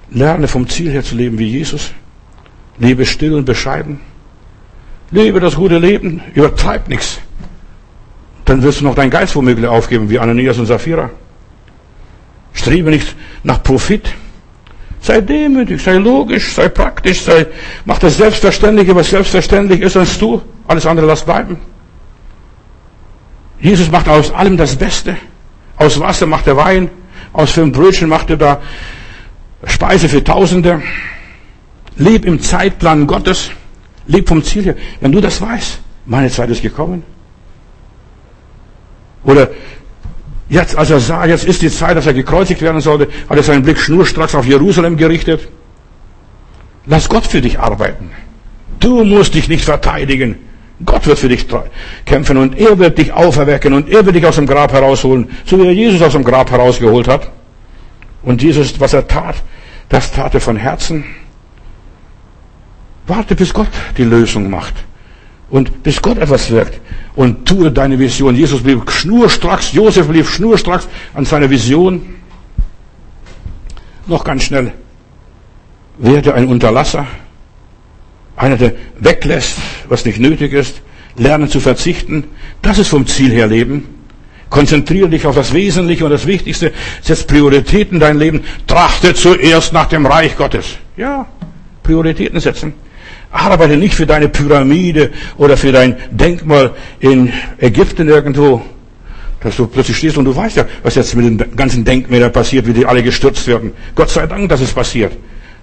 Lerne 0.10 0.48
vom 0.48 0.70
Ziel 0.70 0.92
her 0.92 1.04
zu 1.04 1.16
leben 1.16 1.38
wie 1.38 1.48
Jesus. 1.48 1.92
Lebe 2.78 3.06
still 3.06 3.34
und 3.34 3.46
bescheiden. 3.46 4.00
Lebe 5.12 5.40
das 5.40 5.56
gute 5.56 5.78
Leben. 5.80 6.22
Übertreib 6.34 6.88
nichts. 6.88 7.20
Dann 8.46 8.62
wirst 8.64 8.80
du 8.80 8.86
noch 8.86 8.96
dein 8.96 9.10
Geist 9.10 9.36
womöglich 9.36 9.68
aufgeben, 9.68 10.10
wie 10.10 10.20
Ananias 10.20 10.58
und 10.58 10.68
Sapphira. 10.68 11.10
Strebe 12.54 12.90
nicht 12.90 13.16
nach 13.44 13.62
Profit. 13.62 14.14
Sei 15.06 15.22
demütig, 15.22 15.84
sei 15.84 15.98
logisch, 15.98 16.53
sei 16.56 16.68
praktisch, 16.68 17.22
sei, 17.22 17.45
mach 17.86 17.99
das 17.99 18.18
Selbstverständliche, 18.18 18.95
was 18.95 19.11
selbstverständlich 19.11 19.82
ist, 19.82 19.95
als 19.95 20.18
du. 20.18 20.41
Alles 20.68 20.88
andere 20.88 21.06
lass 21.06 21.23
bleiben. 21.23 21.60
Jesus 23.60 23.91
macht 23.91 24.07
aus 24.10 24.32
allem 24.32 24.57
das 24.57 24.76
Beste. 24.76 25.15
Aus 25.77 25.99
Wasser 25.99 26.26
macht 26.26 26.48
er 26.48 26.57
Wein. 26.57 26.90
Aus 27.34 27.52
fünf 27.52 27.77
Brötchen 27.77 28.10
macht 28.10 28.32
er 28.32 28.38
da 28.38 28.61
Speise 29.65 30.10
für 30.10 30.23
Tausende. 30.23 30.82
Leb 31.98 32.26
im 32.26 32.41
Zeitplan 32.41 33.06
Gottes. 33.06 33.52
Leb 34.07 34.27
vom 34.27 34.44
Ziel 34.44 34.64
her. 34.64 34.76
Wenn 35.02 35.11
du 35.11 35.22
das 35.22 35.40
weißt, 35.40 35.82
meine 36.07 36.32
Zeit 36.32 36.49
ist 36.49 36.64
gekommen. 36.64 37.03
Oder 39.23 39.49
jetzt, 40.50 40.78
als 40.78 40.90
er 40.90 41.00
sah, 41.00 41.26
jetzt 41.26 41.46
ist 41.46 41.62
die 41.62 41.70
Zeit, 41.70 41.98
dass 41.98 42.06
er 42.06 42.14
gekreuzigt 42.14 42.62
werden 42.62 42.82
sollte, 42.82 43.08
hat 43.30 43.38
er 43.38 43.44
seinen 43.44 43.64
Blick 43.64 43.80
schnurstracks 43.80 44.36
auf 44.36 44.46
Jerusalem 44.46 44.98
gerichtet. 44.98 45.48
Lass 46.86 47.10
Gott 47.10 47.26
für 47.26 47.42
dich 47.42 47.60
arbeiten. 47.60 48.12
Du 48.80 49.04
musst 49.04 49.34
dich 49.34 49.48
nicht 49.48 49.66
verteidigen. 49.66 50.36
Gott 50.84 51.08
wird 51.08 51.20
für 51.20 51.30
dich 51.30 51.48
kämpfen 52.06 52.38
und 52.38 52.58
er 52.60 52.78
wird 52.78 52.98
dich 52.98 53.14
auferwecken 53.14 53.74
und 53.74 53.90
er 53.90 54.06
wird 54.06 54.16
dich 54.16 54.26
aus 54.26 54.36
dem 54.36 54.46
Grab 54.46 54.74
herausholen, 54.74 55.30
so 55.46 55.58
wie 55.58 55.68
er 55.68 55.74
Jesus 55.74 56.02
aus 56.02 56.12
dem 56.12 56.24
Grab 56.24 56.52
herausgeholt 56.52 57.08
hat. 57.08 57.32
Und 58.24 58.44
Jesus, 58.44 58.80
was 58.80 58.94
er 58.94 59.08
tat, 59.08 59.36
das 59.88 60.12
tat 60.12 60.34
er 60.34 60.42
von 60.42 60.58
Herzen. 60.58 61.06
Warte, 63.08 63.36
bis 63.36 63.54
Gott 63.54 63.70
die 63.98 64.04
Lösung 64.04 64.50
macht. 64.50 64.74
Und 65.56 65.84
bis 65.84 66.02
Gott 66.02 66.18
etwas 66.18 66.52
wirkt. 66.52 66.82
Und 67.15 67.45
tue 67.45 67.72
deine 67.72 67.98
Vision. 67.98 68.36
Jesus 68.36 68.61
blieb 68.61 68.91
schnurstracks, 68.91 69.72
Josef 69.72 70.06
blieb 70.10 70.27
schnurstracks 70.27 70.86
an 71.14 71.23
seiner 71.23 71.49
Vision. 71.49 72.02
Noch 74.06 74.26
ganz 74.26 74.44
schnell. 74.44 74.73
Werde 75.98 76.34
ein 76.34 76.48
Unterlasser. 76.48 77.07
Einer, 78.36 78.57
der 78.57 78.73
weglässt, 78.99 79.56
was 79.88 80.03
nicht 80.03 80.19
nötig 80.19 80.52
ist. 80.52 80.82
Lernen 81.15 81.48
zu 81.48 81.61
verzichten. 81.61 82.26
Das 82.61 82.77
ist 82.77 82.90
vom 82.90 83.07
Ziel 83.07 83.32
her 83.32 83.48
Leben. 83.48 83.88
Konzentriere 84.49 85.07
dich 85.07 85.26
auf 85.26 85.36
das 85.36 85.53
Wesentliche 85.53 86.03
und 86.03 86.11
das 86.11 86.27
Wichtigste. 86.27 86.73
Setz 87.02 87.23
Prioritäten 87.23 87.94
in 87.94 88.02
dein 88.02 88.19
Leben. 88.19 88.44
Trachte 88.68 89.14
zuerst 89.14 89.72
nach 89.72 89.88
dem 89.88 90.06
Reich 90.06 90.36
Gottes. 90.36 90.76
Ja, 90.98 91.27
Prioritäten 91.82 92.41
setzen. 92.41 92.73
Arbeite 93.36 93.78
nicht 93.78 93.94
für 93.95 94.06
deine 94.06 94.30
Pyramide 94.30 95.12
oder 95.38 95.57
für 95.57 95.72
dein 95.72 95.98
Denkmal 96.12 96.72
in 96.99 97.32
Ägypten 97.60 98.07
irgendwo. 98.07 98.62
Dass 99.41 99.57
du 99.57 99.68
plötzlich 99.68 99.98
stehst 99.98 100.18
und 100.18 100.26
du 100.26 100.36
weißt 100.36 100.57
ja, 100.57 100.66
was 100.82 100.95
jetzt 100.95 101.16
mit 101.16 101.26
den 101.26 101.56
ganzen 101.56 101.84
Denkmälern 101.84 102.32
passiert, 102.32 102.66
wie 102.66 102.74
die 102.74 102.86
alle 102.86 103.03
gestürzt 103.03 103.45
werden. 103.48 103.74
Gott 103.94 104.10
sei 104.10 104.26
Dank, 104.26 104.49
dass 104.49 104.62
es 104.62 104.72
passiert. 104.72 105.12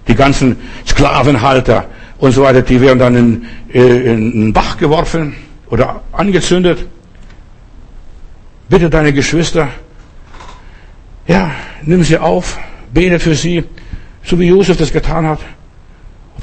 Die 0.07 0.15
ganzen 0.15 0.55
Sklavenhalter 0.87 1.85
und 2.19 2.31
so 2.31 2.43
weiter, 2.43 2.61
die 2.61 2.79
werden 2.79 2.99
dann 2.99 3.15
in, 3.15 3.45
in 3.69 4.31
einen 4.33 4.53
Bach 4.53 4.77
geworfen 4.77 5.33
oder 5.69 6.01
angezündet. 6.11 6.85
Bitte 8.69 8.89
deine 8.89 9.11
Geschwister, 9.11 9.67
ja, 11.27 11.51
nimm 11.81 12.03
sie 12.03 12.17
auf, 12.17 12.57
bete 12.93 13.19
für 13.19 13.35
sie, 13.35 13.63
so 14.23 14.39
wie 14.39 14.47
Josef 14.47 14.77
das 14.77 14.91
getan 14.91 15.27
hat 15.27 15.39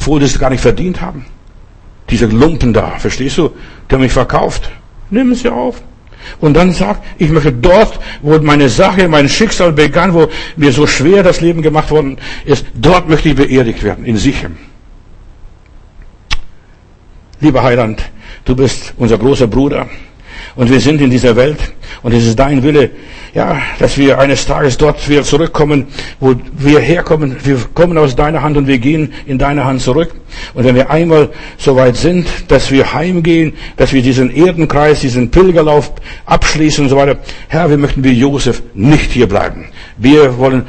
obwohl 0.00 0.22
es 0.22 0.38
gar 0.38 0.48
nicht 0.48 0.62
verdient 0.62 1.02
haben. 1.02 1.26
Diese 2.08 2.24
Lumpen 2.26 2.72
da, 2.72 2.92
verstehst 2.98 3.36
du? 3.36 3.50
Die 3.88 3.94
haben 3.94 4.00
mich 4.00 4.12
verkauft. 4.12 4.70
Nimm 5.10 5.34
sie 5.34 5.50
auf. 5.50 5.82
Und 6.40 6.54
dann 6.54 6.72
sagt, 6.72 7.04
ich 7.18 7.28
möchte 7.28 7.52
dort, 7.52 8.00
wo 8.22 8.38
meine 8.38 8.70
Sache, 8.70 9.08
mein 9.08 9.28
Schicksal 9.28 9.72
begann, 9.72 10.14
wo 10.14 10.28
mir 10.56 10.72
so 10.72 10.86
schwer 10.86 11.22
das 11.22 11.42
Leben 11.42 11.60
gemacht 11.60 11.90
worden 11.90 12.16
ist, 12.46 12.64
dort 12.74 13.08
möchte 13.10 13.28
ich 13.28 13.36
beerdigt 13.36 13.82
werden, 13.82 14.06
in 14.06 14.16
Sichem. 14.16 14.56
Lieber 17.40 17.62
Heiland, 17.62 18.02
du 18.46 18.56
bist 18.56 18.94
unser 18.96 19.18
großer 19.18 19.46
Bruder 19.48 19.86
und 20.56 20.70
wir 20.70 20.80
sind 20.80 21.00
in 21.00 21.10
dieser 21.10 21.36
Welt 21.36 21.58
und 22.02 22.12
es 22.12 22.26
ist 22.26 22.38
dein 22.38 22.62
Wille, 22.62 22.90
ja, 23.34 23.60
dass 23.78 23.96
wir 23.96 24.18
eines 24.18 24.46
Tages 24.46 24.76
dort 24.76 25.08
wieder 25.08 25.22
zurückkommen, 25.22 25.86
wo 26.18 26.34
wir 26.58 26.80
herkommen. 26.80 27.36
Wir 27.44 27.58
kommen 27.74 27.96
aus 27.98 28.16
deiner 28.16 28.42
Hand 28.42 28.56
und 28.56 28.66
wir 28.66 28.78
gehen 28.78 29.12
in 29.26 29.38
deine 29.38 29.64
Hand 29.64 29.80
zurück. 29.82 30.14
Und 30.54 30.64
wenn 30.64 30.74
wir 30.74 30.90
einmal 30.90 31.30
so 31.56 31.76
weit 31.76 31.96
sind, 31.96 32.26
dass 32.48 32.70
wir 32.70 32.92
heimgehen, 32.92 33.52
dass 33.76 33.92
wir 33.92 34.02
diesen 34.02 34.34
Erdenkreis, 34.34 35.00
diesen 35.00 35.30
Pilgerlauf 35.30 35.92
abschließen 36.26 36.84
und 36.84 36.90
so 36.90 36.96
weiter, 36.96 37.18
Herr, 37.48 37.70
wir 37.70 37.78
möchten 37.78 38.02
wie 38.02 38.12
Josef 38.12 38.62
nicht 38.74 39.12
hier 39.12 39.28
bleiben. 39.28 39.66
Wir 39.96 40.38
wollen 40.38 40.66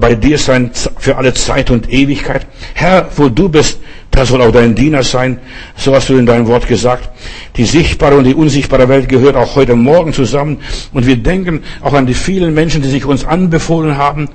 bei 0.00 0.14
dir 0.14 0.38
sein 0.38 0.70
für 0.98 1.16
alle 1.16 1.34
Zeit 1.34 1.70
und 1.70 1.92
Ewigkeit. 1.92 2.46
Herr, 2.74 3.08
wo 3.16 3.28
du 3.28 3.48
bist, 3.48 3.78
das 4.10 4.28
soll 4.28 4.42
auch 4.42 4.50
dein 4.50 4.74
Diener 4.74 5.02
sein. 5.02 5.38
So 5.76 5.94
hast 5.94 6.08
du 6.08 6.16
in 6.16 6.26
deinem 6.26 6.46
Wort 6.46 6.66
gesagt. 6.66 7.08
Die 7.56 7.64
sichtbare 7.64 8.16
und 8.16 8.24
die 8.24 8.34
unsichtbare 8.34 8.88
Welt 8.88 9.08
gehört 9.08 9.36
auch 9.36 9.54
heute 9.56 9.76
Morgen 9.76 10.12
zusammen. 10.12 10.58
Und 10.92 11.06
wir 11.06 11.16
denken 11.16 11.62
auch 11.80 11.92
an 11.92 12.06
die 12.06 12.14
vielen 12.14 12.52
Menschen, 12.52 12.82
die 12.82 12.88
sich 12.88 13.04
uns 13.04 13.24
anbefohlen 13.24 13.96
haben. 13.96 14.28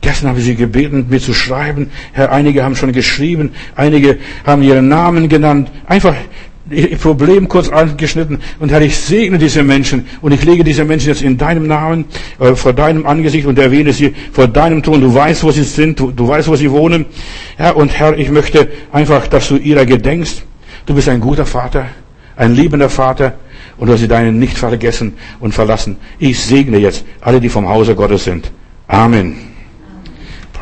Gestern 0.00 0.30
habe 0.30 0.40
ich 0.40 0.46
sie 0.46 0.56
gebeten, 0.56 1.06
mir 1.08 1.20
zu 1.20 1.32
schreiben. 1.32 1.90
Herr, 2.12 2.32
einige 2.32 2.64
haben 2.64 2.74
schon 2.74 2.92
geschrieben, 2.92 3.52
einige 3.76 4.18
haben 4.44 4.62
ihren 4.62 4.88
Namen 4.88 5.28
genannt. 5.28 5.70
Einfach 5.86 6.16
Problem 7.00 7.48
kurz 7.48 7.68
angeschnitten. 7.68 8.38
Und 8.60 8.70
Herr, 8.70 8.80
ich 8.80 8.96
segne 8.96 9.38
diese 9.38 9.62
Menschen 9.62 10.06
und 10.20 10.32
ich 10.32 10.44
lege 10.44 10.62
diese 10.62 10.84
Menschen 10.84 11.08
jetzt 11.08 11.22
in 11.22 11.36
deinem 11.36 11.66
Namen, 11.66 12.04
äh, 12.38 12.54
vor 12.54 12.72
deinem 12.72 13.04
Angesicht 13.04 13.46
und 13.46 13.58
erwähne 13.58 13.92
sie 13.92 14.14
vor 14.32 14.46
deinem 14.46 14.82
Thron. 14.82 15.00
Du 15.00 15.12
weißt, 15.12 15.42
wo 15.42 15.50
sie 15.50 15.64
sind, 15.64 15.98
du, 15.98 16.12
du 16.12 16.28
weißt, 16.28 16.48
wo 16.48 16.56
sie 16.56 16.70
wohnen. 16.70 17.06
Herr, 17.56 17.76
und 17.76 17.98
Herr, 17.98 18.16
ich 18.16 18.30
möchte 18.30 18.68
einfach, 18.92 19.26
dass 19.26 19.48
du 19.48 19.56
ihrer 19.56 19.84
gedenkst. 19.84 20.44
Du 20.86 20.94
bist 20.94 21.08
ein 21.08 21.20
guter 21.20 21.46
Vater, 21.46 21.86
ein 22.36 22.54
liebender 22.54 22.88
Vater 22.88 23.34
und 23.76 23.88
du 23.88 23.92
hast 23.92 24.00
sie 24.00 24.08
deinen 24.08 24.38
nicht 24.38 24.56
vergessen 24.56 25.14
und 25.40 25.52
verlassen. 25.52 25.96
Ich 26.18 26.40
segne 26.40 26.78
jetzt 26.78 27.04
alle, 27.20 27.40
die 27.40 27.48
vom 27.48 27.68
Hause 27.68 27.94
Gottes 27.94 28.24
sind. 28.24 28.50
Amen. 28.86 29.51